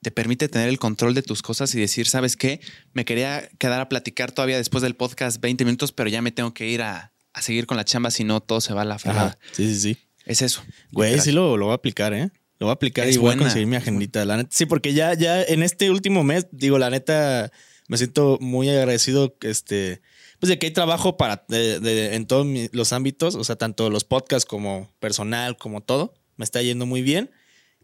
te 0.03 0.11
permite 0.11 0.49
tener 0.49 0.70
el 0.70 0.78
control 0.78 1.12
de 1.12 1.22
tus 1.22 1.43
cosas 1.43 1.74
y 1.74 1.80
decir, 1.80 2.09
¿sabes 2.09 2.36
qué? 2.36 2.61
Me 2.95 3.05
quería 3.05 3.51
quedar 3.59 3.82
a 3.82 3.88
platicar 3.91 4.32
todavía 4.32 4.57
después 4.57 4.80
del 4.82 4.97
podcast 4.97 5.43
20 5.43 5.64
minutos, 5.66 5.93
pero 5.93 6.09
ya 6.09 6.22
me 6.22 6.32
tengo 6.32 6.55
que 6.55 6.68
ir 6.68 6.80
a, 6.80 7.10
a 7.33 7.43
seguir 7.43 7.66
con 7.66 7.76
la 7.76 7.85
chamba, 7.85 8.11
si 8.11 8.24
no 8.24 8.41
todo 8.41 8.61
se 8.61 8.72
va 8.74 8.83
a 8.83 8.85
la 8.85 8.99
fregada. 8.99 9.39
Sí, 9.53 9.66
sí, 9.74 9.81
sí. 9.81 9.99
Es 10.26 10.43
eso. 10.43 10.62
Güey, 10.93 11.11
Literal. 11.11 11.24
sí 11.24 11.33
lo, 11.33 11.57
lo 11.57 11.66
voy 11.66 11.72
a 11.72 11.76
aplicar, 11.76 12.12
¿eh? 12.14 12.31
Lo 12.59 12.66
voy 12.66 12.70
a 12.70 12.74
aplicar 12.74 13.07
Es 13.09 13.16
y 13.16 13.18
voy 13.18 13.33
a 13.35 13.39
conseguir 13.39 13.66
mi 13.66 13.76
agendita. 13.76 14.24
La 14.24 14.37
neta, 14.37 14.51
sí, 14.53 14.66
porque 14.66 14.93
ya, 14.93 15.14
ya 15.14 15.43
en 15.43 15.62
este 15.62 15.91
último 15.91 16.22
mes, 16.24 16.47
digo, 16.53 16.78
la 16.78 16.91
neta, 16.91 17.51
me 17.89 17.97
siento 17.97 18.37
muy 18.41 18.68
agradecido, 18.68 19.35
este, 19.41 20.03
pues 20.39 20.49
de 20.49 20.59
que 20.59 20.66
hay 20.66 20.72
trabajo 20.72 21.16
para, 21.16 21.45
de- 21.49 21.81
de- 21.81 22.14
en 22.16 22.26
todos 22.26 22.45
mi- 22.47 22.68
los 22.72 22.93
ámbitos, 22.93 23.35
o 23.35 23.45
sea, 23.45 23.57
tanto 23.57 23.89
los 23.91 24.05
podcasts 24.05 24.47
como 24.47 24.91
personal, 25.01 25.57
como 25.57 25.81
todo, 25.83 26.14
me 26.37 26.45
está 26.45 26.61
yendo 26.62 26.85
muy 26.87 27.01
bien. 27.03 27.31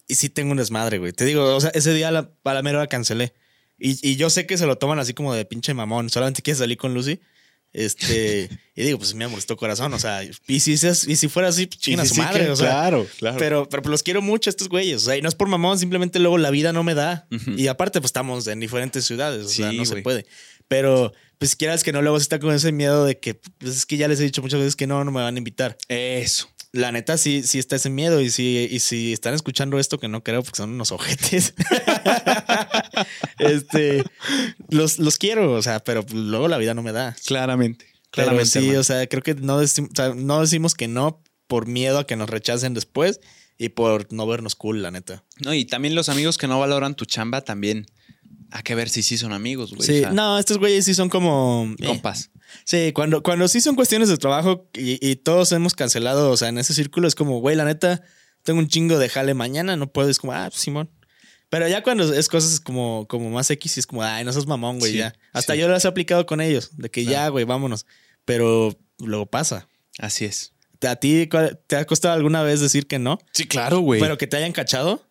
Y 0.09 0.15
sí 0.17 0.29
tengo 0.29 0.53
un 0.53 0.59
desmadre, 0.59 0.99
güey. 0.99 1.13
Te 1.13 1.25
digo, 1.25 1.57
o 1.57 1.61
sea, 1.61 1.71
ese 1.71 1.93
día 1.95 2.11
la, 2.11 2.31
a 2.45 2.55
la 2.55 2.63
mera 2.63 2.79
hora 2.79 2.87
cancelé. 2.87 3.33
Y, 3.79 3.99
y 4.09 4.17
yo 4.17 4.31
sé 4.31 4.47
que 4.47 4.57
se 4.57 4.67
lo 4.67 4.77
toman 4.79 4.99
así 5.01 5.15
como 5.15 5.35
de 5.35 5.45
pinche 5.45 5.75
mamón. 5.75 6.11
Solamente 6.11 6.43
quieres 6.43 6.59
salir 6.59 6.77
con 6.77 6.95
Lucy. 6.95 7.19
Este, 7.79 8.49
y 8.75 8.83
digo, 8.85 8.97
pues 8.99 9.13
me 9.15 9.29
molestó 9.29 9.55
corazón. 9.57 9.93
O 9.93 9.99
sea, 9.99 10.25
y 10.25 10.61
si, 10.61 10.73
y 10.73 11.17
si 11.17 11.29
fuera 11.29 11.49
así, 11.49 11.67
chinguen 11.67 12.01
a 12.01 12.03
sí, 12.05 12.09
su 12.09 12.15
sí, 12.15 12.21
madre. 12.23 12.45
que- 12.47 12.51
o 12.51 12.57
sea, 12.57 12.69
claro, 12.71 13.07
claro. 13.19 13.37
pero, 13.39 13.69
pero 13.69 13.83
los 13.91 14.03
quiero 14.03 14.23
mucho 14.23 14.49
estos 14.49 14.69
güeyes. 14.71 15.03
O 15.03 15.05
sea, 15.05 15.17
y 15.17 15.23
no 15.23 15.29
es 15.29 15.35
por 15.35 15.47
mamón, 15.49 15.79
simplemente 15.79 16.19
luego 16.19 16.39
la 16.39 16.51
vida 16.51 16.73
no 16.73 16.83
me 16.83 16.95
da. 16.95 17.29
Y 17.57 17.67
aparte, 17.69 18.01
pues 18.01 18.09
estamos 18.09 18.47
en 18.47 18.61
diferentes 18.61 19.05
ciudades. 19.05 19.45
O 19.45 19.49
sea, 19.51 19.71
Sí, 19.71 19.77
no 19.77 19.85
se 19.85 19.97
puede. 19.97 20.25
Pero, 20.69 21.13
pues 21.39 21.55
quieras 21.55 21.85
que 21.85 21.93
no, 21.93 22.01
luego 22.01 22.19
se 22.19 22.23
está 22.25 22.39
con 22.39 22.55
ese 22.55 22.73
miedo 22.73 23.05
de 23.05 23.19
que, 23.21 23.35
pues 23.35 23.77
es 23.77 23.87
que 23.87 23.99
ya 23.99 24.09
les 24.09 24.19
he 24.21 24.25
dicho 24.25 24.41
muchas 24.43 24.59
veces 24.59 24.75
que 24.75 24.87
no, 24.87 25.05
no 25.05 25.11
me 25.13 25.21
van 25.21 25.35
a 25.35 25.39
invitar. 25.39 25.77
Eso. 25.89 26.49
La 26.73 26.93
neta, 26.93 27.17
sí, 27.17 27.43
sí 27.43 27.59
está 27.59 27.77
ese 27.77 27.89
miedo. 27.89 28.21
Y 28.21 28.29
si, 28.31 28.69
y 28.71 28.81
si 28.81 29.13
están 29.13 29.33
escuchando 29.35 29.79
esto, 29.79 29.99
que 29.99 30.09
no 30.09 30.23
creo, 30.25 30.43
porque 30.43 30.57
son 30.57 30.71
unos 30.71 30.93
ojetes. 30.93 31.55
este, 33.39 34.03
los, 34.71 34.99
los 34.99 35.19
quiero, 35.19 35.53
o 35.53 35.63
sea, 35.63 35.81
pero 35.81 36.05
luego 36.13 36.49
la 36.49 36.59
vida 36.59 36.75
no 36.75 36.83
me 36.83 36.93
da. 36.93 37.17
Claramente. 37.27 37.87
Pero 38.13 38.29
Claramente. 38.29 38.51
sí, 38.51 38.59
hermano. 38.61 38.81
o 38.81 38.85
sea, 38.85 39.07
creo 39.07 39.23
que 39.23 39.35
no, 39.35 39.63
decim- 39.63 39.89
o 39.91 39.95
sea, 39.95 40.15
no 40.15 40.41
decimos 40.41 40.75
que 40.75 40.89
no 40.89 41.23
por 41.47 41.67
miedo 41.67 41.99
a 41.99 42.07
que 42.07 42.17
nos 42.17 42.31
rechacen 42.31 42.75
después 42.75 43.21
y 43.59 43.71
por 43.71 44.13
no 44.13 44.27
vernos 44.27 44.55
cool, 44.55 44.83
la 44.83 44.91
neta. 44.91 45.25
No, 45.45 45.55
y 45.55 45.65
también 45.65 45.95
los 45.95 46.09
amigos 46.09 46.39
que 46.39 46.47
no 46.49 46.59
valoran 46.59 46.95
tu 46.95 47.05
chamba 47.05 47.41
también. 47.43 47.87
Hay 48.53 48.63
que 48.63 48.75
ver 48.77 48.89
si 48.89 49.03
sí 49.03 49.19
son 49.19 49.33
amigos, 49.33 49.75
güey. 49.75 49.83
sí, 49.87 49.99
O 49.99 50.01
sea, 50.03 50.13
no, 50.13 50.39
estos 50.39 50.59
güeyes 50.59 50.85
sí 50.85 50.95
son 50.95 51.09
como... 51.09 51.75
eh, 51.79 51.87
Compas. 51.87 52.31
Sí, 52.65 52.93
cuando, 52.95 53.23
cuando 53.23 53.49
sí 53.49 53.61
son 53.61 53.75
cuestiones 53.75 54.09
de 54.09 54.17
trabajo 54.19 54.69
y, 54.73 55.05
y 55.07 55.17
todos 55.17 55.51
hemos 55.53 55.75
cancelado, 55.75 56.31
o 56.31 56.37
sea, 56.37 56.49
en 56.49 56.59
ese 56.59 56.73
círculo 56.73 57.09
es 57.09 57.17
como, 57.17 57.41
güey, 57.41 57.57
la 57.57 57.65
neta, 57.65 58.03
tengo 58.45 58.61
un 58.61 58.69
chingo 58.69 58.99
de 58.99 59.09
jale 59.09 59.35
mañana, 59.35 59.77
no 59.77 59.89
puedo, 59.93 60.09
es 60.09 60.19
como, 60.21 60.33
ah, 60.33 60.47
pues, 60.49 60.61
Simón. 60.63 60.89
Pero 61.49 61.69
ya 61.69 61.83
cuando 61.83 62.13
es 62.13 62.29
cosas 62.29 62.61
como, 62.61 63.07
como 63.09 63.31
más 63.31 63.51
X, 63.51 63.79
es 63.79 63.87
como, 63.87 64.03
ay, 64.03 64.25
no 64.25 64.33
sos 64.33 64.47
mamón, 64.47 64.79
güey, 64.79 64.93
Sí, 64.93 64.99
ya. 64.99 65.15
Hasta 65.33 65.55
sí. 65.55 65.61
yo 65.61 65.69
las 65.69 65.85
he 65.85 65.89
aplicado 65.89 66.27
con 66.27 66.41
ellos, 66.41 66.77
de 66.77 66.91
que 66.91 67.05
ya, 67.05 67.29
güey, 67.29 67.45
vámonos. 67.45 67.87
Pero 68.25 68.77
luego 68.99 69.27
pasa. 69.27 69.69
Así 69.99 70.25
es. 70.25 70.53
¿A 70.87 70.97
ti 70.97 71.29
te 71.67 71.77
ha 71.77 71.85
costado 71.87 72.15
alguna 72.15 72.43
vez 72.43 72.61
decir 72.61 72.87
que 72.87 72.99
no? 72.99 73.19
Sí, 73.33 73.47
claro, 73.47 73.81
güey. 73.81 74.01
Pero 74.01 74.19
que 74.19 74.27
te 74.27 74.37
hayan 74.37 74.53
cachado. 74.53 75.09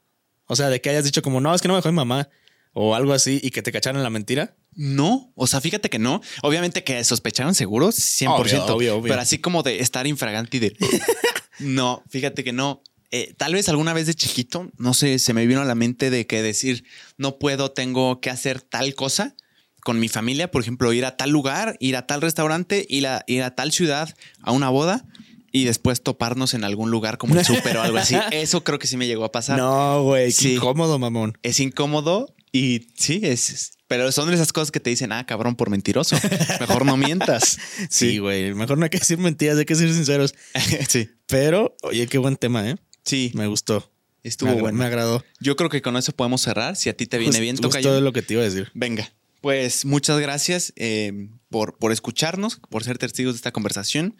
O 0.47 0.55
sea, 0.55 0.69
de 0.69 0.79
que 0.79 0.89
hayas 0.89 1.05
dicho 1.05 1.21
como, 1.21 1.41
no, 1.41 1.55
es 1.55 1.61
que 1.61 1.67
no 1.67 1.73
me 1.73 1.79
dejó 1.79 1.89
mi 1.89 1.95
mamá. 1.95 2.29
O 2.73 2.93
algo 2.93 3.13
así 3.13 3.39
y 3.41 3.51
que 3.51 3.61
te 3.61 3.71
cacharon 3.71 4.03
la 4.03 4.09
mentira. 4.09 4.55
No, 4.73 5.31
o 5.35 5.47
sea, 5.47 5.61
fíjate 5.61 5.89
que 5.89 5.97
no. 5.97 6.21
Obviamente 6.43 6.83
que 6.83 7.01
sospecharon 7.05 7.55
seguros, 7.55 7.95
100%. 7.95 8.27
Obvio, 8.27 8.65
obvio, 8.65 8.97
obvio. 8.97 9.09
Pero 9.09 9.21
así 9.21 9.39
como 9.39 9.63
de 9.63 9.79
estar 9.79 10.05
infragante 10.05 10.57
y 10.57 10.59
de... 10.59 10.77
no, 11.59 12.03
fíjate 12.09 12.43
que 12.43 12.51
no. 12.51 12.83
Eh, 13.11 13.33
tal 13.37 13.53
vez 13.53 13.69
alguna 13.69 13.93
vez 13.93 14.07
de 14.07 14.13
chiquito, 14.15 14.71
no 14.77 14.93
sé, 14.93 15.19
se 15.19 15.33
me 15.33 15.45
vino 15.45 15.61
a 15.61 15.65
la 15.65 15.75
mente 15.75 16.09
de 16.09 16.25
que 16.27 16.41
decir, 16.41 16.83
no 17.17 17.37
puedo, 17.39 17.71
tengo 17.71 18.19
que 18.19 18.29
hacer 18.29 18.61
tal 18.61 18.95
cosa 18.95 19.35
con 19.81 19.99
mi 19.99 20.09
familia, 20.09 20.49
por 20.49 20.61
ejemplo, 20.63 20.91
ir 20.93 21.05
a 21.05 21.15
tal 21.15 21.29
lugar, 21.29 21.77
ir 21.79 21.95
a 21.95 22.07
tal 22.07 22.21
restaurante, 22.21 22.85
ir 22.89 23.05
a, 23.07 23.23
ir 23.27 23.43
a 23.43 23.53
tal 23.55 23.71
ciudad, 23.71 24.15
a 24.41 24.51
una 24.51 24.69
boda 24.69 25.05
y 25.51 25.63
después 25.65 26.01
toparnos 26.01 26.53
en 26.55 26.63
algún 26.63 26.89
lugar 26.91 27.17
como 27.19 27.35
el 27.39 27.45
súper 27.45 27.77
o 27.77 27.81
algo 27.83 27.97
así. 27.99 28.17
Eso 28.31 28.63
creo 28.63 28.79
que 28.79 28.87
sí 28.87 28.97
me 28.97 29.07
llegó 29.07 29.23
a 29.23 29.31
pasar. 29.31 29.57
No, 29.57 30.03
güey, 30.03 30.31
Sí. 30.31 30.55
incómodo, 30.55 30.97
mamón. 30.99 31.37
Es 31.43 31.59
incómodo 31.59 32.33
y 32.51 32.87
sí, 32.97 33.21
es, 33.23 33.49
es- 33.51 33.71
pero 33.87 34.11
son 34.11 34.27
de 34.29 34.33
esas 34.33 34.51
cosas 34.51 34.71
que 34.71 34.79
te 34.79 34.89
dicen, 34.89 35.11
ah, 35.11 35.27
cabrón, 35.27 35.55
por 35.55 35.69
mentiroso. 35.69 36.17
Mejor 36.59 36.87
no 36.87 36.97
mientas. 36.97 37.59
Sí, 37.91 38.17
güey. 38.17 38.51
Mejor 38.55 38.79
no 38.79 38.85
hay 38.85 38.89
que 38.89 38.97
decir 38.97 39.19
mentiras, 39.19 39.59
hay 39.59 39.65
que 39.65 39.75
ser 39.75 39.93
sinceros. 39.93 40.33
sí. 40.89 41.07
Pero, 41.27 41.75
oye, 41.83 42.07
qué 42.07 42.17
buen 42.17 42.35
tema, 42.35 42.67
¿eh? 42.67 42.77
Sí, 43.05 43.31
Me 43.35 43.47
gustó. 43.47 43.91
estuvo 44.23 44.53
me, 44.55 44.61
bueno. 44.61 44.77
Me 44.77 44.85
agradó. 44.85 45.23
Yo 45.39 45.55
creo 45.55 45.69
que 45.69 45.81
con 45.81 45.95
eso 45.95 46.11
podemos 46.11 46.41
cerrar. 46.41 46.75
Si 46.75 46.89
a 46.89 46.97
ti 46.97 47.05
te 47.05 47.17
viene 47.17 47.39
bien, 47.39 47.57
toca 47.57 47.79
es 47.79 47.85
lo 47.85 48.11
que 48.13 48.21
te 48.21 48.33
iba 48.33 48.41
a 48.41 48.45
decir. 48.45 48.71
Venga. 48.73 49.11
Pues 49.41 49.85
muchas 49.85 50.19
gracias 50.19 50.73
eh, 50.75 51.29
por, 51.49 51.77
por 51.77 51.91
escucharnos, 51.91 52.59
por 52.69 52.83
ser 52.83 52.97
testigos 52.97 53.33
de 53.33 53.37
esta 53.37 53.51
conversación. 53.51 54.17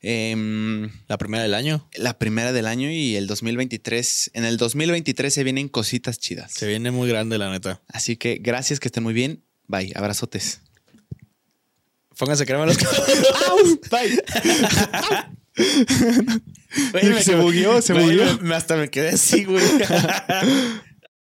Em, 0.00 0.90
La 1.08 1.18
primera 1.18 1.42
del 1.42 1.54
año. 1.54 1.88
la 1.96 2.18
primera 2.18 2.52
del 2.52 2.66
año 2.66 2.90
y 2.90 3.16
el 3.16 3.26
2023. 3.26 4.30
En 4.34 4.44
el 4.44 4.56
2023 4.56 5.32
se 5.32 5.44
vienen 5.44 5.68
cositas 5.68 6.18
chidas. 6.18 6.52
Se 6.52 6.66
viene 6.66 6.90
muy 6.90 7.08
grande, 7.08 7.36
la 7.38 7.50
neta. 7.50 7.82
Así 7.88 8.16
que 8.16 8.38
gracias, 8.40 8.80
que 8.80 8.88
estén 8.88 9.02
muy 9.02 9.12
bien. 9.14 9.42
Bye, 9.66 9.92
abrazotes. 9.94 10.60
Pónganse 12.16 12.46
crema 12.46 12.62
en 12.62 12.68
los 12.68 12.78
Bye. 13.90 14.22
Se 17.22 17.36
bugueó, 17.36 17.80
se 17.82 17.92
bugueó. 17.92 18.24
hasta 18.54 18.76
me 18.76 18.88
quedé 18.88 19.10
así, 19.10 19.44
güey. 19.44 19.64